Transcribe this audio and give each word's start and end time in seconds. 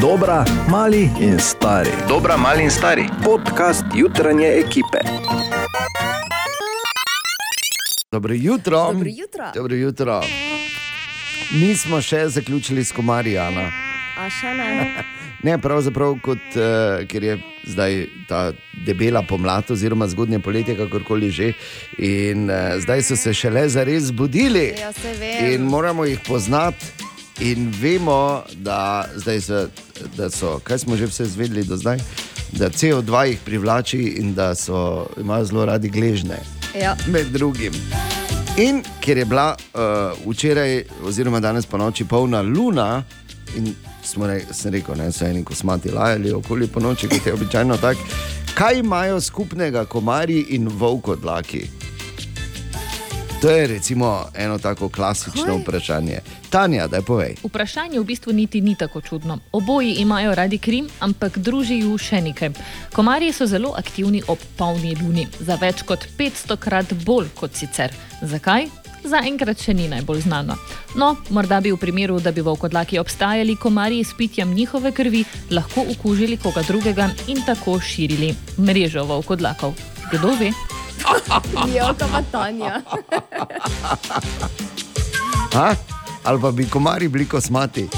Dobra, 0.00 0.44
mali 0.70 1.10
in 1.18 1.38
stari. 1.38 1.90
Dobra, 2.08 2.36
mali 2.36 2.62
in 2.62 2.70
stari. 2.70 3.08
Podcast 3.24 3.84
jutranje 3.94 4.46
ekipe. 4.46 4.98
Dobro 8.12 8.34
jutro. 8.34 8.92
Dobro 8.92 9.08
jutro. 9.08 9.44
Dobro 9.54 9.76
jutro. 9.76 10.20
Nismo 11.60 12.00
še 12.00 12.28
zaključili 12.28 12.84
s 12.84 12.92
komarijana. 12.92 13.70
A 14.18 14.30
še 14.30 14.54
ne? 14.54 14.70
Ne, 15.42 15.54
pravzaprav, 15.58 16.16
kot, 16.22 16.42
uh, 16.58 17.06
ker 17.06 17.22
je 17.22 17.36
zdaj 17.70 17.92
ta 18.26 18.52
debela 18.86 19.22
pomlad, 19.22 19.70
oziroma 19.70 20.08
zgodnje 20.10 20.40
poletje, 20.42 20.74
kakorkoli 20.74 21.30
že. 21.30 21.52
In 21.98 22.50
uh, 22.50 22.78
zdaj 22.82 23.02
so 23.02 23.16
se 23.16 23.34
šele 23.34 23.68
zares 23.68 24.10
zbudili. 24.10 24.74
Ja. 24.78 24.90
In 25.50 25.70
moramo 25.70 26.04
jih 26.04 26.18
poznati. 26.26 27.07
In 27.40 27.72
vemo, 27.80 28.42
da, 28.54 29.04
zdaj 29.16 29.40
da 30.16 30.30
so, 30.30 30.58
kaj 30.64 30.78
smo 30.78 30.96
že 30.96 31.06
vse 31.06 31.24
zvedeli 31.24 31.64
do 31.64 31.76
zdaj, 31.76 31.98
da 32.52 32.70
CO2 32.70 33.22
jih 33.24 33.38
privlači 33.44 34.02
in 34.18 34.34
da 34.34 34.54
so, 34.54 35.06
imajo 35.20 35.44
zelo 35.44 35.64
radi 35.64 35.88
gležne 35.88 36.38
Ja. 36.80 36.96
med 37.06 37.26
drugim. 37.26 37.72
In 38.56 38.82
ker 39.00 39.18
je 39.18 39.24
bila 39.24 39.56
uh, 39.74 40.30
včeraj, 40.30 40.82
oziroma 41.04 41.40
danes 41.40 41.66
po 41.66 41.78
noči, 41.78 42.04
polna 42.04 42.40
luna, 42.40 43.04
in 43.56 43.74
smo 44.02 44.26
re, 44.26 44.42
rekel, 44.64 44.94
da 44.94 45.12
so 45.12 45.24
eni 45.24 45.44
kosmati 45.44 45.90
lajali 45.90 46.32
okoli 46.32 46.66
po 46.66 46.80
noči, 46.80 47.08
kot 47.08 47.26
je 47.26 47.32
običajno 47.32 47.76
tako. 47.76 48.00
Kaj 48.54 48.78
imajo 48.78 49.20
skupnega 49.20 49.84
komarji 49.84 50.46
in 50.50 50.68
volkodlaki? 50.68 51.77
To 53.42 53.50
je 53.50 53.66
recimo 53.66 54.24
eno 54.34 54.58
tako 54.58 54.88
klasično 54.88 55.44
Kaj? 55.44 55.62
vprašanje. 55.62 56.18
Tanja, 56.50 56.86
da 56.86 57.02
povej. 57.02 57.34
Vprašanje 57.44 58.00
v 58.00 58.04
bistvu 58.04 58.32
niti 58.32 58.60
ni 58.60 58.74
tako 58.74 59.00
čudno. 59.00 59.38
Oboji 59.52 59.92
imajo 59.94 60.34
radi 60.34 60.58
krim, 60.58 60.88
ampak 61.00 61.38
druži 61.38 61.78
ju 61.78 61.98
še 61.98 62.20
nekaj. 62.20 62.50
Komarji 62.92 63.32
so 63.32 63.46
zelo 63.46 63.74
aktivni 63.78 64.22
ob 64.28 64.38
polni 64.56 64.96
luni, 65.02 65.28
za 65.38 65.54
več 65.54 65.82
kot 65.86 66.08
500 66.18 66.56
krat 66.56 66.94
bolj 67.04 67.28
kot 67.38 67.54
sicer. 67.54 67.94
Zakaj? 68.22 68.66
Zaenkrat 69.06 69.62
še 69.62 69.74
ni 69.74 69.86
najbolj 69.88 70.24
znano. 70.26 70.56
No, 70.98 71.14
morda 71.30 71.60
bi 71.60 71.70
v 71.70 71.78
primeru, 71.78 72.18
da 72.18 72.32
bi 72.34 72.42
volkodlaki 72.42 72.98
obstajali, 72.98 73.54
komarji 73.56 74.02
s 74.04 74.18
pitjem 74.18 74.50
njihove 74.54 74.90
krvi 74.92 75.22
lahko 75.50 75.86
okužili 75.94 76.40
koga 76.42 76.66
drugega 76.66 77.06
in 77.28 77.46
tako 77.46 77.78
širili 77.78 78.34
mrežo 78.58 79.06
volkodlakov. 79.06 79.78
Kdo 80.10 80.34
ve? 80.34 80.50
Ja, 81.68 81.94
kama 81.94 82.22
Tanja. 82.24 82.82
Ha? 85.52 85.74
Ali 86.24 86.40
pa 86.40 86.50
bi 86.50 86.66
komarji 86.66 87.08
bili 87.08 87.26
kosmati, 87.26 87.88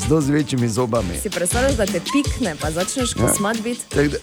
zelo 0.00 0.20
z 0.20 0.28
večjimi 0.28 0.68
zobami. 0.68 1.18
Si 1.18 1.30
predstavljaš, 1.30 1.74
da 1.74 1.86
te 1.86 2.00
pikne, 2.02 2.56
pa 2.56 2.70
začneš 2.70 3.10
Ja. 3.12 3.22
kosmat 3.22 3.56
biti? 3.58 3.80
Tak 3.88 4.08
Da... 4.08 4.16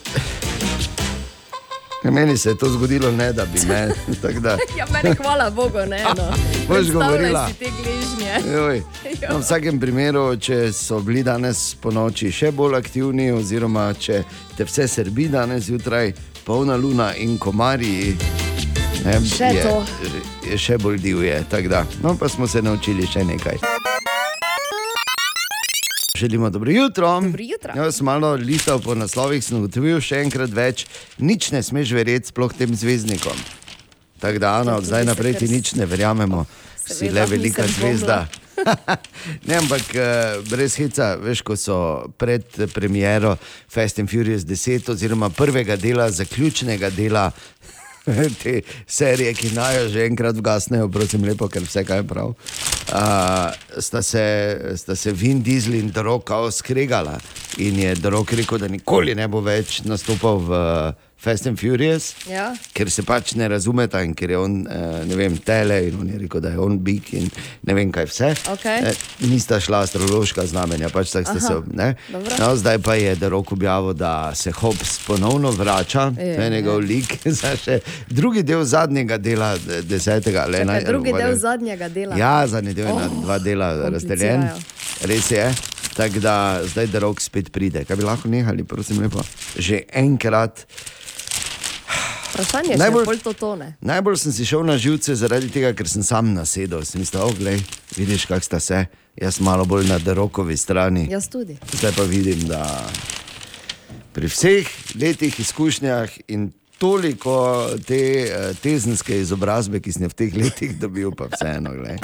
Ja, 2.03 2.11
Meni 2.11 2.37
se 2.37 2.49
je 2.49 2.57
to 2.57 2.65
zgodilo, 2.67 3.11
ne 3.11 3.33
da 3.33 3.45
bi 3.45 3.59
me. 3.61 3.89
Ja, 4.77 4.85
meni 4.93 5.15
hvala 5.15 5.49
Bogu, 5.49 5.77
ne. 5.79 6.03
No. 6.07 6.23
Boš 6.67 6.77
Predstavljaj 6.77 6.91
govorila. 7.09 7.47
si 7.47 7.53
te 7.55 7.65
gležnje. 7.73 8.53
Joj. 8.53 8.81
No, 9.29 9.37
v 9.37 9.41
vsakem 9.41 9.79
primeru, 9.79 10.37
če 10.37 10.73
so 10.73 10.99
bili 10.99 11.23
danes 11.23 11.75
po 11.75 11.91
noči 11.91 12.31
še 12.31 12.51
bolj 12.51 12.75
aktivni, 12.75 13.31
oziroma 13.31 13.93
če 13.93 14.23
te 14.57 14.65
vse 14.65 14.87
srbi 14.87 15.27
danes 15.27 15.63
zjutraj, 15.63 16.13
polna 16.43 16.75
luna 16.75 17.15
in 17.15 17.37
komarji, 17.37 18.15
ne, 19.05 19.13
Še 19.27 19.45
je, 19.45 19.63
to. 19.63 19.75
je 20.45 20.57
še 20.57 20.77
bolj 20.77 20.97
divje. 20.99 21.43
tako 21.49 21.67
da. 21.67 21.85
No, 22.03 22.15
pa 22.15 22.29
smo 22.29 22.47
se 22.47 22.61
naučili 22.61 23.07
še 23.07 23.23
nekaj. 23.23 23.57
Želimo 26.15 26.49
dobro 26.49 26.71
jutro. 26.71 27.07
Dobro 27.21 27.43
jutro. 27.43 27.73
Jaz 27.75 27.95
sem 27.95 28.05
malo 28.05 28.33
listal 28.33 28.79
po 28.79 28.95
naslovih, 28.95 29.43
sem 29.43 29.57
ugotovil 29.57 29.97
še 29.99 30.21
enkrat 30.21 30.49
več. 30.49 30.85
Nič 31.17 31.51
ne 31.51 31.63
smeš 31.63 31.91
verjeti, 31.91 32.29
sploh 32.29 32.53
tem 32.53 32.75
zvezdnikom. 32.75 33.37
Tako 34.19 34.37
da, 34.37 34.51
Ana, 34.55 34.75
od 34.77 34.85
zdaj 34.85 35.05
naprej 35.05 35.33
ti 35.33 35.47
nič 35.49 35.73
ne 35.73 35.85
verjamemo, 35.85 36.45
si 36.77 37.09
le 37.09 37.25
velika 37.25 37.65
zvezda. 37.67 38.27
ne, 39.47 39.57
ampak 39.57 39.95
eh, 39.95 40.39
brez 40.49 40.75
heca, 40.79 41.15
veš, 41.21 41.43
ko 41.45 41.57
so 41.57 41.77
pred 42.21 42.45
premiero 42.73 43.35
Fast 43.69 43.99
and 43.99 44.09
Furious 44.11 44.45
10, 44.47 44.91
oziroma 44.93 45.29
prvega 45.29 45.75
dela, 45.75 46.09
zaključnega 46.11 46.89
dela 46.89 47.31
te 48.43 48.61
serije, 48.87 49.33
ki 49.33 49.51
naj 49.55 49.77
jo 49.77 49.89
že 49.93 50.05
enkrat 50.05 50.37
vgasnejo, 50.37 50.89
prosim, 50.89 51.23
lepo, 51.25 51.47
ker 51.49 51.63
vse 51.65 51.83
kaj 51.85 52.01
je 52.01 52.07
prav. 52.07 52.33
Uh, 52.91 53.53
sta, 53.77 54.01
se, 54.01 54.23
sta 54.77 54.95
se 54.95 55.13
Vin 55.13 55.43
Diesel 55.43 55.77
in 55.77 55.91
Dorok 55.91 56.31
skregala 56.51 57.19
in 57.57 57.79
je 57.79 57.95
Dorok 57.95 58.33
rekel, 58.33 58.57
da 58.57 58.67
nikoli 58.67 59.15
ne 59.15 59.27
bo 59.27 59.41
več 59.41 59.81
nastopal 59.85 60.41
v 60.41 60.61
Fast 61.21 61.45
and 61.45 61.53
Furious 61.55 62.15
Ja. 62.25 62.55
ker 62.73 62.89
se 62.89 63.03
pač 63.03 63.35
ne 63.35 63.45
razumeta 63.47 63.99
in 64.01 64.13
ker 64.13 64.29
je 64.29 64.37
on, 64.37 64.55
eh, 64.63 64.75
ne 65.05 65.15
vem, 65.15 65.37
tele 65.37 65.87
in 65.87 65.99
on 65.99 66.07
je 66.07 66.17
rekel, 66.17 66.41
da 66.41 66.49
je 66.49 66.59
on 66.59 66.79
big 66.79 67.13
in 67.13 67.27
ne 67.61 67.73
vem 67.73 67.91
kaj 67.91 68.05
vse. 68.05 68.29
Okej. 68.49 68.79
Eh, 68.81 68.93
Nista 69.21 69.59
šla 69.59 69.79
astrološka 69.79 70.45
znamenja, 70.45 70.89
pač 70.89 71.11
tako 71.11 71.29
ste 71.29 71.39
se. 71.39 71.53
Aha, 71.53 71.93
dobro. 72.09 72.35
No, 72.39 72.55
zdaj 72.55 72.79
pa 72.79 72.95
je 72.95 73.15
Derok 73.15 73.51
objavil, 73.51 73.93
da 73.93 74.31
se 74.35 74.51
Hobbes 74.51 74.99
ponovno 74.99 75.51
vrača, 75.51 76.11
Je, 76.11 76.35
to 76.35 76.41
je 76.41 76.49
njegov 76.51 76.79
lik, 76.79 77.17
za 77.39 77.53
še 77.55 77.79
drugi 78.09 78.41
del 78.43 78.63
zadnjega 78.65 79.17
dela, 79.19 79.57
de- 79.57 79.81
desetega. 79.83 80.41
ali 80.41 80.53
Čakaj, 80.55 80.65
enaj- 80.65 80.87
drugi 80.87 81.13
del 81.13 81.35
zadnjega 81.37 81.89
dela. 81.89 82.17
Ja, 82.17 82.47
zadnji 82.47 82.73
del 82.73 82.87
je 82.87 82.93
na 82.93 83.05
Oh, 83.07 83.21
dva 83.21 83.37
dela 83.39 83.89
razdeljen. 83.89 84.49
Res 85.03 85.31
je. 85.31 85.53
Tako 85.91 86.19
da 86.19 86.35
zdaj 86.65 86.87
Derok 86.87 87.21
spet 87.21 87.51
pride. 87.51 87.85
Kaj 87.85 87.95
bi 87.95 88.03
lahko 88.03 88.27
nehali, 88.27 88.63
prosim, 88.63 88.97
lepo. 88.99 89.21
Že 89.55 89.83
enkrat. 89.93 90.65
Vprašanje 92.41 92.71
je, 92.71 92.77
Najbolj- 92.77 93.03
če 93.03 93.05
bolj 93.05 93.19
to 93.19 93.33
tone. 93.35 93.67
Najbolj 93.81 94.17
sem 94.17 94.31
si 94.31 94.41
šel 94.43 94.63
na 94.63 94.73
živce 94.75 95.13
zaradi 95.15 95.45
tega, 95.47 95.73
ker 95.73 95.85
sem 95.85 96.01
sam 96.01 96.33
nasedel. 96.33 96.81
Sem 96.81 96.99
mislil, 96.99 97.21
oh, 97.21 97.29
glej, 97.31 97.61
vidiš, 97.93 98.25
kak 98.25 98.41
sta 98.41 98.59
se. 98.59 98.85
Jaz 99.15 99.37
malo 99.39 99.61
bolj 99.63 99.85
na 99.85 99.99
derokovi 99.99 100.57
strani. 100.57 101.05
Jaz 101.05 101.27
tudi. 101.27 101.57
Zdaj 101.71 101.91
pa 101.91 102.03
vidim, 102.03 102.47
da 102.47 102.65
pri 104.11 104.25
vseh 104.25 104.65
letih 104.95 105.37
izkušnjah 105.37 106.09
in 106.27 106.49
toliko 106.77 107.37
te 107.77 108.01
eh, 108.23 108.31
tezenske 108.55 109.13
izobrazbe, 109.15 109.77
ki 109.79 109.91
sem 109.91 110.01
jo 110.01 110.09
v 110.09 110.15
teh 110.15 110.33
letih 110.35 110.73
dobil, 110.75 111.11
pa 111.11 111.29
vseeno. 111.29 111.69
Glej. 111.71 112.01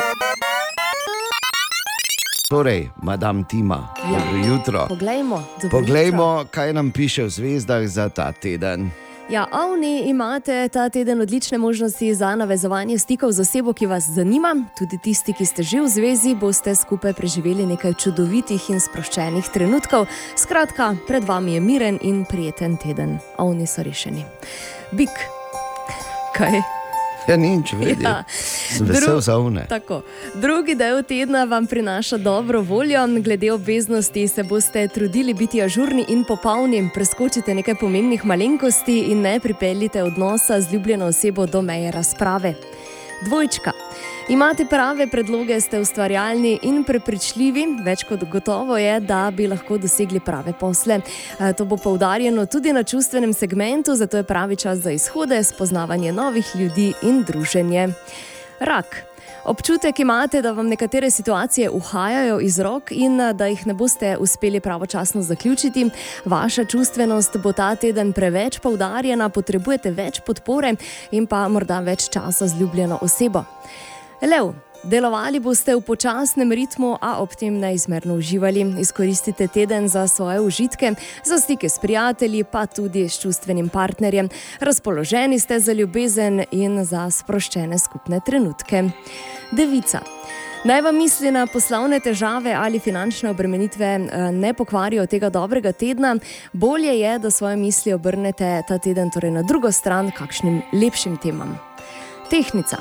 Torej, 2.47 2.89
madam 2.97 3.43
Tima, 3.43 3.89
Ja. 3.97 4.09
dobro 4.13 4.37
jutro. 4.45 4.85
Poglejmo. 4.87 5.43
dobro 5.57 5.69
Poglejmo, 5.71 6.45
kaj 6.47 6.73
nam 6.73 6.91
piše 6.91 7.23
v 7.23 7.29
zvezdah 7.31 7.83
za 7.83 8.09
ta 8.09 8.31
teden. 8.31 8.91
Ja, 9.29 9.47
Avni, 9.51 10.09
imate 10.09 10.69
ta 10.69 10.89
teden 10.89 11.21
odlične 11.21 11.57
možnosti 11.57 12.13
za 12.15 12.35
navezovanje 12.35 12.97
stikov 12.97 13.31
z 13.31 13.41
osebo, 13.41 13.73
ki 13.73 13.85
vas 13.85 14.03
zanima. 14.03 14.55
Tudi 14.77 14.97
tisti, 15.03 15.33
ki 15.33 15.45
ste 15.45 15.63
že 15.63 15.81
v 15.83 15.87
zvezi, 15.87 16.35
boste 16.35 16.75
skupaj 16.75 17.13
preživeli 17.13 17.65
nekaj 17.67 17.99
čudovitih 17.99 18.69
in 18.71 18.79
sproščenih 18.79 19.51
trenutkov. 19.51 20.07
Skratka, 20.39 20.95
pred 21.07 21.27
vami 21.27 21.59
je 21.59 21.59
miren 21.59 21.99
in 22.01 22.23
prijeten 22.23 22.79
teden. 22.79 23.19
Avni 23.37 23.67
so 23.67 23.83
rešeni. 23.83 24.23
Bik. 24.95 25.11
Kaj? 26.31 26.76
Ja, 27.27 27.35
nič, 27.37 27.73
vedi. 27.73 28.03
Ja. 28.03 28.23
Sem 28.27 28.87
vesel 28.87 29.19
Dru- 29.19 29.21
za 29.21 29.37
une. 29.37 29.65
Tako. 29.69 30.01
Drugi 30.35 30.75
del 30.75 31.03
tedna 31.03 31.43
vam 31.43 31.67
prinaša 31.67 32.17
dobro 32.17 32.61
voljo, 32.61 33.07
glede 33.19 33.51
obveznosti 33.51 34.27
se 34.27 34.43
boste 34.43 34.87
trudili 34.87 35.33
biti 35.33 35.61
ažurni 35.61 36.05
in 36.07 36.23
popolni, 36.23 36.89
preskočite 36.93 37.55
nekaj 37.55 37.75
pomembnih 37.75 38.25
malenkosti 38.25 38.99
in 39.11 39.21
ne 39.21 39.39
pripeljite 39.39 40.03
odnosa 40.03 40.61
z 40.61 40.73
ljubljeno 40.73 41.05
osebo 41.05 41.45
do 41.45 41.61
meje 41.61 41.91
razprave. 41.91 42.53
Dvojčka. 43.25 43.86
Imate 44.29 44.65
prave 44.65 45.07
predloge, 45.07 45.61
ste 45.61 45.79
ustvarjalni 45.79 46.57
in 46.67 46.81
prepričljivi, 46.83 47.61
več 47.83 48.01
kot 48.03 48.25
gotovo 48.27 48.75
je, 48.77 48.97
da 48.99 49.21
bi 49.31 49.45
lahko 49.47 49.77
dosegli 49.79 50.19
prave 50.19 50.51
posle. 50.59 50.99
E, 51.39 51.53
To 51.55 51.65
bo 51.65 51.77
poudarjeno 51.77 52.45
tudi 52.45 52.73
na 52.75 52.83
čustvenem 52.83 53.33
segmentu, 53.33 53.95
zato 53.95 54.17
je 54.17 54.27
pravi 54.27 54.55
čas 54.55 54.83
za 54.83 54.91
izhode, 54.91 55.39
spoznavanje 55.43 56.11
novih 56.11 56.51
ljudi 56.59 56.91
in 57.07 57.23
druženje. 57.23 57.87
Rak. 58.59 59.03
Občutek 59.47 59.99
imate, 59.99 60.41
da 60.41 60.51
vam 60.51 60.67
nekatere 60.67 61.09
situacije 61.09 61.69
uhajajo 61.69 62.39
iz 62.39 62.59
rok 62.59 62.91
in 62.91 63.21
eh, 63.21 63.33
da 63.33 63.47
jih 63.47 63.67
ne 63.67 63.73
boste 63.73 64.17
uspeli 64.19 64.59
pravočasno 64.59 65.21
zaključiti. 65.21 65.89
Vaša 66.25 66.65
čustvenost 66.65 67.37
bo 67.37 67.51
ta 67.51 67.75
teden 67.75 68.13
preveč 68.13 68.59
poudarjena, 68.59 69.29
potrebujete 69.29 69.91
več 69.91 70.19
podpore 70.19 70.75
in 71.11 71.27
pa 71.27 71.47
morda 71.47 71.79
več 71.79 72.09
časa 72.09 72.47
z 72.47 72.59
ljubljeno 72.59 72.99
osebo. 73.01 73.45
Lev. 74.21 74.53
Delovali 74.83 75.39
boste 75.41 75.73
v 75.75 75.81
počasnem 75.81 76.53
ritmu, 76.53 76.97
a 77.01 77.17
ob 77.21 77.33
tem 77.33 77.53
neizmerno 77.59 78.15
uživali. 78.17 78.77
Izkoristite 78.79 79.47
teden 79.47 79.89
za 79.89 80.07
svoje 80.07 80.39
užitke, 80.39 80.93
za 81.25 81.37
stike 81.37 81.69
s 81.69 81.79
prijatelji, 81.81 82.43
pa 82.43 82.65
tudi 82.65 83.09
s 83.09 83.19
čustvenim 83.19 83.69
partnerjem. 83.69 84.29
Razpoloženi 84.59 85.39
ste 85.39 85.59
za 85.59 85.73
ljubezen 85.73 86.45
in 86.51 86.85
za 86.85 87.09
sproščene 87.09 87.79
skupne 87.79 88.19
trenutke. 88.25 88.83
Devica. 89.51 89.99
Naj 90.63 90.81
vam 90.81 90.97
misli 90.97 91.31
na 91.31 91.45
poslovne 91.47 91.99
težave 91.99 92.53
ali 92.53 92.79
finančne 92.79 93.29
obremenitve 93.29 93.85
eh, 93.85 94.31
ne 94.31 94.53
pokvarijo 94.53 95.05
tega 95.05 95.29
dobrega 95.29 95.71
tedna. 95.71 96.15
Bolje 96.53 96.99
je, 96.99 97.19
da 97.19 97.31
svoje 97.31 97.57
misli 97.57 97.93
obrnete 97.93 98.61
ta 98.67 98.77
teden 98.77 99.11
torej 99.11 99.31
na 99.31 99.41
drugo 99.41 99.71
stran, 99.71 100.11
kakšnim 100.11 100.61
lepšim 100.73 101.17
temam. 101.17 101.59
Tehnica. 102.29 102.77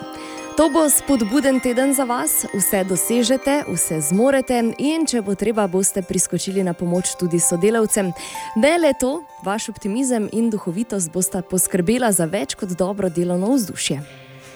To 0.57 0.71
bo 0.73 0.91
spodbuden 0.91 1.61
teden 1.61 1.95
za 1.95 2.05
vas, 2.05 2.45
vse 2.55 2.85
dosežete, 2.85 3.65
vse 3.69 4.01
zmorete 4.01 4.57
in 4.79 5.05
če 5.07 5.21
bo 5.23 5.35
treba, 5.37 5.67
boste 5.69 6.01
priskočili 6.03 6.65
na 6.65 6.73
pomoč 6.73 7.13
tudi 7.21 7.37
sodelavcem. 7.41 8.13
Ne 8.57 8.79
le 8.79 8.93
to, 9.01 9.21
vaš 9.45 9.69
optimizem 9.69 10.29
in 10.33 10.49
duhovitost 10.51 11.13
bosta 11.13 11.43
poskrbela 11.43 12.09
za 12.13 12.25
več 12.25 12.55
kot 12.57 12.73
dobro 12.73 13.09
delovno 13.13 13.53
vzdušje. 13.53 14.01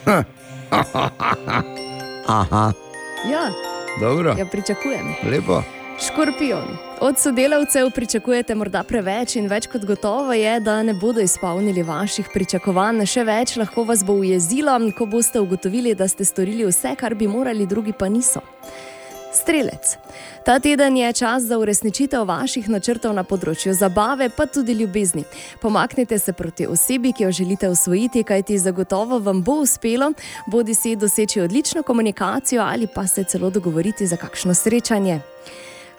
Aha, 2.27 2.71
Ja, 3.29 3.51
dobro, 3.99 4.33
ja 4.39 4.45
pričakujem. 4.45 5.13
lepo. 5.29 5.61
Škorpion. 6.07 6.77
Od 6.99 7.19
sodelavcev 7.19 7.91
pričakujete 7.91 8.55
morda 8.55 8.81
preveč 8.83 9.35
in 9.37 9.45
več 9.47 9.67
kot 9.69 9.83
gotovo 9.85 10.33
je, 10.33 10.55
da 10.59 10.79
ne 10.83 10.95
bodo 10.97 11.21
izpolnili 11.21 11.83
vaših 11.85 12.31
pričakovanj. 12.33 13.03
Še 13.05 13.25
več 13.27 13.53
lahko 13.61 13.83
vas 13.85 14.01
bo 14.05 14.15
ujezilo, 14.17 14.73
ko 14.97 15.05
boste 15.05 15.37
ugotovili, 15.39 15.93
da 15.93 16.07
ste 16.09 16.25
storili 16.25 16.65
vse, 16.65 16.95
kar 16.97 17.13
bi 17.15 17.27
morali, 17.29 17.67
drugi 17.69 17.93
pa 17.93 18.09
niso. 18.09 18.41
Strelec. 19.33 19.93
Ta 20.45 20.57
teden 20.59 20.97
je 20.97 21.13
čas 21.13 21.43
za 21.43 21.59
uresničitev 21.61 22.25
vaših 22.27 22.69
načrtov 22.69 23.13
na 23.13 23.23
področju 23.23 23.73
zabave, 23.77 24.31
pa 24.33 24.47
tudi 24.49 24.73
ljubezni. 24.79 25.21
Pomaknite 25.61 26.17
se 26.19 26.33
proti 26.33 26.65
osebi, 26.67 27.13
ki 27.13 27.27
jo 27.27 27.31
želite 27.43 27.69
usvojiti, 27.69 28.23
kajti 28.23 28.57
zagotovo 28.57 29.21
vam 29.21 29.43
bo 29.45 29.61
uspelo, 29.61 30.11
bodi 30.47 30.73
si 30.73 30.95
doseči 30.95 31.45
odlično 31.45 31.83
komunikacijo 31.83 32.65
ali 32.65 32.89
pa 32.89 33.05
se 33.07 33.23
celo 33.23 33.49
dogovoriti 33.49 34.07
za 34.07 34.17
kakšno 34.17 34.57
srečanje. 34.57 35.21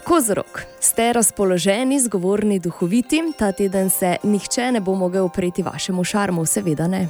Kozorok, 0.05 0.63
ste 0.81 1.13
razpoloženi, 1.13 2.01
zgovorni, 2.01 2.59
duhoviti, 2.59 3.23
ta 3.39 3.53
teden 3.53 3.91
se 3.91 4.17
nihče 4.23 4.73
ne 4.73 4.81
bo 4.81 4.95
mogel 4.95 5.25
upreti 5.25 5.63
vašemu 5.63 6.05
šarmu, 6.05 6.47
seveda 6.47 6.89
ne. 6.89 7.09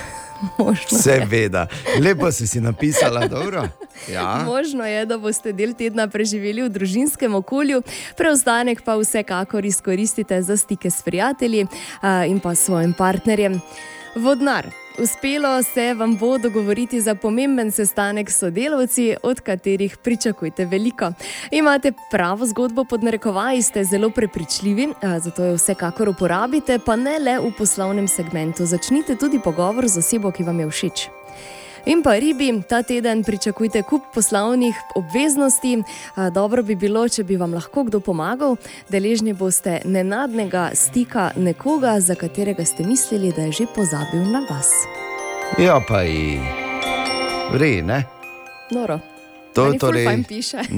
Možno 0.58 0.98
je. 0.98 1.02
Seveda, 1.02 1.66
lepo 2.04 2.32
si 2.32 2.46
si 2.46 2.60
napisala, 2.60 3.26
dobro. 3.28 3.68
Ja. 4.12 4.42
Možno 4.46 4.86
je, 4.86 5.06
da 5.06 5.18
boste 5.18 5.52
del 5.52 5.72
tedna 5.74 6.08
preživeli 6.08 6.62
v 6.62 6.68
družinskem 6.68 7.34
okolju, 7.34 7.82
preostanek 8.16 8.84
pa 8.84 8.96
vsekakor 9.00 9.64
izkoristite 9.64 10.42
za 10.42 10.56
stike 10.56 10.90
s 10.90 11.02
prijatelji 11.02 11.66
in 12.28 12.40
pa 12.40 12.54
s 12.54 12.64
svojim 12.64 12.92
partnerjem. 12.92 13.60
Vodnar. 14.16 14.66
Uspelo 15.02 15.62
se 15.62 15.94
vam 15.94 16.16
bo 16.16 16.38
dogovoriti 16.38 17.00
za 17.00 17.14
pomemben 17.14 17.70
sestanek 17.72 18.30
s 18.30 18.38
sodelavci, 18.38 19.16
od 19.22 19.40
katerih 19.40 19.96
pričakujete 19.96 20.64
veliko. 20.64 21.12
Imate 21.50 21.92
pravo 22.10 22.46
zgodbo 22.46 22.84
pod 22.84 23.04
narekovaji, 23.04 23.62
ste 23.62 23.84
zelo 23.84 24.10
prepričljivi, 24.10 24.88
zato 25.18 25.44
jo 25.44 25.54
vsekakor 25.54 26.08
uporabite, 26.08 26.78
pa 26.78 26.96
ne 26.96 27.18
le 27.18 27.38
v 27.38 27.52
poslovnem 27.58 28.08
segmentu. 28.08 28.66
Začnite 28.66 29.16
tudi 29.16 29.40
pogovor 29.44 29.88
z 29.88 29.98
osebo, 29.98 30.30
ki 30.30 30.44
vam 30.44 30.60
je 30.60 30.70
všeč. 30.70 31.19
In 31.86 32.02
pa 32.02 32.12
ribi, 32.14 32.62
ta 32.62 32.82
teden 32.82 33.24
pričakujte 33.24 33.82
kup 33.82 34.02
poslovnih 34.14 34.74
obveznosti. 34.94 35.82
Dobro 36.32 36.62
bi 36.62 36.74
bilo, 36.74 37.08
če 37.08 37.24
bi 37.24 37.36
vam 37.36 37.54
lahko 37.54 37.84
kdo 37.84 38.00
pomagal. 38.00 38.56
Deležni 38.88 39.32
boste 39.32 39.80
nenadnega 39.84 40.70
stika 40.74 41.30
nekoga, 41.36 42.00
za 42.00 42.14
katerega 42.14 42.64
ste 42.64 42.84
mislili, 42.84 43.32
da 43.32 43.42
je 43.42 43.52
že 43.52 43.66
pozabil 43.66 44.24
na 44.26 44.44
vas. 44.44 44.68
Ja, 45.58 45.80
pa 45.80 46.04
i. 46.04 46.38
Vrej, 47.50 47.82
ne? 47.82 48.04
Noro. 48.70 49.00
To 49.52 49.64
Meni 49.64 49.78
ful 49.78 49.88
torej- 49.88 50.06
fajn 50.06 50.24
piše. 50.24 50.58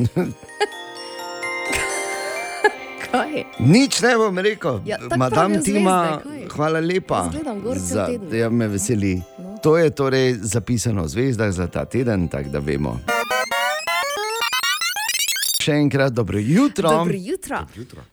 Kaj? 3.05 3.45
Nič 3.61 4.01
ne 4.01 4.17
bom 4.17 4.39
rekel. 4.39 4.81
Ja, 4.87 4.97
Madam 5.19 5.61
Tima, 5.61 5.97
zvezde, 6.17 6.23
kaj? 6.25 6.49
hvala 6.49 6.81
lepa. 6.81 7.19
Jaz 7.19 7.29
gledam 7.31 7.61
gor 7.61 7.77
za, 7.79 8.09
ja, 8.33 8.49
me 8.49 8.69
veseli. 8.69 9.21
To 9.63 9.79
je 9.79 9.91
torej 9.91 10.43
zapisano 10.43 11.03
v 11.03 11.09
zvezdah 11.09 11.51
za 11.55 11.67
ta 11.67 11.85
teden, 11.85 12.27
tako 12.27 12.51
da 12.51 12.59
vemo. 12.59 12.99
Še 15.63 15.79
enkrat 15.79 16.11
dobro 16.11 16.43
jutro. 16.43 16.91
Dobro 16.91 17.15
jutro. 17.15 17.63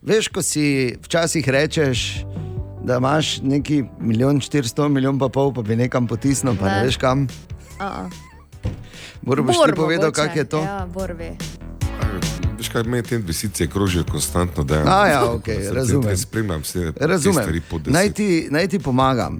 Veš, 0.01 0.29
ko 0.29 0.45
si 0.45 0.93
včasih 1.01 1.41
rečeš, 1.41 2.21
da 2.85 2.97
imaš 2.97 3.41
neki 3.41 3.83
milijon 3.99 4.37
štiristo, 4.37 4.85
milijon 4.89 5.17
pa 5.17 5.29
pol, 5.29 5.49
pa 5.49 5.65
bi 5.65 5.73
nekam 5.75 6.05
potisnil, 6.05 6.53
pa 6.53 6.69
ne, 6.69 6.85
veš 6.85 7.01
kam. 7.01 7.25
A, 7.79 8.05
Moram 9.21 9.49
boš 9.49 9.57
ti 9.65 9.73
povedal, 9.73 10.11
kako 10.11 10.37
je 10.37 10.45
to. 10.45 10.61
Ja, 10.61 10.85
Bor 10.85 11.17
ve. 11.17 11.33
Veš 12.57 12.69
kaj, 12.69 12.83
meni 12.83 13.03
te 13.03 13.15
investicije 13.15 13.65
krožijo 13.67 14.05
konstantno. 14.05 14.63
Da, 14.63 14.85
A 14.85 15.07
ja, 15.07 15.25
okej, 15.33 15.73
razumem. 15.73 16.17
Spremljam 16.17 16.61
vse 16.61 16.93
Razumem. 16.95 17.41
stvari 17.41 17.61
po 17.61 17.79
deset. 17.79 17.93
Naj 17.93 18.11
ti, 18.11 18.47
naj 18.51 18.67
ti 18.67 18.79
pomagam, 18.79 19.39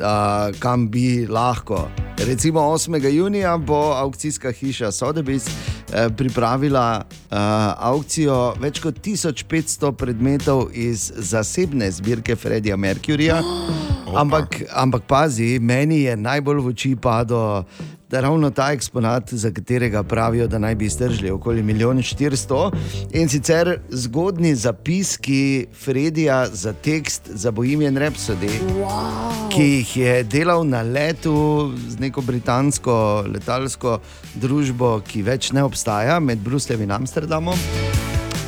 uh, 0.00 0.54
kam 0.58 0.88
bi 0.90 1.26
lahko. 1.26 1.88
Recimo 2.18 2.60
8. 2.60 3.08
junija 3.08 3.56
bo 3.56 3.92
aukcijska 3.94 4.50
hiša 4.52 4.86
Sotheby's 4.86 5.48
eh, 5.92 6.08
pripravila 6.16 7.04
uh, 7.06 7.36
aukcijo 7.78 8.54
več 8.60 8.80
kot 8.82 8.98
1500 8.98 9.92
predmetov 9.92 10.68
iz 10.72 11.12
zasebne 11.16 11.90
zbirke 11.90 12.36
Fredija 12.36 12.76
Mercuryja. 12.76 13.42
Ampak, 14.20 14.62
ampak 14.72 15.02
pazi, 15.06 15.58
meni 15.60 16.00
je 16.00 16.16
najbolj 16.16 16.60
v 16.60 16.66
oči 16.72 16.96
padlo. 16.96 17.64
Da 18.08 18.20
ravno 18.20 18.50
ta 18.50 18.72
eksponat, 18.72 19.34
za 19.34 19.50
katerega 19.50 20.02
pravijo, 20.02 20.46
da 20.48 20.58
naj 20.58 20.74
bi 20.74 20.86
iztržili 20.86 21.30
okoli 21.30 21.62
1 21.62 22.16
400 22.16 22.70
in 23.12 23.28
sicer 23.28 23.80
zgodni 23.88 24.54
zapiski 24.54 25.66
Fredija 25.84 26.46
za 26.46 26.72
tekst 26.72 27.22
za 27.26 27.50
Bohemian 27.50 27.96
Rhapsody, 27.96 28.48
wow. 28.80 29.48
ki 29.52 29.62
jih 29.62 29.96
je 29.96 30.22
delal 30.24 30.64
na 30.66 30.82
letu 30.82 31.72
z 31.88 31.98
neko 32.00 32.20
britansko 32.20 33.24
letalsko 33.34 33.98
družbo, 34.34 35.00
ki 35.04 35.22
več 35.22 35.52
ne 35.52 35.62
obstaja 35.62 36.20
med 36.20 36.38
Brusljem 36.38 36.82
in 36.82 36.90
Amsterdamom. 36.90 37.58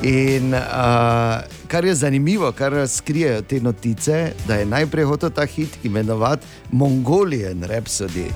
In 0.03 0.55
uh, 0.55 1.45
kar 1.69 1.85
je 1.85 1.95
zanimivo, 1.95 2.53
kar 2.53 2.73
razkrijejo 2.73 3.43
te 3.43 3.61
notice, 3.61 4.33
da 4.49 4.57
je 4.57 4.67
najprej 4.67 5.05
hotel 5.05 5.31
ta 5.31 5.45
hit 5.45 5.85
imenovati 5.85 6.47
Mongolian 6.73 7.63
Rhapsody. 7.63 8.31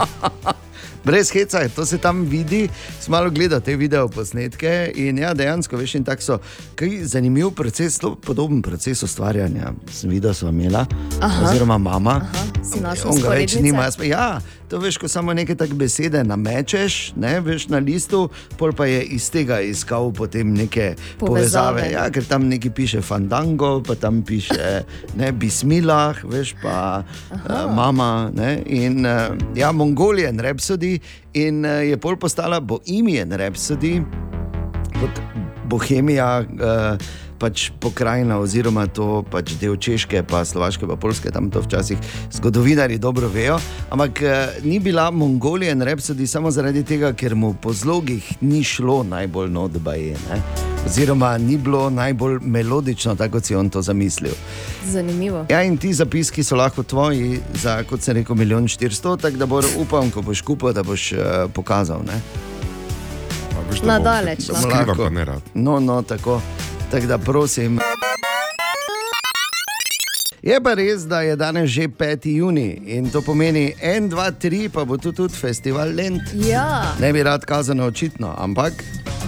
Brez 1.06 1.30
heca, 1.30 1.68
to 1.68 1.86
se 1.86 1.98
tam 1.98 2.24
vidi, 2.24 2.68
malo 3.08 3.30
gledal 3.30 3.60
te 3.60 3.76
video 3.76 4.08
posnetke 4.08 4.92
in 4.94 5.18
ja, 5.18 5.34
dejansko 5.34 5.76
veš, 5.76 5.94
in 5.94 6.04
tako 6.04 6.22
so. 6.22 6.38
Kaj 6.74 7.04
zanimiv 7.04 7.50
proces, 7.50 8.00
podoben 8.22 8.62
proces 8.62 9.02
ustvarjanja. 9.02 9.70
Sem 9.90 10.10
videl, 10.10 10.34
so 10.34 10.48
imela, 10.48 10.82
Aha. 11.20 11.46
oziroma 11.46 11.78
mama. 11.78 12.10
Aha, 12.10 12.44
si 12.64 12.80
našel 12.80 13.10
On 13.12 13.20
ga 13.20 13.28
več 13.28 13.54
nima. 13.54 13.82
Jaz 13.82 13.96
pa- 13.96 14.04
Ja, 14.04 14.40
to 14.68 14.78
veš, 14.78 14.98
ko 14.98 15.08
samo 15.08 15.34
neke 15.34 15.54
take 15.54 15.74
besede 15.74 16.24
namečeš, 16.24 17.14
ne, 17.16 17.40
veš 17.40 17.68
na 17.68 17.78
listu, 17.78 18.26
pol 18.58 18.72
pa 18.76 18.86
je 18.86 19.02
iz 19.16 19.28
tega 19.30 19.60
iskal 19.60 20.10
potem 20.12 20.54
neke 20.54 20.94
povezave. 21.18 21.26
Povezave. 21.26 21.84
Ja, 21.92 22.06
ker 22.10 22.26
tam 22.26 22.48
neki 22.50 22.70
piše 22.70 23.02
fandango, 23.02 23.80
pa 23.86 23.94
tam 23.94 24.22
piše 24.26 24.82
ne, 25.16 25.32
bismilah, 25.32 26.24
veš 26.26 26.56
pa 26.62 27.02
uh, 27.02 27.66
mama. 27.70 28.30
Ne, 28.34 28.62
in 28.66 29.06
uh, 29.06 29.34
ja, 29.54 29.72
Mongolian 29.72 30.40
Rhapsody 30.42 30.96
in 31.34 31.64
uh, 31.64 31.84
je 31.86 31.96
pol 32.00 32.18
postala 32.18 32.60
Bohemian 32.60 33.30
Rhapsody 33.32 34.00
kot 34.96 35.22
Bohemija. 35.70 36.42
Uh, 36.42 37.24
Pač 37.36 37.70
pokrajina, 37.76 38.38
oziroma 38.38 38.86
to 38.86 39.20
pač 39.22 39.52
del 39.54 39.76
Češke, 39.76 40.22
pa 40.22 40.40
Slovaške, 40.40 40.86
pa 40.86 40.96
Polske, 40.96 41.28
tam 41.28 41.50
to 41.50 41.60
včasih 41.60 41.98
zgodovinari 42.32 42.96
dobro 42.98 43.28
vejo. 43.28 43.58
Ampak 43.90 44.22
eh, 44.22 44.32
ni 44.62 44.78
bila 44.78 45.10
Mongolija 45.10 45.72
in 45.72 45.82
Repsodi 45.82 46.26
samo 46.26 46.50
zaradi 46.50 46.80
tega, 46.82 47.12
ker 47.12 47.34
mu 47.34 47.54
po 47.54 47.72
zlogih 47.72 48.24
ni 48.40 48.64
šlo 48.64 49.02
najbolj 49.04 49.50
notbaje. 49.50 50.16
Oziroma, 50.86 51.38
ni 51.38 51.56
bilo 51.56 51.90
najbolj 51.90 52.38
melodično, 52.42 53.14
tako 53.14 53.32
kot 53.32 53.44
si 53.44 53.54
on 53.54 53.68
to 53.68 53.82
zamislil. 53.82 54.32
Zanimivo. 54.86 55.44
Ja, 55.48 55.62
in 55.62 55.76
ti 55.76 55.92
zapiski 55.92 56.42
so 56.42 56.56
lahko 56.56 56.82
tvoji 56.82 57.40
za, 57.54 57.82
kot 57.82 58.00
sem 58.00 58.14
rekel, 58.14 58.36
milijon 58.36 58.68
štiristo, 58.68 59.16
tako 59.16 59.36
da 59.36 59.46
bo 59.46 59.60
upam, 59.76 60.10
ko 60.10 60.22
boš 60.22 60.40
kupil, 60.40 60.72
da 60.72 60.82
boš 60.82 61.12
uh, 61.12 61.18
pokazal. 61.50 62.00
Ne? 62.00 62.16
A 63.50 63.66
veš, 63.66 63.82
Na 63.82 63.94
bom- 63.94 64.04
daleč, 64.04 64.48
no. 64.48 64.54
Skrivam 64.54 64.88
Lahko. 64.88 65.02
pa 65.02 65.10
ne 65.10 65.24
rad. 65.24 65.42
No, 65.54 65.80
no, 65.80 66.02
tako. 66.02 66.40
Tako 66.90 67.06
da 67.06 67.18
prosim. 67.18 67.78
Je 70.42 70.60
pa 70.62 70.74
res, 70.74 71.02
da 71.02 71.20
je 71.20 71.36
danes 71.36 71.70
že 71.70 71.88
5. 71.88 72.28
juni 72.28 72.82
in 72.86 73.10
to 73.10 73.22
pomeni 73.22 73.72
1, 73.82 74.10
2, 74.10 74.30
3, 74.40 74.68
pa 74.68 74.84
bo 74.84 74.96
tu 74.96 75.12
tudi 75.12 75.34
festival 75.34 75.88
Lent. 75.94 76.22
Ja, 76.34 76.94
Ne 77.00 77.12
bi 77.12 77.22
rad 77.22 77.44
kazano 77.44 77.86
očitno, 77.86 78.34
ampak 78.38 78.72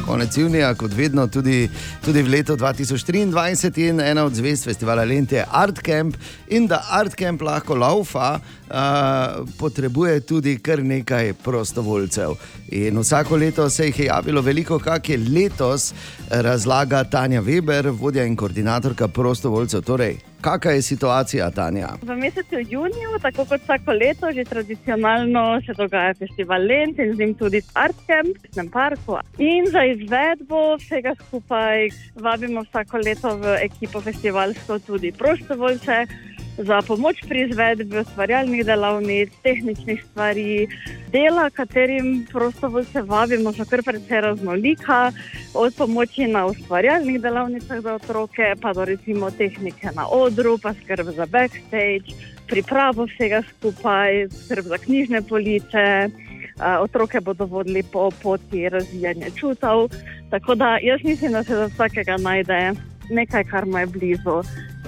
konec 0.06 0.36
junija, 0.36 0.74
kot 0.74 0.92
vedno, 0.94 1.26
tudi, 1.26 1.68
tudi 2.04 2.22
v 2.22 2.28
letu 2.28 2.56
2023 2.56 3.88
in 3.88 4.00
ena 4.00 4.24
od 4.24 4.34
zvezd 4.34 4.64
festivala 4.64 5.04
Lent 5.04 5.32
je 5.32 5.44
Art 5.50 5.82
Camp 5.82 6.16
in 6.48 6.66
da 6.66 6.84
Art 6.90 7.14
Camp 7.14 7.42
lahko 7.42 7.74
laufa, 7.74 8.38
uh, 8.70 9.48
potrebuje 9.58 10.20
tudi 10.20 10.58
kar 10.58 10.82
nekaj 10.84 11.32
prostovoljcev. 11.44 12.34
In 12.68 12.98
vsako 12.98 13.36
leto 13.36 13.70
se 13.70 13.86
jih 13.86 13.98
je 13.98 14.06
javilo 14.06 14.40
veliko, 14.40 14.78
kak 14.78 15.08
je 15.08 15.18
letos, 15.18 15.94
razlaga 16.30 17.04
Tanja 17.04 17.42
Weber, 17.42 17.90
vodja 18.00 18.24
in 18.24 18.36
koordinatorka 18.36 19.08
prostovoljcev. 19.08 19.80
Torej, 19.80 20.16
kakšna 20.40 20.70
je 20.70 20.82
situacija, 20.82 21.50
Tanja? 21.50 21.88
V 22.02 22.16
mesecu 22.16 22.60
juniju, 22.68 23.18
tako 23.22 23.44
kot 23.44 23.62
vsako 23.62 23.92
leto, 23.92 24.32
že 24.32 24.44
tradicionalno 24.44 25.60
se 25.66 25.74
dogaja 25.74 26.14
festival 26.14 26.66
Lent 26.66 26.98
in 26.98 27.14
z 27.14 27.18
njim 27.18 27.34
tudi 27.34 27.62
Art 27.74 27.96
Camp 28.06 28.36
v 28.44 28.52
Snem 28.52 28.68
parku. 28.70 29.18
In 29.38 29.66
za 29.70 29.84
izvedbo 29.84 30.76
vsega 30.76 31.14
skupaj 31.28 31.88
vabimo 32.14 32.62
vsako 32.62 32.96
leto 32.98 33.36
v 33.36 33.56
ekipo 33.62 34.00
festivalsko 34.00 34.78
tudi 34.78 35.12
prostovoljce. 35.12 36.06
Za 36.58 36.82
pomoč 36.82 37.20
pri 37.28 37.44
izvedbi 37.46 37.98
ustvarjalnih 37.98 38.64
delavnic, 38.66 39.30
tehničnih 39.42 40.04
stvari, 40.10 40.66
dela, 41.12 41.50
katerim 41.50 42.26
prostovoljce 42.32 43.02
vabimo, 43.02 43.52
so 43.52 43.64
kar 43.64 43.82
precej 43.86 44.20
raznolika, 44.20 45.12
od 45.54 45.74
pomoči 45.78 46.26
na 46.26 46.46
ustvarjalnih 46.46 47.20
delavnicah 47.22 47.80
za 47.80 47.94
otroke, 47.94 48.54
pa 48.62 48.72
do 48.72 48.84
recimo 48.84 49.30
tehnike 49.30 49.94
na 49.94 50.08
odru, 50.10 50.58
pa 50.58 50.74
skrb 50.74 51.14
za 51.14 51.26
backstage, 51.26 52.18
pripravo 52.48 53.06
vsega 53.06 53.42
skupaj, 53.42 54.26
skrb 54.44 54.64
za 54.64 54.78
knjižne 54.78 55.22
police. 55.22 56.08
Otroke 56.80 57.20
bodo 57.20 57.46
vodili 57.46 57.82
po 57.82 58.10
poti 58.22 58.68
razvijanja 58.68 59.30
čutov. 59.36 59.90
Tako 60.30 60.54
da 60.54 60.78
jaz 60.82 61.00
mislim, 61.04 61.32
da 61.32 61.44
se 61.44 61.54
za 61.54 61.66
vsakega 61.66 62.16
najde 62.16 62.72
nekaj, 63.10 63.44
kar 63.44 63.66
mu 63.66 63.78
je 63.78 63.86
blizu, 63.86 64.42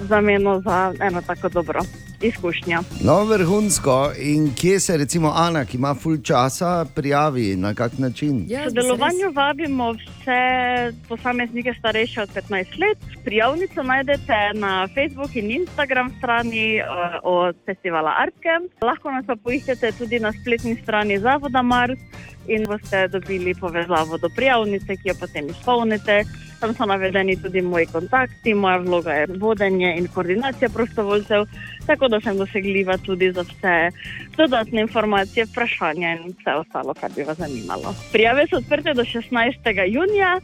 zameno 0.09 0.61
za 0.61 0.93
eno 1.01 1.21
tako 1.21 1.49
dobro 1.49 1.81
izkušnjo. 2.21 2.79
No, 3.03 3.23
vrhunsko. 3.23 4.11
In 4.19 4.53
kje 4.55 4.79
se 4.79 4.97
recimo 4.97 5.31
Ana, 5.35 5.65
ki 5.65 5.77
ima 5.77 5.95
full 5.95 6.17
časa, 6.23 6.85
prijavi, 6.95 7.55
na 7.55 7.73
kak 7.73 7.97
način? 7.97 8.45
Ja, 8.47 8.61
V 8.61 8.69
sodelovanju 8.69 9.31
vabimo 9.33 9.91
vse 9.91 10.41
posameznike 11.07 11.73
starejše 11.79 12.21
od 12.21 12.29
15 12.29 12.79
let. 12.79 12.97
Prijavnico 13.23 13.83
najdete 13.83 14.51
na 14.53 14.87
Facebook 14.87 15.35
in 15.35 15.51
Instagram 15.51 16.13
strani 16.17 16.81
uh, 16.81 16.85
od 17.23 17.55
festivala 17.65 18.15
Artcamp. 18.17 18.83
Lahko 18.83 19.11
nas 19.11 19.25
pa 19.25 19.35
poiščete 19.35 19.91
tudi 19.91 20.19
na 20.19 20.31
spletni 20.41 20.75
strani 20.83 21.19
Zavoda 21.19 21.61
Mars 21.61 21.99
in 22.47 22.65
boste 22.67 23.07
dobili 23.07 23.55
povezavo 23.55 24.17
do 24.17 24.29
prijavnice, 24.35 24.95
ki 24.95 25.09
jo 25.09 25.15
potem 25.19 25.49
izpolnite. 25.49 26.23
Tam 26.61 26.73
so 26.77 26.85
navedeni 26.85 27.35
tudi 27.41 27.61
moji 27.61 27.87
kontakti, 27.89 28.53
moja 28.53 28.77
vloga 28.77 29.13
je 29.13 29.27
vodenje 29.39 29.95
in 29.97 30.07
koordinacija 30.07 30.69
prostovoljcev, 30.69 31.45
tako 31.87 32.07
da 32.07 32.19
sem 32.21 32.37
dosegljiva 32.37 32.97
tudi 32.97 33.31
za 33.31 33.41
vse 33.41 33.77
dodatne 34.37 34.81
informacije, 34.81 35.45
vprašanja 35.45 36.11
in 36.11 36.35
vse 36.37 36.53
ostalo, 36.59 36.93
kar 36.93 37.11
bi 37.15 37.23
vas 37.23 37.37
zanimalo. 37.37 37.95
Prijave 38.11 38.45
so 38.49 38.61
odprte 38.61 38.93
do 38.93 39.03
16. 39.03 39.85
junija. 39.87 40.39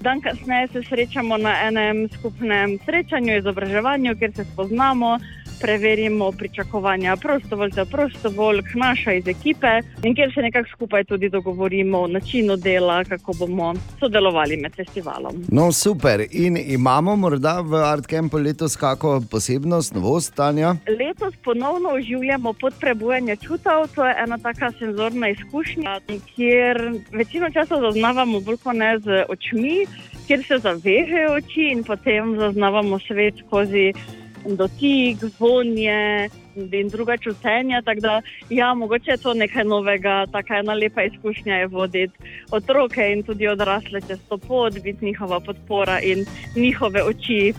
Dan 0.00 0.20
kasneje 0.20 0.68
se 0.68 0.82
srečamo 0.82 1.36
na 1.36 1.52
enem 1.66 2.08
skupnem 2.08 2.78
srečanju, 2.84 3.36
izobraževanju, 3.36 4.16
kjer 4.16 4.32
se 4.32 4.44
spoznamo, 4.44 5.18
preverimo 5.60 6.32
pričakovanja 6.32 7.16
prostovoljcev, 7.16 7.86
prostovoljk, 7.90 8.66
naša 8.74 9.12
iz 9.12 9.28
ekipe 9.28 9.80
in 10.02 10.14
kjer 10.14 10.32
se 10.34 10.40
nekako 10.40 10.68
skupaj 10.72 11.04
tudi 11.04 11.28
dogovorimo 11.28 12.00
o 12.00 12.06
načinu 12.06 12.56
dela, 12.56 13.04
kako 13.04 13.32
bomo 13.38 13.74
sodelovali 13.98 14.56
med 14.56 14.76
festivalom. 14.76 15.44
No, 15.48 15.72
super. 15.72 16.24
In 16.30 16.56
imamo 16.56 17.16
morda 17.16 17.60
v 17.60 17.74
Artcampu 17.74 18.38
letos 18.38 18.76
kakšno 18.76 19.22
posebnost, 19.30 19.94
novost, 19.94 20.34
Tanja? 20.34 20.74
Letos 20.88 21.34
ponovno 21.44 21.88
oživljamo 21.88 22.52
podprebujanje 22.52 23.36
čutov. 23.36 23.88
To 23.94 24.06
je 24.06 24.14
ena 24.24 24.38
taka 24.38 24.72
senzorna 24.78 25.28
izkušnja, 25.28 26.00
kjer 26.34 27.00
večino 27.12 27.50
časa 27.50 27.80
zaznavamo 27.80 28.40
bolj 28.40 28.56
kot 28.64 28.76
ne 28.76 28.98
z 28.98 29.24
očmi, 29.28 29.86
kjer 30.26 30.44
se 30.46 30.58
zavežejo 30.58 31.32
oči 31.32 31.70
in 31.72 31.84
potem 31.84 32.36
zaznavamo 32.38 32.98
svet 32.98 33.34
skozi 33.46 33.92
dotik, 34.44 35.18
vonje 35.38 36.28
in 36.72 36.88
druga 36.88 37.16
čutenja. 37.16 37.82
Tako 37.82 38.00
da, 38.00 38.22
ja, 38.50 38.74
mogoče 38.74 39.10
je 39.10 39.16
to 39.16 39.34
nekaj 39.34 39.64
novega, 39.64 40.26
tako 40.32 40.54
ena 40.54 40.74
lepa 40.74 41.02
izkušnja 41.02 41.54
je 41.54 41.66
voditi 41.66 42.14
otroke 42.50 43.12
in 43.12 43.22
tudi 43.22 43.48
odrasle 43.48 44.00
čez 44.08 44.18
to 44.28 44.38
pot, 44.38 44.74
biti 44.82 45.04
njihova 45.04 45.40
podpora 45.40 46.00
in 46.00 46.26
njihove 46.56 47.02
oči 47.02 47.52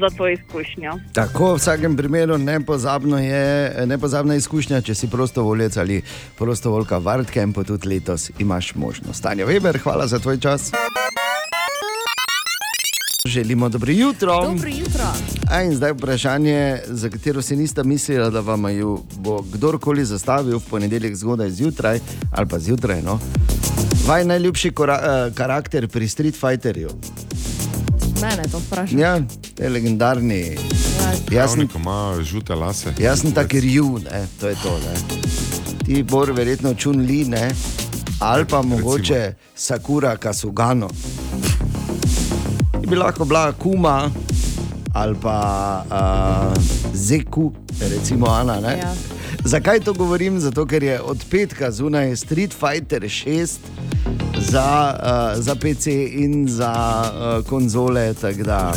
za 0.00 0.16
to 0.16 0.28
izkušnjo. 0.28 0.92
Tako, 1.12 1.52
v 1.52 1.56
vsakem 1.56 1.96
primeru 1.96 2.38
nepozabno 2.38 3.18
je, 3.18 3.74
nepozabna 3.86 4.34
izkušnja, 4.34 4.80
če 4.80 4.94
si 4.94 5.10
prostovoljec 5.10 5.76
ali 5.76 6.02
prostovoljka 6.38 6.98
v 6.98 7.08
Artcampu, 7.08 7.64
tudi 7.64 7.88
letos 7.88 8.30
imaš 8.38 8.74
možnost. 8.74 9.22
Tanja 9.22 9.46
Weber, 9.46 9.78
hvala 9.82 10.06
za 10.06 10.18
tvoj 10.18 10.40
čas. 10.40 10.72
Želimo 13.28 13.68
dobro 13.68 13.92
jutro. 13.92 14.42
Dobro 14.42 14.68
jutro. 14.68 15.04
A 15.50 15.62
in 15.62 15.76
zdaj 15.76 15.92
vprašanje, 15.92 16.80
za 16.86 17.10
katero 17.10 17.42
si 17.42 17.56
nista 17.56 17.82
mislila, 17.82 18.30
da 18.30 18.40
vam 18.40 18.68
jo 18.78 19.02
bo 19.16 19.42
kdorkoli 19.52 20.04
zastavil 20.04 20.58
v 20.58 20.62
ponedeljek 20.70 21.16
zgodaj 21.16 21.50
zjutraj 21.50 22.00
ali 22.30 22.48
pa 22.48 22.58
zjutraj. 22.58 23.02
No? 23.02 23.18
Vaj 24.06 24.24
najljubši 24.24 24.70
kora, 24.70 25.00
uh, 25.28 25.34
karakter 25.34 25.88
pri 25.88 26.08
Street 26.08 26.34
Fighterju. 26.40 26.90
Mene 28.22 28.42
to 28.52 28.58
vprašanje. 28.58 29.02
Ja, 29.02 29.20
te 29.54 29.68
legendarni. 29.68 30.56
Jaz 31.30 31.52
sem, 31.52 31.68
ima 31.76 32.14
žute 32.22 32.54
lase. 32.54 32.92
jaz 32.98 33.20
sem 33.20 33.32
tak 33.32 33.52
rju, 33.54 33.98
ne, 34.10 34.26
to 34.40 34.48
je 34.48 34.54
to. 34.62 34.78
Ne. 34.78 35.18
Ti 35.84 36.02
bor 36.02 36.32
verjetno 36.32 36.74
čun 36.74 36.96
li, 36.96 37.24
ne, 37.24 37.50
ali 38.20 38.44
pa 38.44 38.62
mogoče 38.62 39.34
Sakura 39.56 40.16
Kasugano. 40.16 40.88
Bi 42.88 42.96
lahko 42.96 43.24
bila 43.24 43.52
kuma 43.52 44.10
ali 44.94 45.14
pa 45.22 45.84
uh, 45.90 46.62
Zeku, 46.94 47.52
recimo 47.80 48.26
Ana. 48.26 48.60
Ne? 48.60 48.78
Ja. 48.78 48.94
Zakaj 49.44 49.80
to 49.80 49.92
govorim? 49.92 50.40
Zato, 50.40 50.66
ker 50.66 50.82
je 50.82 51.00
od 51.00 51.24
petka 51.30 51.70
zunaj 51.70 52.16
Street 52.16 52.54
Fighter 52.54 53.02
6 53.02 53.58
za, 54.40 54.96
uh, 55.02 55.42
za 55.42 55.54
PC 55.54 55.86
in 56.10 56.48
za 56.48 56.72
uh, 56.72 57.46
konzole. 57.46 58.14
tako 58.14 58.42
da 58.42 58.72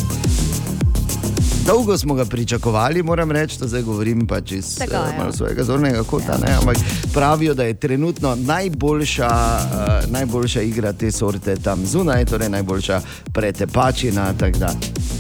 Dolgo 1.66 1.98
smo 1.98 2.14
ga 2.14 2.26
pričakovali, 2.26 3.04
moram 3.04 3.32
reči, 3.32 3.60
da 3.60 3.68
zdaj 3.68 3.82
govorim 3.82 4.28
pač 4.28 4.52
iz 4.52 4.78
Tega, 4.78 4.96
ja. 4.96 5.32
svojega 5.32 5.64
zornega 5.64 6.04
kota. 6.04 6.38
Ne, 6.46 6.54
ampak 6.54 6.78
pravijo, 7.14 7.54
da 7.54 7.64
je 7.64 7.74
trenutno 7.74 8.36
najboljša, 8.36 9.28
uh, 9.28 10.12
najboljša 10.12 10.62
igra 10.62 10.94
te 10.94 11.12
sorte 11.12 11.56
tam 11.56 11.86
zunaj, 11.86 12.26
torej 12.26 12.50
najboljša 12.50 13.02
pretepačina. 13.34 14.34
tako. 14.34 14.58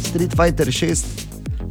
Street 0.10 0.31
Fighter 0.36 0.67
6 0.67 1.03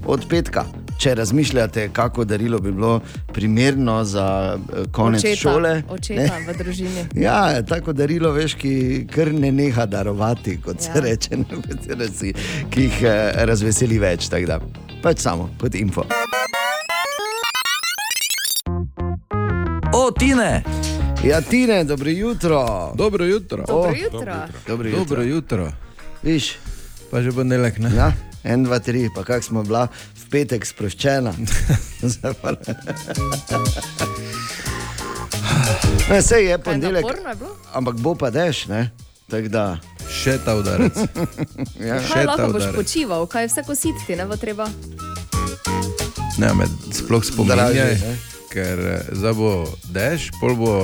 od 0.07 0.27
petka. 0.29 0.80
Če 1.01 1.15
razmišljate, 1.15 1.89
kako 1.93 2.25
darilo 2.25 2.59
bi 2.59 2.73
bilo 2.73 3.01
primerno 3.33 4.05
za 4.05 4.59
eh, 4.59 4.85
konec 4.93 5.25
očeta, 5.25 5.41
šole. 5.41 5.83
Očeta 5.89 6.37
v 6.49 6.57
družini. 6.59 7.05
Ja, 7.25 7.63
tako 7.63 7.93
darilo, 7.93 8.33
veš, 8.33 8.55
ki 8.61 8.73
kar 9.15 9.33
ne 9.33 9.53
neha 9.53 9.87
darovati, 9.87 10.59
kot 10.61 10.77
ja. 10.77 10.93
se 10.93 11.01
reče, 11.01 11.37
ne, 11.97 12.09
si, 12.09 12.35
ki 12.71 12.83
jih 12.83 13.03
eh, 13.03 13.33
razveseli 13.49 13.99
več. 13.99 14.29
da. 14.29 14.61
Pač 15.03 15.25
samo 15.25 15.49
kot 15.61 15.75
info. 15.75 16.05
O, 19.93 20.11
Tine! 20.19 20.63
Ja, 21.25 21.41
Tine, 21.41 21.85
dobro 21.85 22.11
jutro. 22.11 22.93
Dobro 22.97 23.25
jutro. 23.25 23.65
Dobro 23.67 23.97
jutro. 23.97 24.35
Dobro 24.69 24.89
jutro. 24.89 25.05
Dobro 25.05 25.23
jutro. 25.23 25.73
Viš, 26.23 26.57
Pa 27.11 27.23
že 27.23 27.33
ponedeljek, 27.33 27.79
ne? 27.79 27.91
ja, 27.91 28.13
en, 28.45 28.65
dva, 28.65 28.79
tri, 28.81 29.09
pa 29.15 29.25
kak 29.25 29.45
smo 29.45 29.63
bila 29.63 29.89
v 29.91 30.25
petek 30.31 30.67
sproščena. 30.67 31.35
Ne, 36.11 36.19
sej 36.23 36.43
je 36.51 36.57
Kaj 36.59 36.65
ponedeljek, 36.65 37.07
ampak 37.71 37.95
bo 38.03 38.15
pa 38.19 38.31
dež, 38.35 38.67
ne? 38.67 38.91
Tako 39.31 39.47
da, 39.47 39.65
Še 40.11 40.41
ta 40.43 40.57
udarec. 40.59 40.97
ja. 41.79 42.01
Kaj 42.03 42.09
Še 42.09 42.19
ta 42.19 42.27
lahko 42.27 42.49
boš 42.51 42.65
udarec. 42.67 42.75
počival, 42.75 43.27
kaj 43.31 43.47
vse 43.47 43.63
kositi, 43.63 44.17
ne 44.19 44.27
bo 44.27 44.35
treba. 44.35 44.67
Ne, 46.43 46.51
me 46.59 46.67
sploh 46.91 47.23
spominjaj, 47.23 47.95
ker 48.51 48.83
eh, 48.97 49.07
zdaj 49.15 49.35
bo 49.39 49.53
dež, 49.95 50.33
pol 50.43 50.59
bo 50.59 50.75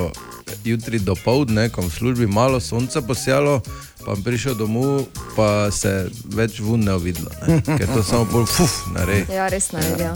jutri 0.63 1.03
do 1.03 1.19
povdne, 1.19 1.67
ko 1.75 1.83
v 1.83 1.91
službi 1.91 2.31
malo 2.31 2.63
sonca 2.63 3.03
posijalo, 3.03 3.59
pa 4.07 4.15
bom 4.15 4.23
prišel 4.23 4.55
domov, 4.55 5.03
pa 5.35 5.67
se 5.75 6.07
več 6.31 6.61
vun 6.63 6.85
ne 6.87 6.95
videlo, 7.03 7.31
ne? 7.43 7.59
ker 7.67 7.91
to 7.91 8.03
samo 8.07 8.23
pol 8.31 8.47
fuf, 8.47 8.87
narej. 8.95 9.27
Ja, 9.35 9.49
res 9.51 9.73
naredijo. 9.75 10.15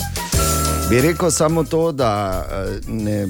Bi 0.87 1.01
rekel 1.03 1.31
samo 1.35 1.65
to, 1.67 1.91
da 1.91 2.11
eh, 2.47 2.87
ne 2.87 3.27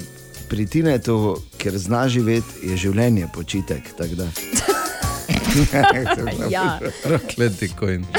pritine 0.52 0.98
to, 1.00 1.40
ker 1.56 1.78
zna 1.80 2.04
živeti, 2.12 2.68
je 2.68 2.76
življenje 2.76 3.32
počitek. 3.32 3.88
Ja. 6.50 6.78
Prokleti 7.02 7.68
kojn. 7.74 8.04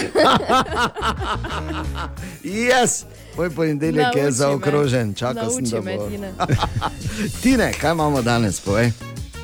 Yes, 2.43 3.05
Moj 3.37 3.49
ponedeljek 3.49 4.15
je 4.15 4.31
zaokrožen, 4.31 5.13
čakal 5.13 5.49
sem, 5.49 5.63
da 5.63 5.81
bo. 5.81 6.09
Tine. 6.09 6.33
Tine, 7.43 7.71
kaj 7.81 7.91
imamo 7.91 8.21
danes, 8.21 8.59
povej? 8.59 8.91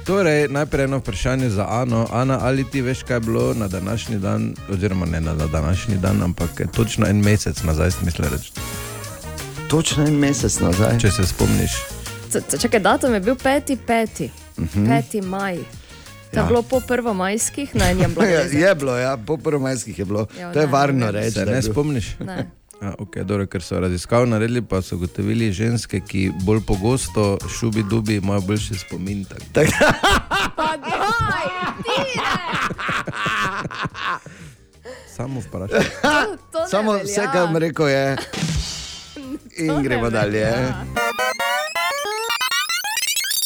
Torej, 0.07 0.47
najprej 0.47 0.83
eno 0.83 0.97
vprašanje 0.97 1.49
za 1.49 1.65
Ano. 1.69 2.07
Ana, 2.11 2.39
ali 2.41 2.63
ti 2.63 2.81
veš, 2.81 3.03
kaj 3.03 3.15
je 3.15 3.19
bilo 3.21 3.53
na 3.53 3.67
današnji 3.67 4.17
dan, 4.17 4.55
oziroma 4.69 5.05
ne 5.05 5.21
na 5.21 5.33
današnji 5.35 5.97
dan, 5.97 6.23
ampak 6.23 6.49
točno 6.67 7.07
en 7.07 7.17
mesec 7.17 7.63
nazaj, 7.63 7.91
si 7.91 7.97
misliš 8.01 8.27
reči, 8.29 8.51
Točno 9.69 10.03
en 10.05 10.15
mesec 10.15 10.59
nazaj. 10.59 10.99
če 10.99 11.11
se 11.11 11.27
spomniš. 11.27 11.71
C- 12.29 12.57
Čakaj, 12.57 12.79
datum 12.79 13.13
je 13.13 13.19
bil 13.19 13.35
5. 13.35 13.77
5. 13.77 14.29
5. 14.57 15.21
maj. 15.21 15.55
To 15.55 15.61
je 16.33 16.37
Ja. 16.37 16.45
bilo 16.45 16.61
po 16.61 16.79
prvomajskih, 16.79 17.75
na 17.75 17.85
enem 17.85 18.13
blagu. 18.13 18.31
je 18.53 18.75
bilo, 18.75 18.97
ja, 18.97 19.17
po 19.17 19.37
prvomajskih 19.37 19.99
je 19.99 20.05
bilo. 20.05 20.27
Ja, 20.39 20.53
to 20.53 20.59
je 20.59 20.65
ne, 20.65 20.71
varno 20.71 21.11
reči. 21.11 21.31
Se 21.31 21.39
je 21.39 21.45
ne 21.45 21.61
spomniš? 21.61 22.15
Ne. 22.19 22.51
A, 22.81 22.93
okay, 22.99 23.23
dobro, 23.23 23.47
ker 23.49 23.61
so 23.61 23.79
raziskav 23.79 24.27
naredili, 24.29 24.61
pa 24.61 24.81
so 24.81 24.95
ugotovili 24.95 25.51
ženske, 25.51 25.99
ki 25.99 26.31
bolj 26.45 26.61
pogosto 26.67 27.37
šubi 27.49 27.83
dubi, 27.83 28.15
imajo 28.15 28.41
boljši 28.41 28.75
spomin. 28.75 29.25
daj, 29.53 29.65
Tine! 31.83 32.31
Samo 35.15 35.39
vprašaj. 35.39 35.79
Ne 36.53 36.69
Samo 36.69 36.93
vse, 36.93 37.25
kar 37.33 37.41
vam 37.41 37.57
rekel, 37.57 37.87
je. 37.87 38.17
In 39.57 39.83
gremo 39.83 40.09
dalje. 40.09 40.45
velja. 40.45 41.26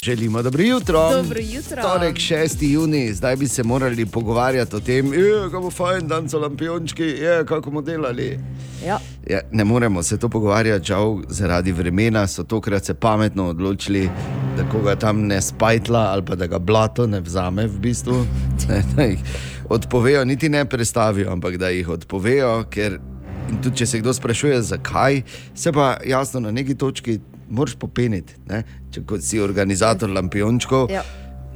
Želimo 0.05 0.41
dobro 0.41 0.63
jutro. 0.63 1.09
Dobro 1.13 1.39
jutro. 1.39 1.81
Torek 1.81 2.15
6. 2.15 2.71
juni, 2.71 3.13
zdaj 3.13 3.35
bi 3.35 3.47
se 3.47 3.63
morali 3.63 4.05
pogovarjati 4.05 4.75
o 4.75 4.79
tem, 4.79 5.13
"Je, 5.13 5.49
kako 5.51 5.71
fajn, 5.71 6.07
dan 6.07 6.29
so 6.29 6.39
lampiončki, 6.39 7.03
je, 7.03 7.45
kako 7.45 7.61
bomo 7.69 7.81
delali. 7.81 8.39
Ja. 8.85 8.99
Ja, 9.29 9.39
ne 9.51 9.63
moremo 9.63 10.03
se 10.03 10.17
to 10.19 10.29
pogovarjati, 10.29 10.85
žal, 10.85 11.19
zaradi 11.29 11.71
vremena 11.71 12.27
so 12.27 12.43
tokrat 12.43 12.85
se 12.85 12.93
pametno 12.93 13.47
odločili, 13.47 14.09
da 14.57 14.69
koga 14.69 14.95
tam 14.95 15.21
ne 15.21 15.41
spajtla 15.41 15.99
ali 15.99 16.25
pa 16.25 16.35
da 16.35 16.47
ga 16.47 16.59
blato 16.59 17.07
ne 17.07 17.19
vzame 17.21 17.67
v 17.67 17.79
bistvu. 17.79 18.25
Ne, 18.69 18.83
da 18.95 19.03
jih 19.03 19.19
odpovejo, 19.69 20.25
niti 20.25 20.49
ne 20.49 20.65
predstavijo, 20.65 21.31
ampak 21.31 21.57
da 21.57 21.69
jih 21.69 21.89
odpovejo, 21.89 22.63
ker 22.69 22.99
tudi 23.63 23.77
če 23.77 23.85
se 23.85 23.99
kdo 23.99 24.13
sprašuje, 24.13 24.61
zakaj, 24.61 25.21
se 25.55 25.71
pa 25.71 25.97
jasno 26.05 26.39
na 26.39 26.51
neki 26.51 26.75
točki 26.75 27.19
moraš 27.49 27.75
popeniti, 27.75 28.33
ne? 28.47 28.63
Če 28.91 29.03
kot 29.07 29.23
si 29.23 29.39
organizator 29.39 30.11
lampiončkov. 30.11 30.91
Ja. 30.91 31.03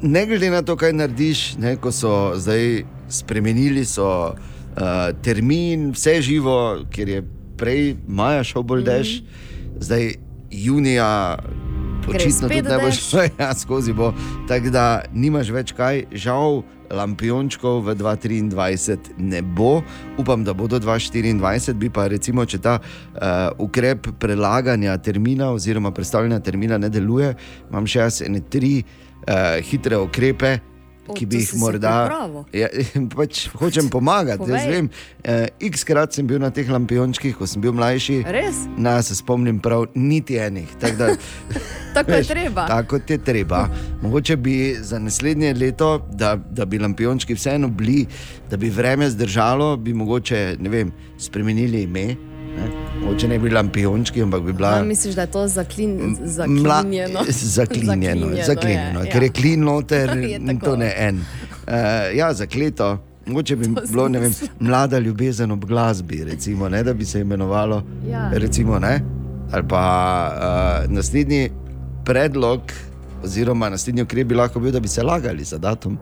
Ne 0.01 0.25
glede 0.27 0.50
na 0.51 0.62
to, 0.65 0.75
kaj 0.80 0.94
narediš, 0.94 1.56
ne, 1.62 1.75
ko 1.82 1.92
so 1.96 2.36
zdaj 2.39 2.84
spremenili 3.12 3.86
so, 3.88 4.36
uh, 4.36 5.10
termin, 5.24 5.92
vse 5.96 6.20
živo, 6.25 6.58
ker 6.92 7.10
je 7.10 7.22
prej 7.58 7.96
maja 8.08 8.44
šel 8.44 8.65
bolj 8.68 8.84
dež, 8.88 9.13
zdaj 9.80 10.15
junija. 10.51 11.38
Očitno 12.06 12.50
tudi 12.51 12.62
ne 12.70 12.77
boš 12.84 13.00
šel 13.10 13.30
ja, 13.39 13.54
skozi. 13.58 13.94
Bo. 13.94 14.12
Tako 14.48 14.70
da 14.70 14.86
nimaš 15.13 15.50
več 15.56 15.74
kaj, 15.74 16.06
žal, 16.12 16.62
lampiončkov 16.92 17.82
v 17.86 17.96
2023 17.96 19.18
ne 19.18 19.42
bo. 19.42 19.82
Upam, 20.18 20.44
da 20.44 20.54
bo 20.54 20.68
do 20.68 20.80
2024, 20.80 21.74
bi 21.80 21.89
pa 21.89 22.08
recimo, 22.12 22.46
če 22.46 22.60
ta 22.62 22.77
uh, 22.80 23.50
ukrep 23.62 24.12
prelaganja 24.20 24.98
termina 24.98 25.51
oziroma 25.56 25.92
predstavljanja 25.92 26.39
termina 26.39 26.77
ne 26.77 26.89
deluje, 26.89 27.34
imam 27.70 27.88
še 27.88 28.00
jaz 28.00 28.22
ene 28.25 28.44
tri 28.50 28.80
uh, 28.84 29.60
hitre 29.65 30.00
ukrepe. 30.04 30.58
Ki 31.14 31.26
bi 31.30 31.44
jih 31.44 31.54
morda. 31.62 31.94
Ja, 32.56 32.70
pač 33.18 33.46
hočem 33.60 33.90
pomagati. 33.94 34.50
Jaz 34.50 34.66
vem, 34.70 34.90
eh, 35.24 35.48
X-krat 35.70 36.18
sem 36.18 36.26
bil 36.28 36.42
na 36.42 36.50
teh 36.50 36.66
lampiončkih, 36.66 37.36
ko 37.38 37.46
sem 37.46 37.62
bil 37.62 37.76
mlajši. 37.78 38.24
Res? 38.26 38.66
Na, 38.78 38.98
se 39.06 39.18
spomnim 39.18 39.60
prav, 39.62 39.86
niti 39.94 40.40
enih. 40.42 40.70
Tako 40.82 40.98
da, 40.98 41.10
Tako 41.96 42.12
je 42.12 42.18
Veš, 42.18 42.28
treba. 42.28 42.68
Tako 42.68 43.00
je 43.08 43.18
treba. 43.18 43.68
Mogoče 44.02 44.36
bi 44.36 44.76
za 44.82 45.00
naslednje 45.00 45.54
leto, 45.54 46.08
da, 46.12 46.36
da 46.36 46.66
bi 46.66 46.80
lampiončki 46.80 47.38
vseeno 47.38 47.68
bili, 47.68 48.06
da 48.50 48.58
bi 48.58 48.70
vreme 48.70 49.10
zdržalo, 49.10 49.77
bi 49.77 49.94
mogoče 49.94 50.58
ne 50.60 50.70
vem, 50.70 50.92
spremenili 51.18 51.84
ime. 51.84 52.35
Ne? 52.57 52.70
Mogoče 53.03 53.27
ne 53.27 53.39
bi 53.39 53.50
lampiončki, 53.50 54.22
ampak 54.24 54.44
bi 54.44 54.53
bila. 54.53 54.70
A, 54.79 54.83
misliš, 54.83 55.15
da 55.15 55.22
je 55.22 55.31
to 55.31 55.48
zaklin, 55.48 56.15
Mla- 56.20 56.25
zaklinjeno? 56.39 57.20
Zaklinjeno, 57.29 58.27
zaklinjeno 58.48 59.01
je, 59.01 59.11
ker 59.11 59.24
je 59.24 59.27
ja. 59.27 59.33
klin 59.33 59.63
noter, 59.63 60.18
Je 60.31 60.59
to 60.63 60.75
ne 60.75 60.94
en. 60.98 61.15
Uh, 61.18 61.74
ja, 62.15 62.33
zakleto. 62.33 62.98
Mogoče 63.25 63.55
bi 63.55 63.68
bilo 63.89 64.07
vem, 64.07 64.33
mlada 64.59 65.00
ljubezen 65.00 65.51
ob 65.51 65.65
glasbi, 65.65 66.24
recimo, 66.24 66.70
ne, 66.70 66.83
da 66.83 66.94
bi 66.94 67.05
se 67.05 67.22
imenovalo. 67.22 67.83
Ja. 68.09 68.29
Recimo, 68.33 68.79
ne? 68.79 69.01
Ali 69.51 69.68
pa 69.68 69.81
uh, 70.85 70.91
naslednji 70.91 71.50
predlog, 72.05 72.61
oziroma 73.24 73.70
naslednji 73.70 74.04
ukrep 74.04 74.28
bi 74.28 74.36
lahko 74.36 74.60
bil, 74.60 74.72
da 74.72 74.80
bi 74.80 74.88
se 74.88 75.04
lagali 75.04 75.44
za 75.44 75.58
datum. 75.58 75.98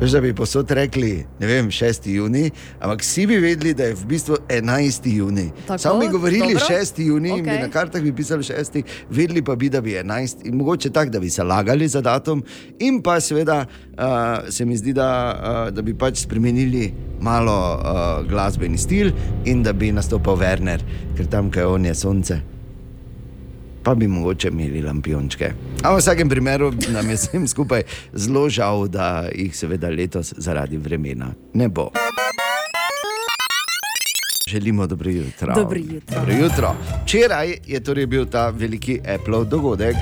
Veš, 0.00 0.10
da 0.10 0.20
bi 0.20 0.34
posod 0.34 0.70
rekli, 0.70 1.26
ne 1.40 1.46
vem, 1.46 1.70
6. 1.70 2.08
juni, 2.10 2.50
ampak 2.80 3.00
vsi 3.00 3.26
bi 3.26 3.38
vedeli, 3.38 3.74
da 3.74 3.84
je 3.84 3.94
v 3.94 4.06
bistvu 4.06 4.36
11. 4.48 5.08
juni. 5.16 5.50
Tako, 5.66 5.78
Samo 5.78 6.00
bi 6.00 6.08
govorili 6.08 6.54
dobro. 6.54 6.66
6. 6.70 7.02
juni 7.02 7.30
okay. 7.30 7.38
in 7.38 7.44
bi 7.44 7.58
na 7.58 7.68
kartah 7.70 8.02
bi 8.02 8.12
pisali 8.12 8.42
6. 8.42 8.82
vedeli 9.10 9.42
pa 9.42 9.56
bi, 9.56 9.68
da 9.68 9.80
bi 9.80 9.92
11. 9.92 10.46
in 10.46 10.56
mogoče 10.56 10.90
tako, 10.90 11.10
da 11.10 11.20
bi 11.20 11.30
se 11.30 11.42
lagali 11.42 11.88
za 11.88 12.00
datum, 12.00 12.42
in 12.78 13.02
pa 13.02 13.20
seveda 13.20 13.64
uh, 13.64 14.04
se 14.48 14.64
mi 14.64 14.76
zdi, 14.76 14.92
da, 14.92 15.08
uh, 15.68 15.74
da 15.74 15.82
bi 15.82 15.94
pač 15.98 16.24
spremenili 16.24 16.92
malo 17.20 17.78
uh, 17.78 18.28
glasbeni 18.28 18.78
stil 18.78 19.12
in 19.44 19.62
da 19.62 19.72
bi 19.72 19.92
nastopal 19.92 20.36
Werner, 20.36 20.80
ker 21.16 21.26
tam, 21.26 21.50
kaj 21.50 21.64
on 21.64 21.84
je 21.86 21.94
sonce. 21.94 22.51
Pa 23.82 23.94
bi 23.94 24.06
mogoče 24.06 24.48
imeli 24.48 24.82
lampiončke. 24.82 25.52
Ampak 25.82 25.98
v 25.98 25.98
vsakem 25.98 26.28
primeru 26.28 26.72
nam 26.88 27.10
je 27.10 27.16
vsem 27.16 27.48
skupaj 27.48 27.82
zelo 28.12 28.48
žal, 28.48 28.86
da 28.88 29.26
jih 29.34 29.56
seveda 29.56 29.90
letos 29.90 30.34
zaradi 30.36 30.76
vremena 30.76 31.34
ne 31.54 31.68
bo. 31.68 31.90
Želimo 34.48 34.86
dobro 34.86 35.10
jutro. 35.10 35.54
Dobro 35.54 35.78
jutro. 35.78 36.14
Dobro 36.16 36.32
jutro. 36.34 36.74
Včeraj 37.04 37.54
je 37.66 37.80
torej 37.80 38.06
bil 38.06 38.26
ta 38.26 38.50
veliki 38.50 39.00
Apple 39.14 39.44
dogodek. 39.44 39.96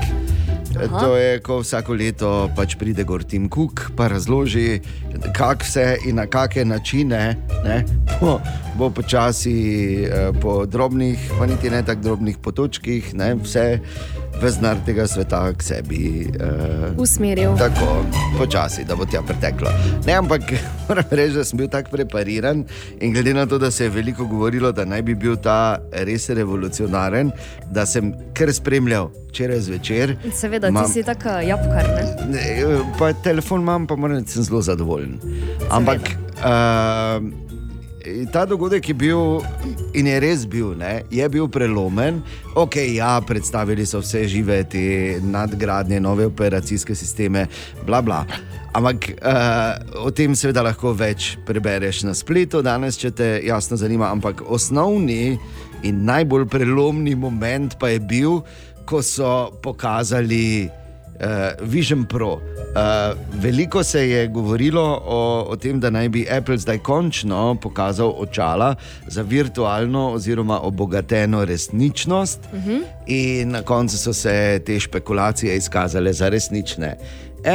Aha. 0.75 0.99
To 0.99 1.15
je, 1.17 1.39
ko 1.39 1.59
vsako 1.59 1.93
leto 1.93 2.49
pač 2.55 2.75
pride 2.79 3.03
gor 3.03 3.23
Tim 3.23 3.49
Cook 3.49 3.91
in 3.97 4.07
razloži, 4.07 4.79
kako 5.35 5.67
vse 5.67 5.97
in 6.07 6.15
na 6.15 6.25
kakšne 6.25 6.65
načine 6.65 7.35
ne, 7.65 7.83
bo, 8.21 8.39
bo 8.79 8.89
počasi 8.89 9.55
eh, 10.05 10.31
po 10.41 10.65
drobnih, 10.65 11.31
pa 11.39 11.45
niti 11.45 11.69
ne 11.69 11.83
tako 11.83 12.01
drobnih 12.01 12.37
potočkih, 12.37 13.13
ne, 13.13 13.35
vse 13.35 13.79
vznar 14.41 14.77
tega 14.85 15.07
sveta 15.07 15.53
k 15.53 15.63
sebi. 15.63 16.27
Eh, 16.39 16.97
Usmeril. 16.97 17.53
Tako, 17.57 18.05
počasi, 18.37 18.83
da 18.83 18.95
bo 18.95 19.05
tja 19.05 19.21
preteklo. 19.21 19.69
Ne, 20.05 20.13
ampak 20.13 20.41
moram 20.89 21.03
reči, 21.11 21.33
da 21.35 21.43
sem 21.45 21.57
bil 21.57 21.69
tako 21.69 21.91
prepariran 21.91 22.63
in 22.99 23.13
glede 23.13 23.33
na 23.33 23.45
to, 23.45 23.57
da 23.57 23.71
se 23.71 23.83
je 23.83 23.89
veliko 23.89 24.25
govorilo, 24.25 24.71
da 24.71 24.85
naj 24.85 25.01
bi 25.01 25.15
bil 25.15 25.35
ta 25.35 25.77
res 25.91 26.29
revolucionaren, 26.29 27.31
da 27.71 27.85
sem 27.85 28.13
kar 28.33 28.53
spremljal 28.53 29.09
včeraj 29.29 29.59
zvečer. 29.59 30.15
Seveda, 30.33 30.67
Imam- 30.67 30.85
ti 30.85 30.91
si 30.93 31.03
tako 31.03 31.29
jabkar. 31.29 31.85
Ne? 31.95 32.03
Ne, 32.27 32.77
Pa 32.99 33.13
telefon 33.13 33.61
imam, 33.61 33.87
pa 33.87 33.95
moram 33.95 34.17
reči, 34.17 34.31
sem 34.31 34.43
zelo 34.43 34.61
zadovoljen. 34.61 35.19
Ampak 35.69 36.01
uh, 36.41 37.50
ta 38.33 38.45
dogodek 38.45 38.89
je 38.89 38.93
bil 38.93 39.41
in 39.93 40.07
je 40.07 40.19
res 40.19 40.45
bil, 40.49 40.73
ne, 40.77 41.01
je 41.11 41.27
bil 41.29 41.47
prelomen. 41.51 42.21
Ok, 42.55 42.77
ja, 42.95 43.19
predstavili 43.27 43.85
so 43.85 44.01
vse 44.01 44.25
žive 44.31 44.63
te 44.69 44.83
nadgradnje, 45.23 45.99
nove 45.99 46.25
operacijske 46.29 46.95
sisteme, 46.95 47.47
bla 47.85 48.01
bla. 48.01 48.25
Ampak 48.73 49.09
uh, 49.19 50.05
o 50.05 50.11
tem 50.15 50.35
seveda 50.37 50.63
lahko 50.63 50.93
več 50.95 51.35
prebereš 51.45 52.05
na 52.07 52.15
spletu, 52.15 52.61
danes, 52.63 52.99
če 52.99 53.11
te 53.11 53.29
jasno 53.43 53.77
zanima. 53.77 54.11
Ampak 54.15 54.45
osnovni 54.47 55.37
in 55.83 56.05
najbolj 56.07 56.47
prelomni 56.51 57.15
moment 57.15 57.75
pa 57.79 57.91
je 57.91 57.99
bil, 57.99 58.39
ko 58.87 59.03
so 59.03 59.51
pokazali 59.63 60.69
Vision 61.61 62.05
Pro. 62.05 62.33
Uh, 62.33 62.41
veliko 63.33 63.83
se 63.83 64.09
je 64.09 64.27
govorilo 64.27 65.01
o, 65.05 65.45
o 65.49 65.55
tem, 65.55 65.79
da 65.79 65.89
naj 65.89 66.09
bi 66.09 66.27
Apple 66.37 66.57
zdaj 66.57 66.77
končno 66.77 67.55
pokazal 67.61 68.13
očala 68.17 68.75
za 69.07 69.21
virtualno 69.21 70.11
oziroma 70.11 70.59
obogateno 70.59 71.45
resničnost, 71.45 72.39
uh 72.53 72.59
-huh. 72.59 73.45
na 73.45 73.61
koncu 73.61 73.97
so 73.97 74.13
se 74.13 74.61
te 74.65 74.79
špekulacije 74.79 75.55
izkazale 75.55 76.13
za 76.13 76.29
resnične. 76.29 76.97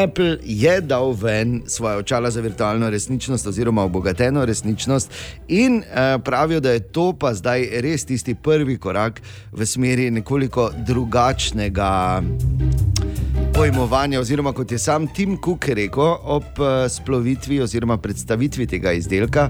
Apple 0.04 0.38
je 0.42 0.80
dal 0.80 1.12
ven 1.12 1.62
svoje 1.66 1.96
očala 1.96 2.30
za 2.30 2.40
virtualno 2.40 2.90
resničnost 2.90 3.46
oziroma 3.46 3.82
obogateno 3.82 4.44
resničnost 4.44 5.10
in 5.48 5.76
uh, 5.76 6.22
pravijo, 6.22 6.60
da 6.60 6.70
je 6.70 6.80
to 6.80 7.12
pa 7.12 7.34
zdaj 7.34 7.68
res 7.72 8.04
tisti 8.04 8.34
prvi 8.34 8.78
korak 8.78 9.22
v 9.52 9.66
smeri 9.66 10.10
nekoliko 10.10 10.70
drugačnega 10.86 12.22
pojmovanja, 13.56 14.20
oziroma 14.20 14.52
kot 14.52 14.72
je 14.72 14.78
sam 14.78 15.06
Tim 15.06 15.38
Cook 15.44 15.68
rekel 15.68 16.16
ob 16.22 16.44
eh, 16.60 16.88
splovitvi 16.88 17.60
oziroma 17.60 17.96
predstavitvi 17.96 18.66
tega 18.68 18.92
izdelka, 18.92 19.46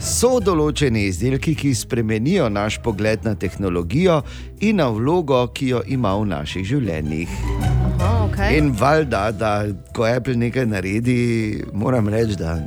so 0.00 0.38
določeni 0.38 1.08
izdelki, 1.08 1.56
ki 1.58 1.72
spremenijo 1.74 2.46
naš 2.54 2.78
pogled 2.84 3.26
na 3.26 3.34
tehnologijo 3.34 4.20
in 4.62 4.78
na 4.78 4.86
vlogo, 4.94 5.40
ki 5.54 5.72
jo 5.72 5.82
ima 5.90 6.14
v 6.20 6.28
naših 6.30 6.68
življenjih. 6.70 7.34
Aha, 7.58 8.12
okay. 8.28 8.60
In 8.60 8.70
valjda, 8.78 9.24
da 9.34 9.52
ko 9.96 10.06
Apple 10.06 10.38
nekaj 10.38 10.68
naredi, 10.70 11.18
moram 11.74 12.08
reči, 12.14 12.38
da 12.38 12.60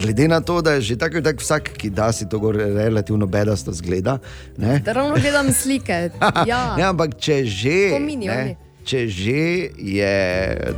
glede 0.00 0.32
na 0.32 0.40
to, 0.40 0.62
da 0.64 0.78
je 0.78 0.88
že 0.92 1.00
tako, 1.04 1.20
tak 1.20 1.44
vsak, 1.44 1.74
ki 1.76 1.92
da 1.92 2.08
si 2.12 2.28
to 2.28 2.40
relativno 2.56 3.28
bedasto 3.28 3.72
zgleda. 3.76 4.16
Ne? 4.56 4.80
Da 4.80 4.96
ravno 4.96 5.20
gledam 5.20 5.52
slike. 5.52 6.08
Ja. 6.48 6.76
Ne, 6.76 6.88
ampak 6.88 7.18
če 7.20 7.42
že, 7.44 7.80
Spomini 7.92 8.30
oni. 8.32 8.60
Če 8.84 9.06
že 9.08 9.42
je 9.78 10.14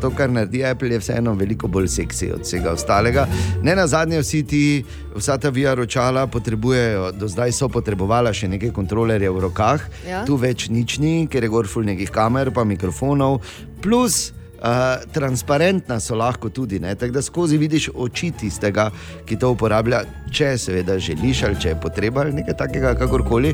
to, 0.01 0.11
kar 0.12 0.29
naredi 0.31 0.64
Apple, 0.64 0.90
je 0.93 0.99
vseeno 1.01 1.33
veliko 1.35 1.69
bolj 1.69 1.88
seksi 1.88 2.31
od 2.35 2.45
vsega 2.45 2.73
ostalega. 2.77 3.27
Ne 3.62 3.75
na 3.75 3.87
zadnje, 3.87 4.21
vsi 4.21 4.43
ti, 4.45 4.85
vsa 5.17 5.38
ta 5.38 5.49
VR 5.51 5.81
očala 5.81 6.27
potrebujejo, 6.27 7.12
do 7.17 7.29
zdaj 7.29 7.53
so 7.53 7.69
potrebovala 7.69 8.33
še 8.33 8.49
nekaj 8.49 8.73
kontrolerjev 8.77 9.35
v 9.35 9.45
rokah, 9.49 9.81
Ja. 10.05 10.25
tu 10.29 10.37
več 10.37 10.69
nič 10.69 10.99
ni, 11.01 11.27
ker 11.27 11.43
je 11.43 11.49
gor 11.49 11.67
ful 11.67 11.85
nekih 11.85 12.11
kamer, 12.12 12.53
pa 12.53 12.64
mikrofonov, 12.64 13.40
plus. 13.83 14.33
Uh, 14.64 14.97
transparentna 15.12 15.99
so 16.01 16.17
lahko 16.17 16.49
tudi, 16.49 16.79
ne? 16.81 16.95
tako 16.97 17.12
da 17.12 17.23
skozi 17.23 17.59
vidiš 17.61 17.90
oči 18.01 18.31
tistega, 18.33 18.87
ki 19.29 19.37
to 19.37 19.51
uporablja, 19.53 19.99
če 20.33 20.55
seveda 20.57 20.97
želiš 20.97 21.43
ali 21.45 21.59
če 21.61 21.69
je 21.75 21.81
potreba 21.83 22.23
ali 22.25 22.33
nekaj 22.38 22.57
takega, 22.62 22.95
kakorkoli. 22.97 23.51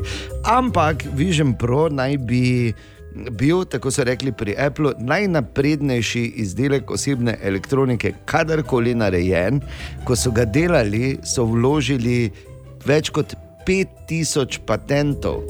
Ampak 0.47 1.03
Vision 1.11 1.51
Pro 1.59 1.89
naj 1.91 2.15
bi 2.15 2.71
bil, 3.15 3.65
tako 3.65 3.91
so 3.91 4.03
rekli 4.03 4.31
pri 4.31 4.55
Apple, 4.57 4.93
najnaprednejši 4.99 6.23
izdelek 6.43 6.91
osebne 6.91 7.37
elektronike, 7.43 8.13
kadarkoli 8.25 8.95
narejen. 8.95 9.61
Ko 10.05 10.15
so 10.15 10.31
ga 10.31 10.45
delali, 10.45 11.17
so 11.23 11.45
vložili 11.45 12.31
več 12.85 13.11
kot 13.13 13.35
5000 13.67 14.61
patentov. 14.65 15.43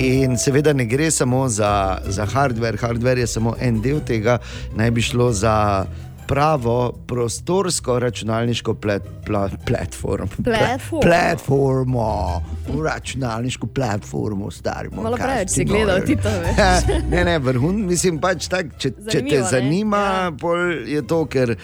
In 0.00 0.34
seveda 0.40 0.72
ne 0.74 0.88
gre 0.90 1.10
samo 1.10 1.44
za, 1.48 1.98
za 2.10 2.26
hardware, 2.26 2.76
hardware 2.80 3.22
je 3.22 3.26
samo 3.30 3.54
en 3.62 3.78
del 3.82 4.00
tega, 4.02 4.40
naj 4.74 4.90
bi 4.90 5.02
šlo 5.02 5.30
za 5.32 5.54
pravo 6.26 6.92
prostorsko 7.06 7.98
računalniško 7.98 8.74
plat, 8.74 9.02
plat, 9.26 9.52
platform. 9.66 10.28
Platformo. 10.44 11.00
Platformo, 11.02 12.42
računalniško 12.84 13.66
platformo, 13.66 14.50
stari. 14.50 14.88
moj, 14.88 15.02
Malo 15.02 15.16
preveč 15.16 15.50
si 15.50 15.64
gledal 15.64 16.00
ti 16.00 16.16
to, 16.16 16.28
veš. 16.30 16.56
ne, 17.10 17.24
ne, 17.24 17.38
vrhun, 17.38 17.86
mislim 17.86 18.18
pač 18.18 18.48
tak, 18.48 18.66
če, 18.78 18.90
če 18.90 18.94
te 18.94 19.10
Zanimivo, 19.10 19.36
ne? 19.36 19.50
zanima, 19.50 19.96
Ja. 19.96 20.30
pol 20.40 20.58
je 20.86 21.02
to, 21.02 21.26
ker 21.26 21.50
uh, 21.50 21.58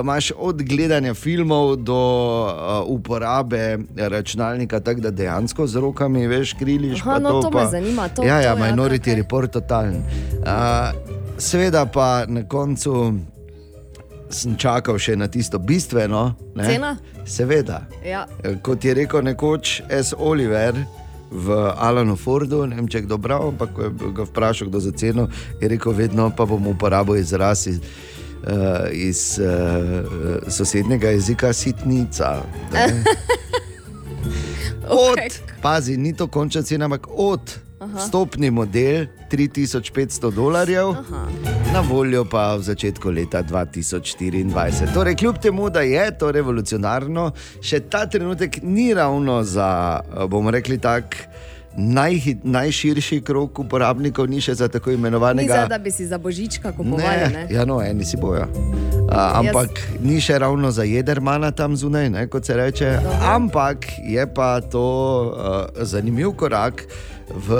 imaš 0.00 0.32
od 0.38 0.62
gledanja 0.62 1.14
filmov 1.14 1.76
do 1.76 2.00
uh, 2.44 2.52
uporabe 2.88 3.78
računalnika, 3.98 4.80
tako 4.80 5.00
da 5.00 5.10
dejansko 5.10 5.66
z 5.66 5.76
rokami 5.76 6.26
veš, 6.26 6.52
kriliš. 6.54 7.00
Aha, 7.00 7.18
no, 7.18 7.40
to 7.42 7.50
me 7.50 7.52
pa, 7.54 7.66
zanima, 7.66 8.08
to- 8.08 8.22
ja, 8.22 8.40
ja, 8.40 8.54
to, 8.54 8.58
ja, 8.58 8.66
Minority 8.66 9.00
okej. 9.02 9.14
Report 9.16 9.50
totalen. 9.52 10.02
Uh, 10.36 10.92
seveda 11.38 11.86
pa 11.86 12.24
na 12.26 12.42
koncu 12.44 13.12
sem 14.30 14.56
čakal 14.56 14.98
še 14.98 15.16
na 15.16 15.28
tisto 15.28 15.58
bistveno. 15.58 16.34
Ne? 16.54 16.66
Cena? 16.66 16.96
Seveda. 17.26 17.84
Ja. 18.04 18.26
Kot 18.62 18.84
je 18.84 18.94
rekel 18.94 19.22
nekoč 19.26 19.80
S. 19.88 20.14
Oliver 20.18 20.78
v 21.30 21.52
Alanu 21.76 22.16
Fordu, 22.16 22.64
ne 22.66 22.78
vem 22.78 22.88
če 22.88 23.02
je 23.02 23.06
kdo 23.06 23.18
bral, 23.18 23.50
ampak 23.50 23.72
ko 23.74 23.88
je 23.88 24.12
ga 24.14 24.26
vprašal, 24.28 24.70
kdo 24.70 24.80
za 24.80 24.92
ceno, 24.94 25.26
je 25.60 25.68
rekel, 25.68 25.92
vedno 25.92 26.30
pa 26.30 26.46
bom 26.46 26.70
uporabil 26.70 27.18
izraz 27.18 27.66
iz, 27.66 27.80
uh, 28.46 28.86
iz 28.94 29.38
uh, 29.42 30.06
sosednjega 30.46 31.10
jezika 31.16 31.52
sitnica. 31.52 32.38
Od, 34.86 35.18
Okej. 35.18 35.30
pazi, 35.62 35.96
ni 35.98 36.14
to 36.14 36.28
končna 36.30 36.62
cena, 36.62 36.86
ampak 36.86 37.08
od 37.10 37.65
vstopni 37.80 38.50
model 38.50 39.06
3500 39.30 40.30
dolarjev, 40.34 40.94
na 41.72 41.80
voljo 41.80 42.24
pa 42.24 42.56
v 42.56 42.62
začetku 42.62 43.10
leta 43.10 43.42
2024. 43.42 44.94
Torej, 44.94 45.14
kljub 45.16 45.38
temu, 45.38 45.70
da 45.70 45.80
je 45.80 46.18
to 46.18 46.32
revolucionarno, 46.32 47.30
še 47.60 47.80
ta 47.80 48.06
trenutek 48.06 48.62
ni 48.62 48.94
ravno 48.94 49.42
za, 49.42 50.00
eh, 50.00 50.26
bomo 50.26 50.50
rekli 50.50 50.78
tako. 50.78 51.16
Najhi, 51.78 52.38
najširši 52.44 53.20
krok 53.20 53.58
uporabnikov 53.58 54.30
ni 54.32 54.40
še 54.40 54.54
za 54.54 54.68
tako 54.68 54.90
Ni 54.90 54.96
imenovanega. 54.96 55.54
za, 55.54 55.66
da 55.68 55.78
bi 55.78 55.90
si 55.90 56.06
za 56.06 56.18
božička 56.18 56.72
kupovali. 56.72 57.28
Ne, 57.32 57.46
ja, 57.50 57.64
no, 57.64 57.82
eni 57.84 58.04
si 58.04 58.16
bojo. 58.16 58.48
A, 59.12 59.44
ampak 59.44 59.68
Jaz... 59.76 60.00
ni 60.00 60.16
še 60.20 60.38
ravno 60.38 60.70
za 60.70 60.88
jedrmana 60.88 61.50
tam 61.50 61.76
zunaj, 61.76 62.08
ne, 62.10 62.26
kot 62.32 62.48
se 62.48 62.56
reče. 62.56 62.96
Dobro. 63.04 63.18
Ampak 63.28 63.84
je 64.08 64.24
pa 64.34 64.60
to 64.60 64.88
uh, 65.28 65.84
zanimiv 65.84 66.32
korak 66.32 66.88
v, 67.34 67.56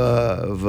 v 0.48 0.64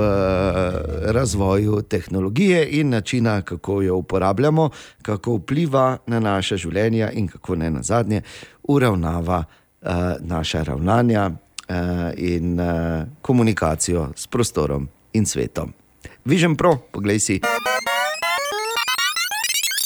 razvoju 1.12 1.82
tehnologije 1.82 2.68
in 2.80 2.90
načina, 2.90 3.42
kako 3.42 3.82
jo 3.82 3.96
uporabljamo, 3.96 4.70
kako 5.02 5.36
vpliva 5.36 5.98
na 6.08 6.20
naše 6.20 6.58
življenje 6.58 7.10
in 7.14 7.28
kako 7.28 7.56
ne 7.56 7.72
na 7.72 7.84
zadnje 7.84 8.22
uravnava 8.64 9.44
uh, 9.44 9.90
naša 10.20 10.64
ravnanja 10.64 11.30
uh, 11.30 11.76
in 12.18 12.60
uh, 12.60 12.68
komunikacijo 13.22 14.12
s 14.16 14.28
prostorom 14.28 14.90
in 15.14 15.26
svetom. 15.26 15.74
Vižem 16.26 16.56
pro, 16.56 16.78
poglej 16.92 17.20
si. 17.20 17.42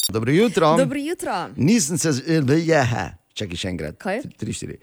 Dobro 0.10 0.32
jutro. 0.32 0.78
Dobro 0.78 1.00
jutro. 1.00 1.50
Nisem 1.56 1.98
se, 1.98 2.10
jehe, 2.66 3.06
čakaj 3.34 3.58
še 3.58 3.70
enkrat. 3.70 3.98
Kaj? 4.02 4.24
Tri, 4.38 4.54
štiri. 4.54 4.80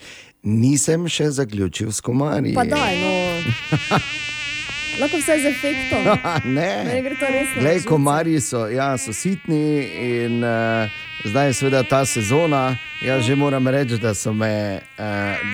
Nisem 0.49 1.09
še 1.11 1.31
zaključil 1.31 1.93
s 1.93 2.01
komarji. 2.01 2.55
Pa 2.57 2.64
daj, 2.64 3.03
no. 3.03 3.28
Lahko 5.00 5.16
vse 5.18 5.38
z 5.38 5.46
efektom. 5.46 6.02
ne. 6.56 6.84
Meni 6.84 7.02
gre 7.02 7.14
to 7.14 7.26
resno 7.26 7.56
na 7.56 7.62
Lej, 7.62 7.74
živce. 7.74 7.88
komarji 7.88 8.40
so, 8.40 8.66
ja, 8.66 8.98
so 8.98 9.12
sitni 9.12 9.84
in 10.24 10.44
uh, 10.44 10.90
zdaj 11.24 11.46
je 11.46 11.52
seveda 11.52 11.82
ta 11.82 12.04
sezona. 12.04 12.76
Jaz 13.02 13.22
že 13.24 13.34
moram 13.34 13.68
reči, 13.68 13.98
da 13.98 14.14
so, 14.14 14.32
me, 14.32 14.50
uh, 14.98 15.04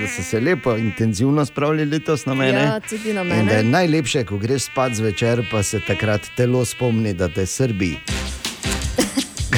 da 0.00 0.09
so 0.09 0.22
se 0.22 0.40
lepo, 0.40 0.76
intenzivno 0.76 1.44
spravili 1.46 1.85
letos 1.85 2.24
na 2.26 2.35
mene. 2.35 2.61
Ja, 2.61 2.80
tudi 2.80 3.12
na 3.12 3.20
In 3.20 3.28
da 3.28 3.35
je 3.35 3.42
mene. 3.44 3.62
najlepše, 3.62 4.24
ko 4.24 4.38
greš 4.38 4.62
spat 4.62 4.92
zvečer, 4.94 5.44
pa 5.50 5.62
se 5.62 5.80
takrat 5.80 6.22
telo 6.37 6.64
spomni, 6.64 7.12
da 7.14 7.28
te 7.28 7.46
srbi. 7.46 7.96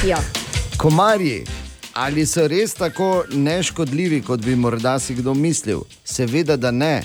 Ja. 0.07 0.19
Komarji, 0.77 1.45
ali 1.95 2.27
so 2.27 2.49
res 2.49 2.75
tako 2.75 3.25
neškodljivi, 3.33 4.23
kot 4.23 4.41
bi 4.41 4.57
morda 4.57 4.99
si 4.99 5.15
kdo 5.15 5.35
mislil? 5.35 5.81
Seveda, 6.05 6.57
da 6.57 6.71
ne. 6.71 7.03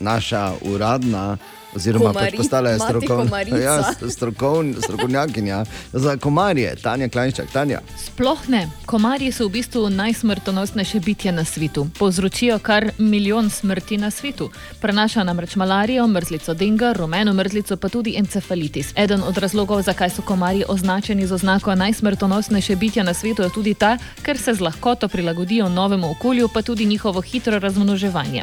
Naša 0.00 0.52
uradna, 0.64 1.36
oziroma 1.76 2.12
pač 2.12 2.22
Komari- 2.22 2.36
postala 2.36 2.70
je 2.70 2.78
strokovna, 2.78 3.24
komarica. 3.24 3.58
ja, 3.58 3.82
strokovn, 4.10 4.74
strokovnjakinja 4.82 5.64
za 5.92 6.16
komarje, 6.16 6.76
Tanja 6.82 7.08
Klajnščak. 7.08 7.50
Tanja. 7.52 7.80
Sploh 8.04 8.48
ne. 8.48 8.68
Komarji 8.86 9.32
so 9.32 9.46
v 9.48 9.50
bistvu 9.50 9.90
najsmrtonosnejše 9.90 11.00
bitje 11.00 11.32
na 11.32 11.44
svetu. 11.44 11.86
Povzročijo 11.98 12.58
kar 12.58 12.90
milijon 12.98 13.50
smrti 13.50 13.96
na 13.98 14.10
svetu. 14.10 14.50
Prenaša 14.80 15.24
namreč 15.24 15.56
malarijo, 15.56 16.06
mrzlico 16.08 16.54
denga, 16.54 16.92
rumeno 16.92 17.32
mrzlico, 17.32 17.76
pa 17.76 17.88
tudi 17.88 18.14
encefalitis. 18.18 18.92
Eden 18.96 19.22
od 19.22 19.38
razlogov, 19.38 19.82
zakaj 19.82 20.10
so 20.10 20.22
komarji 20.22 20.64
označeni 20.68 21.26
z 21.26 21.32
oznako 21.32 21.74
najsmrtonosnejše 21.74 22.76
bitje 22.76 23.04
na 23.04 23.14
svetu, 23.14 23.42
je 23.42 23.50
tudi 23.50 23.74
ta, 23.74 23.98
ker 24.22 24.38
se 24.38 24.54
z 24.54 24.60
lahkoto 24.60 25.08
prilagodijo 25.08 25.68
novemu 25.68 26.10
okolju, 26.10 26.48
pa 26.48 26.62
tudi 26.62 26.84
njihovo 26.84 27.20
hitro 27.20 27.58
razmnoževanje. 27.58 28.42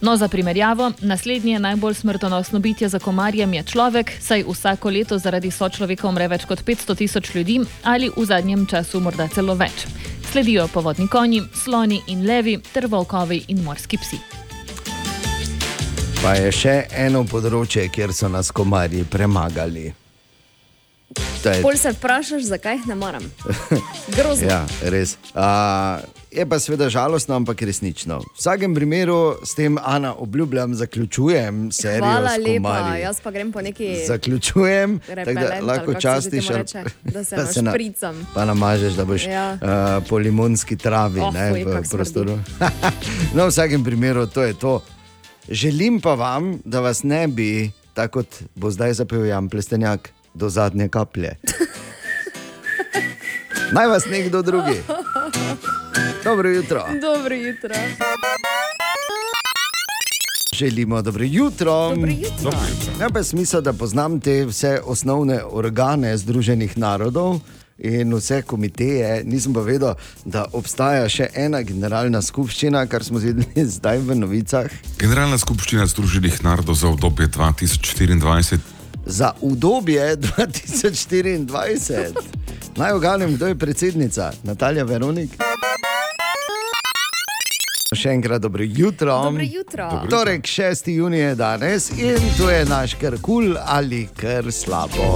No, 0.00 0.16
za 0.16 0.28
primerjavo, 0.28 0.92
naslednje 1.00 1.58
najbolj 1.58 1.94
smrtonosno 1.94 2.58
bitje 2.58 2.65
za 2.88 2.98
komarjem 2.98 3.54
je 3.54 3.62
človek, 3.62 4.12
saj 4.20 4.44
vsako 4.48 4.90
leto 4.90 5.18
zaradi 5.18 5.50
sočloveka 5.50 6.08
umre 6.08 6.28
več 6.28 6.44
kot 6.44 6.64
500 6.64 6.96
tisoč 6.96 7.34
ljudi 7.34 7.60
ali 7.82 8.10
v 8.16 8.24
zadnjem 8.24 8.66
času 8.66 9.00
morda 9.00 9.28
celo 9.28 9.54
več. 9.54 9.86
Sledijo 10.32 10.68
povodni 10.68 11.08
konji, 11.08 11.42
sloni 11.54 12.02
in 12.06 12.26
levi 12.26 12.58
ter 12.72 12.86
volkovi 12.86 13.44
in 13.48 13.62
morski 13.62 13.98
psi. 13.98 14.18
Pa 16.22 16.34
je 16.34 16.50
še 16.52 16.74
eno 16.90 17.24
področje, 17.24 17.88
kjer 17.88 18.12
so 18.12 18.28
nas 18.28 18.50
komarji 18.50 19.04
premagali. 19.04 19.92
Je 21.44 21.62
Pol 21.62 21.76
se 21.78 21.92
vprašaš, 21.94 22.42
zakaj 22.42 22.80
jih 22.80 22.86
ne 22.86 22.94
maram. 22.94 23.22
Grozno. 24.16 24.48
Ja, 24.48 24.66
res. 24.82 25.16
Uh, 25.34 26.02
je 26.36 26.44
pa 26.44 26.58
seveda 26.58 26.86
žalostno, 26.86 27.34
ampak 27.34 27.62
resnično. 27.62 28.18
V 28.18 28.22
vsakem 28.34 28.74
primeru 28.74 29.38
s 29.42 29.54
tem, 29.54 29.78
Ana, 29.78 30.14
obljubljam, 30.14 30.74
zaključujem 30.74 31.72
serijo. 31.72 32.02
Hvala 32.02 32.38
lepa, 32.38 32.96
jaz 32.96 33.20
pa 33.20 33.30
grem 33.30 33.52
po 33.52 33.60
neki. 33.60 34.04
Zaključujem, 34.06 35.00
tako 35.00 35.32
da 35.32 35.58
lahko 35.62 35.92
se 35.92 36.00
častiš, 36.00 36.42
temu 36.42 36.50
ali- 36.50 36.58
reče, 36.58 36.84
da 37.04 37.24
se 37.24 37.36
na- 37.36 37.62
našpricam. 37.62 38.26
Pa 38.34 38.44
namažeš, 38.44 38.92
da 38.92 39.04
boš 39.04 39.26
Ja. 39.26 39.52
uh, 39.52 39.58
po 40.04 40.18
limonski 40.18 40.76
travi 40.76 41.20
Oh, 41.20 41.34
ne, 41.34 41.54
v 41.54 41.82
prostoru. 41.90 42.38
no, 43.34 43.42
v 43.42 43.48
vsakem 43.48 43.84
primeru 43.84 44.26
to 44.26 44.42
je 44.42 44.54
to. 44.54 44.82
Želim 45.48 46.00
pa 46.00 46.12
vam, 46.12 46.60
da 46.64 46.80
vas 46.80 47.02
ne 47.02 47.28
bi, 47.28 47.70
tako 47.94 48.12
kot 48.14 48.26
bo 48.54 48.70
zdaj 48.70 48.94
zapel 48.94 49.24
Jan 49.24 49.48
Plestenjak, 49.48 50.10
do 50.34 50.48
zadnje 50.48 50.88
kaplje. 50.88 51.36
Naj 53.72 53.86
vas 53.86 54.06
nekdo 54.06 54.42
drugi. 54.42 54.82
Dobro 56.24 56.48
jutro. 56.48 56.84
Dobro 57.00 57.34
jutro. 57.34 57.74
Želimo 60.54 61.02
dobro 61.02 61.24
jutro. 61.24 61.90
Dobro 61.94 62.10
jutro. 62.10 62.50
Ja, 63.00 63.08
pa 63.12 63.22
smisel, 63.22 63.60
da 63.60 63.72
poznam 63.72 64.20
te 64.20 64.44
vse 64.46 64.80
osnovne 64.84 65.40
organe 65.44 66.16
Združenih 66.16 66.78
narodov 66.78 67.40
in 67.78 68.14
vse 68.14 68.42
komiteje. 68.42 69.24
Nisem 69.24 69.54
pa 69.54 69.60
vedel, 69.60 69.94
da 70.24 70.46
obstaja 70.52 71.08
še 71.08 71.28
ena 71.34 71.62
generalna 71.62 72.22
skupščina, 72.22 72.86
kar 72.86 73.04
smo 73.04 73.20
zvedeli 73.20 73.66
zdaj 73.76 73.98
v 73.98 74.16
novicah. 74.16 74.72
Generalna 74.98 75.38
skupščina 75.38 75.86
Združenih 75.86 76.42
narodov 76.44 76.74
za 76.74 76.88
obdobje 76.88 77.28
2024. 77.28 78.75
Za 79.06 79.32
udobje 79.40 80.16
2024. 80.38 82.12
Naj 82.76 82.92
oganem, 82.92 83.34
kdo 83.34 83.46
je 83.46 83.54
predsednica, 83.54 84.32
Natalija 84.42 84.84
Veronik. 84.84 85.30
Še 87.94 88.10
enkrat 88.10 88.42
dobro 88.42 88.64
jutro. 88.66 89.22
Dobro 89.22 89.42
jutro. 89.42 89.90
Torek 90.10 90.42
6. 90.42 90.90
junij 90.90 91.20
je 91.20 91.34
danes 91.34 91.90
in 91.90 92.18
to 92.38 92.50
je 92.50 92.64
naš 92.64 92.94
kar 92.94 93.14
kul 93.22 93.22
cool 93.22 93.56
ali 93.66 94.08
kar 94.16 94.52
slabo. 94.52 95.14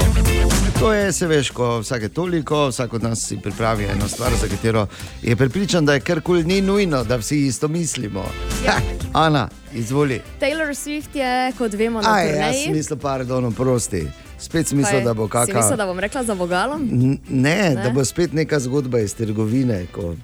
To 0.80 0.92
je, 0.92 1.12
se 1.12 1.26
veš, 1.26 1.50
ko 1.50 1.78
vsake 1.78 2.08
toliko, 2.08 2.68
vsak 2.68 2.92
od 2.94 3.02
nas 3.02 3.20
si 3.20 3.36
pripravi 3.38 3.84
eno 3.86 4.08
stvar, 4.08 4.30
za 4.32 4.48
katero 4.48 4.86
je 5.22 5.36
pripričan, 5.36 5.86
da 5.86 5.94
je 5.94 6.00
kar 6.00 6.20
kul, 6.20 6.36
ni 6.36 6.60
nujno, 6.60 7.04
da 7.04 7.16
vsi 7.16 7.38
isto 7.38 7.68
mislimo. 7.68 8.24
Ja. 8.64 8.72
Ha, 8.72 8.80
Ana, 9.26 9.48
izvoli. 9.74 10.20
Taylor 10.40 10.68
Swift 10.70 11.14
je, 11.14 11.52
kot 11.52 11.72
vemo, 11.74 12.00
na 12.00 12.14
Aj, 12.14 12.26
jaz 12.26 12.34
turneji. 12.36 12.70
mislim, 12.70 12.98
pardon, 12.98 13.52
prosti. 13.52 14.06
Spet 14.38 14.68
sem 14.68 14.78
mislil, 14.78 15.00
da 15.02 15.14
bo 15.14 15.22
Si 15.24 15.38
mislil, 15.38 15.54
kakšna. 15.54 15.76
da 15.76 15.86
bom 15.86 15.98
rekla 15.98 16.22
za 16.24 16.32
vogalom? 16.32 16.82
N- 16.84 17.18
Ne, 17.28 17.54
Ne? 17.66 17.74
da 17.76 17.90
bo 17.90 18.04
spet 18.04 18.32
neka 18.32 18.58
zgodba 18.58 18.98
iz 19.00 19.14
trgovine, 19.14 19.86
ko 19.86 20.14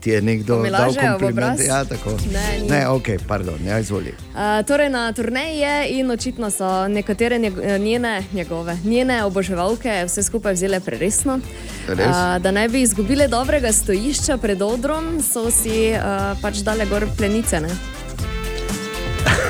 ti 0.00 0.10
je 0.10 0.22
nekdo 0.22 0.62
dal 0.70 0.94
kompliment. 0.94 1.60
Ja, 1.60 1.84
tako. 1.84 2.10
Ne, 2.32 2.58
ni. 2.62 2.68
ne, 2.68 2.88
ok, 2.88 3.08
pardon, 3.28 3.58
ja, 3.66 3.78
izvoli. 3.78 4.14
Uh, 4.34 4.66
torej 4.66 4.88
na 4.88 5.12
turneji 5.12 5.58
je 5.58 5.88
in 5.98 6.10
očitno 6.10 6.50
so 6.50 6.88
nekatere 6.88 7.38
njeg 7.38 7.54
njene, 7.78 8.22
njegove, 8.32 8.76
njene 8.84 9.24
oboževalke 9.24 10.04
vse 10.06 10.22
skupaj 10.22 10.52
vzele 10.52 10.80
preresno. 10.80 11.40
Res? 11.88 12.06
Uh, 12.06 12.42
da 12.42 12.50
ne 12.50 12.68
bi 12.68 12.82
izgubile 12.82 13.28
dobrega 13.28 13.72
stojišča 13.72 14.36
pred 14.36 14.62
odrom, 14.62 15.22
so 15.22 15.50
si 15.50 15.92
uh, 15.92 16.38
pač 16.42 16.56
dale 16.56 16.86
gor 16.86 17.06
plenice. 17.16 17.60
Ne? 17.60 17.68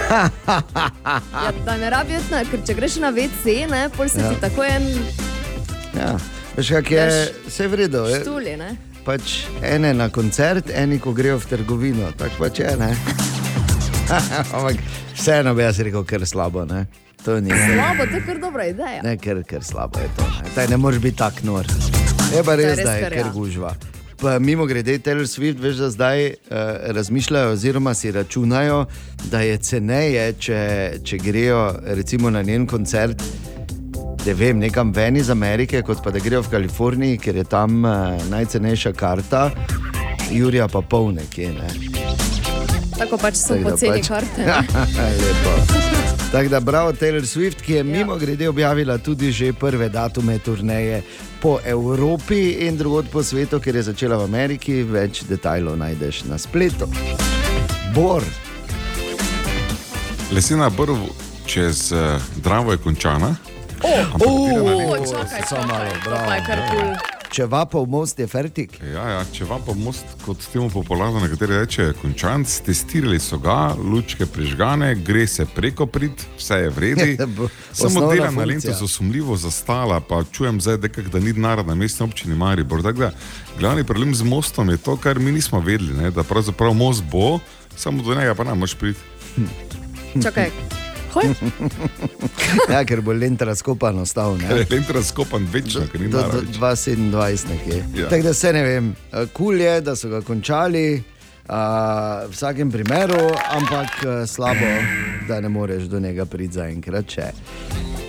ja, 0.09 1.53
da 1.65 1.77
ne 1.77 1.91
rabijo, 1.91 2.21
ker 2.51 2.61
če 2.67 2.75
greš 2.75 2.97
na 2.97 3.13
WC, 3.13 3.67
ne, 3.71 3.89
pol 3.97 4.09
se 4.09 4.21
Ja. 4.21 4.29
ti 4.31 4.41
tako 4.41 4.65
en 4.65 4.89
Ja. 5.99 6.17
Veš, 6.57 6.69
kak 6.69 6.91
je, 6.91 7.33
vse 7.47 7.65
je. 7.65 8.21
štuli. 8.21 8.57
Ne? 8.57 8.88
Pač 9.09 9.47
ene 9.65 9.95
na 9.97 10.11
koncert, 10.13 10.69
eni 10.69 10.99
ko 11.01 11.15
grejo 11.17 11.39
v 11.41 11.47
trgovino, 11.49 12.11
tako 12.13 12.43
pač 12.45 12.59
je. 12.61 12.75
Ampak 14.53 14.83
vseeno 15.17 15.55
bi 15.57 15.65
jaz 15.65 15.81
rekel, 15.81 16.05
ker 16.05 16.27
slabo. 16.29 16.67
Ne? 16.69 16.85
To 17.25 17.41
ni 17.41 17.49
Slabo, 17.49 18.05
to 18.05 18.21
je 18.21 18.23
kar 18.27 18.39
dobra 18.43 18.67
ideja. 18.69 19.01
Ne, 19.03 19.17
ker, 19.17 19.41
ker 19.49 19.65
slabo 19.65 20.05
je 20.05 20.11
to. 20.13 20.29
Ne, 20.29 20.53
Taj 20.55 20.69
ne 20.69 20.77
moreš 20.77 21.01
biti 21.01 21.17
tak 21.25 21.41
nor. 21.41 21.65
Je 22.37 22.45
pa 22.45 22.59
res, 22.61 22.77
res 22.77 22.85
da 22.85 22.99
je 23.01 23.09
kar 23.09 23.17
ja. 23.17 23.33
gužva. 23.33 23.73
Pa 24.21 24.37
mimo 24.43 24.69
grede, 24.69 24.99
Taylor 25.01 25.25
Swift, 25.25 25.65
veš, 25.65 25.81
da 25.81 25.89
zdaj 25.95 26.27
uh, 26.29 26.57
razmišljajo, 26.93 27.57
oziroma 27.57 27.95
si 27.97 28.13
računajo, 28.13 28.85
da 29.33 29.41
je 29.41 29.57
ceneje, 29.57 30.33
če, 30.37 30.61
če 31.01 31.21
grejo 31.25 31.63
recimo 31.97 32.29
na 32.31 32.43
njen 32.43 32.69
koncert, 32.69 33.25
da 34.29 34.35
vem, 34.35 34.59
nekam 34.59 34.93
ven 34.93 35.17
iz 35.17 35.31
Amerike, 35.31 35.83
kot 35.83 36.03
pa 36.05 36.11
da 36.11 36.19
grejo 36.19 36.43
v 36.43 36.51
Kaliforniji, 36.51 37.19
ker 37.19 37.37
je 37.37 37.45
tam 37.49 37.85
uh, 37.85 38.19
najcenejša 38.29 38.93
karta, 38.93 39.47
Jurija 40.31 40.67
pa 40.69 40.83
pol 40.85 41.15
nekje. 41.17 41.49
Ne. 41.57 41.69
Tako 42.99 43.17
pač 43.17 43.39
so 43.41 43.57
Tako 43.57 43.65
da 43.65 43.71
poceni 43.71 44.03
pač- 44.03 44.09
karte. 44.09 44.45
ne. 44.45 44.59
Lepo. 45.23 45.55
Tako 46.33 46.49
da 46.49 46.61
bravo 46.61 46.93
Taylor 46.93 47.25
Swift, 47.25 47.65
ki 47.65 47.73
je 47.73 47.85
mimo 47.85 48.17
grede 48.17 48.49
objavila 48.49 48.99
tudi 48.99 49.33
že 49.33 49.53
prve 49.53 49.89
datume 49.89 50.39
turneje 50.39 51.03
po 51.41 51.57
Evropi 51.65 52.69
in 52.69 52.77
drugod 52.77 53.09
po 53.09 53.23
svetu, 53.23 53.61
ker 53.61 53.77
je 53.77 53.83
začela 53.83 54.19
v 54.19 54.29
Ameriki. 54.29 54.83
Več 54.83 55.25
detajlov 55.25 55.79
najdeš 55.79 56.25
na 56.29 56.39
spletu. 56.39 56.85
Bor, 57.95 58.21
Lesena 60.33 60.69
brv 60.69 61.09
čez 61.47 61.93
uh, 61.93 62.21
Dravo 62.37 62.73
je 62.73 62.79
končana. 62.79 63.48
Čakaj, 63.79 65.07
čakaj, 65.11 65.43
to 66.05 66.11
pa 66.11 66.35
je 66.35 66.43
kar 66.47 66.61
kul. 66.71 66.89
če 67.31 67.45
vapov 67.47 67.87
most 67.87 68.19
je 68.19 68.27
fertik. 68.27 68.79
Ja, 68.83 69.05
ja, 69.13 69.21
če 69.33 69.47
pa 69.47 69.75
most, 69.79 70.07
kot 70.25 70.43
temu 70.53 70.67
popularno 70.73 71.21
nekateri 71.23 71.61
reče, 71.61 71.93
končanc, 72.01 72.51
testirali 72.67 73.21
so 73.23 73.39
ga, 73.39 73.75
lučke 73.79 74.27
prižgane, 74.27 74.95
gre 75.07 75.27
se 75.27 75.47
preko 75.47 75.87
prid, 75.87 76.25
vse 76.39 76.59
je 76.65 76.73
vredi. 76.75 77.17
Samo 77.81 78.09
dela 78.11 78.31
na 78.35 78.49
lento 78.49 78.75
so 78.75 78.89
sumljivo 78.89 79.37
zastala, 79.37 80.01
pa 80.01 80.25
čujem 80.33 80.61
zdaj, 80.61 80.81
dekak, 80.89 81.13
da 81.15 81.23
ni 81.23 81.37
denar 81.37 81.63
na 81.67 81.79
mestni 81.79 82.09
občini 82.09 82.35
Maribor. 82.35 82.83
Tako 82.83 83.07
da 83.07 83.13
Glavni 83.59 83.85
problem 83.85 84.15
z 84.15 84.27
mostom 84.27 84.71
je 84.71 84.77
to, 84.83 84.97
kar 84.97 85.19
mi 85.19 85.33
nismo 85.33 85.61
vedeli, 85.61 85.95
ne? 85.95 86.11
da 86.11 86.23
pravzaprav 86.27 86.75
most 86.75 87.07
bo, 87.13 87.39
samo 87.77 88.03
do 88.03 88.15
njega 88.15 88.35
pa 88.35 88.45
ne 88.45 88.55
moreš 88.55 88.75
priti. 88.75 89.01
Čakaj. 90.23 90.51
Hoj, 91.19 91.35
Ja, 92.71 92.85
ker 92.85 93.01
bo 93.01 93.13
lent 93.13 93.43
razkopan 93.43 93.99
ostal. 93.99 94.37
Ker 94.39 94.49
Ne? 94.49 94.57
je 94.59 94.67
lent 94.71 94.91
razkopan 94.91 95.47
večno, 95.53 95.87
ker 95.87 96.01
ni 96.01 96.09
naravno. 96.09 96.41
2027 96.53 97.13
nekje. 97.49 97.85
Ja. 97.97 98.09
Tako 98.09 98.23
da 98.23 98.35
se 98.35 98.53
ne 98.53 98.63
vem, 98.65 98.95
kul 99.13 99.27
cool 99.35 99.61
je, 99.61 99.81
da 99.83 99.97
so 99.97 100.09
ga 100.09 100.21
končali. 100.23 101.03
Uh, 101.49 101.55
v 102.25 102.35
vsakem 102.35 102.69
primeru, 102.69 103.17
ampak 103.51 103.89
uh, 104.03 104.27
slabo, 104.27 104.69
da 105.25 105.41
ne 105.41 105.49
moreš 105.49 105.83
do 105.85 105.97
njega 105.99 106.27
priti 106.27 106.55
zaenkrat. 106.55 107.07
če. 107.07 107.31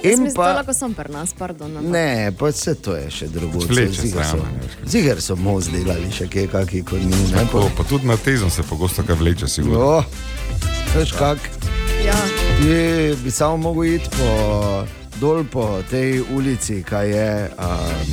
In 0.03 0.09
mislim, 0.17 0.33
pa, 0.33 0.49
lahko 0.53 0.73
sem 0.73 0.91
pri 0.93 1.07
nas, 1.09 1.31
pardon. 1.33 1.71
ampak- 1.73 1.87
ne, 1.89 2.07
pa 2.35 2.45
vse 2.47 2.75
to 2.75 2.95
je 2.95 3.07
še 3.09 3.27
drugo. 3.27 3.59
Ziger 3.61 3.95
so, 4.25 4.37
kaj. 4.37 4.43
ziger 4.85 5.21
so 5.21 5.35
most 5.37 5.71
delali, 5.71 6.11
še 6.11 6.27
kje 6.27 6.47
kaki 6.47 6.83
kot 6.83 6.99
ni. 6.99 7.15
Ne, 7.31 7.47
Pa, 7.47 7.63
pa 7.71 7.83
tudi 7.85 8.07
na 8.07 8.17
tezno 8.17 8.49
se 8.49 8.63
pogosto 8.63 9.03
kaj 9.03 9.15
vleče, 9.15 9.47
sigurno. 9.47 9.79
oh, 9.79 10.03
veš 10.91 11.11
kak. 11.13 11.39
Ti 12.59 12.75
bi 13.23 13.31
samo 13.31 13.57
mogel 13.57 13.93
iti 13.93 14.09
po, 14.09 14.85
dol 15.15 15.43
po 15.43 15.81
tej 15.89 16.21
ulici, 16.31 16.83
kaj 16.83 17.09
je. 17.09 17.51
Um, 17.57 18.11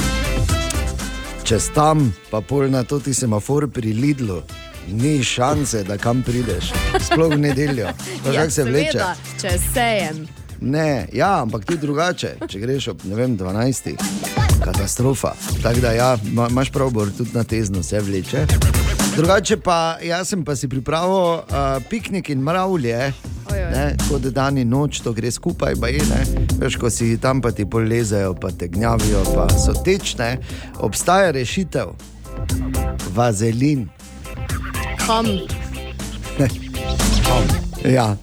čez 1.45 1.71
tam, 1.75 2.15
pa 2.31 2.41
pol 2.41 2.71
na 2.71 2.85
to 2.85 3.01
ti 3.01 3.15
semafor 3.15 3.69
pri 3.69 3.93
Lidlu. 3.93 4.43
Ni 4.89 5.25
šanse, 5.25 5.83
da 5.83 5.99
kam 5.99 6.23
prideš, 6.23 6.71
sploh 7.01 7.35
v 7.35 7.39
nedeljo. 7.39 7.89
Ja, 8.35 8.51
se 8.51 8.63
vleče? 8.65 8.91
seveda, 8.93 9.15
če 9.41 9.51
sejem. 9.75 10.27
Ne, 10.61 11.09
ja, 11.13 11.43
ampak 11.43 11.65
tudi 11.65 11.81
drugače, 11.81 12.37
če 12.49 12.59
greš 12.59 12.89
ob 12.89 13.03
vem, 13.05 13.37
12. 13.37 13.99
Katastrofa. 14.65 15.35
Tako 15.63 15.81
da, 15.81 15.93
ja, 15.93 16.19
ma- 16.33 16.49
imaš 16.49 16.71
prav, 16.71 16.91
bor 16.91 17.11
tudi 17.11 17.31
na 17.35 17.45
tezno 17.45 17.83
se 17.83 18.01
vleče. 18.01 18.47
Drugače 19.17 19.57
pa, 19.57 19.97
jaz 20.03 20.29
sem 20.29 20.45
pa 20.45 20.53
si 20.57 20.69
pripravil 20.69 21.41
uh, 21.41 21.41
piknik 21.89 22.29
in 22.29 22.43
mravlje. 22.45 23.13
Ne, 23.73 23.85
kot 24.09 24.27
dan 24.35 24.59
in 24.61 24.69
noč, 24.69 25.01
to 25.01 25.13
gre 25.17 25.31
skupaj, 25.33 25.75
pa 25.81 25.89
je 25.89 26.03
ne. 26.11 26.21
Veš, 26.61 26.77
ko 26.77 26.91
si 26.93 27.17
tam 27.21 27.41
pa 27.41 27.51
ti 27.57 27.65
polezajo, 27.65 28.35
pa 28.37 28.51
te 28.53 28.69
gnjavijo, 28.69 29.23
pa 29.33 29.49
so 29.57 29.73
tečne. 29.85 30.37
Obstaja 30.85 31.33
rešitev, 31.33 31.95
vazelin. 33.17 33.89
Kam? 35.07 35.27
Ja, 37.85 38.17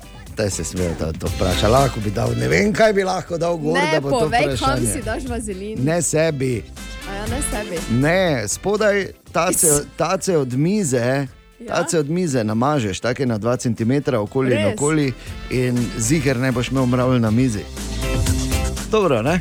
Te 0.44 0.50
se 0.50 0.64
smejo 0.64 0.92
to, 1.20 1.28
vprašati. 1.28 1.68
Lahko 1.68 2.00
bi 2.00 2.12
dal, 2.12 2.30
ne 2.38 2.48
vem, 2.48 2.74
kaj 2.74 2.94
bi 2.94 3.04
lahko 3.04 3.38
dal 3.38 3.58
gor, 3.58 3.74
Ne, 3.74 3.92
da 3.94 4.00
bo 4.02 4.10
to 4.10 4.20
povej, 4.20 4.42
kam 4.42 4.50
vprašanje. 4.50 4.88
si 4.88 5.02
daš 5.02 5.24
vazelin. 5.24 5.78
Ne 5.84 6.02
sebi, 6.02 6.64
A 7.10 7.14
ja, 7.14 7.26
ne 7.28 7.40
sebi. 7.44 7.78
ne, 7.92 8.44
spodaj 8.48 9.08
tace, 9.32 9.68
tace 9.98 10.38
od 10.38 10.54
mize. 10.54 11.28
Ja. 11.60 11.68
Tace 11.68 12.00
od 12.00 12.10
mize 12.10 12.44
namažeš, 12.44 13.00
tako 13.00 13.26
na 13.26 13.40
2 13.40 13.58
cm 13.58 14.16
okoli 14.16 14.52
in 14.52 14.58
Res? 14.60 14.74
okoli, 14.74 15.14
in 15.50 15.80
ziger 15.98 16.38
ne 16.38 16.52
boš 16.52 16.68
imel 16.68 16.86
mravl 16.86 17.20
na 17.20 17.32
mizi. 17.32 17.64
Dobro, 18.92 19.22
ne? 19.22 19.40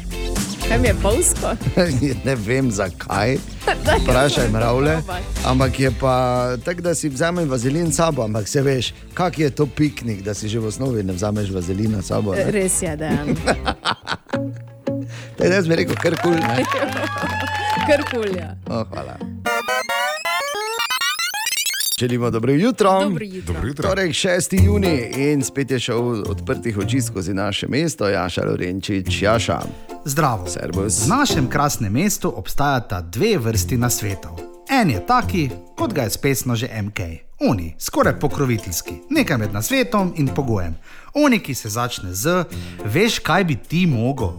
Kaj 0.72 0.88
je 0.88 0.94
polsko? 1.02 1.48
ne 2.26 2.34
vem 2.34 2.70
zakaj, 2.70 3.36
vprašaj 4.02 4.48
mravlje. 4.48 4.96
Ampak 5.44 5.80
je 5.80 5.90
pa 6.00 6.48
tako, 6.64 6.80
da 6.80 6.94
si 6.94 7.08
vzamem 7.08 7.50
vazelin 7.50 7.92
s 7.92 7.96
sabo, 7.96 8.24
ampak 8.24 8.48
se 8.48 8.62
veš, 8.62 8.94
kak 9.14 9.38
je 9.38 9.50
to 9.50 9.66
piknik, 9.66 10.22
da 10.22 10.34
si 10.34 10.48
že 10.48 10.58
v 10.58 10.66
osnovi 10.66 11.02
ne 11.02 11.12
vzameš 11.12 11.50
vazelina 11.52 12.02
s 12.02 12.06
sabo. 12.06 12.34
ne? 12.34 12.48
Res 12.50 12.82
je, 12.82 12.96
da. 12.96 13.10
Tako 15.36 15.48
da 15.48 15.54
jaz 15.54 15.68
bi 15.68 15.76
rekel, 15.76 15.94
kar 15.94 16.16
kul. 16.22 16.40
ne? 16.40 16.64
Kar 17.86 18.04
kulja. 18.08 18.56
Oh, 18.70 18.86
hvala. 18.88 19.31
Želimo 21.98 22.30
dobro 22.30 22.52
jutro. 22.52 23.00
Dobro 23.00 23.24
jutro. 23.24 23.54
Dobro 23.54 23.68
jutro. 23.68 23.88
Torej, 23.88 24.08
6. 24.08 24.64
juni 24.64 25.10
in 25.16 25.42
spet 25.42 25.70
je 25.70 25.78
šel 25.80 26.22
odprtih 26.30 26.78
oči 26.78 27.00
skozi 27.00 27.34
naše 27.34 27.68
mesto, 27.68 28.08
Jaša 28.08 28.44
Lorenčič, 28.44 29.22
Jaša. 29.22 29.60
Zdravo. 30.04 30.46
Servus. 30.46 31.04
V 31.04 31.08
našem 31.08 31.48
krasnem 31.48 31.92
mestu 31.92 32.32
obstajata 32.36 33.00
dve 33.00 33.38
vrsti 33.38 33.76
nasvetov. 33.76 34.40
En 34.70 34.90
je 34.90 35.06
taki, 35.06 35.50
kot 35.76 35.92
ga 35.92 36.02
je 36.02 36.10
spesno 36.10 36.56
že 36.56 36.68
MK. 36.82 36.98
Oni, 37.40 37.74
skoraj 37.78 38.20
pokroviteljski, 38.20 38.94
nekaj 39.10 39.38
med 39.38 39.52
nasvetom 39.52 40.14
in 40.16 40.28
pogojem. 40.28 40.74
Oni, 41.14 41.38
ki 41.38 41.54
se 41.54 41.68
začne 41.68 42.14
z, 42.14 42.44
veš, 42.84 43.18
kaj 43.18 43.44
bi 43.44 43.56
ti 43.68 43.86
mogel. 43.86 44.32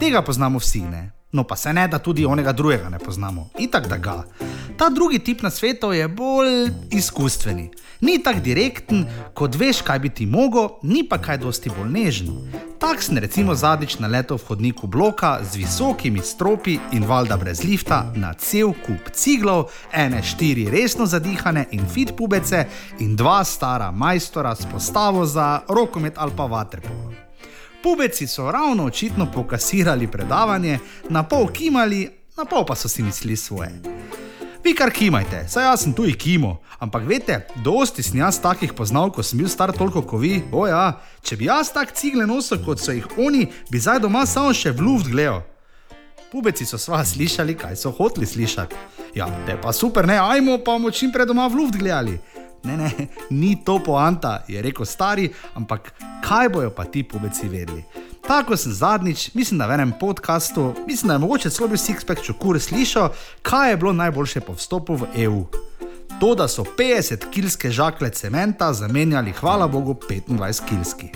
Tega 0.00 0.22
poznamo 0.22 0.58
vsi, 0.58 0.80
ne? 0.80 1.17
No, 1.32 1.44
pa 1.44 1.56
se 1.56 1.72
ne, 1.72 1.88
da 1.88 1.98
tudi 1.98 2.24
onega 2.24 2.52
drugega 2.52 2.88
ne 2.88 2.98
poznamo. 2.98 3.48
Itak 3.58 3.88
da 3.88 3.96
ga. 3.96 4.24
Ta 4.76 4.88
drugi 4.88 5.18
tip 5.18 5.42
na 5.42 5.50
svetu 5.50 5.92
je 5.92 6.08
bolj 6.08 6.70
izkustveni. 6.90 7.70
Ni 8.00 8.22
tako 8.22 8.40
direkten, 8.40 9.04
kot 9.34 9.54
veš, 9.54 9.82
kaj 9.82 9.98
bi 9.98 10.08
ti 10.08 10.26
mogel, 10.26 10.68
ni 10.82 11.02
pa 11.08 11.18
kaj 11.18 11.38
dosti 11.42 11.70
bolj 11.70 11.90
nežen. 11.90 12.32
Tak 12.78 13.02
sem 13.02 13.18
recimo 13.18 13.54
zadnjič 13.54 13.98
naletel 13.98 14.38
v 14.38 14.48
hodniku 14.48 14.86
bloka 14.86 15.38
z 15.42 15.56
visokimi 15.56 16.24
stropi 16.24 16.78
in 16.92 17.04
valjda 17.04 17.36
brez 17.36 17.64
lifta 17.64 18.06
na 18.14 18.32
cel 18.34 18.72
kup 18.86 19.12
ciglov, 19.12 19.68
ene 19.92 20.22
štiri 20.22 20.70
resno 20.70 21.06
zadihane 21.06 21.66
in 21.70 21.84
fit 21.88 22.16
pubece 22.16 22.64
in 22.98 23.16
dva 23.16 23.44
stara 23.44 23.90
majstora 23.90 24.54
s 24.54 24.64
postavo 24.72 25.26
za 25.26 25.60
rokomet 25.68 26.14
ali 26.16 26.32
pa 26.36 26.46
vaterpolo. 26.46 27.27
Pubeci 27.82 28.26
so 28.26 28.50
ravno 28.50 28.84
očitno 28.84 29.30
pokasirali 29.32 30.06
predavanje, 30.06 30.78
na 31.08 31.22
pol 31.22 31.46
kimali, 31.46 32.10
na 32.36 32.44
pol 32.44 32.66
pa 32.66 32.74
so 32.74 32.88
si 32.88 33.02
mislili 33.02 33.36
svoje. 33.36 33.70
Vi 34.64 34.74
kar 34.74 34.90
kimajte, 34.90 35.44
saj 35.48 35.64
jaz 35.64 35.82
sem 35.82 35.92
tu 35.92 36.04
in 36.04 36.14
kimo, 36.18 36.56
ampak 36.78 37.06
veste, 37.06 37.46
dosti 37.64 38.02
sem 38.02 38.18
jaz 38.18 38.40
takih 38.42 38.72
poznal, 38.74 39.12
ko 39.14 39.22
sem 39.22 39.38
bil 39.38 39.48
star 39.48 39.72
toliko 39.72 40.02
kot 40.02 40.20
vi. 40.20 40.42
O 40.52 40.66
ja, 40.66 40.98
če 41.22 41.38
bi 41.38 41.46
jaz 41.46 41.70
tak 41.72 41.94
cigle 41.94 42.26
nosil 42.26 42.58
kot 42.64 42.82
so 42.82 42.92
jih 42.92 43.06
oni, 43.16 43.46
bi 43.70 43.78
zdaj 43.78 44.02
doma 44.02 44.26
samo 44.26 44.50
še 44.52 44.74
v 44.74 44.82
luft 44.82 45.06
gledal. 45.06 45.44
Pubeci 46.32 46.66
so 46.66 46.76
sva 46.76 47.04
slišali, 47.06 47.54
kaj 47.56 47.78
so 47.78 47.94
hoteli 47.94 48.26
slišati. 48.26 48.76
Ja, 49.14 49.30
te 49.46 49.54
pa 49.62 49.72
super, 49.72 50.06
ne, 50.06 50.18
ajmo 50.18 50.58
pa 50.58 50.74
bomo 50.74 50.90
čim 50.90 51.14
prej 51.14 51.30
doma 51.30 51.46
v 51.48 51.62
luft 51.62 51.78
gledali. 51.78 52.18
Ne, 52.64 52.76
ne, 52.76 52.90
ni 53.30 53.56
to 53.64 53.78
poanta, 53.84 54.44
je 54.48 54.62
rekel 54.62 54.86
stari, 54.86 55.30
ampak 55.54 55.92
kaj 56.24 56.48
bojo 56.48 56.70
pa 56.70 56.84
ti 56.84 57.02
pubeci 57.02 57.48
vedeli. 57.48 57.84
Tako 58.28 58.56
sem 58.56 58.72
zadnjič, 58.72 59.34
mislim, 59.34 59.58
da 59.58 59.66
v 59.66 59.78
enem 59.78 59.92
podkastu, 60.00 60.74
mislim, 60.86 61.08
da 61.08 61.14
je 61.14 61.18
mogoče 61.18 61.50
celo 61.50 61.68
bil 61.68 61.78
Sixpack 61.78 62.24
Čukur 62.24 62.60
slišal, 62.60 63.08
kaj 63.42 63.70
je 63.70 63.76
bilo 63.76 63.92
najboljše 63.92 64.40
po 64.40 64.52
vstopu 64.52 64.94
v 64.94 65.06
EU. 65.14 65.44
To, 66.20 66.34
da 66.34 66.48
so 66.48 66.64
50-kilske 66.78 67.70
žakle 67.70 68.10
cementa 68.10 68.72
zamenjali, 68.72 69.32
hvala 69.32 69.68
Bogu, 69.68 69.94
25-kilski. 70.10 71.08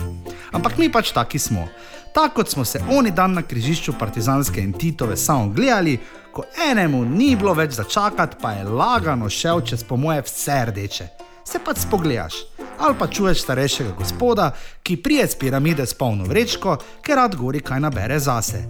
Ampak 0.53 0.79
mi 0.79 0.93
pač 0.93 1.13
taki 1.13 1.39
smo. 1.39 1.69
Tako 2.15 2.35
kot 2.35 2.49
smo 2.49 2.65
se 2.65 2.81
oni 2.91 3.11
dan 3.11 3.33
na 3.33 3.43
križišču 3.43 3.93
Partizanske 3.99 4.61
in 4.61 4.73
Titove 4.73 5.17
samo 5.17 5.49
gledali, 5.49 5.99
ko 6.33 6.45
enemu 6.71 7.05
ni 7.05 7.37
bilo 7.37 7.55
več 7.55 7.73
začakati, 7.73 8.37
pa 8.43 8.53
je 8.53 8.65
lagano 8.65 9.29
šel 9.31 9.61
čez 9.61 9.85
po 9.85 9.97
moje 9.97 10.23
vse 10.23 10.65
rdeče. 10.67 11.22
Se 11.45 11.59
pač 11.65 11.79
spogledaš. 11.79 12.35
Ali 12.79 12.95
pa 12.99 13.07
čuješ 13.07 13.43
starejšega 13.43 13.93
gospoda, 13.99 14.51
ki 14.83 14.97
prije 15.03 15.27
z 15.27 15.39
piramide 15.39 15.87
s 15.87 15.95
polno 15.95 16.25
vrečko, 16.25 16.77
ker 17.03 17.17
rad 17.17 17.37
gori 17.37 17.61
kaj 17.61 17.81
nabere 17.81 18.19
zase. 18.19 18.65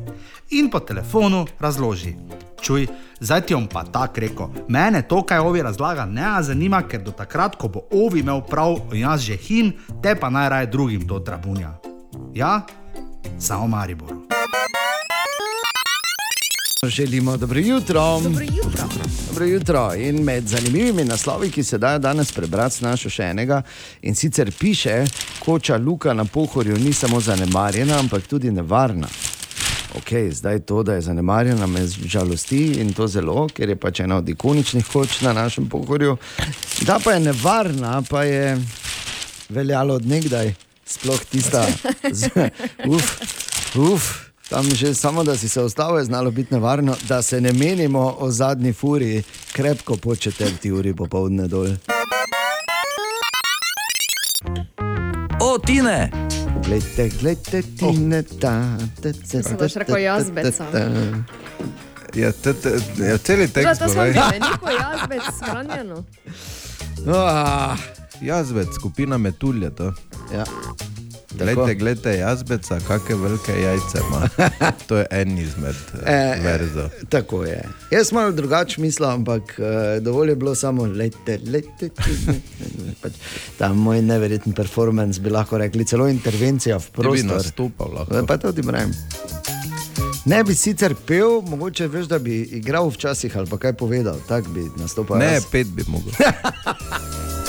In 0.50 0.70
po 0.70 0.80
telefonu 0.80 1.46
razloži. 1.60 2.14
Čuj, 2.60 2.86
zdaj 3.20 3.40
ti 3.46 3.54
bom 3.54 3.66
pa 3.66 3.84
tako 3.84 4.20
rekel. 4.20 4.48
Mene 4.68 5.02
to, 5.02 5.22
kaj 5.22 5.38
ovi 5.38 5.62
razlaga, 5.62 6.04
ne 6.04 6.42
zanima, 6.42 6.82
ker 6.88 7.02
do 7.02 7.12
takrat, 7.12 7.56
ko 7.56 7.68
bo 7.68 7.86
ovi 7.90 8.20
imel 8.20 8.42
prav, 8.42 8.76
jaz 8.92 9.20
že 9.20 9.36
hin, 9.36 9.72
te 10.02 10.14
pa 10.14 10.30
naj 10.30 10.48
raje 10.48 10.66
drugim 10.66 11.08
to 11.08 11.18
trabunja. 11.18 11.74
Ja, 12.34 12.60
samo 13.38 13.66
Mariboru. 13.66 14.31
Želimo 16.88 17.36
dobro 17.36 17.60
jutro. 17.60 18.20
Dobro 18.20 18.42
jutro. 18.42 18.88
Dobro 19.28 19.44
jutro. 19.44 19.94
In 19.94 20.22
med 20.22 20.48
zanimivimi 20.48 21.04
naslovi, 21.04 21.50
ki 21.50 21.64
se 21.64 21.78
dajo 21.78 21.98
danes 21.98 22.32
prebrati, 22.32 22.84
našo 22.84 23.10
še 23.10 23.22
enega. 23.22 23.62
In 24.02 24.14
sicer 24.14 24.50
piše, 24.58 25.04
koča 25.44 25.76
Luka 25.76 26.14
na 26.14 26.24
pohorju 26.24 26.78
ni 26.78 26.92
samo 26.92 27.20
zanemarjena, 27.20 27.98
ampak 27.98 28.26
tudi 28.26 28.50
nevarna. 28.50 29.06
Ok, 29.94 30.10
zdaj 30.30 30.58
to, 30.58 30.82
da 30.82 30.94
je 30.94 31.00
zanemarjena, 31.06 31.66
me 31.66 31.86
žalosti 31.86 32.80
in 32.80 32.92
to 32.92 33.06
zelo, 33.06 33.46
ker 33.46 33.68
je 33.68 33.76
pač 33.76 34.00
ena 34.00 34.16
od 34.16 34.28
ikoničnih 34.28 34.86
koč 34.92 35.20
na 35.20 35.32
našem 35.32 35.68
pohorju. 35.68 36.16
Da 36.80 36.98
pa 37.04 37.12
je 37.12 37.20
nevarna, 37.20 38.02
pa 38.10 38.24
je 38.24 38.58
veljalo 39.48 39.94
odnegdaj, 40.02 40.54
sploh 40.86 41.24
tista, 41.30 41.62
z, 42.10 42.50
uf, 42.90 43.16
uf. 43.76 44.31
Tam 44.52 44.68
že 44.74 44.94
samo, 44.94 45.24
da 45.24 45.36
si 45.36 45.48
se 45.48 45.60
ustavil, 45.62 45.98
je 45.98 46.04
znalo 46.04 46.30
biti 46.30 46.54
nevarno, 46.54 46.96
da 47.08 47.22
se 47.22 47.40
ne 47.40 47.52
menimo 47.52 48.16
o 48.18 48.30
zadnji 48.30 48.72
furi, 48.72 49.22
krepko 49.52 49.96
po 49.96 50.16
četrti 50.16 50.72
uri 50.72 50.94
popovdne 50.94 51.48
dol. 51.48 51.66
O, 55.40 55.58
Tine! 55.58 56.10
Glejte, 56.66 57.08
glejte, 57.20 57.62
ti 57.62 57.92
ne 57.92 58.22
ta, 58.22 58.78
ta, 59.02 59.12
ta, 59.12 59.42
Se 59.42 59.56
boš 59.58 59.74
rekel 59.74 59.98
jazbeca. 59.98 60.66
Ja, 62.14 62.32
te, 62.32 62.52
te, 62.54 62.68
ja, 62.98 63.18
celi 63.18 63.42
Ja, 63.42 63.48
tekst 63.48 63.80
to 63.80 63.88
smo 63.88 64.02
videli, 64.02 64.40
neko 64.40 64.70
jazbec 64.70 65.22
shranjeno. 65.38 66.04
Ah, 67.08 67.76
Jazbec, 68.20 68.68
skupina 68.74 69.18
metulje 69.18 69.70
to. 69.70 69.92
ja. 70.34 70.44
Glejte, 71.38 71.74
glejte, 71.74 72.12
jazbeca, 72.18 72.78
kakšne 72.88 73.14
velike 73.16 73.52
jajce 73.62 73.98
ima. 74.08 74.28
To 74.88 74.96
je 74.96 75.06
en 75.10 75.38
izmed 75.38 75.74
E, 76.06 76.12
eh, 76.12 76.40
verzov. 76.44 76.88
Tako 77.08 77.44
je. 77.44 77.62
Jaz 77.90 78.12
malo 78.12 78.32
drugače 78.32 78.80
mislil, 78.80 79.08
ampak 79.08 79.42
uh, 79.58 80.02
dovolj 80.02 80.28
je 80.28 80.36
bilo 80.36 80.54
samo 80.54 80.84
lete, 80.86 81.38
lete. 81.46 81.88
Pač, 83.02 83.12
ta 83.58 83.72
moj 83.72 84.02
neverjeten 84.02 84.52
performance 84.52 85.20
bi 85.20 85.30
lahko 85.30 85.58
rekli, 85.58 85.84
celo 85.84 86.08
intervencija 86.08 86.76
v 86.76 86.82
Ti 86.82 86.90
bi 86.96 87.02
prostor. 87.02 87.36
nastopal 87.36 87.94
lahko. 87.94 88.26
Pa 88.26 88.36
to 88.36 88.52
ti 88.52 88.62
pravim. 88.62 88.92
Ne 90.24 90.44
bi 90.44 90.54
sicer 90.54 90.94
pel, 91.06 91.40
mogoče 91.46 91.86
veš, 91.90 92.06
da 92.06 92.18
bi 92.18 92.40
igral 92.54 92.88
včasih 92.88 93.36
ali 93.36 93.50
pa 93.50 93.58
kaj 93.58 93.72
povedal, 93.72 94.20
tako 94.28 94.48
bi 94.54 94.66
nastopal. 94.78 95.18
Ne, 95.18 95.32
jaz. 95.34 95.46
pet 95.50 95.66
bi 95.66 95.82
mogel. 95.88 96.12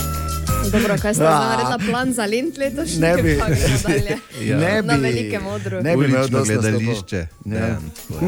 Dobro, 0.65 0.97
kaj 0.97 1.13
ste 1.13 1.23
naredili 1.23 1.85
plan 1.85 2.11
za 2.11 2.25
lent 2.25 2.57
letošnji? 2.57 2.99
Ne 2.99 3.17
bi. 3.17 3.33
Ja. 4.43 4.57
Ne 4.57 4.81
Na 4.81 4.93
bi, 4.93 5.01
velikem 5.01 5.47
odru. 5.47 5.79
Ne 5.79 5.93
bi 5.93 6.05
imel 6.05 6.21
dosti 6.21 6.33
nastopov. 6.53 6.61
gledališče. 6.61 7.27
Ja. 7.45 7.45
Dejan, 7.45 7.91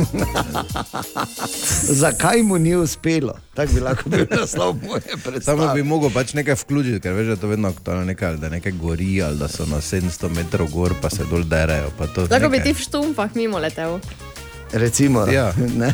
Zakaj 1.95 2.41
mu 2.41 2.57
ni 2.57 2.75
uspelo? 2.75 3.33
Tako 3.53 3.73
bi 3.73 3.81
lahko 3.81 4.09
bil 4.09 4.25
naslov 4.31 4.75
moje 4.81 5.01
predstave. 5.01 5.41
Samo 5.41 5.69
bi 5.69 5.83
mogel 5.83 6.11
pač 6.11 6.33
nekaj 6.33 6.55
vključiti, 6.55 6.99
ker 6.99 7.13
veš, 7.13 7.25
da 7.25 7.31
je 7.31 7.37
to 7.37 7.47
vedno 7.47 7.67
aktualno, 7.67 8.05
nekaj, 8.05 8.37
da 8.37 8.49
nekaj 8.49 8.73
gori, 8.73 9.21
ali 9.21 9.37
da 9.37 9.47
so 9.47 9.65
na 9.65 9.77
700 9.77 10.31
metrov 10.31 10.69
gor, 10.69 10.93
pa 11.01 11.09
se 11.09 11.25
dol 11.25 11.45
derajo. 11.45 11.91
pa 11.97 12.07
to 12.07 12.27
Tako 12.27 12.49
bi 12.49 12.57
nekaj. 12.57 12.65
ti 12.65 12.73
v 12.73 12.81
štumpah 12.81 13.35
mimo 13.35 13.59
letel. 13.59 13.99
Recimo, 14.73 15.27
Ja. 15.27 15.53
ne? 15.75 15.93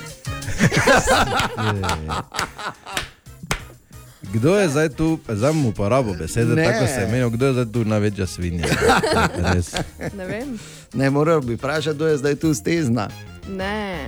Kdo 4.33 4.55
je 4.55 4.69
zdaj 4.69 4.89
tu, 4.89 5.19
zdaj 5.27 5.51
mu 5.51 5.69
uporabo 5.69 6.13
besede, 6.13 6.55
Ne. 6.55 6.63
tako 6.63 6.87
se 6.87 7.01
je 7.01 7.07
menil, 7.07 7.29
kdo 7.29 7.45
je 7.45 7.53
zdaj 7.53 7.65
tu 7.65 7.85
največja 7.85 8.27
svinja. 8.27 8.65
Res. 9.45 9.73
Ne 10.13 10.25
vem. 10.25 10.59
ne 10.93 11.09
moral 11.09 11.41
bi 11.41 11.55
vprašati, 11.55 11.95
kdo 11.95 12.07
je 12.07 12.17
zdaj 12.17 12.35
tu 12.35 12.53
stezna. 12.53 13.09
Ne, 13.49 14.07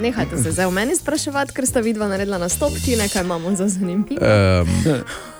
nehajte 0.00 0.42
se 0.42 0.52
zdaj 0.52 0.66
v 0.66 0.72
meni 0.72 0.96
spraševati, 0.96 1.52
ker 1.52 1.66
sta 1.66 1.80
vidva 1.80 2.08
naredila 2.08 2.38
nastop, 2.38 2.72
ti 2.74 2.96
nekaj 2.96 3.22
imamo 3.22 3.54
za 3.56 3.68
zanimivo. 3.68 4.20
Um, 4.20 4.68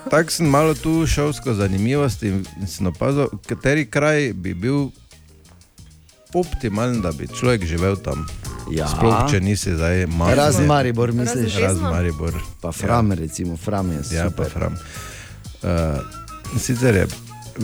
Tako 0.03 0.31
sem 0.31 0.45
malo 0.47 0.73
tu 0.73 1.07
šel 1.07 1.33
skozi 1.33 1.59
zanimivosti 1.59 2.27
in 2.27 2.45
in 2.61 2.67
sem 2.67 2.87
opazil, 2.87 3.27
kateri 3.45 3.85
kraj 3.85 4.33
bi 4.33 4.53
bil 4.53 4.89
optimalen, 6.35 7.01
da 7.01 7.11
bi 7.11 7.27
človek 7.27 7.65
živel 7.65 7.95
tam. 7.95 8.25
Ja. 8.71 8.87
Sploh, 8.87 9.27
če 9.29 9.41
nisi 9.43 9.73
zdaj 9.75 10.05
malo. 10.07 10.35
Razen 10.35 10.65
Maribor, 10.65 11.11
misliš? 11.11 11.55
Razen 11.59 11.83
Maribor. 11.83 12.33
Pa 12.61 12.71
Fram, 12.71 13.11
ja. 13.11 13.15
recimo, 13.15 13.57
Fram 13.57 13.91
je 13.91 13.99
Ja, 14.11 14.29
pa 14.29 14.45
super. 14.45 14.51
fram. 14.51 14.73
Uh, 15.63 15.99
sicer 16.59 16.95
je 16.95 17.07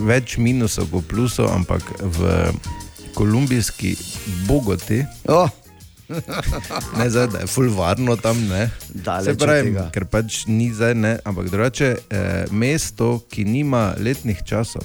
več 0.06 0.38
minusov 0.38 0.90
kot 0.92 1.08
plusov, 1.08 1.50
ampak 1.50 1.82
v 2.00 2.52
kolumbijski 3.14 3.96
Bogoti, 4.46 5.04
Oh, 5.28 5.50
ne 7.00 7.10
zdaj, 7.10 7.28
da 7.28 7.40
je 7.40 7.48
fulvarno 7.48 8.16
tam, 8.16 8.38
ne. 8.48 8.70
Daleč 8.90 9.26
Se 9.26 9.32
od 9.32 9.38
pravi, 9.40 9.76
ker 9.94 10.06
pač 10.06 10.44
ni 10.48 10.72
zdaj, 10.74 10.96
ne, 10.96 11.20
ampak 11.24 11.50
drugače 11.50 11.90
eh, 12.10 12.46
mesto, 12.52 13.20
ki 13.30 13.46
nima 13.46 13.94
letnih 13.98 14.42
časov. 14.46 14.82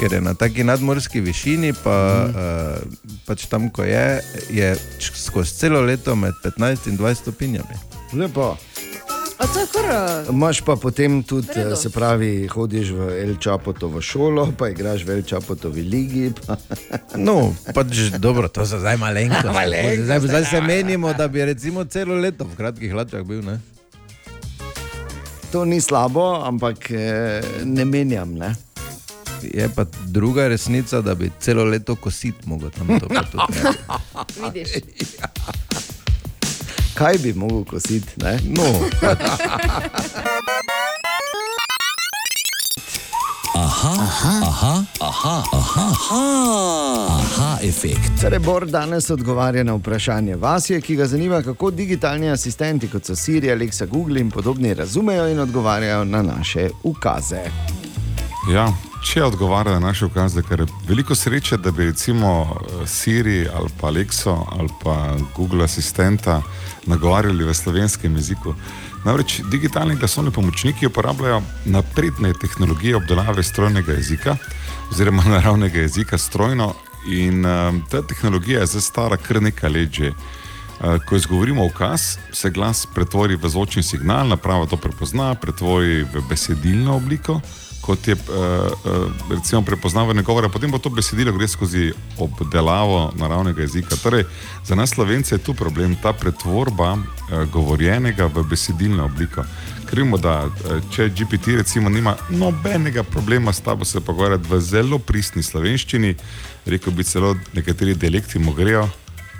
Ker 0.00 0.12
je 0.12 0.20
na 0.20 0.34
taki 0.34 0.64
nadmorski 0.64 1.20
višini, 1.20 1.72
pa 1.84 2.26
mm. 2.26 2.34
uh, 2.34 3.18
pač 3.26 3.46
tam, 3.46 3.70
ko 3.70 3.84
je, 3.86 4.20
je 4.50 4.74
skozi 5.00 5.54
celo 5.54 5.80
leto 5.80 6.16
med 6.16 6.34
15 6.44 6.88
in 6.90 6.98
20 6.98 7.14
stopinjami. 7.14 7.78
lepo. 8.12 8.56
Eh, 9.34 10.30
Imaš 10.30 10.60
pa 10.60 10.76
potem 10.76 11.22
tudi, 11.22 11.48
V 11.48 11.56
redu. 11.56 11.72
eh, 11.72 11.76
se 11.76 11.90
pravi, 11.90 12.46
hodiš 12.48 12.90
v 12.90 13.00
El 13.22 13.36
Čapotovo 13.36 14.00
šolo, 14.00 14.52
pa 14.58 14.68
igraš 14.68 15.04
v 15.04 15.10
El 15.10 15.22
Čapotovi 15.22 15.82
ligi. 15.82 16.32
Pa... 16.46 16.56
No, 17.16 17.54
pač 17.74 18.14
dobro, 18.18 18.48
to 18.48 18.66
so 18.66 18.78
zdaj 18.78 18.96
malenkosti. 18.96 19.50
Malenkosti, 19.58 20.04
zdaj, 20.04 20.20
zdaj 20.20 20.44
se 20.44 20.56
ja. 20.56 20.62
menimo, 20.62 21.12
da 21.12 21.28
bi 21.28 21.44
recimo 21.44 21.84
celo 21.84 22.14
leto 22.14 22.44
v 22.44 22.56
kratkih 22.56 22.92
hlačah 22.92 23.22
bil. 23.26 23.42
Ne? 23.42 23.58
To 25.52 25.64
ni 25.64 25.80
slabo, 25.80 26.42
ampak 26.46 26.90
ne 27.64 27.84
menjam. 27.84 28.34
Ne? 28.38 28.54
Je 29.42 29.68
pa 29.74 29.84
druga 30.06 30.48
resnica, 30.48 31.00
da 31.00 31.14
bi 31.14 31.30
celo 31.40 31.64
leto 31.64 31.94
kositi 31.96 32.48
mogel 32.48 32.70
tam 32.70 33.00
to. 33.00 33.08
ne. 33.12 33.72
Vidiš. 34.44 34.68
Kaj 36.94 37.18
bi 37.18 37.32
mogel 37.32 37.64
kositi? 37.64 38.08
Ne? 38.16 38.38
No, 38.44 38.64
Aha, 43.56 43.94
aha, 44.42 44.84
aha, 45.00 45.42
aha, 47.08 47.58
efekt. 47.62 48.22
Rebor 48.22 48.66
danes 48.66 49.10
odgovarja 49.10 49.64
na 49.64 49.74
vprašanje 49.74 50.36
Vasje, 50.36 50.80
ki 50.80 50.96
ga 50.96 51.06
zanima, 51.06 51.42
kako 51.42 51.70
digitalni 51.70 52.30
asistenti, 52.30 52.88
kot 52.88 53.04
so 53.04 53.16
Siri, 53.16 53.50
Alexa, 53.52 53.86
Google 53.86 54.20
in 54.20 54.30
podobni, 54.30 54.74
razumejo 54.74 55.28
in 55.28 55.38
odgovarjajo 55.38 56.04
na 56.04 56.22
naše 56.22 56.70
ukaze. 56.82 57.40
Ja, 58.52 58.68
če 59.04 59.24
odgovarja 59.24 59.74
na 59.76 59.88
naše 59.90 60.06
ukaze, 60.06 60.42
ker 60.42 60.64
je 60.64 60.66
veliko 60.88 61.14
sreče, 61.14 61.58
da 61.60 61.70
bi 61.70 61.84
recimo 61.90 62.28
eh, 62.48 62.86
Siri 62.88 63.46
ali 63.54 63.68
pa 63.80 63.88
Alexo 63.90 64.32
ali 64.52 64.68
pa 64.82 65.16
Google 65.36 65.64
asistenta 65.64 66.40
nagovarjali 66.86 67.44
v 67.44 67.54
slovenskem 67.54 68.16
jeziku. 68.16 68.54
Namreč 69.04 69.40
digitalni 69.52 69.96
glasovni 69.96 70.30
pomočniki 70.32 70.86
uporabljajo 70.86 71.42
napredne 71.64 72.32
tehnologije 72.32 72.96
obdelave 72.96 73.42
strojnega 73.42 73.92
jezika 73.92 74.36
oziroma 74.90 75.24
naravnega 75.36 75.80
jezika 75.80 76.18
strojno 76.18 76.72
in 77.06 77.44
um, 77.44 77.82
ta 77.90 78.02
tehnologija 78.02 78.60
je 78.60 78.66
zdaj 78.66 78.82
stara 78.82 79.16
kar 79.16 79.42
nekaj 79.42 79.70
let 79.70 79.92
že. 79.92 80.08
Uh, 80.08 80.98
Ko 81.06 81.16
izgovorimo 81.16 81.64
ukaz, 81.64 82.16
se 82.32 82.50
glas 82.50 82.86
pretvori 82.94 83.36
v 83.36 83.48
zvočni 83.48 83.82
signal, 83.82 84.28
naprava 84.28 84.66
to 84.66 84.76
prepozna, 84.76 85.34
pretvori 85.34 86.02
v 86.02 86.22
besedilno 86.28 86.96
obliko, 86.96 87.40
kot 87.84 88.08
je 88.08 88.14
uh, 88.14 88.20
uh, 88.24 89.12
recimo 89.30 89.62
prepoznavanje 89.62 90.22
govora, 90.22 90.48
potem 90.48 90.72
pa 90.72 90.78
to 90.78 90.90
besedilo 90.90 91.32
gre 91.32 91.48
skozi 91.48 91.92
obdelavo 92.18 93.12
naravnega 93.20 93.62
jezika. 93.62 93.96
Torej, 94.02 94.24
za 94.64 94.74
nas 94.74 94.90
slovence 94.90 95.34
je 95.34 95.38
tu 95.38 95.54
problem, 95.54 95.96
ta 96.02 96.12
pretvorba 96.12 96.94
uh, 96.94 97.44
govorjenega 97.52 98.26
v 98.32 98.44
besedilno 98.48 99.04
obliko. 99.04 99.44
Ker 99.84 100.00
vemo, 100.00 100.16
da 100.18 100.48
če 100.90 101.10
GPT 101.12 101.58
recimo 101.60 101.92
nima 101.92 102.16
nobenega 102.30 103.02
problema 103.04 103.52
s 103.52 103.60
tabo 103.60 103.84
se 103.84 104.00
pogovarjati 104.00 104.48
v 104.48 104.60
zelo 104.60 104.98
pristni 104.98 105.42
slovenščini, 105.42 106.14
rekel 106.66 106.92
bi 106.92 107.04
celo 107.04 107.34
nekateri 107.52 107.94
dialekti 107.94 108.40
mu 108.40 108.56
grejo, 108.56 108.88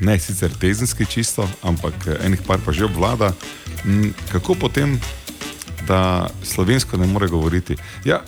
ne 0.00 0.18
sicer 0.18 0.50
tezenski 0.60 1.06
čisto, 1.06 1.48
ampak 1.62 1.94
eh, 2.06 2.26
enih 2.26 2.42
par 2.46 2.58
pa 2.64 2.72
že 2.72 2.84
obvlada. 2.84 3.32
Kako 4.32 4.54
potem, 4.54 4.98
da 5.84 6.00
slovensko 6.44 6.96
ne 6.96 7.06
more 7.06 7.28
govoriti? 7.28 7.76
Ja, 8.04 8.20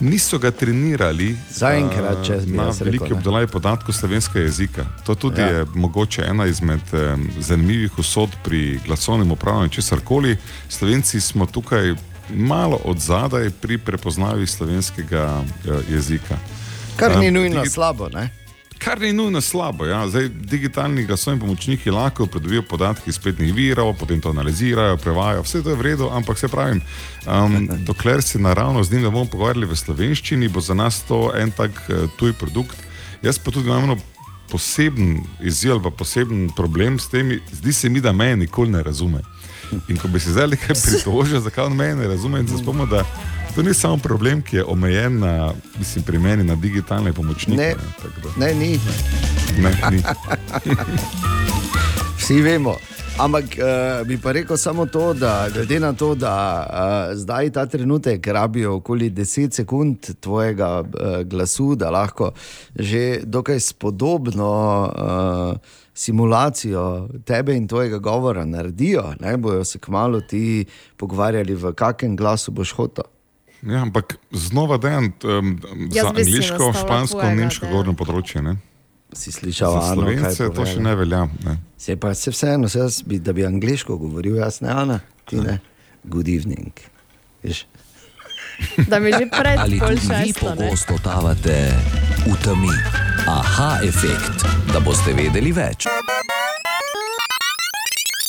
niso 0.00 0.38
ga 0.38 0.50
trenirali 0.50 1.36
Zaenkrat, 1.50 2.18
eh, 2.18 2.24
če 2.24 2.36
bi 2.38 2.52
na 2.52 2.64
rekel, 2.64 2.84
veliki 2.84 3.12
obdelavi 3.12 3.46
podatkov 3.48 3.94
slovenskega 3.94 4.40
jezika. 4.40 4.84
To 5.04 5.14
tudi 5.14 5.40
Ja. 5.40 5.46
je 5.48 5.66
mogoče 5.74 6.24
ena 6.24 6.46
izmed 6.46 6.80
eh, 6.92 7.16
zanimivih 7.40 7.98
usod 7.98 8.30
pri 8.42 8.80
glasovnem 8.86 9.30
upravljanju 9.30 9.68
česar 9.70 10.00
koli. 10.00 10.36
Slovenci 10.68 11.20
smo 11.20 11.46
tukaj 11.46 11.94
malo 12.30 12.80
od 12.84 12.98
zadaj 12.98 13.50
pri 13.52 13.78
prepoznavi 13.78 14.46
slovenskega 14.46 15.42
eh, 15.64 15.70
jezika. 15.90 16.36
Kar 16.96 17.18
ni 17.18 17.28
Um, 17.28 17.34
nujno 17.34 17.60
digi- 17.60 17.70
slabo. 17.70 18.08
Ne? 18.08 18.30
Kar 18.84 19.00
ni 19.00 19.12
nujno 19.12 19.40
slabo. 19.40 19.86
Ja. 19.86 20.08
Zdaj, 20.08 20.28
digitalni 20.28 21.04
glasovni 21.04 21.40
pomočniki 21.40 21.90
lahko 21.90 22.26
pridobijo 22.26 22.62
podatke 22.62 23.10
iz 23.10 23.14
spletnih 23.14 23.54
virov, 23.54 23.94
potem 23.98 24.20
to 24.20 24.30
analizirajo, 24.30 24.96
prevajajo, 24.96 25.42
vse 25.42 25.62
to 25.62 25.70
je 25.70 25.76
v 25.76 25.82
redu, 25.82 26.08
ampak 26.12 26.38
se 26.38 26.48
pravi, 26.48 26.80
um, 27.26 27.68
dokler 27.88 28.22
se 28.22 28.38
naravno 28.38 28.84
z 28.84 28.92
njim 28.92 29.02
ne 29.02 29.10
bomo 29.10 29.24
pogovarjali 29.24 29.66
v 29.66 29.76
slovenščini, 29.76 30.48
bo 30.48 30.60
za 30.60 30.74
nas 30.74 31.00
to 31.08 31.30
en 31.36 31.50
tak 31.50 31.70
uh, 31.88 32.10
tuj 32.18 32.32
produkt. 32.32 32.76
Jaz 33.22 33.38
pa 33.38 33.50
tudi 33.50 33.70
imam 33.70 33.96
poseben 34.50 35.22
izziv 35.40 35.72
ali 35.72 35.82
pa 35.82 35.90
poseben 35.90 36.50
problem 36.56 36.98
s 36.98 37.08
temi, 37.08 37.40
zdi 37.52 37.72
se 37.72 37.88
mi, 37.88 38.00
da 38.00 38.12
me 38.12 38.36
nikoli 38.36 38.70
ne 38.70 38.82
razume. 38.82 39.22
In 39.88 39.96
ko 39.96 40.08
bi 40.08 40.20
se 40.20 40.30
zdaj 40.30 40.48
nekaj 40.48 40.76
pritožil, 40.84 41.40
zakaj 41.40 41.64
on 41.64 41.76
me 41.76 41.94
ne 41.94 42.08
razume, 42.08 42.40
in 42.40 42.48
se 42.48 42.58
spomnim, 42.58 42.88
da 42.90 43.04
to 43.54 43.62
ni 43.62 43.74
samo 43.74 43.96
problem, 43.96 44.42
ki 44.42 44.56
je 44.56 44.64
omejen 44.64 45.18
na, 45.18 45.52
mislim, 45.78 46.04
pri 46.04 46.18
meni 46.18 46.44
na 46.44 46.54
digitalne 46.54 47.12
pomočnike. 47.12 47.62
Ne, 47.62 47.74
da- 47.74 48.46
ne, 48.46 48.54
ni. 48.54 48.78
Ne, 49.58 49.70
ni. 49.90 50.02
Vsi 52.18 52.42
vemo. 52.42 52.74
Ampak 53.18 53.44
uh, 53.44 54.06
bi 54.06 54.18
pa 54.18 54.32
rekel 54.32 54.56
samo 54.56 54.86
to, 54.86 55.12
da 55.14 55.46
glede 55.54 55.80
na 55.80 55.92
to, 55.92 56.14
da 56.14 56.66
uh, 56.66 57.16
zdaj 57.16 57.50
ta 57.50 57.66
trenutek 57.66 58.26
rabijo 58.26 58.74
okoli 58.76 59.10
10 59.10 59.52
sekund 59.52 60.10
tvojega 60.20 60.80
uh, 60.80 61.22
glasu, 61.22 61.74
da 61.74 61.90
lahko 61.90 62.32
že 62.74 63.20
dokaj 63.24 63.60
spodobno 63.60 64.50
uh, 64.98 65.58
simulacijo 65.94 67.08
tebe 67.24 67.54
in 67.56 67.68
tvojega 67.68 67.98
govora 67.98 68.44
naredijo, 68.44 69.12
ne 69.20 69.36
bojo 69.36 69.64
se 69.64 69.78
kmalo 69.78 70.20
ti 70.20 70.64
pogovarjali, 70.96 71.54
v 71.54 71.72
kakem 71.72 72.16
glasu 72.16 72.50
boš 72.50 72.72
hotel. 72.72 73.13
Ja, 73.64 73.80
ampak 73.80 74.16
znova 74.30 74.76
dejan 74.76 75.12
um, 75.22 75.60
za 75.90 76.08
angliško, 76.08 76.72
špansko, 76.74 77.22
nemško 77.24 77.66
da- 77.66 77.70
govorno 77.70 77.94
področje. 77.94 78.42
Ne? 78.42 78.56
Si 79.12 79.30
slišal, 79.30 79.72
Ano, 79.72 80.02
kaj 80.02 80.16
slovence 80.34 80.48
to 80.50 80.66
še 80.66 80.80
ne 80.80 80.94
velja. 80.94 81.22
Ne? 81.44 81.56
Se 81.78 81.96
pa 81.96 82.14
se 82.14 82.30
vseeno, 82.30 82.68
se 82.68 82.78
jaz 82.78 83.02
bi, 83.02 83.18
da 83.18 83.32
bi 83.32 83.46
angliško 83.46 83.96
govoril, 83.96 84.36
jaz 84.36 84.60
ne, 84.60 84.68
Ana, 84.70 84.98
ti 85.24 85.38
ne. 85.38 85.60
Good 86.04 86.28
evening. 86.28 86.72
Veš? 87.42 87.64
Da 88.86 88.98
mi 88.98 89.10
že 89.10 89.26
pred 89.28 89.58
Ali 89.58 89.80
vi 89.80 89.96
šesto. 89.98 90.50
ne? 90.50 90.56
pogosto 90.58 90.94
totavate 90.94 91.56
v 92.24 92.34
temi? 92.42 92.74
Aha, 93.24 93.80
efekt, 93.82 94.44
da 94.68 94.80
boste 94.80 95.12
vedeli 95.12 95.52
več. 95.52 95.86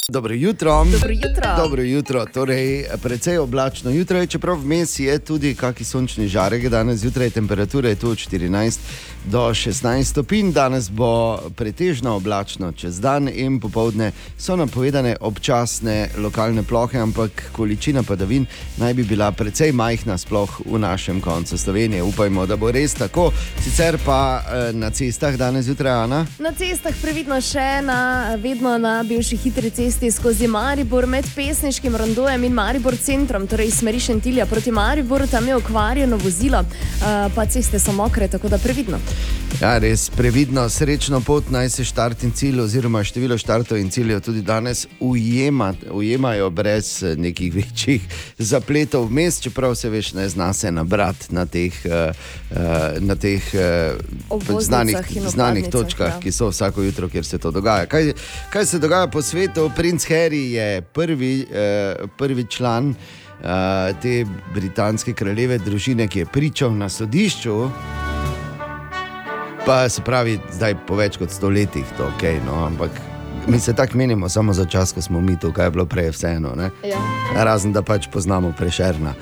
Dobro 0.09 0.33
jutro. 0.33 0.85
Dobro 0.91 1.11
jutro. 1.11 1.55
Dobro 1.57 1.81
jutro. 1.81 2.25
Torej, 2.25 2.85
precej 3.03 3.37
oblačno 3.37 3.91
jutro 3.91 4.17
je, 4.19 4.27
čeprav 4.27 4.57
vmes 4.57 4.99
je 4.99 5.19
tudi 5.19 5.55
kakšen 5.55 5.85
sončni 5.85 6.27
žarek. 6.27 6.69
Danes 6.69 6.99
zjutraj 6.99 7.29
temperatura 7.29 7.89
je 7.89 7.95
tu 7.95 8.09
od 8.09 8.17
14 8.17 8.79
do 9.25 9.39
16 9.39 10.03
stopinj, 10.03 10.51
danes 10.51 10.89
bo 10.89 11.39
pretežno 11.55 12.15
oblačno 12.15 12.71
čez 12.71 12.99
dan 12.99 13.29
in 13.33 13.59
popovdne 13.59 14.11
so 14.37 14.55
napovedane 14.55 15.15
občasne 15.21 16.09
lokalne 16.17 16.63
plohe, 16.63 16.99
ampak 16.99 17.49
količina 17.51 18.03
padavin 18.03 18.45
naj 18.77 18.93
bi 18.93 19.03
bila 19.03 19.31
precej 19.31 19.71
majhna, 19.71 20.17
sploh 20.17 20.61
v 20.65 20.79
našem 20.79 21.21
koncu 21.21 21.57
Slovenije. 21.57 22.03
Upajmo, 22.03 22.45
da 22.45 22.55
bo 22.55 22.71
res 22.71 22.93
tako. 22.93 23.31
Sicer 23.63 23.97
pa 24.05 24.43
eh, 24.45 24.73
na 24.73 24.89
cestah 24.89 25.37
danes 25.37 25.65
zjutraj, 25.65 25.93
Ana. 26.03 26.25
Na 26.39 26.53
cestah 26.53 26.93
previdno 27.01 27.41
še 27.41 27.81
na, 27.81 28.35
vedno 28.37 28.77
na 28.77 29.03
bivši 29.03 29.37
hitri 29.37 29.69
cesti 29.69 29.94
skozi 29.95 30.47
Maribor 30.47 31.05
med 31.05 31.25
pesniškim 31.35 31.95
rondojem 31.95 32.43
in 32.43 32.53
Maribor 32.53 32.97
centrom, 32.97 33.47
torej 33.47 33.67
iz 33.67 33.77
smeri 33.79 33.99
Šentilja 33.99 34.45
proti 34.45 34.71
Mariboru, 34.71 35.27
tam 35.27 35.47
je 35.47 35.55
okvarjeno 35.55 36.17
vozilo, 36.17 36.59
uh, 36.59 37.31
pa 37.35 37.45
ceste 37.45 37.79
so 37.79 37.91
mokre, 37.91 38.27
tako 38.27 38.49
da 38.49 38.57
previdno. 38.57 38.99
Ja, 39.61 39.77
res 39.77 40.09
previdno, 40.09 40.69
srečno 40.69 41.21
pot 41.21 41.47
naj 41.49 41.69
se 41.69 41.85
štart 41.87 42.23
in 42.23 42.33
cilj, 42.35 42.59
oziroma 42.61 43.03
število 43.03 43.37
štartov 43.37 43.79
in 43.79 43.89
ciljev 43.89 44.19
tudi 44.21 44.41
danes 44.41 44.87
ujema, 44.99 45.73
ujemajo 45.91 46.49
brez 46.49 47.03
eh, 47.03 47.15
nekih 47.15 47.53
večjih 47.55 48.03
zapletov 48.37 49.07
vmes, 49.07 49.39
čeprav 49.39 49.75
se 49.75 49.89
veš, 49.89 50.13
ne 50.13 50.27
zna 50.29 50.53
se 50.53 50.71
nabrati 50.71 51.31
na 51.35 51.45
teh, 51.45 51.73
uh, 51.85 52.11
na 52.99 53.15
teh 53.15 53.43
znanih, 54.59 54.97
znanih 55.27 55.69
točkah, 55.71 56.13
ja. 56.15 56.19
ki 56.19 56.31
so 56.31 56.49
vsako 56.51 56.83
jutro, 56.83 57.09
kjer 57.09 57.25
se 57.25 57.37
to 57.37 57.51
dogaja. 57.51 57.85
Kaj, 57.85 58.13
kaj 58.49 58.65
se 58.65 58.79
dogaja 58.79 59.07
po 59.07 59.21
svetu? 59.21 59.71
Princ 59.85 60.05
Harry 60.09 60.51
je 60.51 60.81
prvi, 60.81 61.45
uh, 61.45 62.09
prvi 62.17 62.45
član. 62.49 62.89
Uh, 62.89 63.45
te 64.01 64.25
britanske 64.53 65.13
kraljeve 65.13 65.59
družine, 65.61 66.07
ki 66.07 66.19
je 66.19 66.25
pričal 66.25 66.73
na 66.73 66.89
sodišču, 66.89 67.69
Pa 69.65 69.89
se 69.89 70.01
pravi, 70.01 70.39
zdaj 70.53 70.75
po 70.87 70.97
več 70.97 71.17
kot 71.17 71.29
stoletjih 71.29 71.85
to 71.97 72.05
ok, 72.05 72.23
no, 72.45 72.65
ampak 72.65 72.97
mi 73.47 73.59
se 73.59 73.73
tako 73.73 73.97
menimo, 73.97 74.29
samo 74.29 74.53
za 74.53 74.65
čas, 74.65 74.93
ko 74.93 75.01
smo 75.01 75.21
mi 75.21 75.39
tukaj, 75.39 75.65
je 75.65 75.71
bilo 75.71 75.85
prej 75.85 76.11
vseeno. 76.13 76.55
Ne? 76.55 76.69
Ja. 76.85 76.97
Razen 77.43 77.73
da 77.73 77.81
pač 77.81 78.09
poznamo 78.13 78.53
prešerna. 78.57 79.13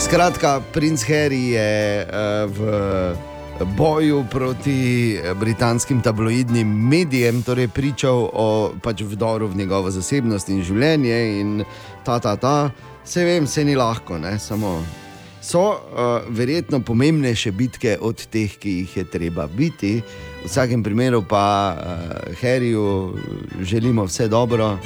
Skratka, 0.00 0.60
princ 0.72 1.04
Harry 1.08 1.50
je 1.52 2.04
uh, 2.04 2.48
v 2.48 3.27
boju 3.64 4.24
proti 4.30 5.14
eh, 5.14 5.34
britanskim 5.34 6.00
tabloidnim 6.00 6.88
medijem, 6.88 7.42
torej 7.42 7.68
pričal 7.68 8.30
o 8.32 8.72
pač 8.82 9.02
vdoru 9.02 9.48
v 9.48 9.56
njegovo 9.56 9.90
zasebnost 9.90 10.48
in 10.48 10.62
življenje. 10.62 11.18
In 11.40 11.64
ta, 12.04 12.18
ta, 12.18 12.36
ta, 12.36 12.70
vse 13.04 13.24
vem, 13.24 13.46
se 13.46 13.64
ni 13.64 13.76
lahko, 13.76 14.18
ne? 14.18 14.38
samo 14.38 14.78
so 15.40 15.60
uh, 15.70 15.76
verjetno 16.28 16.80
pomembnejše 16.80 17.52
bitke 17.52 17.96
od 18.00 18.26
teh, 18.30 18.52
ki 18.58 18.70
jih 18.82 18.96
je 18.96 19.04
treba 19.04 19.46
biti. 19.46 20.02
V 20.42 20.46
vsakem 20.46 20.82
primeru 20.82 21.22
pa 21.22 21.74
uh, 21.74 22.40
Harryju 22.42 23.16
želimo 23.60 24.04
vse 24.04 24.28
dobro. 24.28 24.76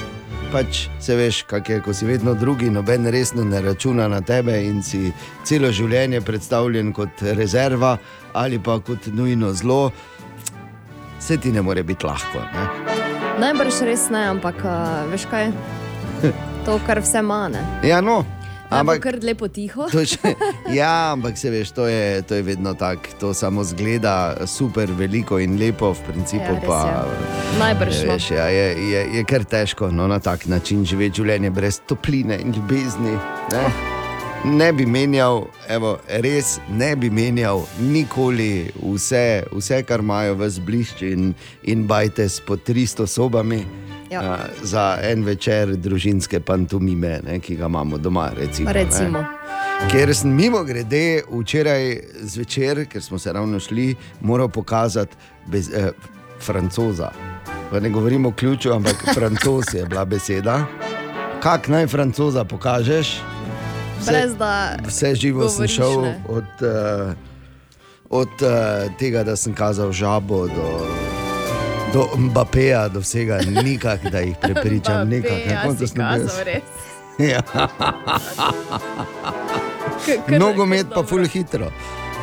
Pač 0.53 0.87
se 1.01 1.17
veš, 1.17 1.43
kak 1.49 1.69
je, 1.69 1.81
ko 1.81 1.95
si 1.95 2.07
vedno 2.07 2.35
drugi, 2.35 2.71
noben 2.71 3.07
resno 3.07 3.45
ne 3.45 3.61
računa 3.61 4.09
na 4.09 4.21
tebe 4.21 4.59
in 4.65 4.83
si 4.83 5.13
celo 5.49 5.73
življenje 5.73 6.21
predstavljen 6.21 6.93
kot 6.93 7.23
rezerva 7.23 7.97
ali 8.33 8.59
pa 8.59 8.79
kot 8.81 9.07
nujno 9.07 9.53
zlo, 9.53 9.91
se 11.21 11.37
ti 11.37 11.53
ne 11.53 11.63
more 11.63 11.83
biti 11.83 12.07
lahko. 12.07 12.39
Ne? 12.55 12.67
Najbrž 13.39 13.83
res 13.83 14.11
ne, 14.11 14.27
ampak 14.29 14.61
uh, 14.65 15.11
veš 15.13 15.27
kaj? 15.31 15.53
To, 16.63 16.79
kar 16.87 17.01
vse 17.03 17.19
mane. 17.23 17.59
Ja, 17.83 17.99
no, 18.01 18.21
Ampak 18.71 18.81
ampak. 18.81 18.99
kar 19.03 19.17
lepo 19.23 19.49
tiho. 19.49 19.89
To 19.91 20.01
je, 20.01 20.07
ja, 20.79 21.11
ampak 21.13 21.35
se 21.39 21.51
veš, 21.51 21.73
to 21.75 21.87
je, 21.87 22.23
to 22.23 22.35
je 22.35 22.43
vedno 22.43 22.75
tako. 22.75 23.03
To 23.21 23.35
samo 23.35 23.65
zgleda 23.65 24.47
super, 24.47 24.87
veliko 24.95 25.39
in 25.43 25.59
lepo, 25.59 25.91
v 25.93 26.01
principu 26.07 26.45
Ja, 26.45 26.55
res 26.55 26.69
pa. 26.71 26.79
je. 26.87 27.59
Najbrž. 27.59 27.97
Veš, 28.09 28.31
ja, 28.31 28.47
je, 28.47 28.67
je, 28.91 29.01
je 29.19 29.25
kar 29.25 29.45
težko 29.45 29.91
no, 29.91 30.07
na 30.07 30.19
tak 30.19 30.47
način 30.47 30.85
živeti 30.87 31.19
življenje 31.19 31.51
brez 31.51 31.81
topline 31.83 32.39
in 32.39 32.55
ljubezni. 32.55 33.19
Ne, 33.53 33.65
ne 34.45 34.73
bi 34.73 34.87
menjal, 34.87 35.45
evo, 35.69 35.97
res 36.09 36.59
ne 36.71 36.97
bi 36.97 37.11
menjal 37.11 37.63
nikoli 37.81 38.71
vse, 38.83 39.45
vse 39.53 39.83
kar 39.87 40.03
imajo 40.03 40.35
v 40.35 40.49
zblišči 40.51 41.13
in, 41.13 41.33
in 41.63 41.87
bajte 41.87 42.29
s 42.29 42.41
po 42.41 42.57
300 42.57 43.07
sobami. 43.07 43.63
Ja. 44.11 44.21
Uh, 44.21 44.41
za 44.63 44.99
en 45.03 45.25
večer 45.25 45.77
družinske 45.77 46.41
pantomime, 46.41 47.21
ne, 47.25 47.39
ki 47.41 47.57
ga 47.57 47.67
imamo 47.71 47.99
doma. 47.99 48.29
Recimo, 48.37 48.69
ne. 48.69 48.75
Recimo. 48.85 49.25
Ker 49.91 50.13
sem 50.15 50.35
mimo 50.37 50.61
grede 50.65 51.23
včeraj 51.31 51.97
zvečer, 52.21 52.85
ker 52.93 53.03
smo 53.03 53.19
se 53.19 53.33
ravno 53.33 53.61
šli, 53.61 53.95
moral 54.21 54.49
pokazati 54.49 55.17
bez, 55.47 55.71
eh, 55.73 55.91
francoza. 56.41 57.11
Pa 57.71 57.81
ne 57.81 57.91
govorimo 57.91 58.29
o 58.29 58.33
ključu, 58.33 58.73
ampak 58.73 59.15
francoz 59.15 59.75
je 59.75 59.87
bila 59.87 60.05
beseda. 60.05 60.67
Kak 61.43 61.69
naj 61.69 61.87
francoza 61.87 62.45
pokažeš? 62.45 63.32
Brez 64.07 64.35
da 64.37 64.77
Vse 64.87 65.15
živo 65.15 65.49
sem 65.49 65.53
govoriš, 65.53 65.75
šel 65.77 66.03
ne. 66.03 66.23
od, 66.29 66.45
uh, 66.63 67.13
od 68.11 68.29
uh, 68.43 68.97
tega, 68.99 69.25
da 69.25 69.37
sem 69.37 69.55
kazal 69.55 69.93
žabo 69.93 70.47
do, 70.47 70.87
do 71.93 72.09
Mbappéja, 72.17 72.89
do 72.89 73.01
vsega, 73.01 73.41
nikak, 73.65 74.11
da 74.11 74.19
jih 74.21 74.37
prepričam. 74.43 75.09
nikak. 75.09 75.47
Na 75.49 75.63
koncu 75.63 75.87
sem 75.87 76.03
bil. 76.15 76.29
Ja. 77.19 77.43
Nogomet 80.39 80.87
pa 80.95 81.03
ful 81.03 81.27
hitro. 81.29 81.69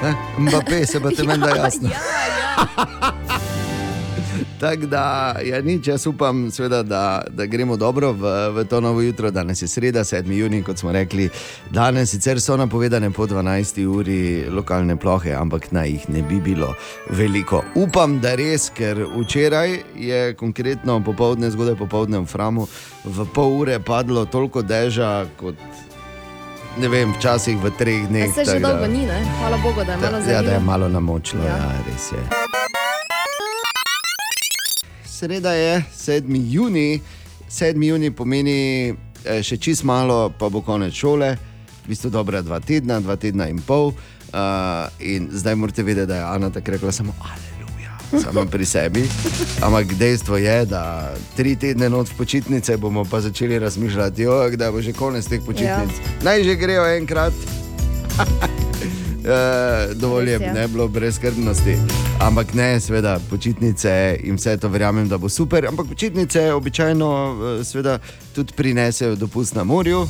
Ne? 0.03 0.15
Mbappé 0.37 0.85
se 0.87 0.99
bo 0.99 1.11
te 1.11 1.23
menda 1.29 1.49
jasno. 1.55 1.89
Ja, 1.89 1.99
ja. 1.99 3.28
Tako 4.59 4.85
da, 4.85 5.35
ja, 5.45 5.61
nič, 5.61 5.87
jaz 5.87 6.07
upam, 6.07 6.51
seveda, 6.51 6.83
da, 6.83 7.21
da 7.29 7.45
gremo 7.45 7.77
dobro 7.77 8.11
v, 8.11 8.49
v 8.51 8.65
to 8.67 8.81
novo 8.81 9.01
jutro. 9.01 9.31
Danes 9.31 9.61
je 9.61 9.67
sreda, 9.67 10.03
7. 10.03 10.31
juni, 10.31 10.63
kot 10.63 10.77
smo 10.77 10.91
rekli. 10.91 11.29
Danes 11.71 12.11
sicer 12.11 12.41
so 12.41 12.57
napovedane 12.57 13.11
po 13.11 13.27
12. 13.27 13.85
uri 13.85 14.49
lokalne 14.49 14.97
plohe, 14.99 15.31
ampak 15.33 15.71
naj 15.71 15.89
jih 15.89 16.09
ne 16.09 16.21
bi 16.21 16.41
bilo 16.43 16.73
veliko. 17.09 17.63
Upam, 17.75 18.19
da 18.19 18.35
res, 18.35 18.69
ker 18.75 19.05
včeraj 19.15 19.79
je 19.95 20.33
konkretno 20.35 20.99
popovdne, 21.05 21.51
zgodaj 21.51 21.75
popovdne 21.79 22.19
v 22.19 22.25
Framu, 22.25 22.67
v 23.05 23.27
pol 23.33 23.61
ure 23.61 23.79
padlo 23.79 24.25
toliko 24.25 24.61
deža 24.61 25.25
kot. 25.39 25.55
Ne 26.79 26.87
vem, 26.87 27.15
včasih 27.15 27.57
v 27.63 27.71
treh 27.79 28.07
dneh. 28.07 28.27
Se 28.35 28.45
že 28.45 28.59
dolgo 28.59 28.87
ni, 28.87 29.07
ne? 29.07 29.23
hvala 29.39 29.57
Bogu, 29.63 29.83
da 29.87 29.95
je 29.95 29.97
malo 29.97 30.17
Ja, 30.27 30.41
da 30.41 30.51
je 30.51 30.59
malo 30.59 30.89
namočilo. 30.89 31.43
Ja. 31.43 31.57
Ja, 31.57 31.71
res 31.87 32.11
je. 32.11 32.78
Sreda 35.19 35.51
je 35.53 35.83
7. 35.97 36.51
juni, 36.51 36.99
7. 37.49 37.83
juni 37.83 38.11
pomeni 38.11 38.87
eh, 39.25 39.41
še 39.43 39.57
čist 39.59 39.83
malo, 39.83 40.29
pa 40.31 40.47
bo 40.47 40.61
konec 40.63 40.95
šole, 40.95 41.33
v 41.83 41.91
bistvu 41.91 42.07
dobra 42.13 42.39
dva 42.39 42.61
tedna, 42.63 43.01
dva 43.03 43.17
tedna 43.19 43.49
in 43.51 43.59
pol. 43.59 43.91
Uh, 44.29 44.85
in 45.03 45.27
zdaj 45.33 45.57
morate 45.59 45.83
vedeti, 45.83 46.07
da 46.07 46.21
je 46.21 46.23
Ana 46.23 46.51
tako 46.53 46.71
rekla 46.71 46.91
samo 46.95 47.15
aleluja, 47.19 47.97
samo 48.21 48.45
pri 48.45 48.65
sebi. 48.65 49.03
Ampak 49.59 49.91
dejstvo 49.99 50.39
je, 50.39 50.55
da 50.69 51.11
tri 51.35 51.57
tedne 51.59 51.89
not 51.89 52.13
v 52.13 52.15
počitnice 52.15 52.77
bomo 52.77 53.03
pa 53.03 53.19
začeli 53.19 53.59
razmišljati, 53.59 54.23
jo, 54.23 54.37
da 54.55 54.71
bo 54.71 54.79
že 54.79 54.95
konec 54.95 55.27
teh 55.27 55.43
počitnic. 55.43 55.99
Ja. 55.99 56.15
Naj 56.29 56.47
že 56.47 56.55
grejo 56.55 56.87
enkrat. 56.95 57.35
Uh, 59.29 59.95
dovolj 59.95 60.29
je, 60.29 60.39
ne 60.39 60.67
bilo 60.67 60.87
brezkrbnosti. 60.87 61.77
Ampak 62.19 62.53
ne, 62.53 62.79
seveda, 62.79 63.19
počitnice 63.29 64.17
in 64.23 64.35
vse 64.35 64.57
to 64.57 64.69
verjamem, 64.69 65.09
da 65.09 65.17
bo 65.17 65.29
super. 65.29 65.67
Ampak 65.67 65.87
počitnice 65.87 66.53
običajno 66.53 67.09
eh, 67.59 67.63
seveda, 67.63 67.99
tudi 68.35 68.53
prinesejo 68.53 69.15
dopust 69.15 69.55
na 69.55 69.63
morju. 69.63 70.07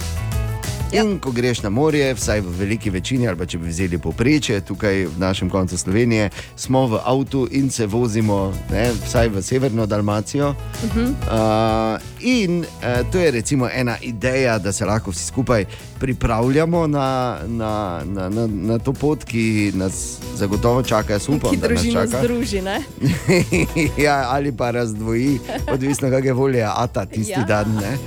Ja. 0.91 1.03
In 1.03 1.19
ko 1.19 1.31
greš 1.31 1.61
na 1.61 1.69
morje, 1.69 2.13
vsaj 2.13 2.41
v 2.41 2.51
veliki 2.59 2.89
večini, 2.89 3.27
ali 3.27 3.37
pa 3.37 3.45
če 3.45 3.57
bi 3.61 3.69
vzeli 3.69 3.97
poprečje, 4.01 4.61
tukaj 4.65 5.05
v 5.05 5.19
našem 5.21 5.49
koncu 5.49 5.77
Slovenije, 5.77 6.29
smo 6.55 6.87
v 6.87 7.01
avtu 7.05 7.45
in 7.51 7.69
se 7.69 7.85
vozimo, 7.85 8.53
ne, 8.71 8.87
vsaj 9.05 9.29
v 9.29 9.43
severno 9.45 9.85
Dalmacijo. 9.85 10.49
Uh 10.49 10.95
-huh. 10.95 11.13
uh, 11.29 12.01
in 12.19 12.59
uh, 12.59 13.11
to 13.11 13.19
je 13.19 13.31
recimo 13.31 13.69
ena 13.73 13.97
ideja, 14.01 14.59
da 14.59 14.71
se 14.71 14.85
lahko 14.85 15.11
vsi 15.11 15.25
skupaj 15.25 15.65
pripravljamo 15.99 16.87
na, 16.87 17.37
na, 17.47 18.01
na, 18.05 18.29
na, 18.29 18.47
na 18.47 18.79
to 18.79 18.93
pot, 18.93 19.23
ki 19.23 19.71
nas 19.75 20.17
zagotovo 20.35 20.83
čaka. 20.83 21.13
Jaz 21.13 21.29
upam, 21.29 21.51
Ki 21.51 21.57
da 21.57 21.67
nas 21.67 21.85
čaka. 21.93 22.19
združi. 22.23 22.61
Ja, 24.03 24.25
ali 24.29 24.51
pa 24.51 24.71
razdvoji, 24.71 25.39
odvisno 25.73 26.09
kakšne 26.09 26.33
volje, 26.33 26.63
a 26.63 26.87
ta 26.87 27.05
tisti 27.05 27.31
ja. 27.31 27.43
Dan. 27.43 27.75
ne. 27.75 27.97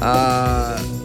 A, 0.00 0.76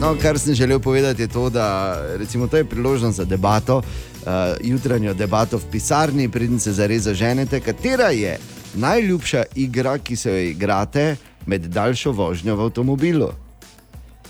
no, 0.00 0.16
kar 0.22 0.38
sem 0.38 0.54
želel 0.54 0.80
povedati, 0.80 1.22
je 1.22 1.28
to, 1.28 1.50
da 1.50 1.96
recimo, 2.16 2.46
to 2.46 2.56
je 2.56 2.64
priložnost 2.64 3.16
za 3.16 3.24
debato, 3.24 3.76
uh, 3.76 4.32
jutranjo 4.60 5.14
debato 5.14 5.58
v 5.58 5.64
pisarni, 5.72 6.28
preden 6.28 6.58
se 6.60 6.72
zares 6.72 7.02
zaženete, 7.02 7.60
katera 7.60 8.08
je 8.08 8.38
najljubša 8.74 9.42
igra, 9.54 9.98
ki 9.98 10.16
se 10.16 10.30
jo 10.30 10.38
igrate 10.38 11.16
med 11.46 11.66
daljšo 11.66 12.12
vožnjo 12.12 12.56
v 12.56 12.60
avtomobilu. 12.60 13.30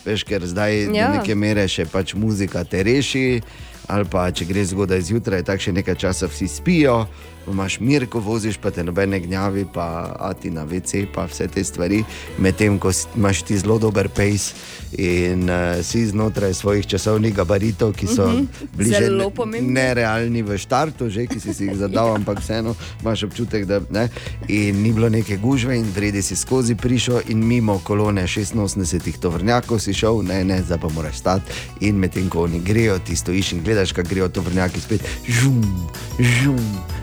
Veš, 0.04 0.22
ker 0.24 0.46
zdaj 0.46 0.82
ja. 0.82 0.92
Ja. 0.92 1.08
do 1.08 1.18
neke 1.18 1.34
mere 1.34 1.68
še 1.68 1.86
pač 1.90 2.14
muzika 2.14 2.64
te 2.64 2.82
reši, 2.82 3.40
ali 3.88 4.04
pa 4.10 4.30
če 4.30 4.44
greš 4.44 4.74
zgodaj 4.74 5.00
zjutraj, 5.00 5.42
tako 5.42 5.62
še 5.62 5.72
nekaj 5.72 5.94
časa 5.94 6.28
vsi 6.30 6.48
spijo, 6.48 7.06
imaš 7.50 7.80
mir, 7.80 8.06
ko 8.06 8.20
voziš, 8.20 8.56
pa 8.56 8.70
te 8.70 8.84
nobene 8.84 9.20
gnjavi, 9.20 9.66
pa 9.74 10.16
ati 10.20 10.50
na 10.50 10.64
WC, 10.64 11.06
pa 11.14 11.24
vse 11.24 11.48
te 11.48 11.64
stvari, 11.64 12.04
medtem 12.38 12.78
ko 12.78 12.90
imaš 13.16 13.42
ti 13.42 13.58
zelo 13.58 13.78
dober 13.78 14.08
pace 14.08 14.54
in 14.98 15.50
uh, 15.50 15.84
si 15.84 16.06
znotraj 16.06 16.54
svojih 16.54 16.86
časovnih 16.86 17.34
gabaritov, 17.34 17.92
ki 17.92 18.06
so 18.06 18.28
mm 18.28 18.36
-hmm. 18.36 18.46
bliže 18.76 19.04
Zelo 19.04 19.30
pomembni. 19.30 19.72
nerealni 19.72 20.42
v 20.42 20.58
štartu, 20.58 21.08
že 21.08 21.26
ki 21.26 21.40
si, 21.40 21.54
si 21.54 21.64
jih 21.64 21.76
zadal, 21.76 22.14
ampak 22.16 22.40
vseeno 22.40 22.74
imaš 23.02 23.22
občutek, 23.22 23.64
da 23.64 23.80
ne. 23.90 24.08
In 24.48 24.82
ni 24.82 24.92
bilo 24.92 25.08
neke 25.08 25.36
gužve, 25.36 25.76
in 25.76 25.86
vredi 25.94 26.22
si 26.22 26.36
skozi 26.36 26.74
prišel, 26.74 27.20
in 27.28 27.46
mimo 27.46 27.78
kolone 27.84 28.22
86 28.22 29.18
tovrnjakov 29.20 29.78
si 29.78 29.94
šel, 29.94 30.22
ne, 30.22 30.44
ne, 30.44 30.62
zdaj 30.62 30.78
pa 30.78 30.88
moraš 30.88 31.16
stati. 31.16 31.52
In 31.80 31.96
medtem 31.96 32.28
ko 32.28 32.42
oni 32.42 32.60
grejo, 32.60 32.98
ti 32.98 33.16
stojiš 33.16 33.52
in 33.52 33.62
gledaš, 33.62 33.92
kako 33.92 34.08
grejo 34.08 34.28
tovrnjaki 34.28 34.80
spet, 34.80 35.00
žum, 35.28 35.88
žum, 36.18 36.60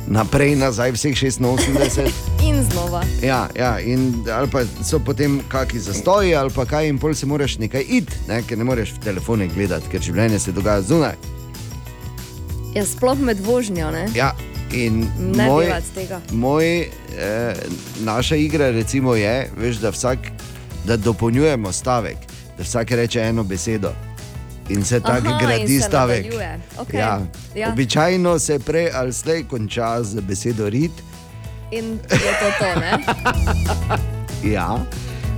naprej, 0.08 0.33
nazaj, 0.34 0.92
vseh 0.92 1.14
86. 1.14 2.10
In 2.44 2.64
znova. 2.72 3.04
Ja, 3.22 3.50
ja, 3.56 3.80
in 3.80 4.26
ali 4.32 4.50
pa 4.50 4.64
so 4.84 5.00
potem 5.00 5.42
kakšni 5.48 5.80
zastoji, 5.80 6.36
ali 6.36 6.50
pa 6.50 6.66
kaj, 6.66 6.90
in 6.90 6.98
pol 7.00 7.14
se 7.14 7.26
moraš 7.26 7.58
nekaj 7.58 7.86
iti, 7.88 8.14
ne, 8.28 8.42
ker 8.42 8.58
ne 8.58 8.64
moreš 8.64 8.96
v 8.98 9.00
telefone 9.00 9.48
gledati, 9.48 9.90
ker 9.92 10.02
življenje 10.02 10.40
se 10.40 10.52
dogaja 10.52 10.82
zunaj. 10.82 11.14
Ja, 12.74 12.86
sploh 12.86 13.20
med 13.20 13.46
vožnjo. 13.46 13.92
Ne? 13.92 14.08
Ja, 14.16 14.32
in 14.74 15.06
Ne 15.20 15.46
moj, 15.46 15.70
moj, 16.32 16.82
eh, 16.82 17.54
naša 18.02 18.36
igra 18.36 18.72
recimo 18.72 19.16
je, 19.16 19.52
veš, 19.58 19.78
da, 19.86 19.94
vsak, 19.94 20.18
da 20.86 20.98
dopolnjujemo 20.98 21.72
stavek, 21.72 22.18
da 22.58 22.64
vsak 22.64 22.92
reče 22.92 23.22
eno 23.22 23.44
besedo. 23.44 23.94
In 24.70 24.86
se 24.86 25.00
tako 25.00 25.28
gradi 25.42 25.80
se 25.80 25.88
stavek. 25.88 26.26
Okej, 26.78 27.00
Ja. 27.00 27.22
ja. 27.56 27.70
Običajno 27.70 28.40
se 28.40 28.60
prej 28.60 28.90
ali 28.94 29.14
slej 29.14 29.44
konča 29.44 30.04
z 30.04 30.22
besedo 30.22 30.70
rit. 30.70 30.92
In 31.72 32.00
je 32.12 32.34
to 32.40 32.50
to. 32.60 32.80
Ne? 32.80 32.98
Ja. 34.54 34.76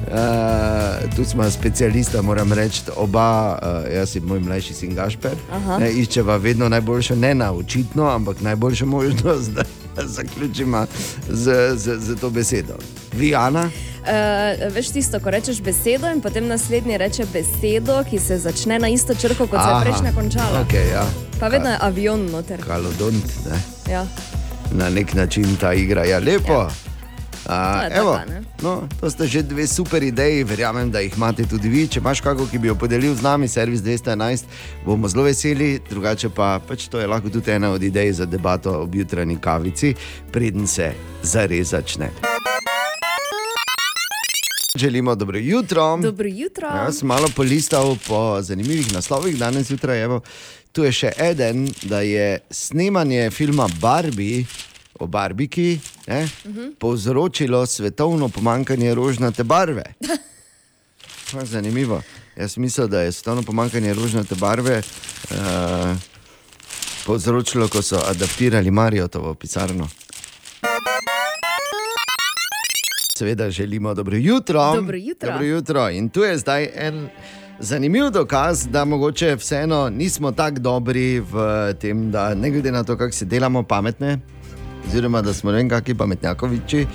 Uh, 0.06 1.16
tu 1.16 1.26
smo 1.26 1.52
specialista, 1.52 2.22
moram 2.22 2.54
reči, 2.54 2.82
oba, 2.96 3.60
uh, 3.62 3.94
jaz 3.96 4.16
in 4.16 4.24
moj 4.26 4.40
mlajši 4.40 4.74
sin 4.74 4.96
Gašper, 4.96 5.34
ne, 5.80 5.92
iščeva 5.92 6.38
vedno 6.38 6.70
najboljšo, 6.70 7.16
ne 7.16 7.36
na 7.36 7.52
očitno, 7.52 8.10
ampak 8.10 8.42
najboljšo 8.42 8.86
možnost, 8.86 9.52
da 9.56 9.64
zaključimo 10.18 10.86
z, 11.30 11.78
z, 11.78 12.00
z 12.00 12.16
to 12.22 12.30
besedo. 12.30 12.74
Vi, 13.14 13.36
Ana? 13.36 13.70
Uh, 14.06 14.74
veš 14.74 14.92
tisto, 14.94 15.20
ko 15.20 15.32
rečeš 15.34 15.62
besedo, 15.62 16.12
in 16.14 16.22
potem 16.22 16.48
naslednji 16.48 16.98
reče 16.98 17.26
besedo, 17.34 18.04
ki 18.10 18.20
se 18.20 18.38
začne 18.38 18.80
na 18.80 18.88
isto 18.88 19.16
črko, 19.16 19.48
kot 19.48 19.60
se 19.62 19.70
je 19.70 19.82
prejšnja 19.82 20.12
končala. 20.14 20.66
Okay, 20.66 20.92
ja. 20.94 21.06
Pa 21.40 21.48
vedno 21.48 21.70
je 21.70 21.78
avion 21.82 22.26
noter. 22.32 22.62
Kalodont, 22.62 23.26
ne? 23.50 23.60
Ja. 23.92 24.06
na 24.72 24.90
nek 24.90 25.14
način 25.14 25.56
ta 25.56 25.74
igra 25.74 26.04
je 26.04 26.20
lepo. 26.20 26.54
Ja. 26.54 26.70
A, 27.46 27.90
To 27.90 28.00
evo, 28.02 28.14
taka, 28.18 28.42
no, 28.62 28.88
to 29.00 29.10
sta 29.10 29.26
že 29.26 29.44
dve 29.44 29.68
super 29.68 30.04
ideji, 30.04 30.44
verjamem, 30.44 30.92
da 30.92 31.00
jih 31.00 31.14
imate 31.18 31.46
tudi 31.46 31.70
vi. 31.70 31.88
Če 31.88 32.00
imaš 32.00 32.22
kako, 32.22 32.48
ki 32.50 32.58
bi 32.58 32.68
jo 32.68 32.76
podelil 32.76 33.14
z 33.16 33.22
nami, 33.22 33.48
servis 33.48 33.82
211, 33.86 34.50
bomo 34.86 35.08
zelo 35.08 35.24
veseli, 35.24 35.80
drugače 35.90 36.30
pa 36.30 36.60
pač 36.68 36.88
to 36.90 37.00
je 37.00 37.08
lahko 37.08 37.30
tudi 37.30 37.52
ena 37.52 37.70
od 37.72 37.84
idej 37.84 38.12
za 38.14 38.26
debato 38.26 38.74
ob 38.82 38.96
jutranji 38.96 39.38
kavici, 39.38 39.94
preden 40.32 40.68
se 40.68 40.94
zares 41.24 41.70
začne. 41.70 42.10
Želimo 44.76 45.16
dobro 45.16 45.38
jutro. 45.38 45.98
Dobro 45.98 46.28
jutro. 46.28 46.68
Jaz 46.68 47.00
sem 47.00 47.08
malo 47.08 47.28
polistal 47.36 47.96
po 48.08 48.42
zanimivih 48.42 48.94
naslovih 48.94 49.38
danes 49.38 49.68
zjutraj. 49.68 50.20
Tu 50.72 50.84
je 50.84 50.92
še 50.92 51.12
en, 51.18 51.70
da 51.84 52.02
je 52.02 52.40
snemanje 52.52 53.30
filma 53.32 53.68
Barbie 53.80 54.44
o 55.00 55.08
Barbiki 55.08 55.80
ne, 56.08 56.24
uh 56.24 56.52
-huh. 56.52 56.76
povzročilo 56.80 57.66
svetovno 57.66 58.30
pomankanje 58.30 58.96
rožnate 58.96 59.44
barve. 59.44 59.84
Je 61.40 61.46
zanimivo. 61.46 62.02
Jaz 62.36 62.58
mislim, 62.58 62.90
da 62.90 63.02
je 63.02 63.12
svetovno 63.12 63.44
pomankanje 63.44 63.94
rožnate 63.94 64.36
barve 64.36 64.82
uh, 65.30 65.38
povzročilo, 67.06 67.68
ko 67.68 67.82
so 67.82 68.00
adaptirali 68.08 68.72
Marijotovo 68.72 69.34
pisarno. 69.34 69.88
Seveda 73.18 73.50
želimo 73.50 73.94
dobro 73.94 74.18
jutro. 74.18 74.76
Dobro 74.76 74.98
jutro. 74.98 75.32
Dobro 75.32 75.46
jutro. 75.46 75.90
In 75.90 76.10
tu 76.10 76.24
je 76.24 76.38
zdaj 76.38 76.70
en 76.76 77.10
zanimiv 77.60 78.10
dokaz, 78.10 78.68
da 78.68 78.86
mogoče 78.86 79.36
vseeno 79.36 79.90
nismo 79.90 80.32
tako 80.32 80.60
dobri 80.60 81.20
v 81.20 81.38
tem, 81.82 82.12
da 82.12 82.36
ne 82.36 82.52
glede 82.52 82.72
na 82.72 82.84
to, 82.84 82.98
kako 82.98 83.12
se 83.12 83.26
delamo 83.26 83.64
pametne, 83.64 84.20
oziroma 84.88 85.22
da 85.22 85.34
smo 85.34 85.52
ne 85.52 85.58
vem, 85.58 85.70
kakšni 85.70 85.96
pametnjakoviči, 85.96 86.86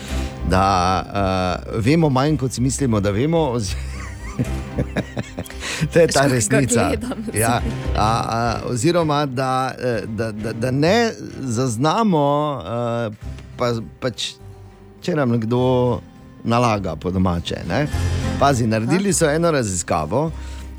da 0.51 0.65
uh, 1.05 1.85
vemo 1.85 2.09
manj, 2.09 2.37
kot 2.37 2.53
si 2.53 2.61
mislimo, 2.61 3.01
da 3.01 3.11
vemo. 3.11 3.53
To 5.93 6.01
je 6.01 6.07
ta 6.07 6.21
kako 6.21 6.35
resnica. 6.35 6.93
Ja, 7.35 7.61
a, 7.97 8.25
a, 8.29 8.61
oziroma, 8.69 9.27
da, 9.27 9.75
eh, 9.79 10.03
da, 10.07 10.33
da, 10.33 10.53
da 10.53 10.71
ne 10.71 11.13
zaznamo, 11.41 12.61
uh, 12.61 13.15
pa, 13.57 13.73
pač, 14.01 14.33
če 15.01 15.15
nam 15.17 15.31
nekdo 15.37 16.01
nalaga 16.45 16.97
po 16.97 17.11
domače. 17.11 17.63
Ne? 17.69 17.87
Pazi, 18.39 18.67
naredili 18.67 19.13
so 19.13 19.29
eno 19.31 19.51
raziskavo. 19.51 20.31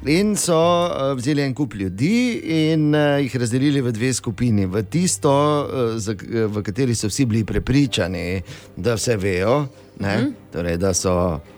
In 0.06 0.34
so 0.36 0.56
uh, 0.58 1.14
vzeli 1.14 1.44
en 1.46 1.54
kup 1.54 1.76
ljudi 1.78 2.42
in 2.42 2.88
uh, 2.96 3.20
jih 3.22 3.36
razdelili 3.38 3.82
v 3.86 3.92
dve 3.94 4.10
skupini. 4.14 4.66
V 4.66 4.82
tisto, 4.90 5.30
uh, 5.30 5.94
za, 6.02 6.16
v 6.48 6.64
kateri 6.66 6.96
so 6.98 7.06
vsi 7.08 7.26
bili 7.30 7.44
prepričani, 7.46 8.42
da 8.76 8.96
vse 8.98 9.18
vejo, 9.22 9.68
mm. 10.00 10.34
torej, 10.54 10.80
da 10.82 10.94
so, 10.98 11.14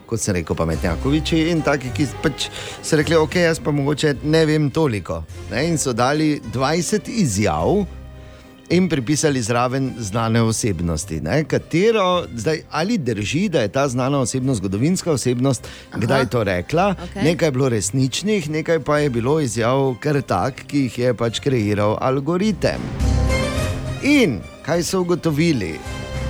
kot 0.06 0.20
sem 0.20 0.36
rekel, 0.36 0.60
pametnjakoviči 0.60 1.40
in 1.54 1.64
taki, 1.64 1.94
ki 1.96 2.10
pač 2.20 2.50
so 2.84 3.00
rekli, 3.00 3.16
ok, 3.16 3.40
jaz 3.46 3.64
pa 3.64 3.72
mogoče 3.72 4.18
ne 4.28 4.44
vem 4.46 4.68
toliko. 4.76 5.22
Ne? 5.52 5.64
In 5.72 5.80
so 5.80 5.96
dali 5.96 6.42
20 6.52 7.08
izjav, 7.24 7.86
in 8.74 8.90
pripisali 8.90 9.42
zraven 9.42 9.94
znane 10.00 10.42
osebnosti. 10.42 11.22
Ne? 11.22 11.44
Katero, 11.44 12.26
zdaj, 12.36 12.62
ali 12.72 12.98
drži, 12.98 13.50
da 13.50 13.62
je 13.62 13.68
ta 13.68 13.88
znana 13.88 14.20
osebnost 14.20 14.58
zgodovinska 14.58 15.12
osebnost, 15.12 15.68
Aha. 15.92 16.00
kdaj 16.02 16.22
je 16.22 16.30
to 16.30 16.44
rekla? 16.44 16.96
Okej. 17.04 17.24
Nekaj 17.24 17.48
je 17.48 17.52
bilo 17.52 17.70
resničnih, 17.70 18.50
nekaj 18.50 18.80
pa 18.80 18.98
je 18.98 19.10
bilo 19.10 19.40
izjav 19.40 19.96
kar 20.00 20.22
tak, 20.22 20.66
ki 20.68 20.88
jih 20.88 21.00
je 21.00 21.14
pač 21.14 21.40
kreiral 21.40 21.98
algoritem. 22.02 22.82
In 24.04 24.40
kaj 24.66 24.84
so 24.84 25.02
ugotovili? 25.02 25.76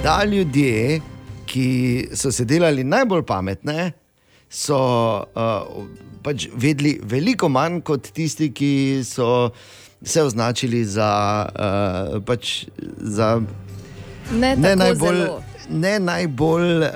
Da 0.03 0.23
ljudje, 0.23 1.01
ki 1.45 2.09
so 2.13 2.31
se 2.31 2.45
delali 2.45 2.83
najbolj 2.83 3.23
pametne, 3.23 3.91
so 4.49 4.77
uh, 5.35 5.85
pač 6.23 6.49
vedeli 6.55 6.97
veliko 7.03 7.49
manj 7.49 7.81
kot 7.87 8.11
tisti, 8.13 8.51
ki 8.51 9.01
so 9.07 9.53
se 10.03 10.23
označili 10.23 10.85
za, 10.85 11.45
uh, 11.55 12.23
pač 12.23 12.65
za 12.97 13.41
Ne, 14.31 14.55
ne 14.55 14.75
najbolj, 14.75 15.17
zelo. 15.17 15.43
ne 15.69 15.99
najbolj 15.99 16.77
uh, 16.77 16.87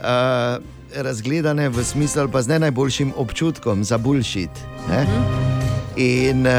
razgledane 0.96 1.70
v 1.70 1.84
smislu, 1.84 2.30
pa 2.32 2.42
z 2.42 2.48
ne 2.48 2.60
najboljšim 2.60 3.14
občutkom 3.18 3.84
za 3.84 3.98
bulšit. 3.98 4.50
In 5.98 6.48
uh, 6.48 6.54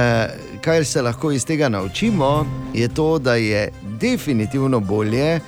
kar 0.61 0.85
se 0.85 1.03
lahko 1.03 1.33
iz 1.33 1.45
tega 1.47 1.69
naučimo, 1.69 2.47
je 2.75 2.89
to, 2.89 3.19
da 3.19 3.35
je 3.35 3.73
definitivno 4.01 4.81
bolje 4.81 5.41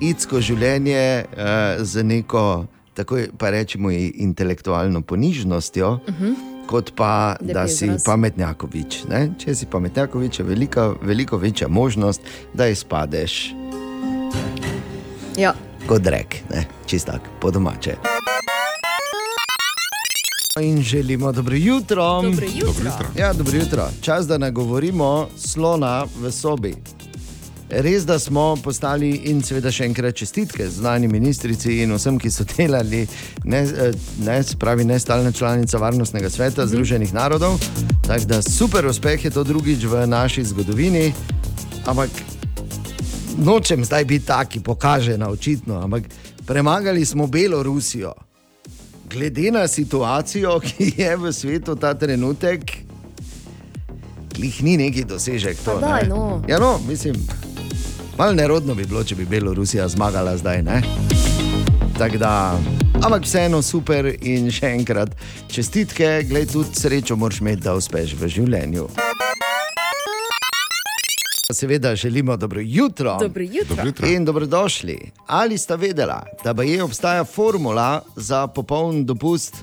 iti 0.00 0.20
skozi 0.22 0.42
življenje 0.42 1.24
uh, 1.24 1.84
z 1.84 2.02
neko, 2.02 2.66
tako 2.94 3.18
pa 3.38 3.50
rečemo, 3.50 3.90
intelektualno 3.90 5.02
ponižnostjo. 5.02 5.90
Uh 5.90 6.14
-huh. 6.14 6.57
Kot 6.68 6.92
pa, 6.92 7.12
Lep 7.40 7.54
da 7.54 7.64
si 7.66 7.84
izraz. 7.86 8.04
pametnjakovič. 8.04 9.04
Ne? 9.08 9.30
Če 9.38 9.54
si 9.54 9.66
pametnjakovič, 9.66 10.38
je 10.38 10.44
velika, 10.44 10.92
veliko 11.02 11.36
večja 11.36 11.68
možnost, 11.68 12.20
da 12.54 12.66
izpadeš 12.66 13.54
Ja. 15.36 15.54
kot 15.86 16.06
rek, 16.06 16.36
ne? 16.50 16.66
čistak, 16.86 17.20
po 17.40 17.50
domače. 17.50 17.96
In 20.60 20.82
želimo 20.82 21.32
dobro 21.32 21.56
jutro. 21.56 22.22
Dobro 22.22 22.46
jutro. 22.46 22.66
Dobro 22.66 22.84
jutro. 22.84 23.06
Ja, 23.16 23.32
dobro 23.32 23.56
jutro. 23.56 23.88
Čas, 24.00 24.26
da 24.26 24.38
nagovorimo 24.38 25.28
slona 25.36 26.04
v 26.16 26.30
sobi. 26.32 26.74
Res, 27.70 28.06
da 28.06 28.18
smo 28.18 28.56
postali 28.64 29.10
in 29.28 29.42
seveda 29.44 29.68
še 29.68 29.84
enkrat 29.84 30.16
čestitke 30.16 30.64
znani 30.72 31.08
ministrici 31.08 31.82
in 31.82 31.92
vsem, 31.92 32.16
ki 32.16 32.30
so 32.32 32.46
delali, 32.48 33.02
ne, 33.44 33.58
eh, 33.60 33.96
ne 34.24 34.36
spravi 34.42 34.86
ne 34.88 34.96
stalna 34.98 35.32
članica 35.32 35.78
Varnostnega 35.78 36.30
sveta 36.30 36.66
Združenih 36.66 37.12
narodov. 37.12 37.58
Tako 38.06 38.24
da 38.24 38.40
super 38.42 38.86
uspeh 38.88 39.24
je 39.24 39.30
to 39.30 39.44
drugič 39.44 39.84
v 39.84 40.06
naši 40.08 40.44
zgodovini, 40.48 41.12
ampak 41.84 42.08
nočem 43.36 43.84
zdaj 43.84 44.04
biti 44.04 44.26
taki, 44.26 44.60
pokaže 44.60 45.18
na 45.18 45.28
očitno, 45.28 45.82
ampak 45.84 46.08
premagali 46.46 47.04
smo 47.04 47.26
Belorusijo. 47.26 48.14
Glede 49.12 49.50
na 49.52 49.68
situacijo, 49.68 50.56
ki 50.66 50.94
je 50.96 51.16
v 51.16 51.32
svetu 51.32 51.76
ta 51.76 51.92
trenutek, 51.94 52.64
klih 54.32 54.62
ni 54.62 54.76
neki 54.76 55.04
dosežek. 55.04 55.60
To, 55.64 55.76
daj, 55.80 56.02
ne. 56.02 56.08
no. 56.08 56.40
Ja, 56.48 56.58
no, 56.58 56.78
mislim, 56.88 57.14
malo 58.18 58.32
nerodno 58.32 58.74
bi 58.74 58.84
bilo, 58.84 59.04
če 59.04 59.14
bi 59.14 59.24
Belorusija 59.24 59.88
zmagala 59.88 60.36
zdaj. 60.36 60.62
Ne? 60.62 60.82
Tako 61.98 62.18
da, 62.18 62.58
ampak 62.94 63.22
vseeno 63.22 63.62
super 63.62 64.12
in 64.20 64.50
še 64.50 64.66
enkrat 64.66 65.14
čestitke, 65.50 66.22
glej, 66.22 66.46
tudi 66.46 66.74
srečo 66.74 67.16
moraš 67.16 67.40
imeti, 67.40 67.62
da 67.62 67.74
uspeš 67.74 68.14
v 68.14 68.28
življenju. 68.28 68.88
Seveda 71.52 71.96
želimo 71.96 72.36
dobro 72.36 72.60
jutro. 72.60 73.16
Dobro 73.20 73.42
jutro. 73.42 73.76
Dobro 73.76 73.86
jutro. 73.86 74.08
In 74.08 74.24
dobrodošli. 74.24 74.98
Ali 75.26 75.58
sta 75.58 75.74
vedela, 75.74 76.22
da 76.44 76.62
je 76.62 76.82
obstaja 76.82 77.24
formula 77.24 78.02
za 78.16 78.46
popoln 78.46 79.04
dopust, 79.06 79.54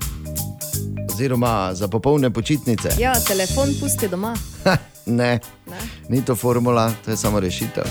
oziroma 1.14 1.72
za 1.74 1.88
popolne 1.88 2.30
počitnice? 2.30 2.90
Ja, 3.00 3.14
telefon 3.28 3.70
pusti 3.80 4.08
doma. 4.08 4.36
ne, 5.06 5.40
Ne? 5.66 5.78
ni 6.10 6.26
to 6.26 6.36
formula, 6.36 6.92
to 7.06 7.12
je 7.12 7.18
samo 7.18 7.40
rešitev. 7.40 7.84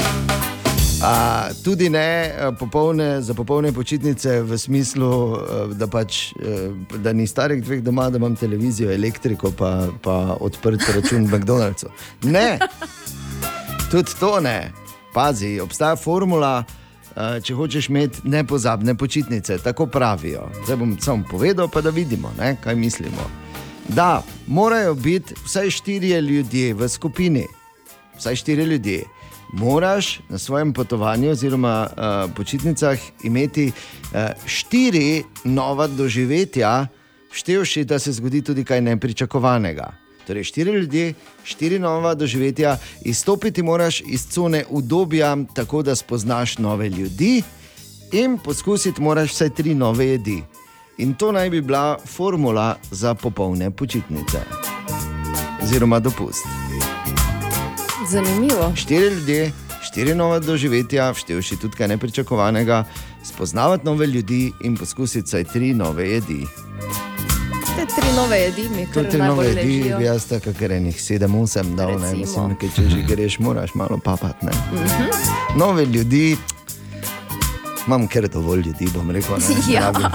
A, 1.03 1.49
tudi 1.65 1.91
ne 1.91 2.33
popolne, 2.59 3.23
za 3.23 3.35
popolne 3.35 3.73
počitnice 3.73 4.41
v 4.43 4.59
smislu, 4.59 5.39
da, 5.75 5.87
pač, 5.87 6.33
da 7.03 7.13
ni 7.13 7.27
starih 7.27 7.65
dveh 7.65 7.83
doma, 7.83 8.11
da 8.11 8.19
imam 8.19 8.37
televizijo, 8.37 8.93
elektriko, 8.93 9.51
pa, 9.59 9.89
pa 10.03 10.37
odprt 10.41 10.89
račun 10.95 11.27
v 11.27 11.39
McDonald'su. 11.39 11.91
Ne, 12.23 12.59
tudi 13.91 14.17
to 14.21 14.41
ne. 14.41 14.73
Pazi, 15.15 15.61
obstaja 15.61 15.97
formula, 15.97 16.65
če 17.15 17.55
hočeš 17.55 17.89
imeti 17.89 18.25
nepozabne 18.25 18.97
počitnice, 18.99 19.59
tako 19.63 19.87
pravijo. 19.87 20.49
Zdaj 20.65 20.77
bom 20.77 20.97
samo 21.01 21.25
povedal, 21.31 21.69
pa 21.69 21.81
da 21.81 21.91
vidimo, 21.91 22.33
ne, 22.39 22.57
kaj 22.61 22.75
mislimo. 22.75 23.29
Da, 23.89 24.23
morajo 24.47 24.95
biti 24.95 25.35
vsaj 25.45 25.71
štirje 25.71 26.21
ljudje 26.21 26.75
v 26.75 26.89
skupini, 26.89 27.45
vsaj 28.19 28.37
štirje 28.37 28.67
ljudje. 28.67 29.05
Moraš 29.55 30.21
na 30.29 30.39
svojem 30.39 30.73
potovanju 30.73 31.31
oziroma 31.31 31.87
uh, 31.91 32.35
počitnicah 32.37 32.99
imeti 33.23 33.67
uh, 33.67 34.19
štiri 34.47 35.23
nova 35.45 35.87
doživetja, 35.87 36.87
števši, 37.33 37.85
da 37.85 37.99
se 37.99 38.13
zgodi 38.13 38.43
tudi 38.43 38.65
kaj 38.65 38.81
nepričakovanega. 38.81 39.93
Torej, 40.27 40.45
štiri 40.45 40.71
ljudje, 40.71 41.15
štiri 41.45 41.79
nova 41.79 42.15
doživetja, 42.15 42.79
izstopiti 43.05 43.63
moraš 43.63 44.01
iz 44.01 44.27
cone 44.27 44.65
udobja, 44.71 45.37
tako 45.55 45.83
da 45.83 45.95
spoznaš 45.95 46.59
nove 46.59 46.89
ljudi, 46.89 47.43
in 48.13 48.39
poskusiti 48.39 49.03
moraš 49.03 49.31
vsaj 49.31 49.51
tri 49.51 49.75
nove 49.75 50.07
jedi. 50.07 50.43
In 50.99 51.15
to 51.15 51.33
naj 51.33 51.51
bi 51.51 51.61
bila 51.61 51.99
formula 52.07 52.77
za 52.91 53.15
popolne 53.15 53.71
počitnice, 53.71 54.39
oziroma 55.63 56.01
dopust. 56.01 56.47
Zanimivo. 58.05 58.73
Štiri 58.77 59.07
ljudje, 59.07 59.53
štiri 59.83 60.15
nova 60.15 60.39
doživetja, 60.39 61.15
števši 61.15 61.57
tudi 61.57 61.77
kaj 61.77 61.89
nepričakovanega, 61.89 62.85
spoznavati 63.25 63.85
nove 63.85 64.07
ljudi 64.07 64.53
in 64.61 64.77
poskusiti 64.77 65.27
vsaj 65.27 65.45
tri 65.45 65.75
nove 65.75 66.11
jedi. 66.11 66.47
Te 67.77 67.87
tri 67.87 68.13
nove 68.17 68.37
jedi 68.39 68.69
mi 68.71 68.87
To 68.87 68.93
kar 68.95 69.11
tri 69.11 69.19
nove 69.21 69.47
jedi, 69.47 69.57
ležijo. 69.59 69.99
jaz 70.01 70.27
tako 70.27 70.51
kar 70.59 70.73
enih 70.73 71.03
sedem, 71.03 71.35
osem 71.35 71.77
dal, 71.77 71.89
ne, 71.91 71.95
Recimo. 71.97 72.19
mislim, 72.19 72.57
ker 72.57 72.69
če 72.73 72.83
že 72.85 73.03
greš, 73.05 73.39
moraš 73.39 73.75
malo 73.75 73.99
papati. 73.99 74.47
ne. 74.47 74.53
Mhm. 74.73 75.05
Nove 75.57 75.85
ljudi, 75.87 76.37
imam 77.87 78.07
kar 78.07 78.29
dovolj 78.29 78.61
ljudi, 78.61 78.89
bom 78.89 79.11
rekel. 79.11 79.37
Ne, 79.39 79.45
Ja. 79.75 79.81
rabim. 79.83 80.11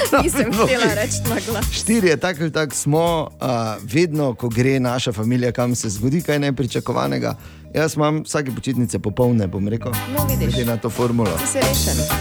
Nisem 0.22 0.52
htela 0.52 0.94
reči 0.94 1.20
na 1.28 1.36
glas. 1.46 1.66
Štiri 1.72 2.08
je 2.08 2.16
tako 2.16 2.42
ali 2.42 2.52
tako 2.52 2.74
smo, 2.74 3.28
uh, 3.40 3.48
vedno, 3.82 4.34
ko 4.34 4.48
gre 4.48 4.80
naša 4.80 5.12
družina, 5.12 5.52
kam 5.52 5.74
se 5.74 5.88
zgodi 5.88 6.22
kaj 6.22 6.38
nepričakovanega. 6.38 7.34
Jaz 7.74 7.94
imam 7.96 8.22
vsake 8.24 8.50
počitnice 8.54 8.98
popolne, 8.98 9.46
bom 9.46 9.68
rekel, 9.68 9.92
No, 10.16 10.26
glede 10.26 10.64
na 10.64 10.76
to 10.76 10.90
formulo. 10.90 11.38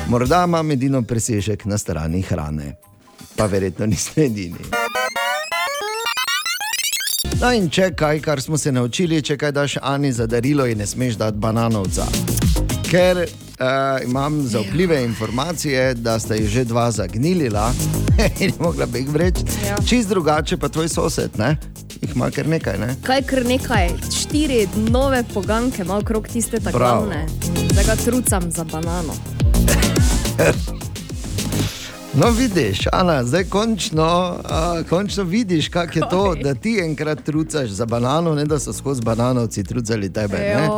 Morda 0.07 0.43
imam 0.47 0.71
edino 0.71 1.01
presežek 1.01 1.65
na 1.65 1.77
strani 1.77 2.21
hrane, 2.21 2.75
pa 3.35 3.45
verjetno 3.45 3.85
niste 3.85 4.25
edini. 4.25 4.59
No, 7.41 7.51
in 7.51 7.69
če 7.69 7.91
kaj, 7.95 8.19
kar 8.19 8.41
smo 8.41 8.57
se 8.57 8.71
naučili, 8.71 9.21
če 9.21 9.37
kaj 9.37 9.51
daš 9.51 9.77
Ani 9.81 10.11
za 10.11 10.25
darilo, 10.25 10.65
in 10.65 10.77
ne 10.77 10.87
smeš 10.87 11.15
dati 11.15 11.37
bananovca. 11.37 12.44
Ker 12.91 13.17
uh, 13.17 14.05
imam 14.05 14.41
zaupljive 14.47 15.03
informacije, 15.03 15.93
da 15.93 16.19
sta 16.19 16.35
jih 16.35 16.49
že 16.49 16.63
dva 16.63 16.91
zagnilila 16.91 17.71
in 18.39 18.47
je 18.47 18.53
mogla 18.59 18.85
bi 18.85 18.99
jih 18.99 19.09
vreči. 19.09 19.43
Ja. 19.67 19.77
Čist 19.87 20.09
drugače 20.09 20.57
pa 20.57 20.69
tvoj 20.69 20.89
sosed, 20.89 21.31
ne? 21.37 21.57
jih 22.01 22.15
ima 22.15 22.31
kar 22.31 22.47
nekaj. 22.47 22.77
Ne? 22.77 22.95
Kaj 23.03 23.21
kar 23.21 23.45
nekaj, 23.45 23.89
štiri 24.19 24.67
nove 24.75 25.23
poganke, 25.33 25.83
malo 25.83 26.01
krok 26.01 26.27
tiste 26.27 26.59
tako 26.59 26.77
glavne. 26.77 27.25
Zdaj 27.71 27.83
ga 27.85 27.95
trucam 27.95 28.51
za 28.51 28.63
banano. 28.63 29.13
No, 32.17 32.29
vidiš, 32.29 32.79
Ana, 32.91 33.23
zdaj 33.23 33.43
končno, 33.43 34.37
uh, 34.39 34.89
končno 34.89 35.23
vidiš, 35.23 35.69
kako 35.69 35.99
je 35.99 36.03
to, 36.09 36.21
Oj. 36.21 36.39
da 36.43 36.53
ti 36.53 36.79
enkrat 36.83 37.23
trucaš 37.23 37.69
za 37.69 37.85
banano, 37.85 38.35
ne 38.35 38.45
da 38.45 38.59
so 38.59 38.73
skozi 38.73 39.01
bananovci 39.01 39.63
trucali 39.63 40.13
tebe. 40.13 40.37
Ne? 40.37 40.69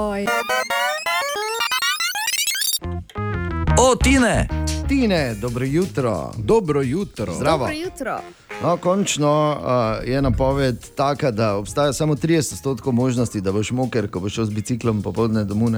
O, 3.77 3.95
Tine! 3.95 4.47
Tine, 4.87 5.35
dobro 5.35 5.65
jutro. 5.65 6.31
Dobro 6.37 6.81
jutro. 6.81 7.33
Zdravo. 7.33 7.57
Dobro 7.57 7.73
jutro. 7.73 8.19
No, 8.63 8.77
končno 8.77 9.51
uh, 9.51 10.09
je 10.09 10.21
napoved 10.21 10.85
taka, 10.95 11.31
da 11.31 11.55
obstaja 11.55 11.93
samo 11.93 12.15
30% 12.15 12.91
možnosti, 12.91 13.41
da 13.41 13.51
boš 13.51 13.71
moker, 13.71 14.11
ko 14.11 14.19
boš 14.19 14.33
šel 14.33 14.45
z 14.45 14.49
biciklom 14.49 15.01
popoldne 15.01 15.43
domov. 15.43 15.71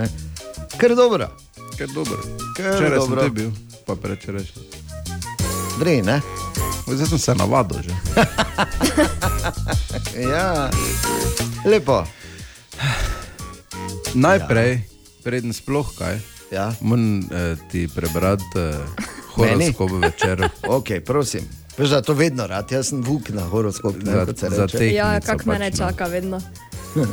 Ker 0.78 0.96
dobro, 0.96 1.28
Ker 1.78 1.88
dobro. 1.88 2.18
Ker 2.58 2.66
Včeraj 2.76 3.00
sem 3.00 3.10
dobro. 3.10 3.24
te 3.24 3.30
bil, 3.30 3.52
pa 3.86 3.96
prečeraj. 3.96 4.44
gre, 5.80 6.02
ne? 6.02 6.22
Zdaj 6.88 7.08
sem 7.08 7.20
se 7.20 7.36
navadil 7.36 7.78
že. 7.84 7.90
Ja, 10.32 10.70
lepo. 11.66 12.04
Najprej, 14.14 14.82
preden 15.24 15.54
sploh 15.54 15.88
kaj, 15.98 16.20
Ja. 16.52 16.74
moram 16.82 17.20
eh, 17.22 17.56
ti 17.72 17.88
prebrati 17.88 18.44
eh, 18.56 18.76
horoskop 19.36 19.92
večer. 19.92 20.50
Ok, 20.68 20.86
prosim. 21.06 21.42
Veš, 21.78 21.90
da 21.90 22.02
to 22.02 22.14
vedno 22.14 22.48
rad, 22.48 22.72
jaz 22.72 22.90
sem 22.90 23.02
vuk 23.02 23.30
na 23.30 23.42
horoskop. 23.42 23.96
Ne, 24.04 24.12
Za- 24.12 24.26
kot 24.26 24.38
se 24.40 24.50
za 24.50 24.66
reče. 24.66 24.94
Ja, 24.94 25.20
kak 25.20 25.46
mene 25.46 25.72
pač, 25.72 25.80
no. 25.80 25.88
čaka 25.88 26.06
vedno. 26.06 26.42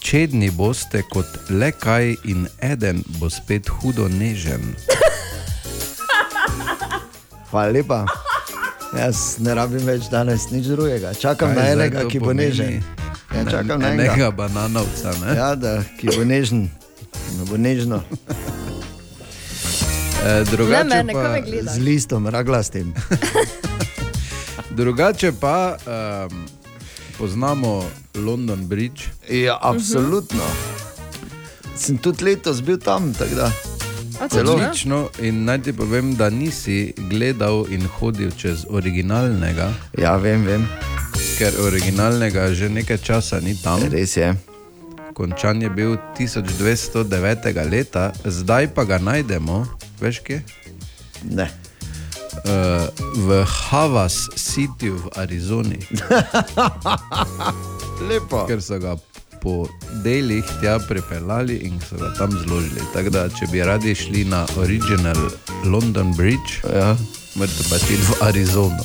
Čedni 0.00 0.50
boste 0.50 1.02
kot 1.02 1.26
le 1.50 1.72
kaj 1.72 2.14
in 2.24 2.46
eden 2.60 3.04
bo 3.18 3.30
spet 3.30 3.68
hudo 3.70 4.08
nežen. 4.08 4.74
Hvala 7.50 7.70
lepa. 7.70 8.04
Jaz 8.98 9.38
ne 9.38 9.54
rabim 9.54 9.86
več 9.86 10.10
danes 10.10 10.50
nič 10.50 10.66
drugega. 10.66 11.14
Čakam 11.14 11.54
Kaj 11.54 11.56
na 11.56 11.70
enega, 11.72 12.02
to 12.02 12.08
ki 12.08 12.18
bo 12.18 12.26
pomeni? 12.26 12.50
nežen. 12.50 12.82
Ja, 13.34 13.44
čakam 13.50 13.80
na 13.80 13.94
enega 13.94 14.12
enega. 14.12 14.30
bananovca. 14.30 15.14
Ne? 15.24 15.36
Ja, 15.36 15.54
da, 15.54 15.82
ki 15.98 16.10
bo 16.16 16.24
nežen. 16.24 16.68
Da 17.30 17.44
bo 17.44 17.56
nežno. 17.56 18.02
E, 20.26 20.44
drugače, 20.44 20.84
Ne 20.84 20.96
mene, 20.96 21.12
pa, 21.12 21.40
gleda. 21.40 21.72
Z 21.72 21.78
listom, 21.78 22.26
raglastim. 22.26 22.94
drugače 24.70 25.32
pa 25.32 25.76
um, 25.76 26.46
poznamo 27.18 27.84
London 28.16 28.66
Bridge. 28.66 29.02
Ja, 29.30 29.58
absolutno. 29.62 30.42
Sem 31.76 31.98
tudi 31.98 32.24
letos 32.24 32.62
bil 32.62 32.78
tam, 32.78 33.12
tako 33.14 33.34
da. 33.34 33.52
A, 34.20 34.28
Celo? 34.28 34.52
točno? 34.52 34.64
Odlično. 34.66 35.08
In 35.20 35.44
naj 35.44 35.62
ti 35.62 35.72
povem, 35.72 36.14
da 36.14 36.30
nisi 36.30 36.94
gledal 36.98 37.66
in 37.70 37.86
hodil 37.88 38.30
čez 38.30 38.64
originalnega, 38.68 39.72
Ja, 39.98 40.16
vem, 40.16 40.44
vem. 40.44 40.68
ker 41.38 41.52
originalnega 41.60 42.54
že 42.54 42.68
nekaj 42.68 42.98
časa 42.98 43.40
ni 43.40 43.56
tam. 43.62 43.80
Res 43.82 44.16
je. 44.16 44.34
Končan 45.14 45.62
je 45.62 45.70
bil 45.70 45.96
1209. 46.18 47.06
leta, 47.70 48.12
zdaj 48.24 48.74
pa 48.74 48.84
ga 48.84 48.98
najdemo, 48.98 49.62
veš 50.00 50.18
kje? 50.20 50.42
Ne. 51.30 51.46
Uh, 52.44 52.90
v 53.16 53.44
Havas 53.46 54.26
City 54.34 54.90
v 54.90 55.06
Arizoni, 55.16 55.78
Lepo. 58.10 58.42
ker 58.46 58.58
so 58.58 58.78
ga 58.82 58.96
po 59.38 59.68
delih 60.02 60.44
tja 60.60 60.78
pripeljali 60.82 61.62
in 61.62 61.78
so 61.80 61.96
ga 61.96 62.10
tam 62.18 62.34
zložili. 62.34 62.82
Tako 62.92 63.10
da, 63.14 63.28
če 63.28 63.46
bi 63.52 63.62
radi 63.62 63.94
šli 63.94 64.24
na 64.24 64.42
original 64.58 65.16
London 65.64 66.10
Bridge, 66.16 66.58
Ja. 66.66 66.96
Morate 67.34 67.64
pa 67.70 67.76
iti 67.76 67.96
v 67.96 68.16
Arizono. 68.20 68.84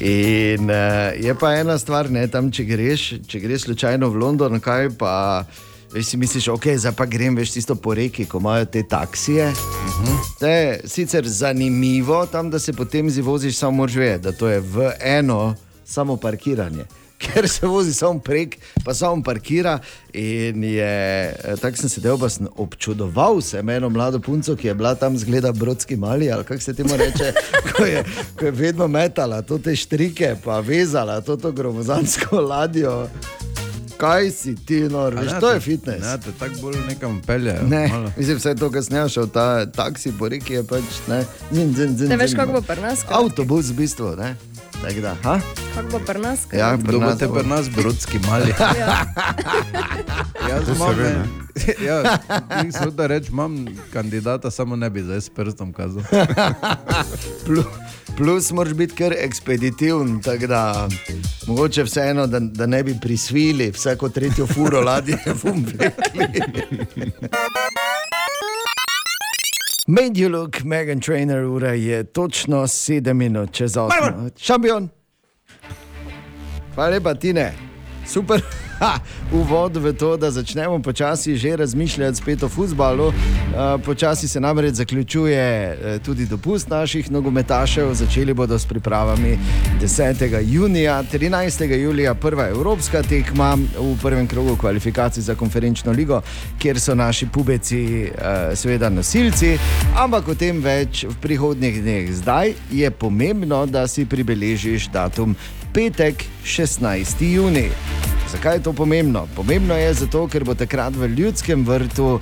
In 0.00 0.70
uh, 0.70 1.12
je 1.24 1.34
pa 1.34 1.54
ena 1.54 1.78
stvar, 1.78 2.10
ne, 2.10 2.26
tam, 2.28 2.50
če 2.52 2.64
greš, 2.64 3.06
če 3.28 3.40
greš 3.40 3.68
slučajno 3.68 4.10
v 4.10 4.20
London, 4.24 4.60
kaj 4.60 4.94
pa. 4.98 5.44
Veš, 5.86 6.08
si 6.10 6.16
misliš, 6.18 6.48
ok, 6.50 6.64
zdaj 6.82 6.92
pa 6.98 7.06
grem 7.06 7.36
veš 7.38 7.52
tisto 7.54 7.76
po 7.78 7.94
reki, 7.94 8.24
ko 8.26 8.40
imajo 8.42 8.66
te 8.66 8.82
taksije. 8.82 9.46
Uh 9.48 10.00
-huh. 10.02 10.16
To 10.40 10.46
je 10.46 10.80
sicer 10.84 11.28
zanimivo, 11.28 12.26
tam 12.26 12.50
da 12.50 12.58
se 12.58 12.72
potem 12.72 13.10
zi 13.10 13.22
voziš, 13.22 13.56
samo 13.56 13.72
moraš 13.72 13.94
vedeti, 13.94 14.22
da 14.22 14.32
to 14.32 14.48
je 14.48 14.60
v 14.60 14.92
eno 15.00 15.54
samo 15.84 16.16
parkiranje. 16.16 16.84
Ker 17.18 17.48
se 17.48 17.66
vozi 17.66 17.94
samo 17.94 18.18
prek, 18.18 18.58
pa 18.84 18.94
samo 18.94 19.22
parkira. 19.22 19.78
In 20.12 20.64
je, 20.64 21.34
eh, 21.44 21.56
tako 21.60 21.76
sem 21.76 21.88
sedel, 21.88 22.18
pa 22.18 22.28
sem 22.28 22.48
občudoval 22.56 23.40
se 23.40 23.58
eno 23.58 23.88
mlado 23.88 24.20
punco, 24.20 24.56
ki 24.56 24.66
je 24.66 24.74
bila 24.74 24.94
tam 24.94 25.18
zgleda 25.18 25.52
brodski 25.52 25.96
mali, 25.96 26.30
ali 26.32 26.44
kako 26.44 26.60
se 26.60 26.74
temu 26.74 26.96
reče, 26.96 27.32
ko 27.76 27.84
je, 27.84 28.04
ko 28.38 28.44
je 28.44 28.50
vedno 28.50 28.88
metala 28.88 29.42
to 29.42 29.58
te 29.58 29.76
štrike, 29.76 30.36
pa 30.44 30.60
vezala 30.60 31.20
to, 31.20 31.36
to 31.36 31.52
gromozansko 31.52 32.40
ladjo. 32.50 33.08
Kaj 33.96 34.30
si 34.30 34.54
ti, 34.66 34.80
nor, 34.80 35.14
veš, 35.14 35.32
to 35.40 35.50
je 35.50 35.60
fitness. 35.60 36.04
Ne, 36.04 36.18
te 36.20 36.32
tako 36.38 36.54
bolj 36.60 36.76
nekam 36.88 37.22
pelje. 37.26 37.54
Ne, 37.68 38.12
mislim, 38.16 38.36
vse 38.36 38.54
to, 38.54 38.70
kar 38.70 39.08
šel, 39.08 39.26
ta 39.26 39.66
taksi 39.66 40.12
po 40.18 40.28
reki 40.28 40.52
je 40.52 40.64
pač 40.64 41.00
ne. 41.08 41.24
Zin, 41.52 41.72
zin, 41.74 41.96
zin, 41.96 42.08
Te 42.08 42.16
veš, 42.16 42.36
kako 42.36 42.52
bo 42.52 42.60
pri 42.60 42.80
nas? 42.80 43.06
Avtobus 43.08 43.72
v 43.72 43.80
bistvu, 43.80 44.12
ne. 44.20 44.34
Tako 44.82 45.00
da, 45.00 45.16
ha? 45.22 45.40
Kako 45.74 45.88
bo 45.88 45.98
pri 45.98 46.20
nas? 46.20 46.40
Ja, 46.52 46.76
Kdo 46.76 47.00
bo 47.00 47.14
te 47.14 47.28
pri 47.28 47.48
nas, 47.48 47.68
brodski 47.70 48.18
mali? 48.18 48.54
Ja. 48.58 49.04
Jaz 50.50 50.68
imam, 50.76 50.96
ne. 50.96 51.24
ja, 51.86 52.18
nisem 52.64 52.90
da 52.96 53.06
reči, 53.06 53.30
imam 53.30 53.66
kandidata, 53.92 54.50
samo 54.50 54.76
ne 54.76 54.90
bi 54.90 55.02
zdaj 55.02 55.20
s 55.20 55.30
prstom 55.30 55.72
kazal. 55.72 56.02
Plus, 57.46 57.64
plus 58.16 58.52
moraš 58.52 58.74
biti 58.74 58.94
kar 58.94 59.14
ekspeditiven, 59.18 60.22
tako 60.22 60.46
da 60.46 60.88
mogoče 61.46 61.82
vseeno, 61.82 62.26
da, 62.26 62.40
da 62.40 62.66
ne 62.66 62.82
bi 62.82 62.96
prisvili 63.02 63.70
vsako 63.70 64.08
tretjo 64.08 64.46
furo 64.46 64.80
ladje. 64.80 65.18
Made 69.88 70.16
you 70.16 70.28
look, 70.28 70.64
Megan 70.64 71.00
Trainer, 71.00 71.44
ura 71.44 71.72
je 71.72 72.04
točno 72.04 72.66
7 72.66 73.14
minut 73.14 73.52
čez 73.52 73.72
8. 73.72 74.30
Šampion! 74.36 74.88
Hvala 76.74 76.90
lepa, 76.90 77.14
Tine, 77.14 77.52
super. 78.06 78.40
Ha, 78.78 78.98
uvod 79.32 79.76
v 79.76 79.92
to, 79.96 80.16
da 80.16 80.30
začnemo 80.30 80.78
počasi 80.82 81.36
že 81.36 81.56
razmišljati 81.56 82.16
spet 82.16 82.42
o 82.42 82.48
futbalu. 82.48 83.06
Uh, 83.06 83.14
počasi 83.84 84.28
se 84.28 84.40
namreč 84.40 84.74
zaključuje 84.74 85.72
uh, 85.72 86.02
tudi 86.02 86.26
dopust 86.26 86.68
naših 86.68 87.10
nogometašev. 87.10 87.94
Začeli 87.94 88.34
bodo 88.34 88.58
s 88.58 88.66
pripravami 88.66 89.38
10. 89.80 90.40
junija, 90.44 91.02
13. 91.12 91.74
julija 91.74 92.14
prva 92.14 92.48
evropska 92.48 93.02
tekma 93.02 93.56
v 93.78 93.96
prvem 94.02 94.26
krogu 94.26 94.56
kvalifikacij 94.56 95.22
za 95.22 95.34
konferenčno 95.34 95.92
ligo, 95.92 96.20
kjer 96.58 96.80
so 96.80 96.94
naši 96.94 97.26
pubeci 97.26 98.04
uh, 98.04 98.58
seveda 98.58 98.88
nosilci, 98.88 99.58
ampak 99.96 100.28
o 100.28 100.34
tem 100.34 100.60
več 100.60 101.04
v 101.04 101.16
prihodnjih 101.20 101.82
dneh. 101.82 102.12
Zdaj 102.12 102.52
je 102.70 102.90
pomembno, 102.90 103.66
da 103.66 103.88
si 103.88 104.04
pribeležiš 104.04 104.90
datum 104.92 105.36
petek 105.72 106.24
16. 106.44 107.24
juni. 107.24 107.70
Zakaj 108.32 108.56
je 108.56 108.62
to 108.62 108.72
pomembno? 108.72 109.28
Pomembno 109.36 109.74
je 109.74 109.94
zato, 109.94 110.26
ker 110.26 110.44
bo 110.44 110.54
takrat 110.54 110.96
v 110.96 111.06
ljudskem 111.14 111.62
vrtu 111.66 112.06
uh, 112.18 112.20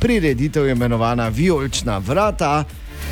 prireditev 0.00 0.68
imenovana 0.68 1.28
Violčna 1.28 1.98
vrata. 1.98 2.64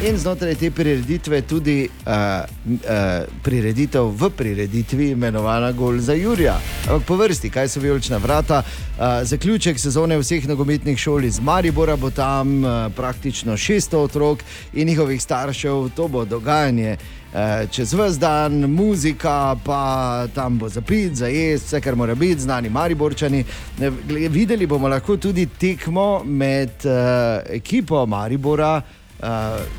In 0.04 0.18
znotraj 0.18 0.54
te 0.54 0.68
prireditve 0.70 1.38
tudi 1.42 1.88
uh, 1.88 2.12
uh, 2.12 3.24
prireditev 3.42 4.10
v 4.12 4.28
prireditvi 4.30 5.10
imenovana 5.10 5.70
Gol 5.72 5.98
za 5.98 6.12
Jurija. 6.12 6.58
Ampak 6.84 7.06
po 7.08 7.16
vrsti, 7.16 7.50
kaj 7.50 7.68
so 7.68 7.80
vijolična 7.80 8.16
vrata? 8.16 8.62
Uh, 8.62 9.04
zaključek 9.22 9.80
sezone 9.80 10.18
vseh 10.18 10.48
nogometnih 10.48 10.98
šol 10.98 11.24
iz 11.24 11.40
Maribora 11.40 11.96
bo 11.96 12.10
tam 12.10 12.64
uh, 12.64 12.92
praktično 12.96 13.56
600 13.56 13.96
otrok 13.96 14.44
in 14.74 14.88
njihovih 14.88 15.22
staršev, 15.22 15.88
to 15.96 16.08
bo 16.08 16.24
dogajanje. 16.24 16.96
Čez 17.70 17.92
vse 17.92 18.18
dan, 18.18 18.52
muzika, 18.70 19.56
pa 19.64 20.26
tam 20.34 20.58
bo 20.58 20.68
zapit, 20.68 21.14
za 21.14 21.26
jesti, 21.26 21.66
vse, 21.66 21.80
kar 21.80 21.96
mora 21.96 22.14
biti, 22.14 22.40
znani 22.40 22.68
Mariborčani. 22.68 23.44
Videli 24.30 24.66
bomo 24.66 24.88
lahko 24.88 25.16
tudi 25.16 25.46
tekmo 25.46 26.24
med 26.24 26.70
uh, 26.84 26.92
ekipo 27.48 28.06
Maribora, 28.06 28.82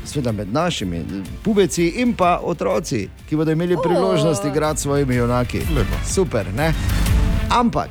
sveda 0.04 0.32
med 0.32 0.52
našimi 0.52 1.04
pubeci 1.44 1.86
in 1.88 2.14
pa 2.14 2.40
otroci, 2.42 3.08
ki 3.28 3.36
bodo 3.36 3.52
imeli 3.52 3.76
priložnost 3.82 4.44
igrati 4.44 4.80
s 4.80 4.82
svojimi 4.82 5.14
junaki. 5.14 5.58
Lepo. 5.58 5.96
Super, 6.06 6.46
ne? 6.56 6.72
Ampak 7.50 7.90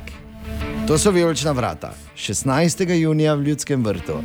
to 0.86 0.98
so 0.98 1.10
vijolična 1.10 1.52
vrata, 1.52 1.92
16. 2.16 2.92
junija 2.92 3.34
v 3.34 3.42
Ljudskem 3.42 3.84
vrtu. 3.84 4.22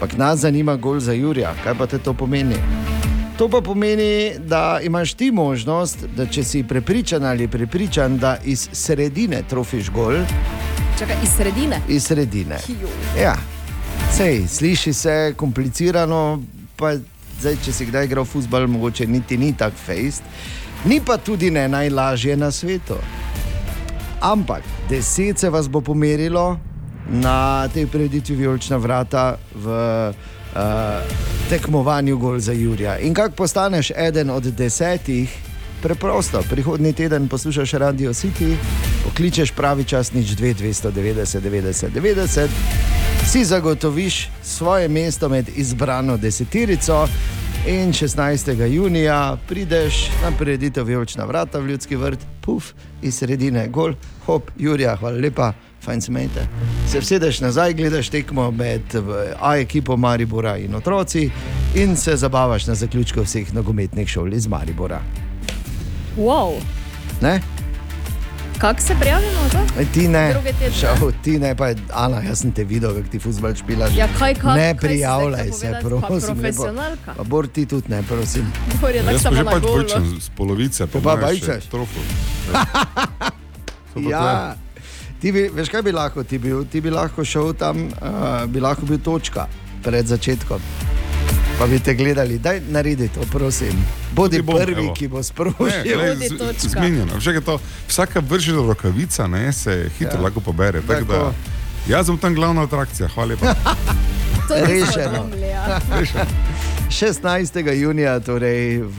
Pa 0.00 0.06
nas 0.16 0.40
zanima 0.40 0.76
gol 0.76 1.00
za 1.00 1.12
Jurija, 1.12 1.54
kaj 1.64 1.74
pa 1.78 1.86
te 1.86 1.98
to 1.98 2.14
pomeni? 2.14 2.56
To 3.38 3.48
pa 3.48 3.60
pomeni, 3.60 4.32
da 4.38 4.80
imaš 4.82 5.14
ti 5.14 5.30
možnost, 5.30 5.98
da 6.16 6.26
če 6.26 6.44
si 6.44 6.62
prepričan 6.62 7.24
ali 7.24 7.48
prepričan, 7.48 8.18
da 8.18 8.36
iz 8.44 8.68
sredine 8.72 9.42
trofiš 9.48 9.90
gol, 9.90 10.14
Čakaj, 10.98 11.16
iz 11.22 11.30
sredine. 11.36 11.80
iz 11.88 12.04
sredine. 12.04 12.58
Hijo. 12.66 12.88
Ja, 13.22 13.36
sej, 14.12 14.46
sliši 14.48 14.92
se 14.92 15.34
komplicirano, 15.36 16.42
pa 16.76 16.96
zdaj, 17.40 17.56
če 17.64 17.72
si 17.72 17.86
kdaj 17.86 18.08
igral 18.08 18.24
futbol, 18.24 18.66
mogoče 18.66 19.06
niti 19.06 19.38
ni 19.38 19.52
tako 19.56 19.76
fejst. 19.86 20.22
Ni 20.84 21.00
pa 21.00 21.16
tudi 21.16 21.50
ne 21.50 21.68
najlažje 21.68 22.36
na 22.36 22.50
svetu. 22.50 22.96
Ampak 24.20 24.62
deset 24.88 25.38
se 25.38 25.50
vas 25.50 25.68
bo 25.68 25.80
pomerilo 25.80 26.58
na 27.08 27.68
tej 27.68 27.86
preditvi 27.86 28.36
Vijolična 28.36 28.76
vrata 28.76 29.36
v 29.54 29.68
uh, 29.68 30.14
tekmovanju 31.48 32.18
Gol 32.18 32.38
za 32.38 32.52
Jurija. 32.52 32.98
In 32.98 33.14
kako 33.14 33.34
postaneš 33.34 33.90
eden 33.96 34.30
od 34.30 34.42
desetih? 34.42 35.28
Preprosto, 35.82 36.40
prihodnji 36.50 36.92
teden 36.92 37.28
poslušaš 37.28 37.72
Radio 37.72 38.10
City, 38.12 38.56
pokličeš 39.04 39.52
pravi 39.52 39.84
čas 39.84 40.12
nič 40.12 40.32
2, 40.32 40.54
290, 40.56 41.40
90, 41.40 41.88
90, 41.92 43.03
si 43.26 43.44
zagotoviš 43.44 44.28
svoje 44.42 44.88
mesto 44.88 45.28
med 45.28 45.48
izbrano 45.56 46.16
deseterico 46.16 47.08
in 47.66 47.92
16. 47.92 48.66
junija 48.66 49.36
prideš 49.48 50.10
na 50.22 50.36
prireditev 50.38 50.84
Vijolična 50.84 51.24
vrata 51.24 51.58
v 51.58 51.66
Ljudski 51.66 51.96
vrt, 51.96 52.18
puf, 52.40 52.72
iz 53.02 53.18
sredine, 53.18 53.68
gol, 53.68 53.94
hop, 54.26 54.50
Jurija, 54.58 54.96
hvala 54.96 55.18
lepa. 55.18 55.52
Fajn 55.84 56.00
se 56.00 56.12
mejte. 56.12 56.46
Se 56.88 57.00
vsedeš 57.00 57.40
nazaj, 57.40 57.74
gledaš 57.74 58.08
tekmo 58.08 58.50
med 58.50 58.82
A 59.40 59.56
ekipo 59.56 59.96
Maribora 59.96 60.56
in 60.56 60.74
otroci 60.74 61.30
in 61.74 61.96
se 61.96 62.16
zabavaš 62.16 62.66
na 62.66 62.74
zaključku 62.74 63.22
vseh 63.22 63.54
nogometnih 63.54 64.08
šol 64.08 64.32
iz 64.32 64.46
Maribora. 64.46 65.00
Wow. 66.16 66.52
Ne? 67.20 67.40
Kako 68.58 68.80
se 68.80 68.94
prijavimo? 69.00 69.38
E, 69.78 69.84
Ti 69.94 70.08
ne, 70.08 70.34
žal, 70.80 71.12
ti 71.22 71.38
ne, 71.38 71.54
pa 71.54 71.66
je, 71.66 71.76
Ana, 71.92 72.20
jaz 72.22 72.38
sem 72.38 72.52
te 72.52 72.64
videl, 72.64 72.94
kako 72.94 73.08
ti 73.08 73.18
futbol 73.18 73.54
špilaš. 73.54 73.96
Ja, 73.96 74.08
kaj, 74.18 74.34
kaj, 74.34 74.56
ne 74.58 74.74
prijavljaj 74.80 75.52
se? 75.52 75.72
Pa 75.72 75.88
prosim. 75.88 76.34
profesionalka. 76.34 77.14
Pa 77.16 77.22
Bor 77.22 77.46
ti 77.46 77.66
tudi 77.66 77.88
ne, 77.88 78.02
prosim. 78.02 78.52
Bor 78.80 78.90
je 78.90 79.02
tako 79.02 79.12
Jaz 79.12 79.22
pa 79.22 79.30
samo 79.30 79.36
že 79.36 79.44
pač 79.44 79.62
vrčem 79.76 80.20
z 80.20 80.30
polovice, 80.36 80.86
Pa 80.86 80.98
pa 81.00 81.16
bajčeš? 81.16 81.64
Trofo. 81.70 82.00
Ja, 84.10 84.56
ti 85.20 85.32
bi, 85.32 85.48
veš 85.54 85.68
kaj 85.70 85.82
bi 85.82 85.92
lahko 85.92 86.24
ti 86.24 86.38
bil? 86.38 86.64
Ti 86.66 86.80
bi 86.80 86.90
lahko 86.90 87.24
šel 87.24 87.52
tam, 87.54 87.86
uh, 87.86 88.42
bi 88.50 88.60
lahko 88.60 88.86
bil 88.86 88.98
točka 88.98 89.46
pred 89.86 90.06
začetkom. 90.06 90.93
Pa 91.58 91.66
bi 91.66 91.78
te 91.78 91.94
gledali, 91.94 92.38
daj 92.38 92.60
naredi 92.62 93.08
to, 93.08 93.20
prosim. 93.32 93.84
Bodi 94.12 94.42
bom, 94.42 94.56
prvi, 94.56 94.84
evo. 94.84 94.94
ki 94.94 95.08
bo 95.08 95.16
Ne, 95.16 95.22
sprožil. 95.22 95.82
glej, 95.84 96.16
Bodi 96.16 96.28
z-. 96.58 96.68
Zmenjeno. 96.68 97.12
To, 97.40 97.58
vsaka 97.88 98.20
vržena 98.20 98.58
rokavica 98.58 99.26
ne, 99.26 99.52
se 99.52 99.90
hitro 99.98 100.14
Ja. 100.14 100.20
lahko 100.20 100.40
pobere. 100.40 100.82
Tako. 100.82 101.04
da, 101.04 101.32
jaz 101.88 102.06
sem 102.06 102.18
tam 102.18 102.34
glavna 102.34 102.62
atrakcija, 102.62 103.08
hvala 103.08 103.28
lepa. 103.28 103.54
Rešeno. 104.66 105.28
ja. 105.42 105.80
16. 106.90 107.48
junija, 107.82 108.20
torej 108.20 108.78
v 108.78 108.98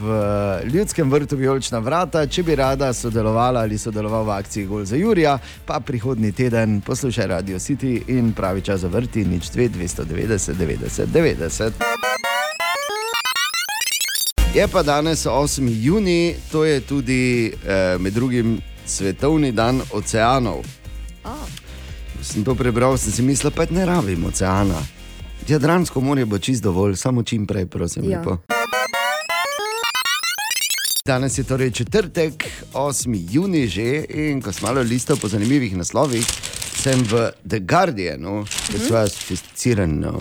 Ljudskem 0.66 1.10
vrtu 1.10 1.36
Vijolična 1.36 1.78
vrata, 1.78 2.26
če 2.26 2.42
bi 2.42 2.54
rada 2.54 2.92
sodelovala 2.92 3.60
ali 3.60 3.78
sodeloval 3.78 4.24
v 4.24 4.30
akciji 4.32 4.66
Gol 4.66 4.84
za 4.84 4.96
Jurija, 4.96 5.36
pa 5.66 5.80
prihodnji 5.80 6.32
teden 6.32 6.80
poslušaj 6.80 7.26
Radio 7.26 7.58
City 7.58 8.02
in 8.08 8.32
pravi 8.32 8.60
čas 8.62 8.80
za 8.80 8.88
vrti 8.88 9.24
nič 9.24 9.44
2, 9.46 9.68
290, 9.70 10.54
90, 10.54 11.06
90. 11.06 12.15
Je 14.56 14.68
pa 14.68 14.82
danes 14.82 15.26
8. 15.26 15.68
juni, 15.82 16.34
to 16.52 16.64
je 16.64 16.80
tudi 16.80 17.52
eh, 17.66 17.98
med 17.98 18.12
drugim 18.12 18.60
svetovni 18.86 19.52
dan 19.52 19.82
oceanov. 19.92 20.64
Sem 22.22 22.44
to 22.44 22.54
prebral, 22.54 22.96
sem 22.96 23.12
si 23.12 23.22
mislil, 23.22 23.52
pa 23.52 23.66
ne 23.70 23.84
rabim 23.84 24.24
oceana. 24.24 24.80
Jadransko 25.48 26.00
morje 26.00 26.24
bo 26.24 26.38
čist 26.38 26.62
dovolj, 26.62 26.96
samo 26.96 27.22
čim 27.22 27.46
prej, 27.46 27.66
prosim. 27.66 28.08
Ja. 28.10 28.22
Ja. 28.24 28.38
Danes 31.06 31.38
je 31.38 31.44
torej 31.44 31.70
četrtek, 31.70 32.48
8. 32.72 33.26
juni 33.30 33.66
že 33.68 34.04
in 34.08 34.40
ko 34.40 34.52
sem 34.52 34.64
malo 34.64 34.80
listal 34.80 35.16
po 35.20 35.28
zanimivih 35.28 35.76
naslovih, 35.76 36.24
sem 36.86 37.02
v 37.02 37.32
The 37.42 37.58
Guardianu, 37.66 38.44
ki 38.46 38.78
je 38.78 38.86
svojo 38.86 39.08
sofisticirano 39.08 40.12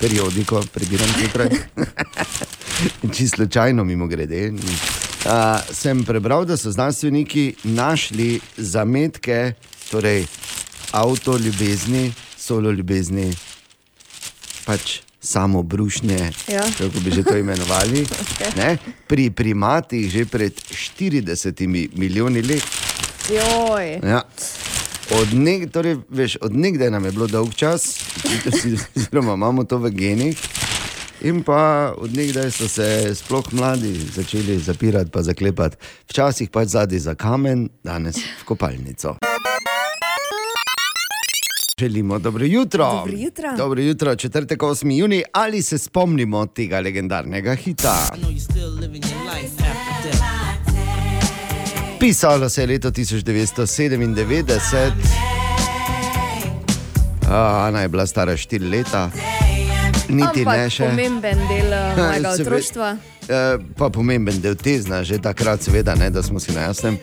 periodiko, 0.00 0.60
prebiram 0.72 1.08
zjutraj. 1.18 1.48
Čisto 3.16 3.36
slučajno, 3.36 3.84
mimo 3.84 4.06
grede. 4.06 4.52
Uh, 4.52 4.60
sem 5.72 6.04
prebral, 6.04 6.44
da 6.44 6.56
so 6.56 6.70
znanstveniki 6.70 7.54
našli 7.64 8.40
zametke, 8.56 9.52
torej 9.90 10.26
avto 10.92 11.38
ljubezni, 11.38 12.12
solo 12.36 12.70
ljubezni, 12.70 13.32
pač 14.64 15.00
samo 15.20 15.62
brušnje, 15.62 16.30
Ja. 16.48 16.62
kako 16.78 17.00
bi 17.00 17.10
že 17.10 17.22
to 17.22 17.36
imenovali, 17.36 18.06
ne, 18.60 18.76
pri 19.08 19.30
primatih 19.30 20.10
že 20.12 20.24
pred 20.24 20.52
40 20.52 21.88
milijoni 21.96 22.42
let. 22.42 22.64
Joj. 23.32 24.00
Ja. 24.04 24.22
Od, 25.10 25.34
nek, 25.34 25.70
torej, 25.70 25.96
veš, 26.08 26.36
od 26.40 26.56
nekdaj 26.56 26.90
nam 26.90 27.04
je 27.04 27.12
bilo 27.12 27.26
dolg 27.26 27.54
čas, 27.54 28.00
oziroma 28.96 29.34
imamo 29.34 29.64
to 29.64 29.78
v 29.78 29.90
genih. 29.90 30.38
In 31.22 31.42
pa 31.42 31.94
od 31.98 32.16
nekdaj 32.16 32.50
so 32.50 32.68
se 32.68 33.14
sploh 33.14 33.52
mladi 33.52 33.94
začeli 34.14 34.58
zapirati, 34.58 35.10
pa 35.10 35.22
zaklepati. 35.22 35.76
Včasih 36.08 36.50
pač 36.50 36.68
zadnji 36.68 36.98
za 36.98 37.14
kamen, 37.14 37.68
danes 37.84 38.16
v 38.16 38.44
kopalnico. 38.44 39.16
Želimo 41.80 42.18
dobro 42.18 42.44
jutro. 42.44 42.84
Dobro 42.84 43.12
jutro. 43.16 43.56
Dobro 43.56 43.82
jutro, 43.82 44.16
četrtek 44.16 44.60
8. 44.60 44.98
juni. 44.98 45.22
Ali 45.32 45.62
se 45.62 45.78
spomnimo 45.78 46.46
tega 46.46 46.80
legendarnega 46.80 47.54
hita? 47.54 48.08
Pisalo 52.06 52.48
se 52.48 52.62
je 52.62 52.66
leto 52.66 52.90
1997. 52.90 54.92
A, 57.30 57.66
Ana 57.66 57.80
je 57.80 57.88
bila 57.88 58.06
stara 58.06 58.32
4 58.32 58.70
leta. 58.70 59.10
Niti 60.08 60.40
Ampak 60.40 60.58
ne 60.58 60.70
še. 60.70 60.86
pomemben 60.86 61.38
del 61.48 61.72
eh, 61.72 61.94
mojega 61.98 62.30
otroštva. 62.30 62.96
Eh, 63.26 63.58
pa 63.74 63.90
pomemben 63.90 64.38
del 64.38 64.54
tezna, 64.54 65.02
že 65.02 65.18
takrat, 65.18 65.66
seveda, 65.66 65.98
ne, 65.98 66.06
da 66.14 66.22
smo 66.22 66.38
si 66.38 66.54
na 66.54 66.70
jasnem. 66.70 66.94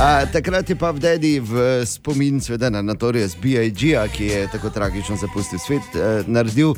A, 0.00 0.24
takrat 0.32 0.64
je 0.72 0.76
pa 0.80 0.88
v 0.96 1.04
Dedi 1.04 1.36
v 1.36 1.84
spomin 1.84 2.40
seveda, 2.40 2.72
na 2.72 2.80
Notorious 2.80 3.36
B.I.G., 3.36 3.92
ki 4.16 4.24
je 4.24 4.48
tako 4.56 4.72
tragično 4.72 5.20
zapustil 5.20 5.60
svet, 5.60 5.84
eh, 5.92 6.24
naredil 6.24 6.72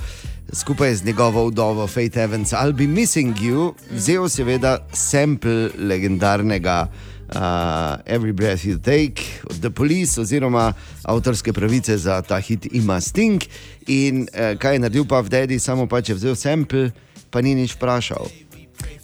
skupaj 0.51 0.99
z 0.99 1.05
njegovo 1.05 1.47
vdovo 1.47 1.87
Faith 1.87 2.19
Evans, 2.19 2.51
I'll 2.51 2.75
be 2.75 2.91
missing 2.91 3.39
you, 3.39 3.71
vzel 3.95 4.27
seveda 4.27 4.83
sample 4.91 5.71
legendarnega. 5.79 6.91
Uh, 7.33 7.97
Every 8.07 8.33
breath 8.33 8.65
you 8.65 8.77
take, 8.79 9.23
od 9.51 9.61
The 9.61 9.71
Police, 9.71 10.21
oziroma 10.21 10.73
avtorske 11.03 11.53
pravice 11.53 11.97
za 11.99 12.23
ta 12.23 12.37
hit 12.39 12.67
ima 12.73 13.01
Sting. 13.01 13.43
In 13.87 14.29
uh, 14.29 14.59
kaj 14.59 14.75
je 14.75 14.79
naredil 14.79 15.05
pa 15.09 15.21
v 15.21 15.29
Dedi, 15.29 15.59
samo 15.59 15.87
pač 15.89 16.09
je 16.09 16.15
vzel 16.15 16.35
sample, 16.37 16.91
pa 17.31 17.41
ni 17.41 17.55
nič 17.55 17.73
vprašal. 17.73 18.29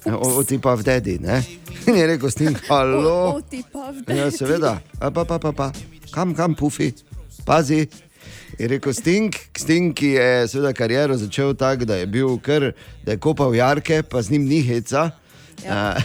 O, 0.07 0.41
o 0.41 0.45
ti 0.45 0.59
pa 0.61 0.74
v 0.76 0.83
Dedi, 0.85 1.18
ne? 1.18 1.41
In 1.89 1.97
je 2.01 2.07
rekel, 2.07 2.31
Sting, 2.31 2.53
O, 2.53 2.68
halo. 2.68 3.01
o, 3.37 3.41
ti 3.41 3.64
pa 3.64 3.89
v 3.97 4.05
Ja, 4.12 4.29
seveda, 4.31 4.76
A 5.01 5.09
pa, 5.11 5.24
pa, 5.24 5.39
pa, 5.41 5.53
pa. 5.53 5.72
kam, 6.12 6.35
kam, 6.37 6.53
pufi, 6.55 6.93
pazi. 7.49 7.89
Je 8.59 8.68
rekel 8.68 8.93
Sting, 8.93 9.33
Sting, 9.57 9.95
ki 9.97 10.07
je 10.20 10.29
seveda 10.53 10.72
kariero 10.76 11.16
začel 11.16 11.55
tako, 11.57 11.85
da 11.89 11.97
je 11.97 12.07
bil 12.07 12.37
kar, 12.45 12.72
da 13.05 13.16
je 13.16 13.18
kopal 13.18 13.55
jarke, 13.57 14.03
pa 14.03 14.20
z 14.22 14.37
njim 14.37 14.45
ni 14.45 14.61
heca. 14.62 15.11
Ja. 15.64 15.96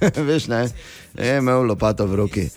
Veš, 0.28 0.46
ne, 0.46 0.68
je 1.18 1.38
imel 1.38 1.62
lopato 1.62 2.06
v 2.06 2.14
roki. 2.14 2.48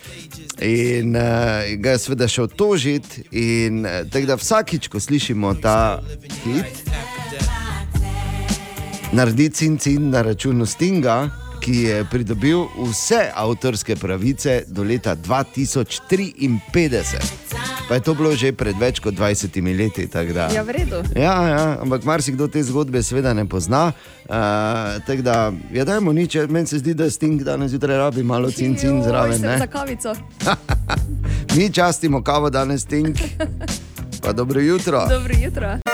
In 0.60 1.16
uh, 1.16 1.64
ga 1.80 1.94
je 1.94 1.98
seveda 1.98 2.28
šel 2.28 2.48
tožiti, 2.48 3.24
in 3.30 3.84
uh, 3.86 4.02
tako 4.10 4.26
da 4.26 4.36
vsakič, 4.36 4.88
ko 4.88 5.00
slišimo 5.00 5.54
ta 5.62 6.02
hit, 6.44 6.82
naredi 9.12 9.48
cin-cin 9.50 10.10
na 10.10 10.22
računu 10.22 10.66
Stinga, 10.66 11.30
ki 11.60 11.76
je 11.76 12.04
pridobil 12.04 12.58
vse 12.88 13.30
avtorske 13.34 13.96
pravice 13.96 14.64
do 14.68 14.82
leta 14.82 15.16
2053. 15.16 17.16
Pa 17.88 17.94
je 17.94 18.00
to 18.00 18.14
bilo 18.14 18.36
že 18.36 18.52
pred 18.52 18.78
več 18.78 19.00
kot 19.02 19.14
20 19.14 19.78
leti. 19.78 20.08
Ja, 20.54 20.62
v 20.62 20.70
redu. 20.70 21.02
Ja, 21.16 21.48
ja, 21.48 21.78
ampak 21.82 22.04
marsikdo 22.04 22.48
te 22.48 22.62
zgodbe 22.62 23.02
seveda 23.02 23.34
ne 23.34 23.48
pozna. 23.48 23.92
Uh, 24.30 24.34
tako 25.06 25.22
da, 25.22 25.52
ja, 25.74 25.84
dajmo 25.84 26.12
nič, 26.12 26.36
meni 26.48 26.66
se 26.66 26.78
zdi, 26.78 26.94
da 26.94 27.10
Sting 27.10 27.42
danes 27.42 27.70
zjutraj 27.70 27.98
rabi 27.98 28.22
malo 28.22 28.48
cin-cin 28.48 29.02
Joj, 29.02 29.04
zraven. 29.04 29.40
ne. 29.42 29.58
Za 29.58 29.66
kavico. 29.66 30.14
Mi 31.56 31.72
častimo 31.72 32.22
kavo 32.22 32.50
danes, 32.50 32.82
Sting. 32.82 33.16
Pa 34.22 34.32
dobro 34.32 34.60
jutro. 34.60 35.06
Dobro 35.10 35.34
jutro. 35.42 35.89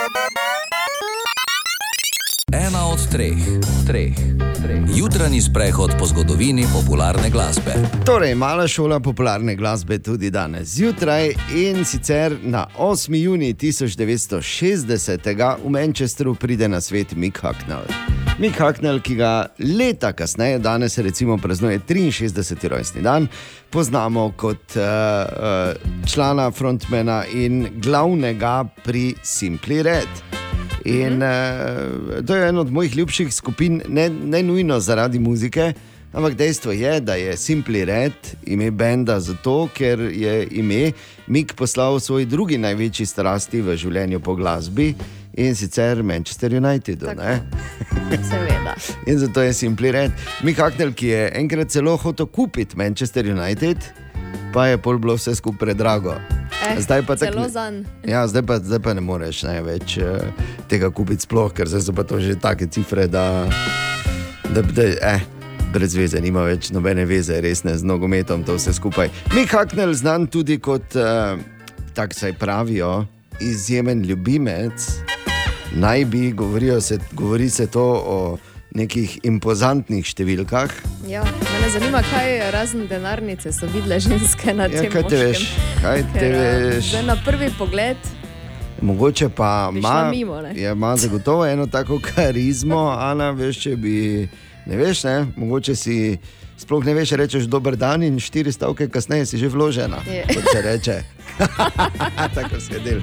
Ena 2.52 2.86
od 2.86 3.10
treh, 3.10 3.34
treh, 3.86 4.14
treh. 4.62 4.96
Jutranji 4.96 5.40
sprehod 5.40 5.90
po 5.98 6.06
zgodovini 6.06 6.66
popularne 6.72 7.30
glasbe. 7.30 7.74
Torej, 8.04 8.34
mala 8.34 8.68
šola 8.68 9.00
popularne 9.00 9.56
glasbe 9.56 9.98
tudi 9.98 10.30
danes 10.30 10.68
zjutraj 10.68 11.34
in 11.56 11.84
sicer 11.84 12.36
na 12.42 12.66
8. 12.78 13.14
juni 13.14 13.54
1960 13.54 15.58
v 15.64 15.70
Manchesteru 15.70 16.34
pride 16.34 16.68
na 16.68 16.80
svet 16.80 17.16
Mick 17.16 17.42
Hucknall. 17.42 17.84
Mick 18.38 18.60
Hucknall, 18.60 19.00
ki 19.00 19.14
ga 19.14 19.46
leta 19.58 20.12
kasneje, 20.12 20.58
danes 20.58 20.98
recimo 20.98 21.38
praznuje 21.38 21.80
63. 21.88 22.68
rojstni 22.68 23.02
dan, 23.02 23.28
poznamo 23.70 24.32
kot 24.36 24.76
uh, 24.76 24.82
uh, 24.82 24.86
člana 26.06 26.50
frontmana 26.50 27.24
in 27.26 27.66
glavnega 27.82 28.64
pri 28.84 29.14
Simply 29.22 29.82
Red. 29.82 30.45
In 30.86 31.22
uh, 31.22 32.26
to 32.26 32.36
je 32.36 32.48
ena 32.48 32.60
od 32.60 32.70
mojih 32.72 32.96
ljubših 32.96 33.34
skupin, 33.34 33.82
ne, 33.88 34.10
ne 34.10 34.42
nujno 34.42 34.80
zaradi 34.80 35.18
muzike, 35.18 35.72
ampak 36.12 36.34
dejstvo 36.34 36.72
je, 36.72 37.00
da 37.00 37.14
je 37.14 37.36
Simply 37.36 37.84
Red 37.84 38.12
ime 38.46 38.70
benda 38.70 39.20
zato, 39.20 39.68
ker 39.74 40.00
je 40.00 40.46
ime 40.50 40.92
Mik 41.26 41.54
poslal 41.54 42.00
svoj 42.00 42.24
drugi 42.24 42.58
največji 42.58 43.06
strasti 43.06 43.60
v 43.60 43.76
življenju 43.76 44.20
po 44.20 44.34
glasbi 44.38 44.94
in 45.34 45.54
sicer 45.54 46.02
Manchester 46.02 46.54
United. 46.54 47.02
In 49.06 49.18
zato 49.18 49.42
je 49.42 49.52
Simply 49.52 49.90
Red. 49.90 50.12
Mik 50.42 50.58
Haknel, 50.58 50.94
ki 50.94 51.06
je 51.06 51.30
enkrat 51.34 51.70
celo 51.74 51.96
hotel 51.96 52.26
kupiti 52.26 52.76
Manchester 52.78 53.26
United, 53.26 53.90
pa 54.54 54.70
je 54.70 54.78
pol 54.78 55.02
bilo 55.02 55.18
vse 55.18 55.34
skupaj 55.34 55.66
predrago. 55.66 56.35
Eh, 56.66 56.80
Zdaj 56.80 57.06
pa 57.06 57.16
tako. 57.16 57.46
Ja, 58.04 58.26
zdaj 58.26 58.42
pa, 58.42 58.58
zdaj 58.58 58.80
pa 58.82 58.94
ne 58.94 59.00
moreš 59.00 59.42
ne, 59.46 59.60
več 59.62 59.98
uh, 60.02 60.18
tega 60.70 60.90
kupiti, 60.90 61.22
sploh, 61.22 61.52
ker 61.54 61.70
so 61.70 61.94
pa 61.94 62.02
to 62.02 62.18
že 62.20 62.34
take 62.40 62.66
cifre, 62.66 63.06
da, 63.06 63.46
da, 64.50 64.62
da 64.62 64.86
eh, 65.14 65.22
brez 65.72 65.94
veze, 65.94 66.20
nima 66.20 66.42
več 66.46 66.70
nobene 66.74 67.06
veze, 67.06 67.38
resne 67.44 67.76
z 67.78 67.86
nogometom, 67.86 68.44
to 68.46 68.58
vse 68.58 68.74
skupaj. 68.76 69.12
Mik 69.36 69.54
Haknel, 69.54 69.94
znan 69.94 70.26
tudi 70.26 70.58
kot, 70.58 70.98
uh, 70.98 71.38
tako 71.94 72.18
se 72.18 72.32
pravijo, 72.32 73.06
izjemen 73.40 74.02
ljubimec, 74.02 74.90
naj 75.76 76.04
bi, 76.10 76.30
govorijo 76.32 76.80
se, 76.80 76.98
govori 77.12 77.50
se 77.50 77.66
to 77.66 77.86
o 78.06 78.18
nekih 78.76 79.18
impozantnih 79.24 80.04
številkah. 80.04 80.72
Ja, 81.06 81.22
mene 81.24 81.70
zanima, 81.70 82.02
kaj 82.04 82.50
razen 82.50 82.84
denarnice 82.86 83.48
so 83.50 83.66
videle 83.66 83.96
ženske 83.98 84.52
na 84.52 84.66
Ja, 84.66 84.82
tem 84.82 84.92
kaj 84.92 85.02
te 85.04 85.16
moškem. 85.16 85.26
veš, 85.26 85.44
kaj 85.80 86.02
te 86.06 86.18
Ker, 86.18 86.34
eh, 86.34 86.64
veš. 86.68 86.90
zdaj 86.90 87.04
Na 87.04 87.16
prvi 87.18 87.50
pogled 87.52 87.96
Mogoče 88.78 89.30
pa 89.30 89.72
ima, 89.72 90.10
mimo, 90.10 90.40
ne? 90.42 90.52
ja, 90.54 90.72
ima 90.72 90.92
zagotovo 90.94 91.46
eno 91.46 91.66
tako 91.66 91.96
karizmo, 92.06 92.90
Ana, 92.92 93.30
veš, 93.32 93.56
če 93.58 93.76
bi, 93.76 94.28
ne 94.66 94.76
veš, 94.76 95.04
ne, 95.04 95.14
mogoče 95.34 95.74
si 95.74 96.18
sploh 96.56 96.84
ne 96.84 96.92
veš, 96.92 97.14
rečeš 97.14 97.44
dober 97.46 97.74
dan 97.74 98.02
in 98.02 98.18
štiri 98.18 98.52
stavke 98.52 98.88
kasneje 98.88 99.26
si 99.26 99.38
že 99.38 99.48
vložena, 99.48 100.02
Je. 100.06 100.24
kot 100.26 100.44
se 100.46 100.62
reče. 100.62 100.98
tako 102.36 102.60
se 102.60 102.80
del. 102.84 103.00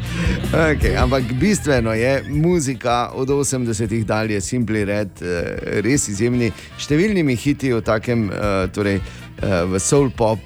Okay, 0.53 0.97
ampak 0.97 1.23
bistveno 1.33 1.93
je 1.93 2.23
muzika 2.29 3.09
od 3.13 3.29
80-ih 3.29 4.05
dalje, 4.05 4.41
Simply 4.41 4.85
Red, 4.85 5.09
eh, 5.21 5.81
res 5.81 6.07
izjemni, 6.07 6.51
številnimi 6.77 7.35
hiti 7.35 7.73
v 7.73 7.81
takem, 7.81 8.29
eh, 8.29 8.67
torej 8.73 8.99
eh, 8.99 9.65
v 9.65 9.79
soul 9.79 10.11
pop. 10.11 10.39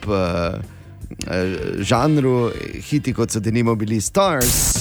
Žanru, 1.88 2.52
hiti 2.84 3.14
kot 3.16 3.32
so 3.32 3.40
denimo 3.40 3.76
bili 3.80 4.02
Stars, 4.04 4.76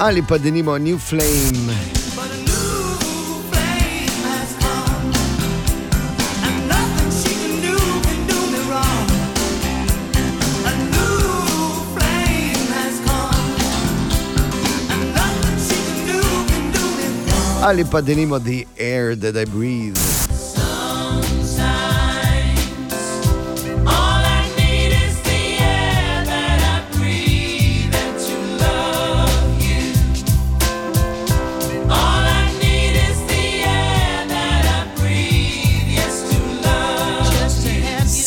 ali 0.00 0.22
pa 0.22 0.38
denimo 0.38 0.78
New 0.80 0.96
Flame. 0.96 1.76
Ali 17.60 17.84
pa 17.84 18.00
denimo 18.00 18.40
The 18.40 18.64
Air 18.80 19.14
That 19.20 19.36
I 19.36 19.44
Breathe. 19.44 20.19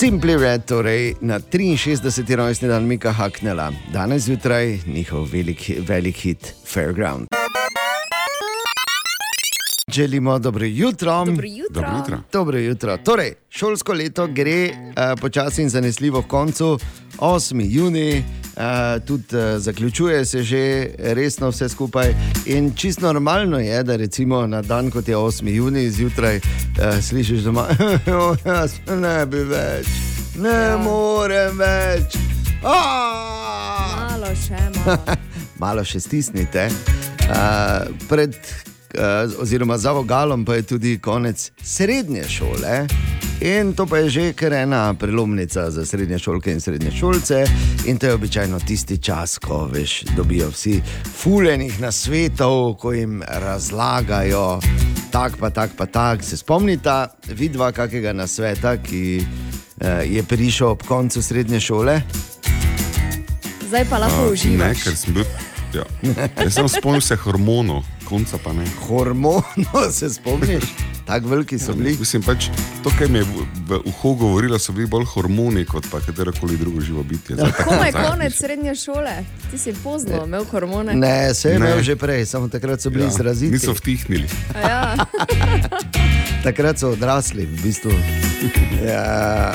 Simply 0.03 0.35
Red, 0.35 0.65
torej 0.67 1.15
na 1.23 1.39
63. 1.39 2.35
rojstni 2.35 2.67
dan 2.67 2.83
Mika 2.83 3.11
Haknela, 3.11 3.71
danes 3.93 4.27
zjutraj 4.27 4.83
njihov 4.85 5.31
velik, 5.31 5.71
velik 5.87 6.17
hit 6.17 6.55
Fairground. 6.67 7.42
Želimo 9.93 10.39
dobro 10.39 10.65
jutro. 10.65 11.25
dobro 11.25 11.47
jutro. 11.47 11.81
Dobro 11.81 11.97
jutro. 11.97 12.17
Dobro 12.33 12.57
jutro. 12.57 12.97
Torej, 12.97 13.33
šolsko 13.49 13.93
leto 13.93 14.27
gre 14.27 14.69
uh, 14.69 15.19
počasi 15.21 15.61
in 15.61 15.69
zanesljivo 15.69 16.21
k 16.21 16.27
koncu, 16.27 16.79
8. 17.17 17.65
juni, 17.69 18.17
uh, 18.17 19.05
tudi 19.05 19.23
uh, 19.37 19.41
zaključuje 19.57 20.25
se 20.25 20.43
že 20.43 20.89
resno 20.97 21.49
vse 21.49 21.69
skupaj. 21.69 22.15
In 22.45 22.71
čisto 22.75 23.13
normalno 23.13 23.59
je, 23.59 23.83
da 23.83 23.95
recimo 23.95 24.47
na 24.47 24.61
dan, 24.61 24.91
kot 24.91 25.07
je 25.07 25.15
8. 25.17 25.47
juni, 25.47 25.91
zjutraj 25.91 26.37
uh, 26.37 26.43
slišiš 27.01 27.39
doma, 27.39 27.67
"Jo, 28.07 28.35
jaz 28.45 28.73
ne 28.87 29.25
bi 29.25 29.37
več, 29.37 29.87
ne 30.37 30.49
ja. 30.49 30.77
morem 30.77 31.57
več. 31.57 32.17
Aaaa!" 32.63 34.09
Malo 34.09 34.35
še 34.35 34.69
malo. 34.85 34.99
malo 35.63 35.83
še 35.83 35.99
stisnite. 35.99 36.69
Uh, 37.23 37.87
pred, 38.09 38.35
uh, 38.35 38.72
oziroma 39.39 39.77
za 39.77 39.91
vogalom 39.91 40.45
pa 40.45 40.55
je 40.55 40.61
tudi 40.63 40.99
konec 40.99 41.51
srednje 41.61 42.23
šole. 42.29 42.87
In 43.41 43.73
to 43.73 43.85
pa 43.85 43.97
je 43.97 44.09
že 44.09 44.33
kar 44.33 44.53
ena 44.53 44.93
prelomnica 44.93 45.71
za 45.71 45.85
srednje 45.85 46.19
šolke 46.19 46.51
in 46.51 46.61
srednje 46.61 46.91
šolce. 46.91 47.45
In 47.85 47.97
to 47.97 48.05
je 48.05 48.13
običajno 48.13 48.59
tisti 48.59 48.97
čas, 48.97 49.37
ko 49.37 49.65
veš, 49.67 50.03
dobijo 50.15 50.49
vsi 50.49 50.81
fuljenih 51.15 51.81
na 51.81 51.91
svetov, 51.91 52.75
ko 52.75 52.93
jim 52.93 53.23
razlagajo, 53.27 54.59
tak 55.11 55.37
pa 55.37 55.49
tak 55.49 55.71
pa 55.77 55.85
tak. 55.85 56.23
Se 56.23 56.37
spomnite, 56.37 57.07
vidva 57.27 57.71
kakega 57.71 58.13
nasveta, 58.13 58.77
ki 58.77 59.19
eh, 59.19 60.05
je 60.07 60.23
prišel 60.23 60.67
ob 60.67 60.83
koncu 60.83 61.21
srednje 61.21 61.59
šole? 61.59 62.01
Zdaj 63.67 63.85
pa 63.89 63.97
lahko 63.97 64.21
Ne, 64.21 64.31
uživaš. 64.31 64.83
ker 64.83 64.95
sem 64.95 65.13
bil. 65.13 65.25
Ja. 65.73 65.83
Jaz 66.37 66.53
sem 66.53 66.67
spomnil 66.69 67.01
se 67.01 67.15
hormonov, 67.15 67.83
konca 68.03 68.37
pa 68.37 68.53
ne. 68.53 68.65
Hormonov 68.87 69.45
se 69.99 70.09
spomniš, 70.09 70.63
tako 71.05 71.27
veliki 71.27 71.59
so 71.59 71.73
bili. 71.73 71.95
Mislim 71.99 72.21
pač, 72.21 72.45
to, 72.83 72.91
kar 72.99 73.09
mi 73.09 73.17
je 73.17 73.25
v, 73.67 73.79
uho 73.85 74.13
govorilo, 74.13 74.59
so 74.59 74.71
bili 74.71 74.87
bolj 74.87 75.05
hormoni 75.05 75.65
kot 75.65 75.87
pa 75.91 75.99
katerokoli 75.99 76.57
drugo 76.57 76.81
živo 76.81 77.03
bitje. 77.03 77.35
Komaj 77.35 77.91
nazaj, 77.91 78.09
konec 78.09 78.33
srednje 78.35 78.75
šole, 78.75 79.15
ti 79.51 79.57
si 79.57 79.73
pozno 79.73 80.23
imel 80.25 80.45
hormone. 80.45 80.95
Ne, 80.95 81.33
se 81.33 81.49
je 81.49 81.59
Ne. 81.59 81.65
imel 81.65 81.81
že 81.81 81.95
prej, 81.95 82.25
samo 82.25 82.47
takrat 82.47 82.81
so 82.81 82.89
bili 82.89 83.03
ja, 83.03 83.09
izraziti. 83.09 83.51
Niso 83.51 83.73
vtihnili. 83.73 84.27
A 84.55 84.59
Ja. 84.59 84.95
Takrat 86.43 86.79
so 86.79 86.89
odrasli, 86.89 87.45
v 87.45 87.61
bistvu. 87.63 87.91
Ja. 88.83 89.53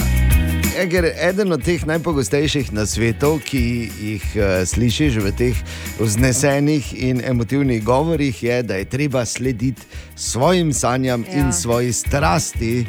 Ja, 0.79 0.85
ker 0.87 1.09
eden 1.11 1.51
od 1.51 1.63
teh 1.67 1.83
najpogostejših 1.83 2.69
nasvetov, 2.71 3.41
ki 3.43 3.63
jih 3.91 4.27
uh, 4.39 4.63
slišiš 4.63 5.17
v 5.25 5.33
teh 5.35 5.59
vznesenih 5.99 6.93
in 6.95 7.19
emotivnih 7.19 7.83
govorih, 7.83 8.31
je, 8.31 8.63
da 8.63 8.79
je 8.79 8.87
treba 8.87 9.25
slediti 9.27 9.83
svojim 10.15 10.71
sanjam 10.71 11.27
ja. 11.27 11.35
Ja. 11.35 11.41
in 11.41 11.51
svoji 11.53 11.91
strasti. 11.93 12.87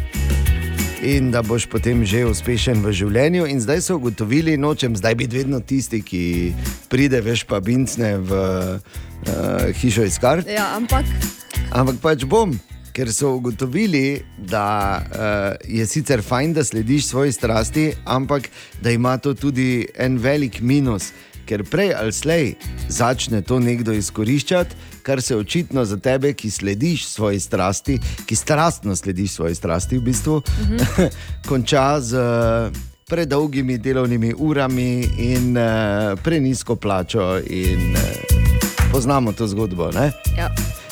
In 1.02 1.32
da 1.34 1.42
boš 1.42 1.66
potem 1.66 2.06
že 2.06 2.28
uspešen 2.30 2.86
v 2.86 2.94
življenju. 2.94 3.50
In 3.50 3.58
zdaj 3.58 3.82
so 3.82 3.98
ugotovili, 3.98 4.54
nočem 4.54 4.94
zdaj 4.94 5.16
biti 5.26 5.42
vedno 5.42 5.58
tisti, 5.58 6.06
ki 6.06 6.54
pride, 6.94 7.26
veš, 7.26 7.50
pa 7.50 7.58
bincne 7.58 8.22
v 8.22 8.32
uh, 8.38 9.74
hišo 9.82 10.06
iz 10.06 10.22
kart. 10.22 10.46
ja, 10.46 10.78
ampak 10.78 11.10
Ampak 11.70 11.98
pač 12.02 12.26
bom, 12.26 12.54
ker 13.00 13.14
so 13.14 13.30
ugotovili, 13.36 14.22
da 14.38 15.00
uh, 15.00 15.78
je 15.78 15.86
sicer 15.88 16.22
fajn, 16.22 16.54
da 16.54 16.64
slediš 16.64 17.06
svoji 17.08 17.32
strasti, 17.32 17.94
ampak 18.06 18.50
da 18.82 18.92
ima 18.92 19.18
to 19.18 19.34
tudi 19.34 19.88
en 19.96 20.18
velik 20.18 20.60
minus. 20.62 21.14
Ker 21.46 21.64
prej 21.64 21.94
ali 21.96 22.12
slej 22.12 22.54
začne 22.90 23.42
to 23.42 23.60
nekdo 23.60 23.94
izkoriščati, 23.96 24.76
kar 25.04 25.22
se 25.22 25.38
očitno 25.38 25.86
za 25.86 25.98
tebe, 25.98 26.34
ki 26.34 26.52
slediš 26.52 27.08
svoji 27.08 27.40
strasti, 27.40 28.00
ki 28.26 28.36
strastno 28.36 28.96
slediš 28.96 29.32
svoji 29.32 29.56
strasti, 29.56 29.98
v 29.98 30.02
bistvu, 30.02 30.42
konča 31.50 32.02
z 32.02 32.20
uh, 32.20 32.82
predolgimi 33.08 33.78
delovnimi 33.78 34.34
urami 34.38 35.08
in 35.18 35.58
uh, 35.58 36.20
prenisko 36.24 36.76
plačo. 36.76 37.38
In, 37.48 37.96
uh, 37.96 38.92
poznamo 38.92 39.32
to 39.32 39.48
zgodbo. 39.48 39.92
Ne? 39.92 40.12
ja. 40.38 40.52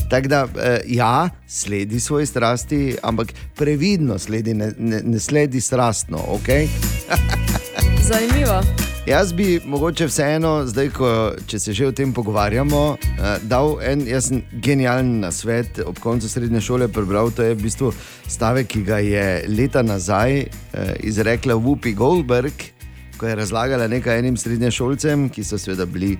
Tako 0.09 0.27
da, 0.27 0.47
eh, 0.63 0.79
ja, 0.85 1.29
sledi 1.47 1.99
svoji 1.99 2.25
strasti, 2.25 2.95
ampak 3.03 3.33
previdno 3.55 4.19
sledi, 4.19 4.53
ne, 4.53 4.71
ne, 4.77 5.01
ne 5.03 5.19
sledi 5.19 5.61
strastno. 5.61 6.17
Okay? 6.17 6.67
zanimivo. 8.07 8.61
Jaz 9.07 9.33
bi 9.33 9.59
mogoče 9.65 10.05
vseeno, 10.05 10.65
zdaj, 10.67 10.89
ko, 10.89 11.09
če 11.47 11.59
se 11.59 11.73
že 11.73 11.87
o 11.87 11.91
tem 11.91 12.13
pogovarjamo, 12.13 12.97
eh, 12.99 13.37
dal 13.41 13.77
en 13.81 14.03
jaz 14.07 14.31
genijalen 14.51 15.19
nasvet 15.19 15.79
ob 15.85 15.99
koncu 15.99 16.29
srednje 16.29 16.61
šole. 16.61 16.87
Prebral 16.87 17.31
to 17.31 17.43
je 17.43 17.55
v 17.55 17.61
bistvu 17.61 17.93
stavek, 18.27 18.67
ki 18.67 18.83
ga 18.83 18.97
je 18.99 19.45
leta 19.47 19.81
nazaj 19.81 20.39
eh, 20.39 20.49
izrekla 21.03 21.55
Whoopi 21.55 21.95
Goldberg, 21.95 22.53
ko 23.17 23.27
je 23.27 23.35
razlagala 23.35 23.87
nekaj 23.87 24.19
enim 24.19 24.37
srednješolcem, 24.37 25.29
ki 25.29 25.43
so 25.43 25.57
seveda 25.57 25.85
bili 25.85 26.17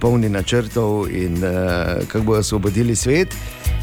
polni 0.00 0.28
načrtov 0.28 1.08
in 1.10 1.44
eh, 1.44 2.06
kako 2.08 2.24
bodo 2.24 2.40
osvobodili 2.40 2.96
svet. 2.96 3.34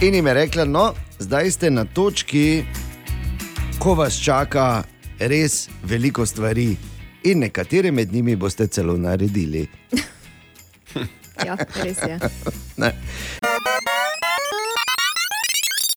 In 0.01 0.15
jim 0.15 0.27
je 0.27 0.33
rekla, 0.33 0.65
no, 0.65 0.93
zdaj 1.19 1.51
ste 1.51 1.71
na 1.71 1.85
točki, 1.85 2.63
ko 3.79 3.93
vas 3.93 4.23
čaka 4.23 4.83
res 5.19 5.69
veliko 5.83 6.25
stvari. 6.25 6.75
In 7.23 7.39
nekatere 7.39 7.91
med 7.91 8.13
njimi 8.13 8.35
boste 8.35 8.67
celo 8.67 8.97
naredili. 8.97 9.67
Ja, 11.45 11.57
res 11.83 11.97
je. 11.97 12.19
Ne. 12.77 12.91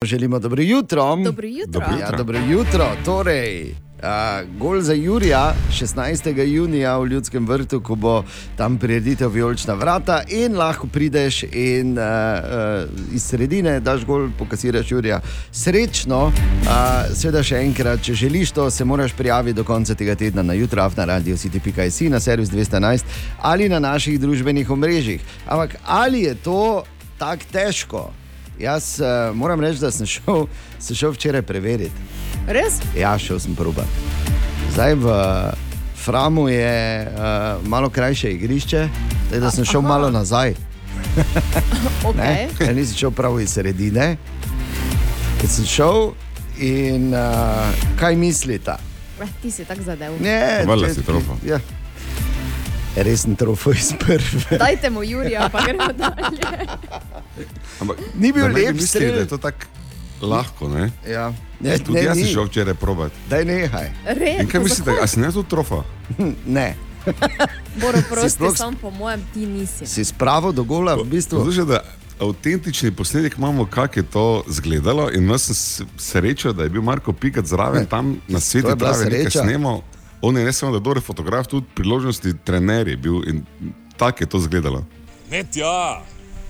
Želimo 0.04 0.38
dobro 0.38 0.62
jutro. 0.62 1.16
Dobro 1.16 1.46
jutro. 1.46 1.80
Dobro 1.80 1.98
Ja, 2.00 2.10
dobro 2.10 2.38
jutro. 2.38 2.86
Torej, 3.04 3.74
a, 4.02 4.42
gol 4.58 4.80
za 4.80 4.92
Jurija 4.92 5.54
16. 5.72 6.42
junija 6.46 6.98
v 6.98 7.06
Ljudskem 7.06 7.46
vrtu, 7.46 7.80
ko 7.80 7.94
bo 7.94 8.24
tam 8.56 8.78
prireditev 8.78 9.30
Violčna 9.30 9.74
vrata 9.74 10.22
in 10.28 10.56
lahko 10.56 10.86
prideš 10.86 11.42
in 11.42 11.98
a, 11.98 12.02
a, 12.02 12.84
iz 13.12 13.24
sredine 13.24 13.80
daš 13.80 14.04
gol, 14.04 14.28
pokasiraš 14.38 14.92
Jurija. 14.92 15.20
Srečno, 15.52 16.32
a, 16.68 17.04
seveda 17.14 17.42
še 17.42 17.62
enkrat, 17.66 18.02
če 18.02 18.14
želiš 18.14 18.52
to, 18.52 18.70
se 18.70 18.84
moraš 18.84 19.12
prijaviti 19.12 19.56
do 19.56 19.64
konca 19.64 19.94
tega 19.94 20.14
tedna 20.14 20.42
na 20.42 20.54
jutra 20.54 20.90
na 20.96 21.04
radio 21.04 21.36
city.js 21.36 22.00
na 22.10 22.20
servis 22.20 22.48
211 22.50 23.04
ali 23.42 23.68
na 23.68 23.78
naših 23.78 24.20
družbenih 24.20 24.70
omrežjih. 24.70 25.20
Ampak 25.46 25.76
ali 25.86 26.22
je 26.22 26.34
to 26.34 26.84
tako 27.18 27.44
težko? 27.52 28.10
Jaz 28.58 29.00
uh, 29.00 29.36
moram 29.36 29.60
reči, 29.60 29.80
da 29.80 29.90
sem 29.90 30.06
šel, 30.06 30.46
sem 30.78 30.96
šel 30.96 31.14
včeraj 31.14 31.42
preveriti. 31.42 32.17
Res? 32.48 32.80
Ja, 32.96 33.12
šel 33.18 33.36
sem 33.38 33.52
probat. 33.54 33.86
Zdaj 34.72 34.94
v 34.94 35.06
Framu 35.98 36.48
je 36.48 36.72
uh, 37.04 37.12
malo 37.68 37.90
krajše 37.90 38.30
igrišče, 38.32 38.88
zdaj 39.28 39.40
da 39.40 39.50
sem 39.50 39.64
šel 39.64 39.80
Aha. 39.80 39.88
malo 39.88 40.10
nazaj. 40.10 40.54
Okay. 42.04 42.48
Ker 42.58 42.72
nisem 42.74 42.96
šel 42.96 43.10
prav 43.10 43.36
iz 43.40 43.52
sredine. 43.52 44.16
Ker 45.40 45.50
sem 45.50 45.66
šel 45.66 46.12
in 46.58 47.10
uh, 47.12 47.68
kaj 48.00 48.16
mislite? 48.16 48.74
Eh, 49.20 49.28
ti 49.42 49.50
si 49.50 49.64
tako 49.64 49.82
zadev. 49.82 50.14
Ne, 50.22 50.62
Hvala 50.64 50.88
si 50.88 51.02
trofo. 51.02 51.36
Ja. 51.44 51.58
Resen 52.96 53.36
trofo 53.36 53.70
iz 53.70 53.92
prve. 53.98 54.58
Dajte 54.58 54.90
mu 54.90 55.02
Jurija, 55.02 55.48
pa 55.52 55.62
gremo 55.62 55.90
dalje. 56.00 56.66
Ampak, 57.80 57.98
Ni 58.14 58.32
bil 58.32 58.46
lep 58.46 58.74
mislili, 58.74 58.86
strel. 58.86 59.12
da 59.12 59.20
je 59.20 59.28
to 59.28 59.38
tako 59.38 59.66
lahko. 60.22 60.68
Ne? 60.68 60.90
Ja. 61.06 61.32
Ne, 61.60 61.78
Tudi 61.78 61.98
ne, 61.98 62.04
jaz 62.04 62.16
sem 62.16 62.26
šel 62.26 62.44
včeraj 62.44 62.74
probat. 62.74 63.12
Daj 63.30 63.44
nehaj. 63.44 63.88
Res, 64.06 64.40
In 64.40 64.48
kaj 64.48 64.60
mislite, 64.60 64.94
a 65.02 65.06
si 65.06 65.20
ne 65.20 65.32
to 65.32 65.42
trofa? 65.42 65.82
Ne. 66.46 66.74
Boro, 67.82 67.98
prosti, 68.08 68.38
sploh- 68.38 68.56
sam 68.56 68.76
po 68.76 68.90
mojem 68.90 69.22
ti 69.34 69.46
nisi. 69.46 69.86
Si 69.86 70.04
spravo 70.04 70.52
do 70.52 70.64
gola, 70.64 70.94
v 70.94 71.04
bistvu. 71.04 71.42
Zluže, 71.42 71.64
da 71.64 71.82
avtentični 72.20 72.90
posnetek 72.90 73.38
imamo, 73.38 73.66
kako 73.66 73.98
je 73.98 74.04
to 74.04 74.24
izgledalo. 74.48 75.10
In 75.10 75.30
jaz 75.30 75.42
sem 75.42 75.56
srečo, 75.96 76.52
da 76.52 76.62
je 76.62 76.68
bil 76.68 76.82
Marko 76.82 77.12
Pikat 77.12 77.46
zraven 77.46 77.86
tam 77.86 78.16
na 78.28 78.40
svetu, 78.40 78.74
da 78.74 78.88
je 78.88 79.06
nekaj 79.06 79.30
snemal. 79.30 79.82
On 80.20 80.36
je 80.36 80.44
ne 80.44 80.52
samo 80.52 80.72
da 80.72 80.78
dober 80.78 81.02
fotograf, 81.02 81.46
tudi 81.46 81.66
priložnosti 81.74 82.34
trener 82.44 82.88
je 82.88 82.96
bil 82.96 83.22
in 83.22 83.44
tako 83.96 84.22
je 84.22 84.28
to 84.28 84.38
izgledalo. 84.38 84.84
Ne, 85.30 85.44
tja. 85.44 86.02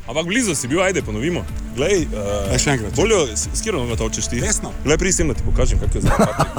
Ampak 0.09 0.25
blizu 0.25 0.55
si 0.55 0.69
bil, 0.69 0.81
ajde, 0.81 1.03
ponovimo. 1.03 1.43
Glej, 1.77 2.07
uh, 2.09 2.57
še 2.57 2.71
enkrat. 2.71 2.95
Boljo, 2.97 3.27
s, 3.29 3.61
kiro 3.61 3.79
noga 3.79 3.97
točeš 3.97 4.27
ti? 4.27 4.41
Desno. 4.41 4.73
Glej, 4.81 4.97
prisem, 4.99 5.29
da 5.29 5.35
ti 5.35 5.45
pokažem, 5.45 5.79
kako 5.79 5.99
je 5.99 6.03
zdaj. 6.03 6.17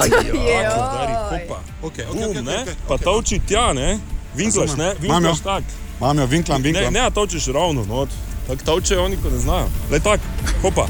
Joj. 0.28 0.38
Udari, 0.70 1.14
hopa. 1.24 1.58
Okay, 1.82 2.06
Bum, 2.06 2.14
okay, 2.14 2.30
okay, 2.30 2.42
ne? 2.42 2.58
okay, 2.62 2.74
Pa 2.86 2.96
toči 2.96 3.40
tja, 3.42 3.72
ne? 3.72 3.98
Vinklaš, 4.34 4.76
ne? 4.76 4.94
Razumem. 4.94 5.04
Imam 5.04 5.24
jo. 5.24 5.30
Vinklaš 5.30 5.42
tak. 5.42 5.64
Imam 5.98 6.18
jo, 6.18 6.26
vinklam, 6.26 6.62
Ne, 6.62 6.64
vinklam. 6.64 6.92
ne, 6.92 7.10
točiš 7.10 7.46
ravno, 7.48 7.82
no. 7.84 8.06
Tako 8.46 8.62
točejo 8.64 9.04
oni, 9.04 9.16
ko 9.16 9.30
ne 9.30 9.38
znajo. 9.38 9.66
Glej, 9.88 10.00
tak, 10.00 10.20
hopa. 10.62 10.86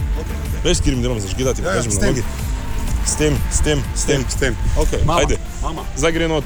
Veš, 0.60 0.76
s 0.76 0.80
kirim 0.80 1.00
delom 1.02 1.20
zažgidati, 1.20 1.62
Ja, 1.62 1.64
ja, 1.64 1.72
pokažem 1.72 1.92
s 1.92 1.94
na 1.94 2.00
tem. 2.00 2.08
nogi. 2.10 2.22
S 3.02 3.14
tem, 3.16 3.34
s 3.50 3.60
tem, 3.60 3.78
s 3.94 4.04
tem. 4.04 4.20
s 4.28 4.36
tem. 4.36 4.52
Ok, 4.76 4.92
Mama, 5.00 5.20
ajde. 5.20 5.40
mama. 5.62 5.82
Zdaj 5.96 6.12
gre 6.12 6.28
not. 6.28 6.44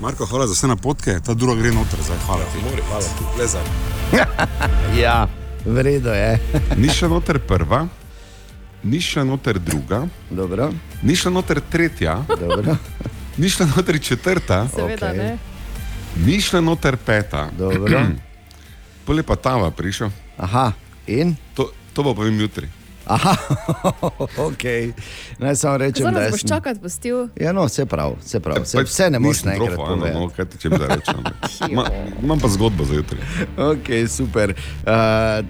Marko, 0.00 0.26
hvala 0.26 0.46
za 0.46 0.52
vse 0.52 0.68
napotke, 0.68 1.16
ta 1.20 1.34
druga 1.34 1.56
gre 1.56 1.72
noter, 1.72 1.98
zdaj 1.98 2.20
hvala 2.26 2.44
ti. 2.52 2.60
Mori, 2.60 2.82
hvala. 2.84 3.08
Le 3.38 3.46
zdaj. 3.46 3.64
Ja, 5.00 5.24
vredno 5.64 6.10
je. 6.10 6.38
Ni 6.76 6.88
šla 6.88 7.08
noter 7.08 7.38
prva, 7.38 7.86
ni 8.82 9.00
šla 9.00 9.24
noter 9.24 9.58
druga, 9.58 10.06
Dobro, 10.30 10.72
ni 11.02 11.16
šla 11.16 11.30
noter 11.30 11.60
tretja, 11.60 12.24
dobro, 12.40 12.76
ni 13.40 13.48
šla 13.48 13.66
noter 13.66 14.00
četrta, 14.00 14.68
Seveda 14.68 15.06
Okej. 15.10 15.18
ne. 15.18 15.38
ni 16.16 16.40
šla 16.40 16.60
noter 16.60 16.96
peta. 16.96 17.48
dobro. 17.58 18.00
Pole 19.04 19.22
pa 19.22 19.36
tava 19.36 19.70
prišel, 19.70 20.08
Aha, 20.36 20.72
in 21.06 21.36
to, 21.54 21.66
to 21.92 22.02
bo 22.02 22.14
povem 22.14 22.40
jutri. 22.40 22.68
Aha, 23.06 23.36
ok. 24.48 24.64
Naj 25.38 25.56
samo 25.56 25.76
rečem, 25.76 26.02
Zdaj 26.02 26.12
da 26.14 26.20
je. 26.22 26.30
boš 26.30 26.44
čakati, 26.48 26.80
pustil. 26.80 27.28
Ja, 27.40 27.52
no, 27.52 27.64
vse 27.64 27.86
prav, 27.86 28.14
vse 28.24 28.40
prav. 28.40 28.62
Vse, 28.62 28.78
Pač 28.78 28.88
vse 28.88 29.10
ne 29.10 29.18
moreš 29.18 29.44
naenkrat 29.44 29.76
povedati. 29.76 30.14
No, 30.14 30.28
kaj 30.36 30.44
ti 30.44 30.58
če 30.58 30.70
bi 30.70 30.76
rečem? 30.80 31.20
Ma, 31.76 31.84
imam 32.22 32.40
pa 32.40 32.48
zgodbo 32.48 32.84
za 32.84 32.94
jutri. 32.94 33.18
Ok, 33.74 34.08
super. 34.08 34.50
Uh, 34.50 34.94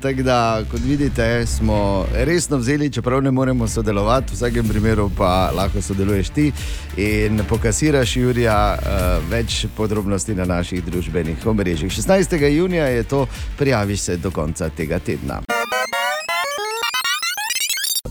Tako 0.03 0.23
da, 0.23 0.39
kot 0.71 0.81
vidite, 0.81 1.47
smo 1.47 2.07
resno 2.15 2.57
vzeli, 2.57 2.91
čeprav 2.91 3.23
ne 3.23 3.31
moremo 3.31 3.69
sodelovati, 3.69 4.33
v 4.33 4.35
vsakem 4.37 4.69
primeru 4.69 5.11
pa 5.17 5.51
lahko 5.55 5.83
sodeluješ 5.83 6.29
ti 6.29 6.53
in 6.97 7.41
pokasiraš 7.49 8.17
Jurija 8.17 8.59
uh, 8.75 9.31
več 9.31 9.67
podrobnosti 9.77 10.35
na 10.35 10.45
naših 10.45 10.85
družbenih 10.85 11.47
omrežjih. 11.47 11.93
16. 11.93 12.37
junija 12.49 12.87
je 12.87 13.03
to, 13.03 13.27
prijaviš 13.59 14.01
se 14.01 14.17
do 14.17 14.31
konca 14.31 14.69
tega 14.69 14.99
tedna. 14.99 15.41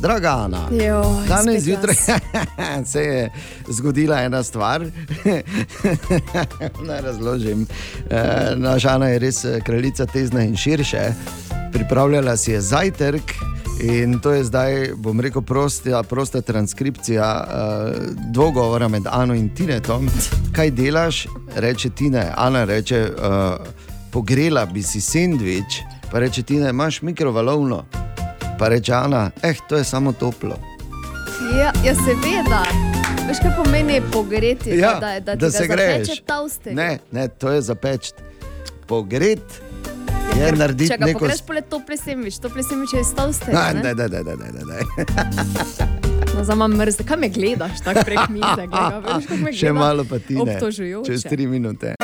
Draga 0.04 0.30
Ana, 0.30 0.68
Joj, 0.72 1.28
danes 1.28 1.64
zjutraj 1.64 1.96
se 2.92 3.02
je 3.02 3.32
zgodila 3.68 4.20
ena 4.20 4.44
stvar. 4.44 4.82
Naj 6.88 7.02
razložim. 7.02 7.68
Eh, 8.10 8.56
Naša 8.56 8.90
Ana 8.90 9.08
je 9.08 9.20
res 9.20 9.46
eh, 9.46 9.60
kraljica 9.66 10.06
tezna 10.06 10.44
in 10.44 10.56
širše. 10.56 11.14
Pripravljala 11.74 12.38
si 12.38 12.52
je 12.52 12.62
zajtrk. 12.62 13.32
In 13.84 14.20
to 14.20 14.32
je 14.32 14.44
zdaj, 14.44 14.92
bom 14.96 15.20
rekel, 15.20 15.42
prosta, 15.42 16.04
prosta 16.04 16.42
transkripcija 16.42 17.48
uh, 17.48 18.06
dogovora 18.32 18.88
med 18.88 19.04
Ano 19.12 19.36
in 19.36 19.50
Tinetom. 19.56 20.10
Kaj 20.56 20.72
delaš, 20.72 21.28
reče 21.56 21.90
Tina, 21.90 22.26
Ana 22.38 22.64
reče, 22.64 23.10
uh, 23.10 23.68
pogrela 24.12 24.66
bi 24.66 24.84
si 24.84 25.02
sendvič, 25.02 25.82
pa 26.12 26.20
reče 26.20 26.44
Tina, 26.44 26.70
imaš 26.70 27.02
mikrovalovno. 27.02 28.03
Pa 28.60 28.68
reče 28.68 28.94
Ana, 28.94 29.32
eh, 29.42 29.54
to 29.70 29.76
je 29.76 29.84
samo 29.84 30.14
toplo. 30.14 30.56
Ja, 31.54 31.72
ja 31.86 31.94
seveda. 31.96 32.64
Veš, 33.28 33.38
kaj 33.38 33.52
pomeni 33.58 34.02
pogreti, 34.12 34.70
Ja, 34.70 35.00
da, 35.00 35.20
da, 35.20 35.36
da 35.36 35.52
se 35.52 35.68
greš. 35.68 36.08
Ne, 36.66 37.00
ne, 37.12 37.28
to 37.28 37.50
je 37.50 37.62
zapeč. 37.62 38.12
Pogret 38.88 39.62
je 40.38 40.52
narediti 40.52 40.88
Če 40.88 40.98
ga 40.98 41.06
neko. 41.06 41.20
pogreš, 41.20 41.42
pole 41.42 41.62
topli 41.62 41.98
semič, 41.98 42.40
topli 42.40 42.64
semič 42.64 42.94
je 42.94 43.02
iz 43.02 43.14
tavste. 43.16 43.52
Ne, 43.52 43.74
ne? 43.74 43.94
ne, 43.94 44.08
ne, 44.10 44.24
ne, 44.24 44.36
ne, 44.36 44.64
ne. 44.66 44.80
No, 46.36 46.44
za 46.44 46.56
manj 46.56 46.76
mrzne. 46.76 47.06
Kaj 47.06 47.18
me 47.18 47.30
gledaš 47.30 47.80
tako 47.84 48.02
prek 48.06 48.30
mize? 48.30 48.68
Gleda, 48.68 49.00
veš, 49.00 49.26
kako 49.26 49.38
me 49.38 49.54
Še 49.54 49.60
gleda? 49.66 49.80
malo 49.80 50.04
pa 50.04 50.20
ti 50.20 50.36
ne. 50.36 50.42
Obtožujoče. 50.42 51.12
Čez 51.12 51.24
tri 51.24 51.48
minute. 51.48 51.96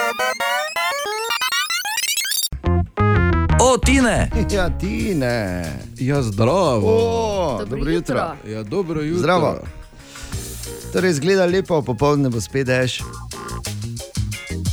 Tine! 3.89 4.29
Ja, 4.51 4.69
ti 4.69 5.15
ne. 5.15 5.65
Ja, 5.97 6.21
zdravo. 6.21 6.87
O, 6.87 7.57
Dobro 7.59 7.77
dobro 7.77 7.91
jutro. 7.91 8.15
jutro. 8.15 8.51
Ja, 8.51 8.63
dobro 8.63 9.01
jutro. 9.01 9.19
Zdravo. 9.19 9.59
Torej, 10.93 11.13
zgleda 11.13 11.45
lepo, 11.45 11.81
popoldne 11.81 12.29
bo 12.29 12.41
spet 12.41 12.67
dež. 12.67 13.01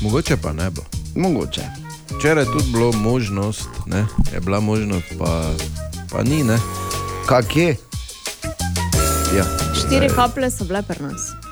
Mogoče 0.03 0.37
pa 0.37 0.53
ne 0.53 0.71
bo. 0.71 0.83
Mogoče. 1.15 1.61
Včeraj 2.19 2.45
je 2.45 2.53
tudi 2.53 2.73
bilo 2.73 2.93
možnost, 2.93 3.69
ne? 3.87 4.07
je 4.35 4.41
bila 4.41 4.61
možnost, 4.61 5.07
pa, 5.19 5.51
pa 6.13 6.23
ni. 6.23 6.45
Ne? 6.45 6.59
Kak 7.27 7.57
je? 7.57 7.77
Ja, 9.37 9.45
Štiri 9.75 10.09
kaplje 10.09 10.51
so 10.51 10.65
bile 10.65 10.83
pri 10.83 11.03
nas. 11.03 11.46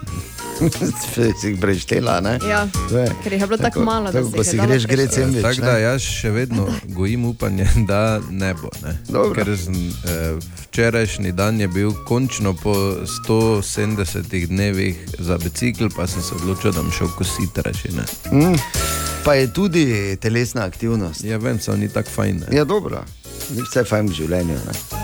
si 1.40 1.48
jih 1.48 1.60
preštela, 1.60 2.20
ne? 2.20 2.38
Ja, 2.48 2.68
je. 2.90 3.06
ker 3.22 3.32
jih 3.32 3.40
je 3.40 3.46
bilo 3.46 3.58
tako 3.58 3.84
malo, 3.84 4.12
da 4.12 4.12
tako, 4.12 4.26
se 4.26 4.32
ko 4.32 4.36
jih 4.36 4.46
je 4.46 4.50
si 4.50 4.56
dalo 4.56 4.68
greš 4.68 4.86
gre 4.86 4.96
prešteti. 4.96 5.14
sem 5.14 5.34
več. 5.34 5.42
Tako 5.42 5.66
da 5.66 5.78
jaz 5.78 6.02
še 6.02 6.30
vedno 6.30 6.66
gojim 6.84 7.24
upanje, 7.24 7.68
da 7.90 8.20
ne 8.30 8.54
bo. 8.54 8.70
Ne? 8.82 8.96
Dobro. 9.08 9.34
Ker 9.34 9.56
sem, 9.58 9.74
eh, 9.74 10.38
včerajšnji 10.66 11.32
dan 11.32 11.60
je 11.60 11.68
bil 11.68 11.92
končno 12.06 12.54
po 12.54 12.74
170 13.26 14.46
dnevih 14.46 14.98
za 15.18 15.38
bicikl, 15.38 15.88
pa 15.96 16.06
sem 16.06 16.22
se 16.22 16.34
odločil, 16.34 16.72
da 16.72 16.82
bom 16.82 16.92
šel 16.92 17.10
kositi 17.18 17.62
reči. 17.64 17.92
Ne? 17.94 18.04
Mm. 18.32 18.58
Pa 19.24 19.34
je 19.34 19.52
tudi 19.52 20.16
telesna 20.20 20.64
aktivnost. 20.64 21.24
Ja, 21.24 21.38
vem, 21.38 21.60
samo 21.60 21.76
ni 21.76 21.88
tako 21.88 22.10
fajn. 22.10 22.44
Ne? 22.44 22.56
Ja, 22.56 22.64
dobro. 22.64 23.04
Ni 23.50 23.62
vse 23.62 23.84
fajn 23.84 24.08
v 24.08 24.20
življenju. 24.20 24.58
Ne? 24.66 25.03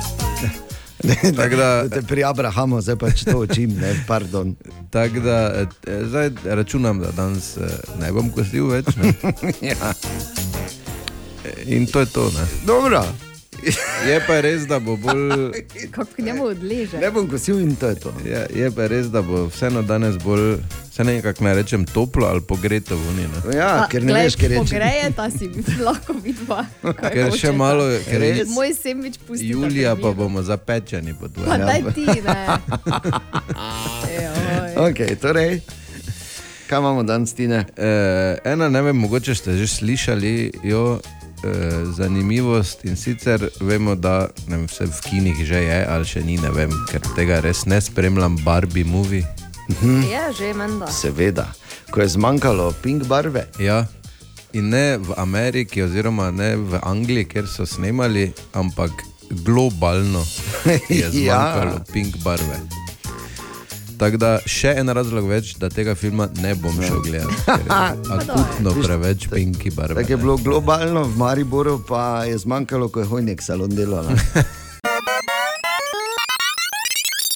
Tako 1.37 1.57
da- 1.57 1.89
te 1.89 2.03
pri 2.03 2.25
Abrahamu 2.25 2.81
zdaj 2.81 2.97
pač 2.97 3.25
to 3.25 3.39
učim, 3.39 3.71
ne, 3.81 4.05
pardon. 4.07 4.57
Tako 4.95 5.21
da 5.21 5.37
eh, 5.87 6.05
zdaj 6.05 6.31
računam, 6.45 7.01
da 7.01 7.11
danes 7.11 7.57
eh, 7.57 7.63
ne 8.01 8.13
bom 8.13 8.31
kosil 8.31 8.67
več. 8.67 8.87
Ne? 8.97 9.15
Ja. 9.71 9.93
In 11.67 11.87
to 11.87 12.01
je 12.01 12.07
to. 12.07 12.31
Ne? 12.31 12.45
Dobro, 12.67 13.05
Je 14.09 14.21
pa 14.27 14.41
res, 14.41 14.67
da 14.67 14.79
bo 14.79 14.97
bolj. 14.97 15.53
Kako 15.91 16.23
njemu 16.23 16.45
odleže. 16.45 16.99
ne 16.99 17.11
bom 17.11 17.29
kosil 17.29 17.61
in 17.61 17.77
to 17.77 17.89
je 17.89 17.95
to. 17.95 18.13
Je, 18.25 18.47
je 18.55 18.71
pa 18.71 18.87
res, 18.87 19.07
da 19.07 19.23
bo 19.23 19.47
vseeno 19.47 19.83
danes 19.83 20.17
bolj, 20.17 20.57
se 20.93 21.05
ne 21.05 21.23
kako 21.23 21.45
naj 21.45 21.55
rečem, 21.55 21.85
toplo 21.85 22.27
ali 22.27 22.41
pogreto 22.41 22.97
v. 22.97 23.15
Ne? 23.17 23.57
Ja, 23.57 23.87
ker 23.91 24.03
ne 24.03 24.13
veš, 24.15 24.37
ker 24.37 24.51
je 24.51 24.59
Pogreje, 24.59 25.13
ta 25.13 25.31
si 25.31 25.51
lahko 25.87 26.13
vidva. 26.15 26.65
Ker 26.83 27.29
še 27.29 27.31
hočeta. 27.31 27.53
malo, 27.53 27.85
ker 28.05 28.21
Res? 28.21 28.49
Moj 28.49 28.75
semič 28.75 29.19
pusti. 29.19 29.47
Julija 29.47 29.97
pa 29.97 30.13
bomo 30.13 30.43
zapečeni 30.43 31.13
po 31.13 31.29
Pa 31.29 31.35
tvojem. 31.35 31.61
daj 31.61 31.83
ti, 31.95 32.07
ne. 32.25 32.41
Ok, 34.81 35.21
torej, 35.21 35.61
kaj 36.67 36.79
imamo 36.79 37.03
danes, 37.03 37.35
Tine? 37.35 37.67
Eh, 37.77 38.39
ena, 38.45 38.69
ne 38.69 38.83
vem, 38.83 38.97
mogoče 38.97 39.35
ste 39.35 39.53
že 39.53 39.67
slišali 39.67 40.53
jo. 40.65 41.01
Eh, 41.45 41.85
Zanimivost 41.97 42.85
in 42.85 42.97
sicer 42.97 43.49
vemo, 43.61 43.95
da 43.95 44.29
ne 44.49 44.57
vem, 44.57 44.67
vse 44.69 44.87
v 44.87 45.01
kinih 45.01 45.45
že 45.45 45.63
je, 45.63 45.79
ali 45.89 46.05
še 46.05 46.23
ni, 46.25 46.37
ne 46.37 46.51
vem, 46.51 46.73
ker 46.91 47.01
tega 47.17 47.41
res 47.41 47.65
ne 47.67 47.81
spremljam, 47.81 48.37
Barbie 48.45 48.85
movie. 48.85 49.25
Je 49.85 50.23
že 50.39 50.53
menda. 50.55 50.87
Seveda, 50.91 51.47
ko 51.91 52.01
je 52.03 52.09
zmanjkalo 52.09 52.73
pink 52.83 53.05
barve. 53.07 53.47
Ja. 53.59 53.87
In 54.53 54.71
ne 54.75 54.99
v 54.99 55.15
Ameriki, 55.17 55.83
oziroma 55.83 56.31
ne 56.35 56.57
v 56.57 56.81
Angliji, 56.83 57.25
kjer 57.25 57.47
so 57.47 57.67
snemali, 57.67 58.33
ampak 58.53 58.91
globalno 59.47 60.25
je 60.89 60.99
Ja. 61.07 61.11
zmanjkalo 61.11 61.77
ja. 61.79 61.85
pink 61.93 62.17
barve. 62.25 62.59
Tako 64.01 64.17
da 64.17 64.29
še 64.49 64.71
en 64.81 64.89
razlog 64.97 65.27
več, 65.29 65.51
da 65.61 65.69
tega 65.69 65.93
filma 65.95 66.25
ne 66.41 66.55
bom 66.57 66.73
šel 66.81 67.03
gledati. 67.05 67.37
ker 67.45 67.59
je 67.61 67.75
Akutno 68.17 68.73
preveč 68.83 69.27
pinki 69.29 69.71
barve. 69.77 69.99
Tako 70.01 70.13
je 70.13 70.17
ne. 70.17 70.23
bilo 70.23 70.37
globalno, 70.41 71.03
v 71.05 71.19
Mariboru 71.21 71.75
pa 71.89 72.25
je 72.25 72.39
zmanjkalo, 72.39 72.89
ko 72.89 73.01
je 73.05 73.11
hojnik 73.13 73.45
salon 73.45 73.77
delal. 73.77 74.09
ne. 74.09 74.17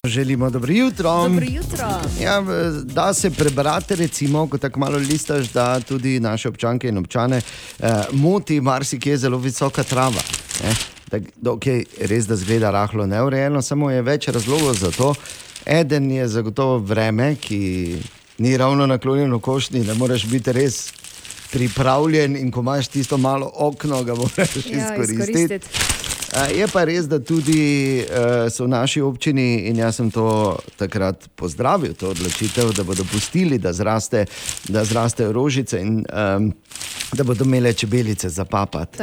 Želimo 0.04 0.50
dobro 0.50 0.72
jutro. 0.72 1.12
Dobro 1.28 1.44
jutro. 1.48 1.86
Ja, 2.20 2.40
da 2.84 3.14
se 3.14 3.30
prebrati, 3.30 3.96
recimo, 3.96 4.46
ko 4.48 4.58
tako 4.58 4.80
malo 4.80 4.98
listaš, 4.98 5.52
da 5.52 5.80
tudi 5.80 6.20
naše 6.20 6.48
občanke 6.48 6.88
in 6.88 6.98
občane 6.98 7.40
eh, 7.80 8.02
moti 8.12 8.60
marsikje 8.60 9.16
zelo 9.16 9.38
visoka 9.38 9.82
trava. 9.82 10.20
ne. 10.64 10.74
Tak, 11.10 11.22
okay, 11.42 11.84
res, 12.00 12.26
da 12.26 12.36
zgleda 12.36 12.70
rahlo 12.70 13.06
neurejeno, 13.06 13.62
samo 13.62 13.90
je 13.90 14.02
več 14.02 14.28
razlogov 14.28 14.74
za 14.74 14.90
to. 14.90 15.14
Eden 15.66 16.10
je 16.10 16.28
zagotovo 16.28 16.78
vreme, 16.78 17.34
ki 17.36 17.96
ni 18.38 18.56
ravno 18.56 18.86
naklonjeno 18.86 19.38
košnji, 19.38 19.80
ne 19.80 19.94
moreš 19.94 20.26
biti 20.26 20.52
res 20.52 20.92
pripravljen 21.52 22.36
in 22.36 22.50
ko 22.50 22.60
imaš 22.60 22.88
tisto 22.88 23.16
malo 23.16 23.50
okno, 23.54 24.02
ga 24.04 24.14
moraš 24.14 24.36
Ja, 24.36 24.44
izkoristiti. 24.72 25.30
izkoristiti. 25.32 25.66
Je 26.32 26.66
pa 26.72 26.84
res, 26.84 27.06
da 27.06 27.18
tudi 27.22 28.02
uh, 28.02 28.46
so 28.50 28.64
v 28.64 28.72
naši 28.72 29.00
občini, 29.04 29.68
in 29.70 29.78
jaz 29.78 30.00
sem 30.00 30.10
to 30.10 30.56
takrat 30.80 31.28
pozdravil, 31.38 31.94
to 31.94 32.10
odločitev, 32.10 32.72
da 32.74 32.84
bodo 32.84 33.04
pustili, 33.06 33.58
da, 33.58 33.72
zraste, 33.72 34.24
da 34.68 34.84
zrastejo 34.84 35.32
rožice 35.32 35.80
in 35.80 36.02
um, 36.02 36.50
da 37.14 37.24
bodo 37.24 37.44
imele 37.44 37.72
čebelice 37.72 38.28
za 38.28 38.44
papat. 38.44 38.96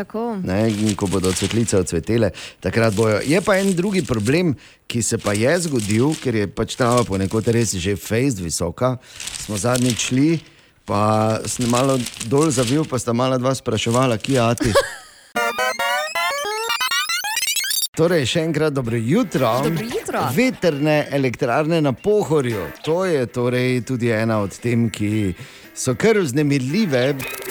Ko 0.95 1.07
bodo 1.07 1.33
cvetlice 1.33 1.77
odcvetele, 1.77 2.31
takrat 2.59 2.95
bojo. 2.95 3.21
Je 3.25 3.41
pa 3.41 3.57
en 3.57 3.73
drugi 3.75 4.03
problem, 4.05 4.55
ki 4.87 5.01
se 5.01 5.17
pa 5.17 5.33
je 5.33 5.59
zgodil, 5.59 6.15
ker 6.23 6.35
je 6.35 6.47
pač 6.47 6.75
trava 6.75 7.03
ponekod 7.07 7.47
res 7.47 7.75
že 7.75 7.95
fejst 7.95 8.43
visoka. 8.43 8.97
Smo 9.45 9.57
zadnjič 9.57 10.07
šli, 10.09 10.39
pa 10.85 11.39
sem 11.45 11.69
malo 11.69 11.95
dol 12.27 12.51
zavil, 12.51 12.83
pa 12.83 12.99
sta 12.99 13.13
mala 13.13 13.37
dva 13.37 13.55
spraševala, 13.55 14.17
kje 14.17 14.35
je 14.35 14.41
ati. 14.41 14.73
Torej, 17.91 18.23
še 18.23 18.41
enkrat 18.47 18.71
dobro 18.71 18.95
jutro. 18.95 19.49
Dobro 19.65 19.83
jutro. 19.83 20.21
Veterne 20.31 21.09
elektrarne 21.11 21.81
na 21.83 21.91
Pohorju. 21.91 22.61
To 22.87 23.01
je 23.03 23.25
torej 23.27 23.81
tudi 23.83 24.07
ena 24.15 24.37
od 24.39 24.55
tem, 24.63 24.85
ki 24.87 25.33
so 25.75 25.97
kar 25.99 26.21
vznemirljive 26.23 27.03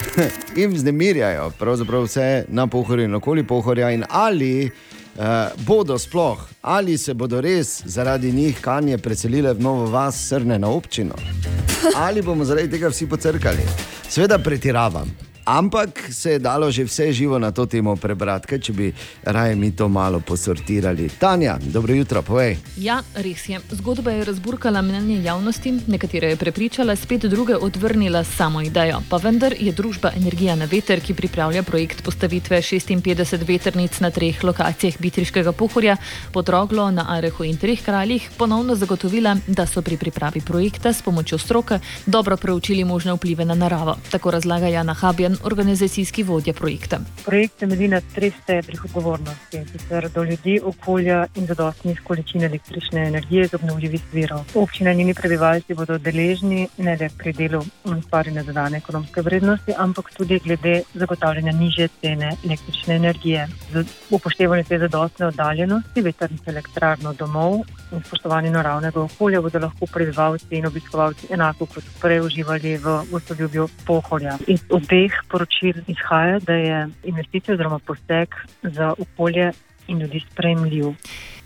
in 0.63 0.73
vznemirjajo 0.73 1.51
pravzaprav 1.61 2.09
vse 2.09 2.27
na 2.49 2.65
Pohorju 2.65 3.05
in 3.05 3.21
okoli 3.21 3.45
Pohorja. 3.45 3.93
In 3.93 4.09
ali 4.09 4.65
uh, 4.65 5.53
bodo 5.61 6.01
sploh, 6.01 6.41
ali 6.61 6.97
se 6.97 7.13
bodo 7.13 7.37
res 7.41 7.83
zaradi 7.85 8.33
njih 8.33 8.65
kanje 8.65 8.97
preselile 8.97 9.53
v 9.53 9.61
novo 9.61 9.91
vas, 9.93 10.25
srne 10.25 10.57
na 10.57 10.73
občino, 10.73 11.21
ali 12.07 12.25
bomo 12.25 12.49
zaradi 12.49 12.79
tega 12.79 12.89
vsi 12.89 13.05
pocrkali. 13.05 13.73
Sveda 14.09 14.41
pretiravam. 14.41 15.30
Ampak 15.51 16.07
se 16.11 16.31
je 16.31 16.39
dalo 16.39 16.71
že 16.71 16.83
vse 16.87 17.11
živo 17.11 17.39
na 17.39 17.51
to 17.51 17.65
temo 17.65 17.95
prebrati, 17.99 18.47
kaj 18.47 18.59
če 18.59 18.73
bi 18.73 18.87
raje 19.27 19.55
mi 19.55 19.75
to 19.75 19.89
malo 19.91 20.19
posortirali. 20.23 21.09
Tanja, 21.19 21.57
dobro 21.59 21.91
jutro, 21.93 22.21
povej. 22.23 22.55
Ja, 22.79 23.01
res 23.19 23.49
je. 23.49 23.59
Zgodba 23.75 24.11
je 24.15 24.23
razburkala 24.25 24.81
mnenje 24.81 25.19
javnosti, 25.23 25.73
nekatere 25.91 26.29
je 26.31 26.37
prepričala, 26.39 26.95
spet 26.95 27.27
druge 27.27 27.57
odvrnila 27.59 28.23
samo 28.23 28.61
idejo. 28.61 29.01
Pa 29.09 29.17
vendar 29.17 29.51
je 29.59 29.73
družba 29.75 30.13
Energija 30.15 30.55
na 30.55 30.69
veter, 30.71 31.01
ki 31.03 31.17
pripravlja 31.19 31.63
projekt 31.67 31.99
postavitve 32.03 32.61
56 32.61 33.43
veternic 33.47 33.99
na 33.99 34.07
treh 34.09 34.39
lokacijah 34.43 34.95
Bitriškega 34.99 35.51
pohorja 35.51 35.97
pod 36.31 36.49
Roglo, 36.49 36.87
na 36.91 37.09
Arehu 37.17 37.43
in 37.43 37.59
treh 37.59 37.83
kraljih, 37.83 38.29
ponovno 38.37 38.75
zagotovila, 38.75 39.35
da 39.47 39.67
so 39.67 39.83
pri 39.83 39.97
pripravi 39.97 40.41
projekta 40.47 40.93
s 40.93 41.03
pomočjo 41.03 41.37
stroke 41.37 41.79
dobro 42.05 42.37
preučili 42.37 42.87
možne 42.87 43.19
vplive 43.19 43.45
na 43.45 43.55
naravo. 43.55 43.97
Tako 44.11 44.31
razlaga 44.31 44.71
Jana 44.71 44.93
Habjan, 44.93 45.40
organizacijski 45.43 46.23
vodja 46.23 46.53
projekta. 46.53 46.99
Projekt 47.25 47.57
temelji 47.59 47.87
na 47.87 48.01
treh 48.15 48.33
stebrih 48.43 48.85
odgovornosti, 48.85 49.63
sicer 49.71 50.09
do 50.09 50.23
ljudi, 50.23 50.59
okolja 50.63 51.25
in 51.35 51.45
zadostnih 51.45 52.01
količin 52.03 52.43
električne 52.43 53.07
energije 53.07 53.45
iz 53.45 53.53
obnovljivih 53.53 54.01
virov. 54.13 54.43
Občine 54.55 54.91
in 54.91 54.97
njeni 54.97 55.13
prebivalci 55.13 55.73
bodo 55.73 55.97
deležni 55.97 56.67
ne 56.77 56.97
le 56.99 57.09
pri 57.17 57.33
delu 57.33 57.61
in 57.85 57.93
ustvarjanju 57.93 58.43
dodane 58.43 58.77
ekonomske 58.77 59.21
vrednosti, 59.21 59.73
ampak 59.77 60.11
tudi 60.17 60.39
glede 60.39 60.81
zagotavljanja 60.93 61.51
niže 61.51 61.87
cene 62.01 62.35
električne 62.45 62.95
energije. 62.95 63.47
Z 63.73 63.85
upoštevanjem 64.09 64.65
te 64.65 64.79
zadostne 64.79 65.27
oddaljenosti 65.27 66.01
vetrnih 66.01 66.41
elektrarn 66.45 67.07
od 67.07 67.15
domov 67.15 67.61
in 67.91 68.03
spoštovanje 68.07 68.51
naravnega 68.51 69.01
okolja 69.01 69.41
bodo 69.41 69.59
lahko 69.59 69.85
prebivalci 69.93 70.55
in 70.57 70.65
obiskovalci 70.65 71.27
enako 71.29 71.65
kot 71.65 71.83
prej 72.01 72.21
uživali 72.21 72.77
v 72.77 72.97
gostoljubju 73.11 73.67
pohorja. 73.85 74.37
Iz 74.47 74.63
obeh 74.69 75.13
poročil 75.31 75.83
izhaja, 75.87 76.39
da 76.39 76.53
je 76.53 76.87
investicija 77.03 77.53
oziroma 77.53 77.79
poseg 77.79 78.35
za 78.63 78.93
okolje 78.99 79.51
in 79.87 79.99
ljudi 79.99 80.19
sprejemljiv. 80.31 80.85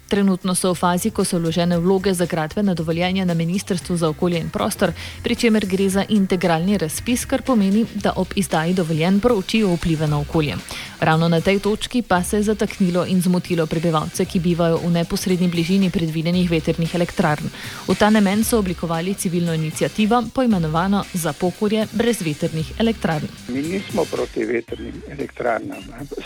Trenutno 0.07 0.55
so 0.55 0.73
v 0.73 0.77
fazi, 0.77 1.09
ko 1.09 1.25
so 1.25 1.39
vložene 1.41 1.77
vloge 1.81 2.13
za 2.13 2.25
gradbene 2.25 2.75
dovoljenja 2.75 3.25
na 3.25 3.33
Ministrstvu 3.33 3.97
za 3.97 4.09
okolje 4.09 4.39
in 4.39 4.49
prostor, 4.49 4.93
pri 5.23 5.35
čemer 5.35 5.65
gre 5.65 5.89
za 5.89 6.05
integralni 6.09 6.77
razpis, 6.77 7.25
kar 7.25 7.41
pomeni, 7.41 7.85
da 7.95 8.13
ob 8.15 8.27
izdaji 8.35 8.73
dovoljen 8.73 9.19
proučijo 9.19 9.73
vplive 9.73 10.07
na 10.07 10.19
okolje. 10.19 10.55
Ravno 10.99 11.27
na 11.29 11.41
tej 11.41 11.59
točki 11.59 12.01
pa 12.01 12.23
se 12.23 12.37
je 12.37 12.43
zataknilo 12.43 13.05
in 13.05 13.21
zmotilo 13.21 13.65
prebivalce, 13.65 14.25
ki 14.25 14.39
bivajo 14.39 14.77
v 14.77 14.91
neposrednji 14.91 15.47
bližini 15.47 15.89
predvidenih 15.89 16.51
veternih 16.51 16.95
elektrarn. 16.95 17.49
V 17.87 17.95
ta 17.95 18.09
namen 18.09 18.43
so 18.43 18.59
oblikovali 18.59 19.13
civilno 19.13 19.53
inicijativo, 19.53 20.23
poimenovano 20.33 21.03
Za 21.13 21.33
pohorje 21.33 21.87
brez 21.91 22.21
veternih 22.21 22.79
elektrarn. 22.79 23.27
Mi 23.47 23.61
nismo 23.61 24.05
proti 24.05 24.45
veternim 24.45 25.01
elektrarnam, 25.09 25.83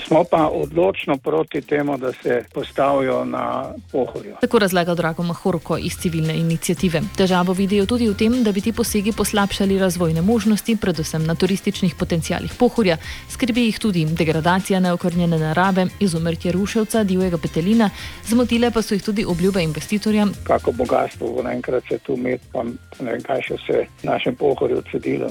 smo 0.07 0.23
pa 0.23 0.47
odločno 0.47 1.17
proti 1.17 1.61
temu, 1.61 1.97
da 1.97 2.11
se 2.23 2.43
postavijo 2.53 3.25
na 3.25 3.68
pohorju. 3.91 4.35
Tako 4.41 4.59
razlaga 4.59 4.95
Drago 4.95 5.23
Mahorko 5.23 5.77
iz 5.77 5.97
civilne 5.97 6.37
inicijative. 6.37 7.01
Težavo 7.17 7.53
vidijo 7.53 7.85
tudi 7.85 8.09
v 8.09 8.15
tem, 8.17 8.43
da 8.43 8.51
bi 8.51 8.61
ti 8.61 8.73
posegi 8.73 9.11
poslabšali 9.11 9.79
razvojne 9.79 10.21
možnosti, 10.21 10.77
predvsem 10.81 11.25
na 11.25 11.35
turističnih 11.35 11.95
potencijalih 11.99 12.53
pohorja, 12.59 12.97
skrbi 13.29 13.65
jih 13.65 13.79
tudi 13.79 14.05
degradacija 14.05 14.79
neokrnjene 14.79 15.39
narave, 15.39 15.87
izumrtje 15.99 16.51
ruševca, 16.51 17.03
divjega 17.03 17.37
petelina, 17.37 17.89
zmotile 18.25 18.71
pa 18.71 18.81
so 18.81 18.95
jih 18.95 19.03
tudi 19.03 19.25
obljube 19.25 19.63
investitorjem. 19.63 20.33
Kako 20.43 20.71
bogatstvo 20.71 21.33
bo 21.35 21.43
naenkrat 21.43 21.83
se 21.89 21.97
tu 21.97 22.17
med, 22.17 22.39
pa 22.53 22.63
ne 22.63 23.11
vem, 23.11 23.21
kaj 23.21 23.41
še 23.47 23.59
vse 23.59 23.83
v 24.01 24.07
našem 24.07 24.35
pohorju. 24.35 24.83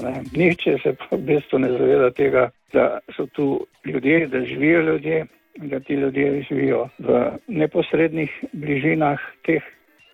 Ne. 0.03 0.23
Nihče 0.35 0.77
se 0.83 0.95
v 1.11 1.17
bistvu 1.17 1.59
ne 1.59 1.71
zaveda 1.71 2.09
tega, 2.11 2.49
da 2.73 2.99
so 3.15 3.25
tu 3.33 3.65
ljudje, 3.85 4.27
da 4.27 4.45
živijo 4.45 4.81
ljudje, 4.81 5.25
da 5.61 5.79
ti 5.79 5.93
ljudje 5.93 6.45
živijo 6.49 6.89
v 6.99 7.31
neposrednih 7.47 8.31
bližinah 8.53 9.19
teh 9.45 9.63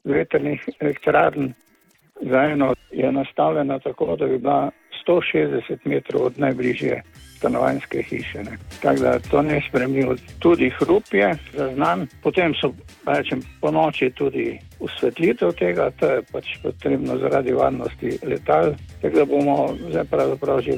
vetrnih 0.04 0.70
elektrarn. 0.80 1.54
Za 2.22 2.42
eno 2.42 2.74
je 2.92 3.12
nastavljena 3.12 3.80
tako, 3.80 4.16
da 4.16 4.26
bi 4.26 4.38
bila 4.38 4.72
160 5.08 5.78
metrov 5.86 6.24
od 6.24 6.40
najbližje 6.40 7.04
stanovanjske 7.38 8.02
hiše. 8.02 8.44
ne. 8.44 8.58
Tako 8.82 9.02
da 9.02 9.20
to 9.20 9.42
ne 9.42 9.62
spremljivo. 9.70 10.16
Tudi 10.40 10.70
hrup 10.70 11.04
je 11.12 11.36
zaznan, 11.54 12.08
potem 12.24 12.54
so 12.62 12.74
rečem, 13.06 13.42
po 13.62 13.72
noči 13.72 14.10
tudi 14.10 14.60
usvetlitev 14.80 15.52
tega, 15.52 15.92
to 16.00 16.06
je 16.06 16.22
pač 16.32 16.46
potrebno 16.64 17.18
zaradi 17.18 17.52
varnosti 17.52 18.18
letal. 18.24 18.74
Tako 19.02 19.16
da 19.16 19.26
bomo 19.26 19.76
zdaj 19.90 20.04
pravzaprav 20.04 20.62
že 20.62 20.72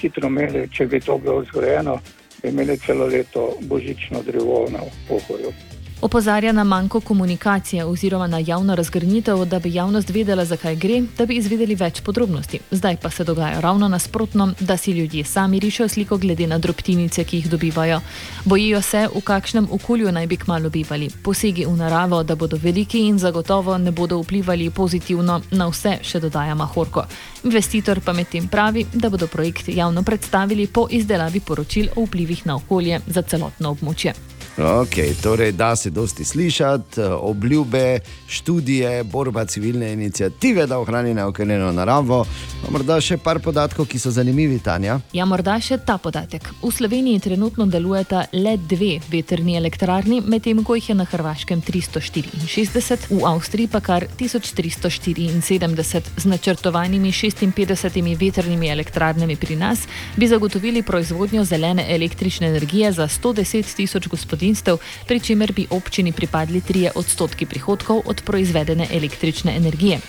hitro 0.00 0.28
imeli, 0.28 0.68
če 0.72 0.86
bi 0.86 1.00
to 1.00 1.18
bilo 1.18 1.44
zgrajeno, 1.44 1.98
imeli 2.44 2.78
celo 2.78 3.06
leto 3.06 3.56
božično 3.60 4.22
drevo 4.22 4.68
na 4.70 4.78
pohorju. 5.08 5.52
Opozarja 6.00 6.52
na 6.52 6.64
manjko 6.64 7.00
komunikacije 7.00 7.84
oziroma 7.84 8.26
na 8.26 8.38
javno 8.38 8.74
razgrnitev, 8.74 9.44
da 9.44 9.58
bi 9.58 9.74
javnost 9.74 10.10
vedela, 10.10 10.44
zakaj 10.44 10.76
gre, 10.76 11.00
da 11.18 11.26
bi 11.26 11.34
izvedeli 11.34 11.74
več 11.74 12.00
podrobnosti. 12.00 12.60
Zdaj 12.70 12.96
pa 13.02 13.10
se 13.10 13.24
dogaja 13.24 13.60
ravno 13.60 13.88
nasprotno, 13.88 14.52
da 14.60 14.76
si 14.76 14.92
ljudje 14.92 15.24
sami 15.24 15.58
rišejo 15.58 15.88
sliko 15.88 16.16
glede 16.16 16.46
na 16.46 16.58
drobtinice, 16.58 17.24
ki 17.24 17.36
jih 17.36 17.50
dobivajo. 17.50 18.00
Bojijo 18.44 18.82
se, 18.82 19.08
v 19.14 19.24
kakšnem 19.24 19.68
okolju 19.70 20.12
naj 20.12 20.26
bi 20.26 20.36
kmalo 20.36 20.70
bivali. 20.70 21.10
Posegi 21.22 21.66
v 21.66 21.76
naravo, 21.76 22.22
da 22.22 22.36
bodo 22.36 22.56
veliki 22.62 23.02
in 23.08 23.18
zagotovo 23.18 23.78
ne 23.78 23.90
bodo 23.90 24.22
vplivali 24.22 24.70
pozitivno 24.70 25.42
na 25.50 25.66
vse, 25.66 25.98
še 26.02 26.20
dodaja 26.20 26.54
Mahorko. 26.54 27.08
Investitor 27.44 28.00
pa 28.00 28.12
medtem 28.12 28.46
pravi, 28.48 28.86
da 28.94 29.10
bodo 29.10 29.26
projekt 29.26 29.68
javno 29.68 30.02
predstavili 30.02 30.66
po 30.66 30.86
izdelavi 30.90 31.40
poročil 31.40 31.88
o 31.96 32.06
vplivih 32.06 32.46
na 32.46 32.56
okolje 32.56 33.00
za 33.06 33.22
celotno 33.22 33.74
območje. 33.74 34.37
Ok, 34.58 35.22
torej 35.22 35.52
da 35.52 35.76
se 35.76 35.90
dosti 35.90 36.24
slišati, 36.24 37.00
eh, 37.00 37.04
obljube, 37.06 37.98
študije, 38.28 39.04
borba 39.04 39.44
civilne 39.44 39.92
inicijative, 39.92 40.66
da 40.66 40.78
ohrani 40.78 41.14
neokrnjeno 41.14 41.72
naravo. 41.72 42.24
Pa 42.64 42.70
morda 42.70 43.00
še 43.00 43.16
par 43.16 43.38
podatkov, 43.38 43.86
ki 43.86 43.98
so 43.98 44.10
zanimivi, 44.10 44.58
Tanja. 44.58 44.98
Ja, 45.12 45.24
morda 45.24 45.60
še 45.60 45.78
ta 45.78 45.98
podatek. 45.98 46.42
V 46.62 46.72
Sloveniji 46.74 47.20
trenutno 47.20 47.66
delujeta 47.66 48.24
le 48.32 48.56
dve 48.56 48.98
veterni 49.10 49.54
elektrarni, 49.56 50.20
medtem 50.26 50.64
ko 50.64 50.74
jih 50.74 50.88
je 50.88 50.94
na 50.94 51.04
Hrvaškem 51.04 51.62
364, 51.62 53.06
v 53.10 53.22
Avstriji 53.30 53.68
pa 53.70 53.80
kar 53.80 54.08
1374. 54.18 56.02
Z 56.16 56.24
načrtovanimi 56.26 57.12
56 57.12 58.16
veternimi 58.18 58.68
elektrarnami 58.74 59.36
pri 59.36 59.56
nas 59.56 59.86
bi 60.16 60.26
zagotovili 60.26 60.82
proizvodnjo 60.82 61.44
zelene 61.44 61.86
električne 61.94 62.48
energije 62.48 62.92
za 62.92 63.08
110 63.08 63.76
tisoč 63.76 64.08
gospodinstev, 64.48 64.78
pri 65.06 65.20
čemer 65.20 65.52
bi 65.52 65.66
občini 65.70 66.12
pripadli 66.12 66.60
3 66.60 66.90
odstotki 66.94 67.46
prihodkov 67.46 68.02
od 68.06 68.22
proizvedene 68.24 68.86
električne 68.90 69.56
energije. 69.56 70.00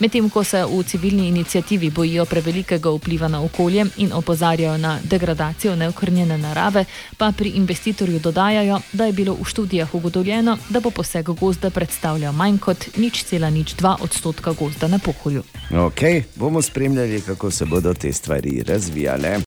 Medtem 0.00 0.30
ko 0.30 0.44
se 0.44 0.64
v 0.64 0.82
civilni 0.82 1.28
inicijativi 1.28 1.90
bojijo 1.90 2.24
prevelikega 2.24 2.90
vpliva 2.90 3.28
na 3.28 3.42
okolje 3.42 3.86
in 3.96 4.12
opozarjajo 4.12 4.76
na 4.78 4.98
degradacijo 5.04 5.76
neokrnjene 5.76 6.38
narave, 6.38 6.84
pa 7.16 7.32
pri 7.32 7.48
investitorju 7.48 8.18
dodajajo, 8.18 8.80
da 8.92 9.06
je 9.06 9.12
bilo 9.12 9.34
v 9.34 9.44
študijah 9.44 9.94
ugotovljeno, 9.94 10.58
da 10.68 10.80
bo 10.80 10.90
poseg 10.90 11.24
gozda 11.40 11.70
predstavljal 11.70 12.32
manj 12.32 12.58
kot 12.58 12.96
nič 12.96 13.24
cela 13.24 13.50
nič 13.50 13.74
dva 13.74 13.96
odstotka 14.00 14.52
gozda 14.52 14.88
na 14.88 14.98
pohorju. 14.98 15.42
Ok, 15.72 16.00
bomo 16.36 16.62
spremljali, 16.62 17.20
kako 17.20 17.50
se 17.50 17.64
bodo 17.64 17.94
te 17.94 18.12
stvari 18.12 18.62
razvijale. 18.66 19.40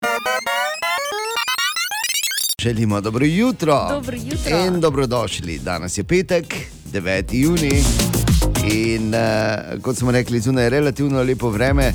Želimo 2.59 3.01
dobro 3.01 3.25
jutro. 3.25 3.87
Dobro 3.89 4.17
jutro. 4.17 4.65
In 4.65 4.79
dobrodošli. 4.79 5.59
Danes 5.59 5.97
je 5.97 6.03
petek, 6.03 6.55
9. 6.93 7.23
juni. 7.31 7.83
In 8.63 9.13
uh, 9.13 9.19
kot 9.81 9.97
smo 9.97 10.11
rekli, 10.11 10.39
zunaj 10.39 10.63
je 10.63 10.69
relativno 10.69 11.23
lepo 11.23 11.49
vreme, 11.49 11.93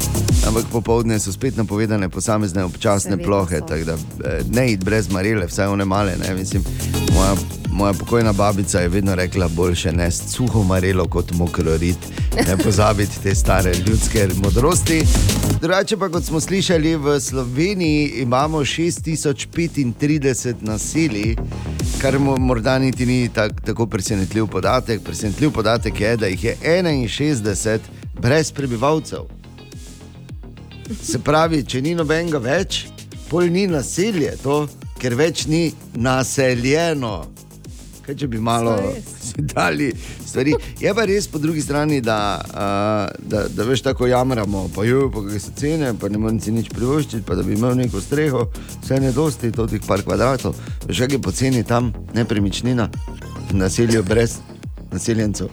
ampak 0.48 0.64
popovdne 0.72 1.18
so 1.18 1.32
spet 1.32 1.56
napovedane 1.56 2.08
posamezne 2.08 2.64
občasne 2.64 3.10
Seveda 3.10 3.24
plohe. 3.24 3.60
tako 3.60 3.84
Da, 3.84 3.92
eh, 3.92 3.98
ne 4.50 4.72
id 4.72 4.84
brez 4.84 5.08
marele, 5.10 5.46
vsaj 5.46 5.66
one 5.66 5.84
male. 5.84 6.16
Ne, 6.28 6.34
mislim, 6.34 6.62
moja, 7.14 7.34
moja 7.70 7.92
pokojna 7.92 8.32
babica 8.32 8.80
je 8.80 8.88
vedno 8.88 9.14
rekla, 9.14 9.48
boljše 9.48 9.92
ne 9.92 10.10
suho 10.10 10.62
marelo 10.62 11.08
kot 11.08 11.32
mokrorit. 11.32 11.98
Ne 12.48 12.56
pozabiti 12.56 13.22
te 13.22 13.34
stare 13.34 13.72
ljudske 13.86 14.28
modrosti. 14.36 15.02
Drugače 15.60 15.96
pa, 15.96 16.08
kot 16.08 16.24
smo 16.24 16.40
slišali, 16.40 16.96
v 16.96 17.20
Sloveniji 17.20 18.12
imamo 18.16 18.58
6035 18.58 20.54
naselij, 20.60 21.36
kar 22.00 22.18
mo- 22.18 22.38
morda 22.38 22.78
niti 22.78 23.06
ni 23.06 23.28
tak, 23.28 23.60
tako 23.64 23.86
presenetljiv 23.86 24.46
podatek. 24.46 25.00
Presenetljiv 25.04 25.50
podatek 25.50 26.00
je, 26.00 26.16
da 26.16 26.26
jih 26.26 26.44
je 26.44 26.53
61 26.62 27.78
brez 28.20 28.52
prebivalcev. 28.52 29.28
Se 31.02 31.18
pravi, 31.18 31.64
če 31.64 31.80
ni 31.80 31.94
nobenega 31.96 32.38
več, 32.38 32.84
pol 33.30 33.48
ni 33.52 33.66
naselje, 33.66 34.34
to, 34.42 34.64
ker 35.00 35.16
več 35.16 35.46
ni 35.48 35.70
naseljeno. 35.96 37.24
Kaj, 38.04 38.18
če 38.20 38.28
bi 38.28 38.40
malo 38.40 38.76
dali 39.54 39.92
stvari. 40.34 40.54
Je 40.80 40.94
pa 40.94 41.04
res 41.04 41.28
po 41.28 41.38
drugi 41.38 41.62
strani, 41.62 42.00
da, 42.00 42.18
uh, 42.44 43.28
da, 43.30 43.46
da 43.48 43.64
veš 43.64 43.82
tako 43.82 44.06
jamramo, 44.06 44.68
pa 44.74 44.84
jo, 44.84 45.10
pa 45.14 45.22
kaj 45.28 45.40
so 45.40 45.54
cene, 45.56 45.92
pa 46.00 46.08
ne 46.08 46.18
morem 46.18 46.40
si 46.40 46.52
nič 46.52 46.72
privoščiti, 46.74 47.22
pa 47.26 47.38
da 47.38 47.46
bi 47.46 47.54
imel 47.54 47.76
neko 47.78 48.02
streho, 48.02 48.48
vse 48.82 49.00
ne 49.00 49.12
dosti, 49.12 49.52
to 49.54 49.68
tih 49.70 49.84
par 49.86 50.02
kvadratov. 50.02 50.56
Veš, 50.88 51.06
kaj 51.06 51.16
je 51.18 51.22
poceni 51.22 51.62
tam 51.64 51.92
nepremičnina, 52.14 52.90
v 53.50 53.62
naselju 53.62 54.02
brez 54.08 54.40
naseljencev. 54.92 55.52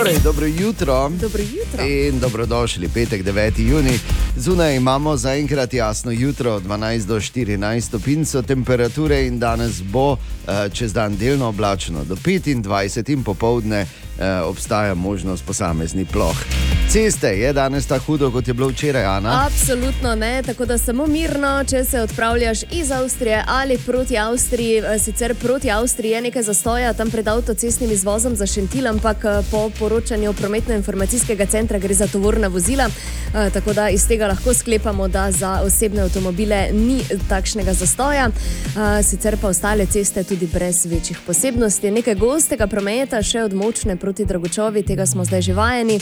Torej, 0.00 0.18
dobro 0.24 0.46
jutro. 0.46 1.08
Dobro 1.20 1.42
jutro. 1.42 1.86
In 1.86 2.20
dobrodošli, 2.20 2.88
petek 2.88 3.24
9. 3.24 3.60
juni. 3.60 3.98
Zunaj 4.36 4.76
imamo 4.76 5.16
zaenkrat 5.16 5.74
jasno 5.74 6.12
jutro, 6.12 6.60
12 6.60 7.06
do 7.06 7.20
14 7.20 7.80
stopinj 7.80 8.24
so 8.24 8.42
temperature 8.42 9.26
in 9.26 9.38
danes 9.38 9.82
bo 9.82 10.12
eh, 10.16 10.68
čez 10.72 10.92
dan 10.92 11.16
delno 11.16 11.48
oblačno 11.48 12.04
do 12.04 12.16
25 12.16 13.12
in 13.12 13.24
popovdne 13.24 13.86
eh, 14.20 14.40
obstaja 14.40 14.94
možnost 14.94 15.44
posameznih 15.44 16.06
ploh. 16.12 16.36
Ceste 16.90 17.28
je 17.28 17.52
danes 17.52 17.86
tako 17.86 18.04
hudo, 18.04 18.30
kot 18.30 18.48
je 18.48 18.54
bilo 18.54 18.68
včeraj, 18.68 19.04
Ana. 19.04 19.46
Absolutno 19.46 20.14
ne, 20.14 20.42
tako 20.42 20.64
da 20.66 20.78
samo 20.78 21.06
mirno, 21.06 21.64
če 21.64 21.84
se 21.84 22.00
odpravljaš 22.00 22.58
iz 22.72 22.90
Avstrije 22.90 23.44
ali 23.48 23.78
proti 23.78 24.18
Avstriji. 24.18 24.78
eh, 24.78 24.98
Sicer 24.98 25.34
proti 25.34 25.70
Avstriji 25.70 26.10
je 26.10 26.20
nekaj 26.20 26.42
zastoja 26.42 26.92
tam 26.92 27.10
pred 27.10 27.28
avtocestnim 27.28 27.90
izvozom 27.90 28.36
za 28.36 28.46
Šentil, 28.46 28.86
ampak 28.86 29.24
eh, 29.24 29.42
po 29.50 29.70
poročanju 29.78 30.32
prometno-informacijskega 30.32 31.46
centra 31.46 31.78
gre 31.78 31.94
za 31.94 32.06
tovorna 32.06 32.48
vozila. 32.48 32.88
eh, 33.34 33.50
Tako 33.50 33.72
da 33.72 33.88
iz 33.88 34.08
tega 34.08 34.26
lahko 34.26 34.54
sklepamo, 34.54 35.08
da 35.08 35.30
za 35.30 35.60
osebne 35.64 36.02
avtomobile 36.02 36.68
ni 36.72 37.00
takšnega 37.28 37.72
zastoja. 37.74 38.28
Eh, 38.28 39.02
Sicer 39.02 39.36
pa 39.40 39.48
ostale 39.48 39.86
ceste 39.86 40.24
tudi 40.24 40.46
brez 40.46 40.86
večjih 40.86 41.18
posebnosti. 41.26 41.90
Nekaj 41.90 42.14
gostega 42.14 42.66
prometa, 42.66 43.22
še 43.22 43.42
od 43.42 43.54
močne 43.54 43.96
proti 43.96 44.09
Dragočovi, 44.12 44.82
tega 44.82 45.06
smo 45.06 45.24
zdaj 45.24 45.42
že 45.42 45.54
vajeni. 45.54 46.00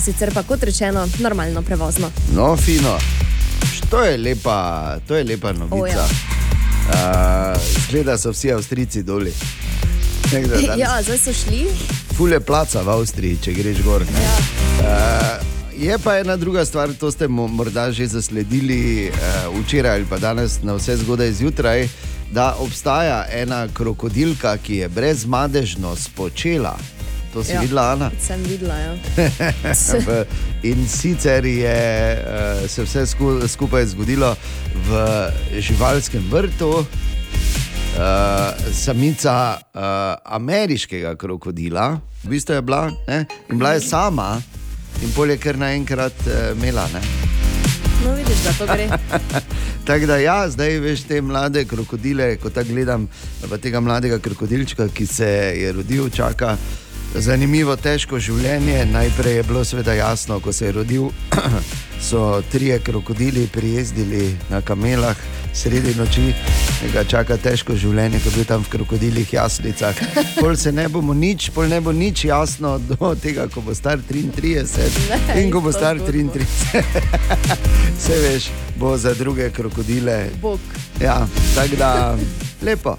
Sicer 0.00 0.34
pa 0.34 0.42
kot 0.42 0.62
rečeno, 0.62 1.08
normalno 1.18 1.62
prevozno. 1.62 2.10
No, 2.34 2.56
fino. 2.56 2.98
To 3.90 4.04
je 4.04 4.18
lepa, 4.18 4.98
to 5.08 5.16
je 5.16 5.24
lepa 5.24 5.52
novica. 5.52 5.76
O, 5.76 5.86
ja. 5.86 6.06
Uh, 6.88 7.60
Zgleda, 7.88 8.18
so 8.18 8.30
vsi 8.30 8.52
Avstrijci 8.52 9.02
doli. 9.02 9.32
Ja, 10.76 11.02
zdaj 11.02 11.18
so 11.18 11.32
šli. 11.32 11.66
Fule 12.16 12.40
placa 12.40 12.82
v 12.82 12.88
Avstriji, 12.88 13.38
če 13.42 13.52
greš 13.52 13.78
gor. 13.82 14.02
Ja. 14.04 14.34
Uh, 14.80 15.46
je 15.78 15.98
pa 15.98 16.18
ena 16.18 16.36
druga 16.36 16.64
stvar, 16.64 16.92
to 16.92 17.08
ste 17.10 17.28
mo- 17.28 17.48
morda 17.48 17.92
že 17.92 18.06
zasledili 18.06 19.08
uh, 19.08 19.16
včeraj 19.64 19.94
ali 19.94 20.04
pa 20.04 20.18
danes 20.18 20.58
na 20.62 20.74
vse 20.74 20.96
zgodaj 20.96 21.32
zjutraj, 21.32 21.88
da 22.30 22.54
obstaja 22.60 23.24
ena 23.32 23.68
krokodilka, 23.72 24.56
ki 24.56 24.76
je 24.76 24.88
brezmadežno 24.88 25.96
spočela. 25.96 26.76
To 27.32 27.44
si 27.44 27.52
ja. 27.52 27.60
videla, 27.60 27.92
Ana? 27.92 28.10
Sem 28.20 28.42
videla. 28.42 28.74
Ja. 28.78 28.92
In 30.70 30.88
sicer 30.88 31.44
je 31.44 31.78
uh, 32.16 32.70
se 32.70 32.82
vse 32.82 33.06
sku, 33.06 33.48
skupaj 33.48 33.86
zgodilo 33.86 34.36
v 34.88 35.04
živalskem 35.60 36.24
vrtu. 36.30 36.86
Uh, 37.98 38.54
samica 38.72 39.58
uh, 39.58 39.80
ameriškega 40.24 41.16
krokodila, 41.18 41.98
v 42.24 42.28
bistvu 42.30 42.54
je 42.54 42.62
bila, 42.62 42.92
ne? 43.08 43.24
in 43.50 43.58
bila 43.58 43.72
je 43.74 43.80
sama, 43.80 44.38
in 45.02 45.10
polje 45.16 45.34
kar 45.42 45.58
naenkrat 45.58 46.14
uh, 46.26 46.54
imela. 46.54 46.86
Ne? 46.94 47.02
No, 48.04 48.12
vidiš, 48.14 48.44
da 48.44 48.52
to 48.58 48.66
gre. 48.70 48.86
Tako 49.88 50.06
da, 50.06 50.16
ja, 50.22 50.38
zdaj 50.50 50.78
veš 50.78 51.02
te 51.08 51.20
mlade 51.20 51.64
krokodile, 51.64 52.36
ko 52.36 52.50
tako 52.50 52.68
gledam, 52.68 53.08
pa 53.50 53.58
tega 53.58 53.80
mladega 53.80 54.18
krokodilčka, 54.18 54.88
ki 54.94 55.06
se 55.06 55.28
je 55.58 55.72
rodil, 55.72 56.10
čaka 56.10 56.56
zanimivo, 57.14 57.76
težko 57.76 58.18
življenje. 58.18 58.84
Najprej 58.92 59.40
je 59.40 59.42
bilo 59.42 59.64
seveda 59.64 59.94
jasno, 59.94 60.40
ko 60.40 60.52
se 60.52 60.66
je 60.66 60.72
rodil, 60.72 61.10
so 62.08 62.42
trije 62.52 62.78
krokodili 62.78 63.46
prijezdili 63.52 64.36
na 64.50 64.60
kamelah 64.60 65.16
sredi 65.54 65.94
noči. 65.98 66.32
Ga 66.92 67.02
čaka 67.04 67.36
težko 67.36 67.74
življenje, 67.74 68.20
ko 68.22 68.30
je 68.30 68.36
bil 68.36 68.46
tam 68.46 68.62
v 68.62 68.72
krokodilih 68.76 69.32
jaslicah. 69.32 70.02
Pol 70.38 70.56
se 70.56 70.72
ne 70.72 70.86
bomo 70.88 71.14
nič, 71.14 71.50
pol 71.54 71.66
ne 71.70 71.80
bo 71.82 71.92
nič 71.92 72.24
jasno 72.28 72.76
do 72.78 73.14
tega, 73.18 73.48
ko 73.50 73.64
bo 73.66 73.74
star 73.74 73.98
33 73.98 74.66
Ne, 75.10 75.42
in 75.42 75.50
ko 75.50 75.62
bo 75.64 75.72
star 75.74 75.98
zgodbo. 75.98 76.38
33. 76.38 76.84
Vse 77.98 78.20
veš, 78.22 78.50
bo 78.78 78.96
za 78.96 79.14
druge 79.18 79.50
krokodile. 79.50 80.28
Bog. 80.42 80.60
Ja, 81.02 81.26
tako 81.54 81.76
da 81.76 81.92
lepo. 82.62 82.98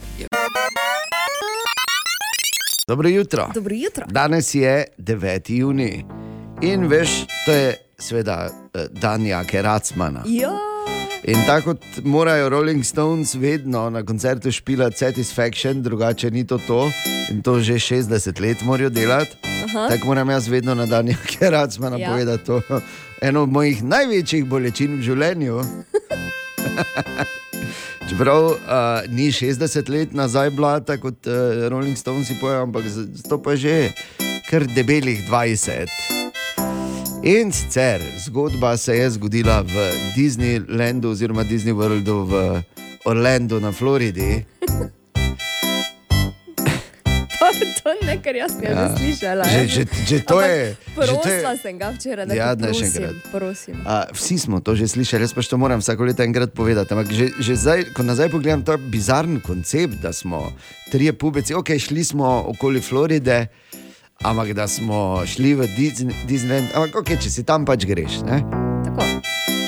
Dobro 2.89 3.09
jutro. 3.09 3.49
Dobro 3.53 3.75
jutro. 3.75 4.05
Danes 4.09 4.55
je 4.55 4.85
9. 4.97 5.51
juni 5.53 6.05
in 6.61 6.87
veš, 6.87 7.09
to 7.45 7.51
je 7.51 7.77
seveda 7.97 8.49
eh, 8.73 8.85
dan 8.91 9.25
Jake 9.25 9.61
Racmana. 9.61 10.23
Ja. 10.25 10.51
In 11.23 11.35
tako 11.47 11.73
kot 11.73 11.83
morajo 12.03 12.49
Rolling 12.49 12.85
Stones 12.85 13.35
vedno 13.35 13.89
na 13.89 14.05
koncertu 14.05 14.51
špilati 14.51 14.97
Satisfaction, 14.97 15.83
drugače 15.83 16.31
ni 16.31 16.47
to 16.47 16.57
to, 16.67 16.91
in 17.31 17.41
to 17.41 17.59
že 17.59 17.73
60 17.73 18.41
let 18.41 18.61
morajo 18.61 18.89
delati. 18.89 19.37
Aha. 19.65 19.87
Tako 19.89 20.07
moram 20.07 20.29
jaz 20.29 20.47
vedno 20.47 20.75
na 20.75 20.85
dan 20.85 21.07
Jake 21.07 21.49
Racmana 21.49 21.97
Ja. 21.97 22.11
povedati 22.11 22.45
to. 22.45 22.61
Eno 23.21 23.43
od 23.43 23.49
mojih 23.49 23.83
največjih 23.83 24.45
bolečin 24.45 24.97
v 24.97 25.01
življenju. 25.01 25.61
Čeprav 28.09 28.45
uh, 28.45 28.55
ni 29.09 29.31
60 29.31 29.89
let 29.89 30.13
nazaj 30.13 30.49
bila 30.49 30.79
tako 30.79 31.01
kot 31.01 31.27
uh, 31.27 31.33
Rolling 31.69 31.97
Stones, 31.97 32.31
pojejo, 32.41 32.63
ampak 32.63 32.83
to 33.29 33.37
pa 33.41 33.55
že 33.55 33.91
kar 34.49 34.65
debelih 34.65 35.21
20. 35.29 35.87
In 37.23 37.51
sicer 37.51 38.01
zgodba 38.25 38.77
se 38.77 38.97
je 38.97 39.09
zgodila 39.09 39.61
v 39.61 39.91
Disneylandu 40.15 41.11
oziroma 41.13 41.43
Disney 41.43 41.73
Worldu 41.73 42.25
v 42.25 42.63
Orlandu 43.05 43.59
na 43.59 43.71
Floridi. 43.71 44.45
Nekaj, 48.19 48.35
jaz 48.35 48.51
sem 48.51 48.63
ja. 48.65 48.85
Slišala. 48.91 49.43
Že- 49.45 49.55
ja. 49.55 49.65
že- 49.65 49.87
že 50.05 50.17
to 50.21 50.35
Ampak 50.35 50.51
je- 50.51 50.75
Prosila 50.91 51.51
sem 51.55 51.73
ga 51.73 51.87
včeraj, 51.89 52.25
da 52.25 52.33
Ja, 52.33 52.51
ne, 52.51 52.67
še 52.67 52.83
prosim, 52.83 52.87
enkrat. 53.01 53.15
prosim. 53.31 53.75
A, 53.81 53.93
vsi 54.11 54.35
smo 54.37 54.59
to 54.59 54.75
že 54.75 54.85
slišali, 54.89 55.23
jaz 55.23 55.31
pa 55.31 55.41
to 55.41 55.55
moram 55.55 55.79
vsako 55.79 56.03
leto 56.03 56.21
enkrat 56.21 56.51
povedati. 56.51 56.89
Ampak 56.89 57.07
že, 57.09 57.31
že 57.39 57.53
zdaj, 57.55 57.79
ko 57.89 58.03
nazaj 58.03 58.27
pogledam, 58.27 58.59
to 58.59 58.71
je 58.71 58.79
bizaren 58.85 59.39
koncept, 59.39 59.97
da 59.97 60.11
smo 60.11 60.51
trije 60.87 61.13
pubeci, 61.13 61.53
ok, 61.53 61.69
šli 61.73 62.03
smo 62.05 62.27
okoli 62.47 62.79
Floride, 62.79 63.47
ampak 64.19 64.51
da 64.51 64.67
smo 64.67 65.23
šli 65.23 65.55
v 65.55 65.61
Disney, 65.69 66.11
Disneyland, 66.25 66.75
ampak 66.75 66.95
ok, 66.97 67.09
če 67.15 67.29
si 67.29 67.41
tam 67.41 67.63
pač 67.63 67.87
greš. 67.87 68.19
Ne? 68.21 68.43
Tako. 68.83 69.01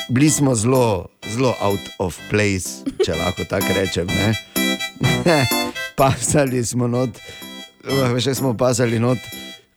Bili 0.10 0.28
smo 0.30 0.52
zelo, 0.52 1.08
zelo 1.26 1.56
out 1.62 1.80
of 1.98 2.20
place, 2.28 2.84
če 3.00 3.16
lahko 3.16 3.46
tako 3.46 3.72
rečem. 3.74 4.08
ne. 4.08 4.36
pasali 5.96 6.60
smo 6.62 6.88
not, 6.88 7.10
eh, 7.86 8.20
še 8.20 8.36
smo 8.38 8.54
pasali 8.58 9.00
not, 9.00 9.18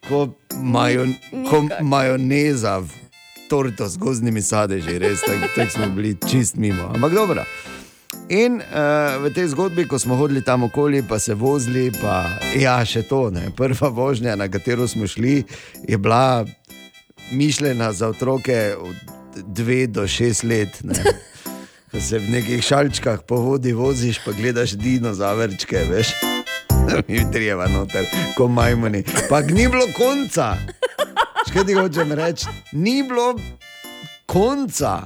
ko, 0.08 0.28
majo, 0.60 1.06
ko 1.50 1.64
majoneza 1.82 2.78
v 2.78 3.04
torto 3.48 3.88
z 3.88 4.00
gozdnimi 4.00 4.42
sadeži, 4.42 4.98
res 4.98 5.22
tako 5.24 5.48
tak 5.56 5.70
smo 5.70 5.88
bili 5.94 6.16
čist 6.28 6.56
mimo. 6.56 6.90
Ampak 6.94 7.12
dobro. 7.12 7.44
In 8.32 8.56
uh, 8.56 9.20
v 9.20 9.28
tej 9.36 9.52
zgodbi, 9.52 9.84
ko 9.84 10.00
smo 10.00 10.16
hodili 10.16 10.40
tam 10.40 10.64
okoli, 10.64 11.04
pa 11.04 11.18
se 11.20 11.36
vozili, 11.36 11.92
pa 11.92 12.24
ja, 12.56 12.80
še 12.80 13.04
to. 13.04 13.28
Ne. 13.28 13.52
Prva 13.52 13.92
vožnja, 13.92 14.32
na 14.36 14.48
katero 14.48 14.88
smo 14.88 15.04
šli, 15.04 15.44
je 15.84 15.98
bila 16.00 16.46
mišljena 17.32 17.92
za 17.92 18.08
otroke 18.08 18.72
od 18.80 18.96
2 19.44 19.86
do 19.92 20.08
6 20.08 20.48
let. 20.48 20.80
Ne. 20.88 20.96
Ko 21.92 22.00
se 22.00 22.18
v 22.18 22.32
nekih 22.32 22.64
šalčkah 22.64 23.20
po 23.28 23.36
vodi 23.44 23.76
voziš, 23.76 24.24
pa 24.24 24.32
gledaš 24.32 24.72
dinozavrčke, 24.80 25.84
veš. 25.92 26.33
Mi 27.08 27.32
trijeva 27.32 27.66
noter, 27.68 28.04
kot 28.36 28.50
majmuni. 28.50 29.04
Pa 29.28 29.40
ni 29.40 29.68
bilo 29.68 29.86
konca. 29.96 30.56
Škaj 31.48 31.64
ti 31.66 31.74
hočem 31.74 32.12
reči? 32.12 32.46
Ni 32.72 33.02
bilo 33.02 33.34
konca. 34.26 35.00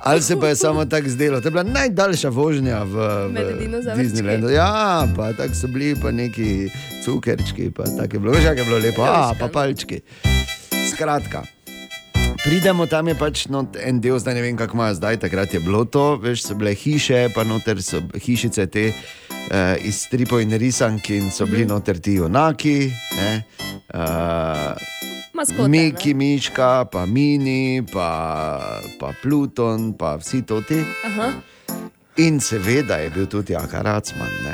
Ali 0.00 0.22
se 0.22 0.40
pa 0.40 0.48
je 0.48 0.56
samo 0.56 0.84
tako 0.84 1.08
zdelo? 1.08 1.40
To 1.40 1.48
je 1.48 1.50
bila 1.50 1.62
najdaljša 1.62 2.28
vožnja 2.28 2.82
v, 2.82 2.94
v. 3.28 3.68
Disneylandu. 3.96 4.48
Ja, 4.48 5.08
pa 5.16 5.32
tako 5.32 5.54
so 5.54 5.66
bili 5.66 5.96
pa 6.02 6.10
neki 6.10 6.70
cukerčki, 7.04 7.70
pa 7.70 7.84
tako 7.84 8.16
je 8.16 8.20
bilo, 8.20 8.32
veš, 8.32 8.44
kako 8.44 8.58
je 8.58 8.64
bilo 8.64 8.78
lepo, 8.78 9.02
a 9.02 9.34
pa 9.40 9.48
palčki. 9.48 10.00
Skratka. 10.94 11.42
Pridemo 12.44 12.86
tam 12.86 13.08
je 13.08 13.14
pač 13.18 13.46
not, 13.46 13.76
en 13.76 14.00
del, 14.00 14.18
zdaj 14.18 14.34
ne 14.34 14.42
vem, 14.42 14.56
kako 14.56 14.78
imajo 14.78 14.94
zdaj, 14.94 15.16
takrat 15.20 15.54
je 15.54 15.60
bilo 15.60 15.84
to, 15.84 16.16
veš, 16.16 16.46
so 16.46 16.54
bile 16.54 16.74
hiše, 16.74 17.28
pa 17.34 17.44
noter 17.44 17.82
so 17.82 18.00
hišice 18.14 18.66
te 18.66 18.92
uh, 19.50 19.76
iz 19.84 20.04
stripov 20.06 20.40
in 20.40 20.54
risank 20.58 21.10
in 21.10 21.30
so 21.30 21.46
bili 21.46 21.66
noter 21.66 22.00
ti 22.00 22.18
junaki. 22.18 22.92
Ne, 23.16 23.32
Maskote, 25.38 25.68
Miki, 25.68 26.14
Miška, 26.14 26.88
pa 26.90 27.06
Mini, 27.06 27.82
pa, 27.92 28.82
pa 28.98 29.12
Pluton, 29.22 29.92
pa 29.94 30.16
vsi 30.18 30.42
to 30.42 30.60
ti. 30.66 30.80
Aha. 31.06 31.30
In 32.16 32.40
seveda 32.42 32.98
je 32.98 33.10
bil 33.14 33.26
tudi 33.30 33.54
Jaka 33.54 33.82
Racman. 33.86 34.32
Ne. 34.42 34.52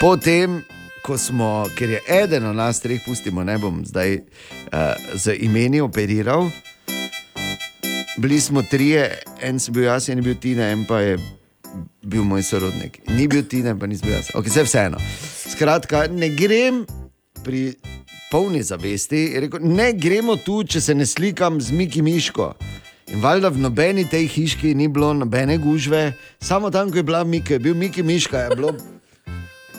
Potem, 0.00 0.64
ko 1.06 1.14
smo, 1.14 1.68
ker 1.78 1.94
je 1.94 2.00
eden 2.10 2.48
od 2.50 2.58
nas 2.58 2.82
treh, 2.82 2.98
pustimo, 3.06 3.44
ne 3.46 3.54
bom 3.62 3.84
zdaj 3.86 4.18
uh, 4.18 4.98
z 5.14 5.38
imeni 5.46 5.80
operiral. 5.80 6.50
Bili 8.18 8.40
smo 8.40 8.62
trije, 8.62 9.22
en 9.42 9.62
sem 9.62 9.74
bil 9.74 9.86
jaz, 9.86 10.08
en 10.10 10.18
je 10.18 10.26
bil 10.26 10.34
Tina, 10.42 10.72
en 10.74 10.82
pa 10.84 10.98
je 11.00 11.20
bil 12.02 12.24
moj 12.24 12.42
sorodnik. 12.42 13.00
Ni 13.08 13.28
bil 13.28 13.44
Tina, 13.48 13.76
pa 13.78 13.86
nisem 13.86 14.08
bil 14.08 14.16
jaz. 14.16 14.30
Ok, 14.34 14.48
vse 14.50 14.64
vseeno. 14.66 15.00
Skratka, 15.54 16.06
ne 16.12 16.28
grem 16.34 16.84
pri 17.44 17.74
polni 18.30 18.62
zavesti, 18.62 19.24
je 19.34 19.40
rekel, 19.46 19.62
ne 19.62 19.92
gremo 19.92 20.36
tu, 20.36 20.62
če 20.64 20.80
se 20.80 20.94
ne 20.94 21.06
slikam 21.06 21.60
z 21.60 21.74
Miki 21.74 22.02
Miško. 22.02 22.52
In 23.10 23.22
valjda 23.24 23.50
v 23.50 23.58
nobeni 23.64 24.04
tej 24.06 24.28
hiški 24.30 24.74
ni 24.78 24.86
bilo 24.88 25.10
nobene 25.14 25.58
gužve, 25.58 26.12
samo 26.38 26.70
tam, 26.70 26.92
ko 26.92 27.00
je 27.00 27.02
bila 27.02 27.24
Mika, 27.24 27.56
je 27.56 27.58
bil 27.58 27.74
Miki 27.74 28.02
Miška, 28.06 28.44
je 28.46 28.56
bilo 28.56 28.74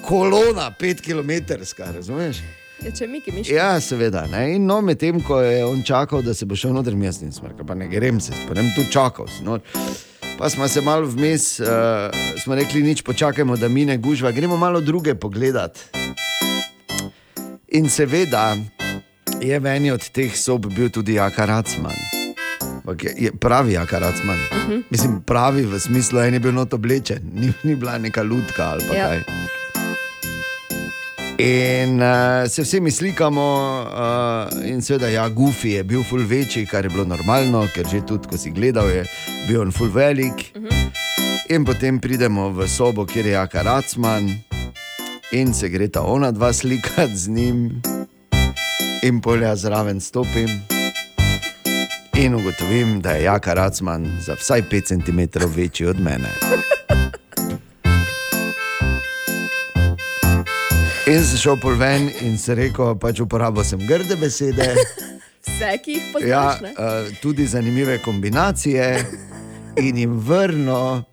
kolona, 0.04 0.72
pet 0.80 1.02
km, 1.02 1.32
razumeš? 1.78 2.42
Ja, 2.82 2.92
če 2.92 3.08
Miki 3.08 3.32
miška. 3.32 3.54
Ja, 3.54 3.74
seveda. 3.80 4.26
Ne? 4.32 4.56
In 4.56 4.66
no, 4.66 4.80
medtem 4.82 5.22
ko 5.22 5.38
je 5.42 5.62
on 5.66 5.84
čakal, 5.86 6.24
da 6.26 6.34
se 6.34 6.48
bo 6.50 6.58
šel 6.58 6.74
noter, 6.74 6.96
jaz 6.98 7.22
nisem 7.22 7.52
rekel, 7.52 7.66
pa 7.68 7.78
ne 7.78 7.88
grem 7.88 8.20
se, 8.20 8.34
pa 8.48 8.58
ne 8.58 8.66
tu 8.76 8.88
čakal. 8.92 9.30
si, 9.30 9.46
No. 9.46 9.60
Pa 10.38 10.50
smo 10.50 10.68
se 10.68 10.82
malo 10.82 11.06
vmes, 11.08 11.60
uh, 11.60 11.68
smo 12.38 12.56
rekli, 12.56 12.84
nič 12.84 13.02
počakajmo, 13.02 13.58
da 13.58 13.68
mine 13.68 13.98
gužva, 13.98 14.32
gremo 14.32 14.58
malo 14.58 14.82
druge 14.82 15.16
pogledat. 15.16 15.80
In 17.70 17.90
seveda 17.90 18.58
je 19.40 19.60
v 19.60 19.66
eni 19.68 19.92
od 19.92 20.02
teh 20.04 20.34
sob 20.34 20.66
bil 20.68 20.90
tudi 20.90 21.14
Jaka 21.14 21.46
Racman. 21.46 21.96
Je, 22.96 23.14
je 23.20 23.32
pravi 23.32 23.74
Jaka 23.74 24.00
Racman. 24.00 24.40
Uh 24.52 24.58
Mhm. 24.58 24.72
-huh. 24.72 24.84
Mislim, 24.90 25.22
pravi 25.22 25.62
v 25.64 25.80
smislu, 25.80 26.20
en 26.20 26.34
je 26.34 26.40
bil 26.40 26.52
not 26.52 26.74
oblečen, 26.74 27.20
ni, 27.34 27.54
ni 27.64 27.76
bila 27.76 27.98
neka 27.98 28.24
lutka 28.24 28.64
ali 28.66 28.84
pa 28.88 28.96
Ja. 28.96 29.08
kaj. 29.08 29.20
In 31.42 32.00
uh, 32.00 32.48
se 32.50 32.62
vsemi 32.62 32.92
slikamo, 32.92 33.46
uh, 33.82 34.66
in 34.68 34.82
seveda, 34.82 35.08
ja, 35.10 35.30
Goofy 35.30 35.72
je 35.74 35.84
bil 35.84 36.04
ful 36.06 36.22
večji, 36.30 36.68
kar 36.70 36.86
je 36.86 36.92
bilo 36.94 37.06
normalno, 37.10 37.64
ker 37.74 37.88
že 37.90 38.04
tudi, 38.06 38.30
ko 38.30 38.38
si 38.38 38.52
gledal, 38.54 38.86
je 38.94 39.08
bil 39.48 39.64
on 39.64 39.72
ful 39.74 39.90
velik. 39.90 40.52
Uh 40.54 40.62
-huh. 40.62 40.92
In 41.50 41.66
potem 41.66 42.00
pridemo 42.00 42.52
v 42.54 42.68
sobo, 42.68 43.06
kjer 43.06 43.26
je 43.26 43.32
Jaka 43.32 43.62
Racman 43.62 44.30
in 45.32 45.54
se 45.54 45.70
gre 45.70 45.88
ta 45.88 46.02
ona 46.02 46.32
dva 46.32 46.54
slikati 46.54 47.16
z 47.16 47.28
njim, 47.28 47.82
in 49.02 49.22
polja 49.22 49.56
zraven 49.56 50.02
stopim. 50.02 50.50
In 52.18 52.36
ugotovim, 52.36 53.02
da 53.02 53.12
je 53.12 53.24
Jaka 53.24 53.54
Racman 53.54 54.18
za 54.26 54.34
vsaj 54.34 54.62
5 54.62 54.82
cm 54.88 55.40
večji 55.56 55.86
od 55.86 56.00
mene. 56.00 56.30
In 61.12 61.24
sem 61.28 61.38
šel 61.42 61.58
pol 61.60 61.76
ven 61.76 62.08
in 62.24 62.38
se 62.40 62.56
rekel, 62.56 62.94
pač 63.02 63.20
uporabil 63.20 63.66
sem 63.68 63.82
grde 63.88 64.16
besede. 64.20 64.70
Vse, 65.46 65.72
ki 65.84 65.96
jih 65.98 66.04
Ja, 66.30 66.44
poznaš. 66.54 66.62
ne? 66.62 66.72
uh, 66.78 67.10
tudi 67.22 67.48
zanimive 67.50 67.98
kombinacije 68.06 68.86
in 69.82 69.98
jim 69.98 70.14
vrno 70.20 71.04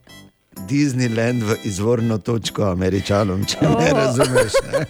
Disneyland 0.68 1.42
v 1.42 1.56
izvorno 1.64 2.18
točko 2.18 2.68
američanom, 2.70 3.44
če 3.48 3.58
oh. 3.64 3.78
ne 3.80 3.90
razumeš. 3.96 4.58
Ne? 4.68 4.84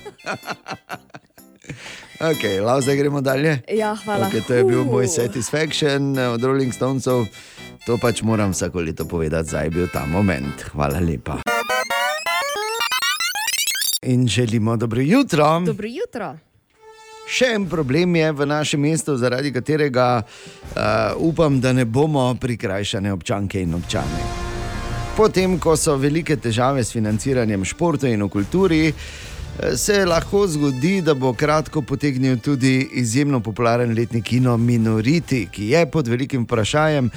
ok, 2.30 2.42
lahko 2.64 2.80
zdaj 2.82 2.96
gremo 2.96 3.20
dalje. 3.20 3.60
Ja, 3.70 3.94
hvala. 4.04 4.28
Okay, 4.28 4.42
to 4.44 4.58
je 4.58 4.64
bil 4.64 4.84
moj 4.84 5.06
Huh. 5.06 5.14
satisfaction 5.14 6.18
eh, 6.18 6.28
od 6.28 6.44
Rolling 6.44 6.74
Stonesov. 6.74 7.28
To 7.86 7.96
pač 7.96 8.20
moram 8.22 8.52
vsako 8.52 8.82
leto 8.84 9.06
povedati, 9.08 9.48
zdaj 9.48 9.64
je 9.64 9.70
bil 9.70 9.88
ta 9.92 10.04
moment. 10.06 10.66
Hvala 10.74 11.00
lepa. 11.00 11.38
In 14.02 14.28
želimo 14.28 14.76
dobro 14.76 15.00
jutro. 15.00 15.60
Dobro 15.66 15.88
jutro. 15.88 16.36
Še 17.28 17.50
en 17.54 17.66
problem 17.68 18.16
je 18.16 18.32
v 18.32 18.46
našem 18.46 18.80
mestu, 18.80 19.16
zaradi 19.16 19.52
katerega 19.52 20.22
uh, 20.22 20.80
upam, 21.18 21.60
da 21.60 21.72
ne 21.72 21.84
bomo 21.84 22.34
prikrajšane 22.40 23.12
občanke 23.12 23.60
in 23.62 23.74
občane. 23.74 24.22
Potem, 25.16 25.58
ko 25.58 25.76
so 25.76 25.96
velike 25.98 26.36
težave 26.36 26.84
s 26.84 26.94
financiranjem 26.94 27.64
športa 27.64 28.08
in 28.08 28.22
v 28.22 28.28
kulturi, 28.30 28.80
eh, 28.88 29.27
se 29.76 30.04
lahko 30.06 30.46
zgodi, 30.46 31.00
da 31.02 31.14
bo 31.14 31.32
kratko 31.32 31.82
potegnil 31.82 32.38
tudi 32.38 32.88
izjemno 32.92 33.40
popularen 33.40 33.94
letni 33.94 34.22
kino 34.22 34.56
Minoriti, 34.56 35.48
ki 35.52 35.68
je 35.68 35.86
pod 35.90 36.08
velikim 36.08 36.44
vprašanjem. 36.44 37.10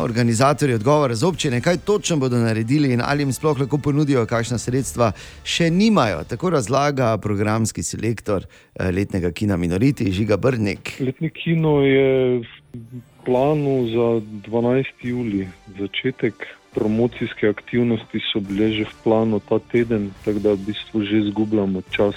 Organizatorji 0.00 0.74
odgovora 0.74 1.14
z 1.14 1.24
občine, 1.24 1.60
kaj 1.60 1.76
točno 1.76 2.16
bodo 2.16 2.38
naredili 2.38 2.92
in 2.92 3.00
ali 3.04 3.22
jim 3.22 3.32
sploh 3.32 3.60
lahko 3.60 3.78
ponudijo 3.78 4.26
kakšna 4.26 4.58
sredstva, 4.58 5.12
še 5.44 5.70
nimajo. 5.70 6.24
Tako 6.28 6.50
razlaga 6.50 7.18
programski 7.18 7.82
selektor 7.82 8.46
letnega 8.78 9.30
kina 9.30 9.56
Minoriti, 9.56 10.12
Žiga 10.12 10.36
Brnik. 10.36 10.96
Letni 11.00 11.30
kino 11.30 11.80
je 11.82 12.38
v 12.38 13.02
planu 13.26 13.86
za 13.88 14.08
12. 14.50 14.84
juli. 15.02 15.48
Začetek 15.78 16.34
promocijske 16.74 17.48
aktivnosti 17.48 18.20
so 18.32 18.40
bile 18.40 18.72
že 18.72 18.84
v 18.84 18.94
planu 19.04 19.40
ta 19.40 19.58
teden, 19.58 20.10
tako 20.24 20.38
da 20.38 20.50
v 20.52 20.64
bistvu 20.66 21.04
že 21.04 21.18
izgubljamo 21.18 21.82
čas 21.90 22.14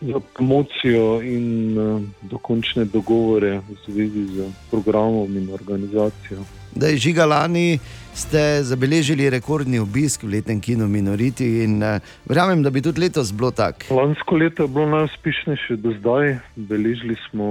za 0.00 0.20
promocijo 0.34 1.22
in 1.22 1.78
uh, 1.78 2.02
dokončne 2.22 2.84
dogovore 2.84 3.58
v 3.58 3.74
zvezi 3.86 4.24
z 4.26 4.36
programom 4.70 5.36
in 5.36 5.50
organizacijo. 5.50 6.38
Da 6.74 6.86
je 6.86 6.96
žiga 6.96 7.24
lani, 7.24 7.78
ste 8.18 8.62
zabeležili 8.62 9.30
rekordni 9.30 9.78
obisk 9.78 10.24
v 10.26 10.32
letnem 10.32 10.58
kinu 10.60 10.88
Minoriti 10.90 11.46
in 11.62 11.78
uh, 11.82 12.02
verjamem, 12.26 12.62
da 12.62 12.70
bi 12.70 12.82
tudi 12.82 13.00
letos 13.00 13.30
bilo 13.32 13.50
tako. 13.54 13.94
Lansko 13.94 14.36
leto 14.36 14.66
je 14.66 14.72
bilo 14.74 14.86
najuspešnejše 14.90 15.76
do 15.76 15.92
zdaj. 16.00 16.34
Beležili 16.56 17.14
smo 17.28 17.48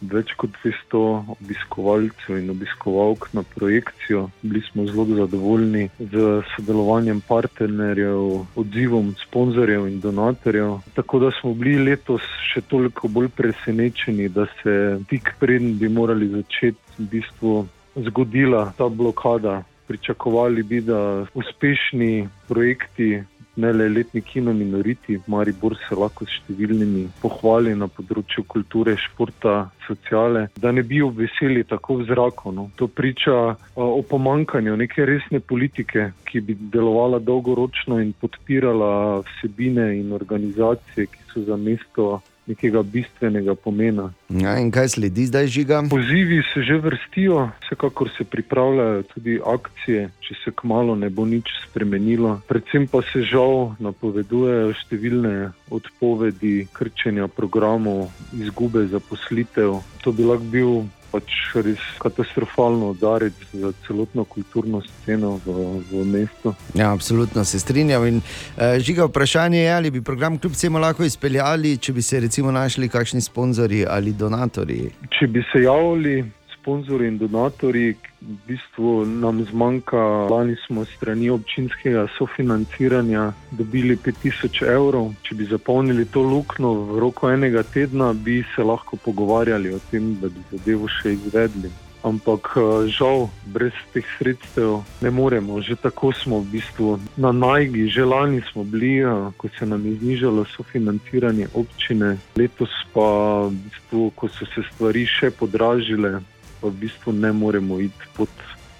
več 0.00 0.32
kot 0.40 0.56
200 0.64 1.02
obiskovalcev 1.36 2.38
in 2.40 2.48
obiskovalk 2.54 3.28
na 3.36 3.44
projekcijo. 3.54 4.30
Bili 4.42 4.64
smo 4.70 4.86
zelo 4.88 5.04
zadovoljni 5.04 5.88
z 5.98 6.40
sodelovanjem 6.56 7.20
partnerjev, 7.28 8.46
odzivom 8.56 9.12
sponzorjev 9.26 9.86
in 9.92 10.00
donatorjev. 10.00 10.78
Tako 10.96 11.26
da 11.26 11.34
smo 11.40 11.52
bili 11.54 11.90
letos 11.90 12.24
še 12.48 12.64
toliko 12.64 13.12
bolj 13.12 13.28
presenečeni, 13.36 14.32
da 14.32 14.48
se 14.62 14.98
tik 15.12 15.34
preden 15.40 15.76
bi 15.78 15.92
morali 15.92 16.32
začeti 16.32 16.96
v 16.98 17.08
bistvu 17.12 17.54
zgodila 17.96 18.72
ta 18.76 18.88
blokada. 18.88 19.62
Pričakovali 19.86 20.62
bi, 20.62 20.80
da 20.80 21.26
uspešni 21.34 22.28
projekti, 22.48 23.22
ne 23.56 23.72
le 23.72 23.88
letni 23.88 24.20
kino 24.20 24.52
Minoriti, 24.52 25.18
Maribor 25.26 25.76
se 25.88 25.96
lahko 25.98 26.24
s 26.24 26.38
številnimi 26.40 27.04
pohvali 27.20 27.74
na 27.76 27.88
področju 27.90 28.46
kulture, 28.48 28.94
športa, 28.96 29.56
sociale, 29.86 30.46
da 30.56 30.72
ne 30.72 30.84
bi 30.86 31.02
obveseli 31.04 31.64
tako 31.68 31.98
v 32.00 32.08
zraku. 32.08 32.52
No. 32.56 32.70
To 32.80 32.88
priča 32.88 33.56
o 33.76 34.00
pomankanju 34.08 34.76
neke 34.80 35.04
resne 35.08 35.40
politike, 35.40 36.12
ki 36.24 36.40
bi 36.40 36.56
delovala 36.72 37.20
dolgoročno 37.20 38.00
in 38.00 38.14
podpirala 38.16 39.20
vsebine 39.26 39.90
in 39.98 40.14
organizacije, 40.16 41.10
ki 41.12 41.26
so 41.34 41.44
za 41.44 41.60
mesto 41.60 42.22
nekega 42.46 42.82
bistvenega 42.82 43.54
pomena. 43.54 44.10
Ja, 44.28 44.56
in 44.58 44.70
kaj 44.74 44.88
sledi 44.96 45.26
zdaj, 45.30 45.46
žiga? 45.46 45.82
Pozivi 45.90 46.42
se 46.52 46.62
že 46.62 46.78
vrstijo, 46.78 47.50
vsekakor 47.66 48.10
se 48.16 48.24
pripravljajo 48.24 49.02
tudi 49.14 49.38
akcije, 49.46 50.08
če 50.20 50.34
se 50.44 50.52
kmalo 50.56 50.94
ne 50.94 51.10
bo 51.10 51.24
nič 51.24 51.50
spremenilo. 51.68 52.40
Predvsem 52.48 52.88
pa 52.90 53.02
se 53.12 53.22
žal 53.22 53.76
napovedujejo 53.78 54.74
številne 54.82 55.52
odpovedi, 55.70 56.66
krčenja 56.72 57.28
programov, 57.28 58.10
izgube 58.34 58.86
zaposlitev. 58.90 59.78
To 60.02 60.12
bi 60.12 60.26
lahko 60.26 60.50
bil 60.50 60.72
pač 61.12 61.36
res 61.54 61.82
katastrofalno 62.02 62.92
udarec 62.94 63.36
za 63.52 63.72
celotno 63.86 64.24
kulturno 64.24 64.80
sceno 64.80 65.38
v, 65.44 65.56
v 65.90 66.04
mestu. 66.08 66.54
Ja, 66.74 66.92
absolutno 66.92 67.44
se 67.44 67.60
strinjam. 67.60 68.06
In, 68.08 68.20
uh, 68.22 68.78
žiga, 68.80 69.06
vprašanje 69.10 69.60
je, 69.60 69.72
ali 69.74 69.90
bi 69.90 70.02
program 70.02 70.38
kljub 70.38 70.52
vsemu 70.56 70.82
lahko 70.82 71.04
izpeljali, 71.04 71.76
če 71.78 71.92
bi 71.92 72.02
se 72.02 72.20
recimo 72.20 72.52
našli 72.52 72.88
kakšni 72.88 73.20
sponzorji 73.20 73.84
ali 73.88 74.12
donatorji. 74.12 74.90
Če 75.18 75.28
bi 75.28 75.44
se 75.52 75.66
javili 75.66 76.22
sponzorji 76.62 77.08
in 77.08 77.18
donatorji, 77.18 77.94
v 78.20 78.36
bistvu 78.46 79.04
nam 79.06 79.44
zmanjka. 79.50 79.98
Lani 80.30 80.56
smo 80.66 80.84
strani 80.84 81.30
občinskega 81.30 82.06
sofinanciranja 82.18 83.32
dobili 83.50 83.96
5000 83.96 84.66
evrov. 84.70 85.10
Če 85.22 85.34
bi 85.34 85.50
zapolnili 85.50 86.06
to 86.06 86.22
luknjo 86.22 86.72
v 86.72 86.98
roku 87.02 87.28
enega 87.28 87.62
tedna, 87.62 88.12
bi 88.12 88.44
se 88.54 88.62
lahko 88.62 88.96
pogovarjali 88.96 89.74
o 89.74 89.80
tem, 89.90 90.14
da 90.22 90.30
bi 90.30 90.44
zadevo 90.52 90.88
še 90.88 91.16
izvedli. 91.18 91.72
Ampak 92.02 92.54
eh, 92.58 92.90
žal, 92.90 93.30
brez 93.46 93.74
teh 93.94 94.06
sredstev 94.18 94.82
ne 95.02 95.10
moremo. 95.10 95.58
Že 95.62 95.78
tako 95.82 96.10
smo 96.14 96.42
v 96.42 96.58
bistvu 96.58 96.98
na 97.16 97.30
najgi, 97.30 97.86
že 97.90 98.06
lani 98.06 98.42
smo 98.50 98.62
bili, 98.66 99.02
eh, 99.02 99.30
ko 99.36 99.50
se 99.58 99.66
nam 99.66 99.86
je 99.86 99.98
znižalo 99.98 100.46
sofinanciranje 100.50 101.50
občine, 101.54 102.18
letos 102.38 102.74
pa, 102.94 103.46
v 103.50 103.54
bistvu, 103.66 104.10
ko 104.14 104.30
so 104.30 104.46
se 104.50 104.66
stvari 104.74 105.06
še 105.06 105.30
podražile, 105.30 106.22
pa 106.62 106.70
v 106.70 106.86
bistvu 106.86 107.12
ne 107.12 107.32
moremo 107.34 107.80
iti 107.82 108.06
pod, 108.14 108.30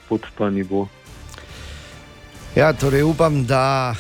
pod 0.09 0.23
ta 0.39 0.51
nivo. 0.51 0.87
Ja, 2.55 2.73
torej 2.73 3.03
upam, 3.03 3.47
da 3.47 3.95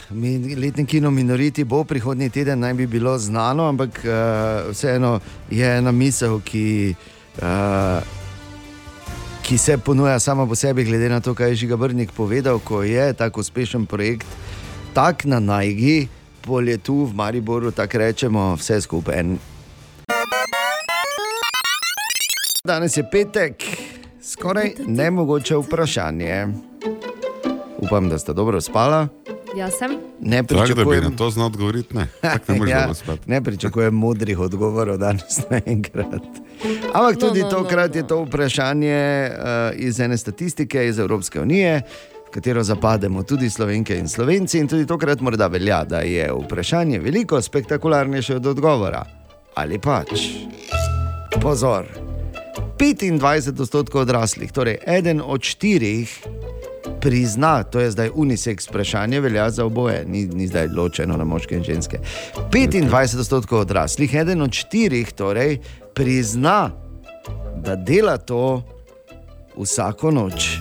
letni 0.57 0.87
kino 0.87 1.11
Minoriti 1.11 1.65
bo 1.65 1.85
prihodnji 1.85 2.29
teden 2.31 2.61
naj 2.61 2.75
bi 2.75 2.87
bilo 2.87 3.19
znano, 3.19 3.65
ampak 3.69 4.05
uh, 4.05 4.71
vseeno 4.71 5.21
je 5.51 5.77
ena 5.79 5.93
misel, 5.93 6.41
ki, 6.45 6.95
uh, 7.43 8.05
ki 9.43 9.59
se 9.59 9.79
ponuja 9.79 10.19
sama 10.21 10.47
po 10.47 10.55
sebi, 10.55 10.85
glede 10.85 11.09
na 11.09 11.21
to, 11.21 11.35
kaj 11.35 11.49
je 11.49 11.55
Žiga 11.65 11.77
Brnik 11.77 12.13
povedal, 12.13 12.61
ko 12.61 12.83
je 12.83 13.13
tako 13.13 13.41
uspešen 13.41 13.87
projekt, 13.87 14.29
tak 14.93 15.25
na 15.25 15.41
najgi, 15.41 16.09
polje 16.45 16.77
tu 16.79 17.05
v 17.09 17.17
Mariboru, 17.17 17.73
tako 17.73 17.99
rečemo, 17.99 18.53
vse 18.61 18.81
skupaj. 18.81 19.19
En. 19.19 19.52
Danes 22.65 22.97
je 22.97 23.11
petek, 23.11 23.65
skoraj 24.23 24.73
nemogoče 24.87 25.57
vprašanje. 25.57 26.47
Upam, 27.79 28.09
da 28.09 28.19
ste 28.19 28.33
dobro 28.33 28.61
spala. 28.61 29.09
Jaz 29.57 29.73
sem. 29.79 29.91
Ne 30.21 30.43
Tako 30.43 30.55
da 30.55 30.65
bi 30.65 30.75
pričakujem, 30.75 31.05
na 31.05 31.11
to 31.11 31.31
znal 31.31 31.47
odgovoriti, 31.47 31.97
ne. 31.97 32.07
Tako 32.21 32.53
ne 32.55 32.71
ja, 32.71 32.81
dobro 32.81 32.95
spati. 32.95 33.31
ne 33.31 33.43
pričakujem 33.43 33.95
modrih 33.95 34.39
odgovorov 34.39 34.99
danes 34.99 35.41
naenkrat. 35.51 36.23
Ampak 36.95 37.15
No, 37.15 37.21
tudi 37.21 37.41
no, 37.41 37.45
no, 37.45 37.51
tokrat 37.51 37.91
no. 37.91 38.01
je 38.01 38.07
to 38.07 38.23
vprašanje 38.23 39.31
uh, 39.31 39.45
iz 39.75 40.01
ene 40.01 40.17
statistike 40.17 40.87
iz 40.87 40.99
Evropske 40.99 41.41
unije, 41.41 41.83
v 42.29 42.31
katero 42.31 42.63
zapademo 42.63 43.23
tudi 43.23 43.51
slovenke 43.51 43.99
in 43.99 44.09
slovenci. 44.09 44.59
In 44.59 44.69
tudi 44.69 44.87
tokrat 44.87 45.21
morda 45.21 45.47
velja, 45.47 45.85
da 45.85 46.01
je 46.01 46.31
vprašanje 46.35 46.99
veliko 46.99 47.43
spektakularnejše 47.43 48.37
od 48.37 48.47
odgovora. 48.47 49.05
Ali 49.55 49.79
pač? 49.79 50.09
Pozor. 51.41 52.12
25 52.83 53.61
odstotkov 53.61 54.01
odraslih, 54.01 54.53
torej 54.53 54.79
eden 54.87 55.23
od 55.25 55.43
štirih, 55.43 56.27
prizna, 57.01 57.63
to 57.63 57.81
je 57.81 57.91
zdaj 57.91 58.11
unisex 58.15 58.69
vprašanje, 58.69 59.21
velja 59.21 59.51
za 59.51 59.65
oboje, 59.65 60.05
ni, 60.09 60.27
ni 60.27 60.47
zdaj 60.47 60.67
ločeno 60.77 61.17
na 61.17 61.25
moške 61.25 61.57
in 61.57 61.63
ženske. 61.63 61.99
25 62.53 63.19
odstotkov 63.21 63.61
odraslih, 63.61 64.15
eden 64.15 64.43
od 64.43 64.53
štirih, 64.53 65.13
torej 65.13 65.59
prizna, 65.95 66.71
da 67.57 67.77
dela 67.77 68.19
to 68.19 68.63
vsako 69.57 70.11
noč. 70.11 70.59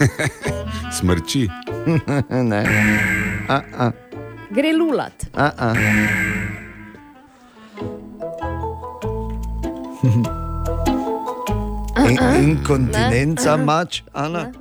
Smrči. 0.98 1.48
ne. 2.50 2.64
A, 3.48 3.60
a, 3.78 3.90
Gre 4.50 4.72
lulat. 4.72 5.12
a, 5.34 5.50
a. 5.58 5.74
In, 12.02 12.18
inkontinenca 12.42 13.56
mač, 13.58 14.02
Ana. 14.12 14.52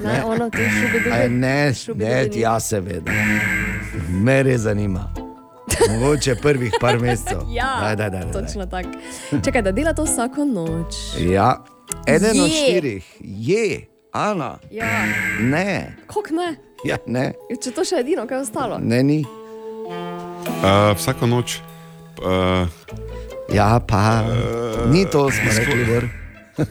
Ne, 0.00 0.24
ono 0.24 0.50
ti 0.50 0.58
Aj, 0.58 0.70
šubi 0.70 1.00
ne, 1.30 1.74
Šubi 1.74 2.04
ne, 2.04 2.24
dubi. 2.24 2.40
ja, 2.40 2.60
seveda. 2.60 3.12
Me 4.10 4.42
res 4.42 4.60
zanima. 4.60 5.08
Mogoče 5.90 6.34
prvih 6.36 6.72
par 6.80 6.98
mesecev. 6.98 7.40
Ja, 7.48 7.78
Daj, 7.80 7.96
daj, 7.96 8.10
daj, 8.10 8.20
daj. 8.22 8.32
točno 8.34 8.66
tako. 8.66 8.88
Čakaj, 9.44 9.62
da 9.62 9.72
dela 9.72 9.92
to 9.92 10.04
vsako 10.04 10.44
noč. 10.46 10.94
Ja, 11.20 11.64
eden 12.06 12.40
od 12.40 12.46
Je. 12.46 12.56
štirih 12.58 13.04
je, 13.20 13.80
Ana. 14.12 14.58
Ja. 14.70 15.04
Ne, 15.40 15.96
Kok 16.06 16.30
ne? 16.30 16.54
ja, 16.84 16.96
ne, 17.06 17.32
Če 17.56 17.70
to 17.70 17.84
še 17.84 17.96
edino, 17.96 18.26
kaj 18.26 18.36
je 18.36 18.42
ostalo. 18.42 18.78
ne 18.78 19.02
ni. 19.02 19.24
Uh, 19.82 20.92
vsako 20.94 21.26
noč. 21.28 21.58
Uh, 22.18 22.68
Ja, 23.50 23.80
pa 23.80 24.24
ni 24.86 25.04
to, 25.04 25.30
smo 25.30 25.50
rekli. 25.50 25.84
Gor. 25.84 26.04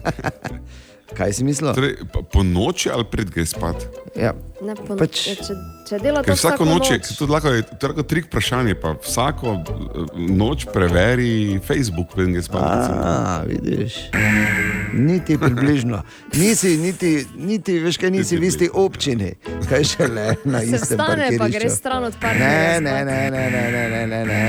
Kaj 1.12 1.28
si 1.32 1.44
mislil? 1.44 1.74
torej, 1.76 2.08
pa 2.08 2.24
po 2.24 2.40
noči 2.40 2.88
ali 2.88 3.04
pred 3.04 3.28
greš 3.28 3.52
spat? 3.52 3.84
Ja. 4.16 4.32
Ne, 4.64 4.72
po, 4.72 4.96
Pač- 4.96 5.28
ja, 5.28 5.36
če, 5.36 5.54
če 5.84 5.98
dela 6.00 6.22
to 6.22 6.30
Ker 6.30 6.38
vsako 6.38 6.64
noč 6.64 6.88
noč. 6.88 7.10
to 7.12 7.26
je 7.26 7.28
lahko, 7.28 7.48
to 7.52 7.82
je 7.82 7.88
lahko 7.90 8.02
trik 8.02 8.24
vprašanje, 8.26 8.74
pa 8.74 8.94
vsako 8.96 9.52
eh, 9.52 9.66
noč 10.32 10.64
preveri 10.64 11.60
Facebook, 11.60 12.14
preden 12.14 12.32
greš 12.32 12.48
spat. 12.48 12.64
recimo. 12.64 13.00
A, 13.04 13.44
vidiš. 13.44 13.92
Niti 14.94 15.36
približno. 15.36 16.00
Nisi, 16.32 16.76
niti, 16.78 17.26
niti 17.36 17.76
veš, 17.76 17.98
kaj 17.98 18.10
nisi 18.10 18.40
v 18.40 18.48
isti 18.48 18.70
občini, 18.72 19.34
kaj 19.68 19.84
še 19.84 20.08
le 20.08 20.26
na 20.44 20.60
Se 20.60 20.64
istem 20.70 20.96
vstane, 20.96 21.28
pa 21.28 21.44
parkirišču. 21.44 21.58
greš 21.58 21.72
stran 21.74 22.04
od 22.04 22.16
partnerja. 22.16 22.80
ne, 22.80 23.04
ne, 23.04 23.04
ne, 23.04 23.44
ne, 23.50 23.64
ne, 23.68 23.84
ne, 23.90 24.02
ne, 24.06 24.24
ne. 24.24 24.42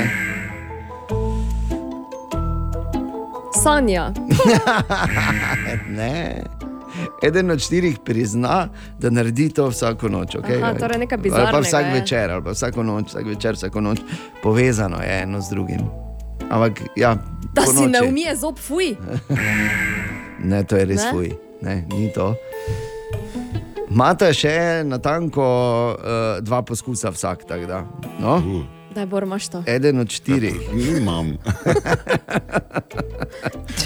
Sanja. 3.54 4.12
ne. 5.98 6.44
Eden 7.24 7.52
od 7.52 7.60
štirih 7.60 7.98
prizna, 8.06 8.68
da 9.00 9.10
naredi 9.10 9.50
to 9.50 9.68
vsako 9.68 10.10
noč. 10.10 10.36
Okay? 10.36 10.62
Aha, 10.64 10.74
torej 10.74 10.98
nekaj 11.00 11.18
Ali 11.18 11.30
pa 11.30 11.30
bizarnega 11.30 11.60
vsak 11.60 11.86
je. 11.86 11.94
večer, 11.94 12.32
ali 12.32 12.44
pa 12.44 12.52
vsako 12.52 12.84
noč, 12.84 13.08
vsak 13.08 13.26
večer, 13.26 13.56
vsako 13.56 13.82
noč, 13.82 14.00
povezano 14.44 14.98
je 15.02 15.22
eno 15.24 15.42
z 15.42 15.50
drugim. 15.50 15.82
Ampak, 16.50 16.82
ja, 16.96 17.16
Da 17.54 17.62
si 17.62 17.88
ne 17.88 18.02
umije 18.02 18.36
zob, 18.36 18.58
fuj. 18.60 18.96
Ne, 20.44 20.64
to 20.64 20.76
je 20.76 20.86
res 20.86 21.04
Ne? 21.04 21.12
fuj, 21.12 21.30
ne, 21.62 21.86
ni 21.90 22.12
to. 22.14 22.36
Mata 23.90 24.34
še 24.34 24.84
na 24.84 24.98
tanko 25.00 25.46
uh, 25.94 26.44
dva 26.44 26.62
poskusa 26.62 27.10
vsak, 27.10 27.46
tako 27.48 27.66
da. 27.66 27.84
No? 28.20 28.36
Uh, 28.36 28.66
Daj, 28.96 29.06
Bor, 29.06 29.24
imaš 29.24 29.48
to. 29.50 29.64
Eden 29.68 30.00
od 30.00 30.10
štirih. 30.10 30.56
nimam. 30.74 31.38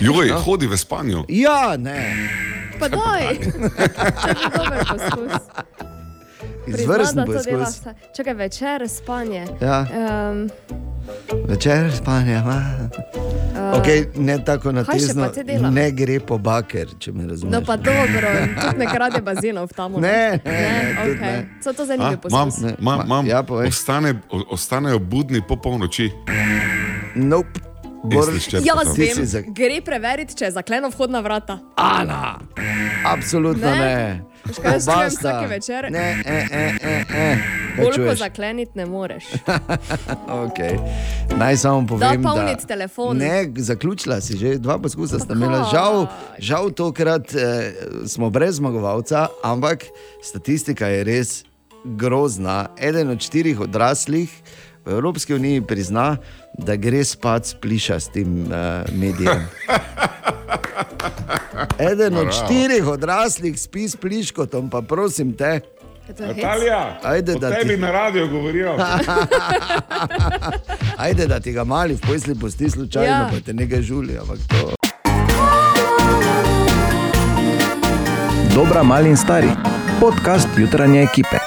Joj, 0.01 0.29
hodi 0.29 0.67
v 0.67 0.77
spanju. 0.77 1.25
Ja, 1.29 1.77
ne. 1.77 2.29
Pa 2.79 2.87
daj. 2.87 3.39
Če 4.21 4.29
je 4.29 4.49
dober 4.53 4.83
poskus. 4.89 5.31
Poskus. 6.67 7.47
vsa- 7.77 7.93
Čakaj, 8.13 8.33
večer 8.35 8.89
spanje. 8.89 9.45
Ja. 9.61 9.85
Um, 10.29 10.49
Večer 11.45 11.91
spanja. 11.93 12.43
ma. 12.43 12.61
uh, 13.53 13.57
Okay, 13.73 14.05
ne 14.15 14.37
tako 14.39 14.71
na 14.71 14.83
kaj 14.83 14.95
še 14.95 15.05
tezno, 15.07 15.23
pa 15.23 15.31
te 15.31 15.43
dela? 15.43 15.69
ne 15.69 15.91
gre 15.91 16.19
po 16.19 16.37
baker, 16.37 16.87
če 16.99 17.11
me 17.11 17.25
razumeš. 17.25 17.51
No, 17.51 17.61
pa 17.61 17.75
dobro, 17.77 18.27
tudi 18.55 18.77
ne 18.77 18.85
krade 18.87 19.21
bazenov 19.21 19.67
tam. 19.69 19.91
Ne, 19.93 19.99
ne, 19.99 20.39
ne, 20.45 20.51
ne, 20.53 20.95
okay. 21.01 21.19
ne. 21.21 21.49
So 21.61 21.73
to 21.73 21.81
A, 21.81 21.85
zanimivi 21.85 22.17
Mam, 22.23 22.47
poskusi. 22.47 22.75
mam, 22.79 23.07
mam, 23.07 23.25
Ja, 23.25 23.43
povej. 23.43 23.67
ostane, 23.67 24.13
ostanejo 24.49 24.99
budni 25.01 25.41
po 25.41 25.55
polnoči. 25.57 26.11
Nope. 27.15 27.59
Jaz 28.05 28.29
si 28.87 29.01
vem, 29.03 29.25
za- 29.25 29.41
gre 29.43 29.81
preveriti, 29.81 30.35
če 30.35 30.45
je 30.45 30.51
zakleno 30.53 30.87
vhodna 30.87 31.19
vrata. 31.19 31.59
Ana, 31.75 32.39
absolutno 33.05 33.67
Ne? 33.67 33.75
ne. 33.77 34.21
Veš, 34.47 34.57
kaj 34.57 34.73
jaz 34.73 34.85
čujem 34.85 34.99
Oba 34.99 35.09
sta. 35.09 35.29
vsake 35.29 35.47
večere? 35.47 35.89
Ne, 35.89 36.23
e, 36.25 36.47
e, 36.51 36.73
e, 36.81 37.03
e. 37.15 37.37
Kaj 37.75 37.85
Koliko 37.85 38.15
zakleniti 38.15 38.71
ne 38.75 38.85
moreš. 38.85 39.25
Okay. 40.27 40.77
Naj 41.37 41.57
samo 41.57 41.87
povem, 41.87 42.21
da 42.21 42.29
polniti 42.29 42.67
telefon. 42.67 43.17
Ne, 43.17 43.51
zaključila 43.55 44.21
si 44.21 44.37
že, 44.37 44.57
dva 44.57 44.77
poskusa 44.79 45.19
sta 45.19 45.33
imela. 45.33 45.69
Žal, 45.71 46.07
žal 46.39 46.69
tokrat 46.71 47.35
eh, 47.35 47.73
smo 48.05 48.29
brez 48.29 48.55
zmagovalca, 48.55 49.27
ampak 49.43 49.83
statistika 50.23 50.87
je 50.87 51.03
res 51.03 51.43
grozna. 51.85 52.67
Eden 52.77 53.09
od 53.09 53.21
štirih 53.21 53.59
odraslih 53.59 54.29
v 54.85 54.91
Evropski 54.91 55.33
uniji 55.33 55.61
prizna, 55.61 56.17
da 56.57 56.75
gre 56.75 57.03
spat 57.03 57.45
s 57.45 57.53
plišastim 57.53 58.51
eh, 58.51 58.83
medijem. 58.91 59.47
Eden 61.81 62.13
od 62.15 62.23
Bravo. 62.23 62.31
štirih 62.33 62.87
odraslih 62.87 63.57
spi 63.57 63.83
s 63.83 63.95
pliškotom, 63.95 64.69
pa 64.69 64.81
prosim 64.81 65.33
te. 65.33 65.59
Natalija, 66.19 66.99
Ajde, 67.03 67.35
da 67.35 67.51
tebi 67.51 67.69
ti- 67.69 67.77
na 67.77 67.91
radiju 67.91 68.27
govorijo. 68.29 68.77
Ajde, 70.97 71.27
da 71.27 71.39
ti 71.39 71.51
ga 71.51 71.63
mali 71.63 71.95
v 71.95 72.01
posli 72.01 72.35
pusti 72.35 72.69
slučajno, 72.69 73.07
Ja. 73.07 73.17
ja. 73.17 73.29
pa 73.29 73.39
te 73.39 73.53
nekaj 73.53 73.81
žuli. 73.81 74.17
Ampak 74.17 74.37
to. 74.49 74.73
Dobra, 78.55 78.83
mali 78.83 79.09
in 79.09 79.17
stari. 79.17 79.49
Podcast 79.99 80.47
jutranje 80.57 81.01
ekipe. 81.03 81.37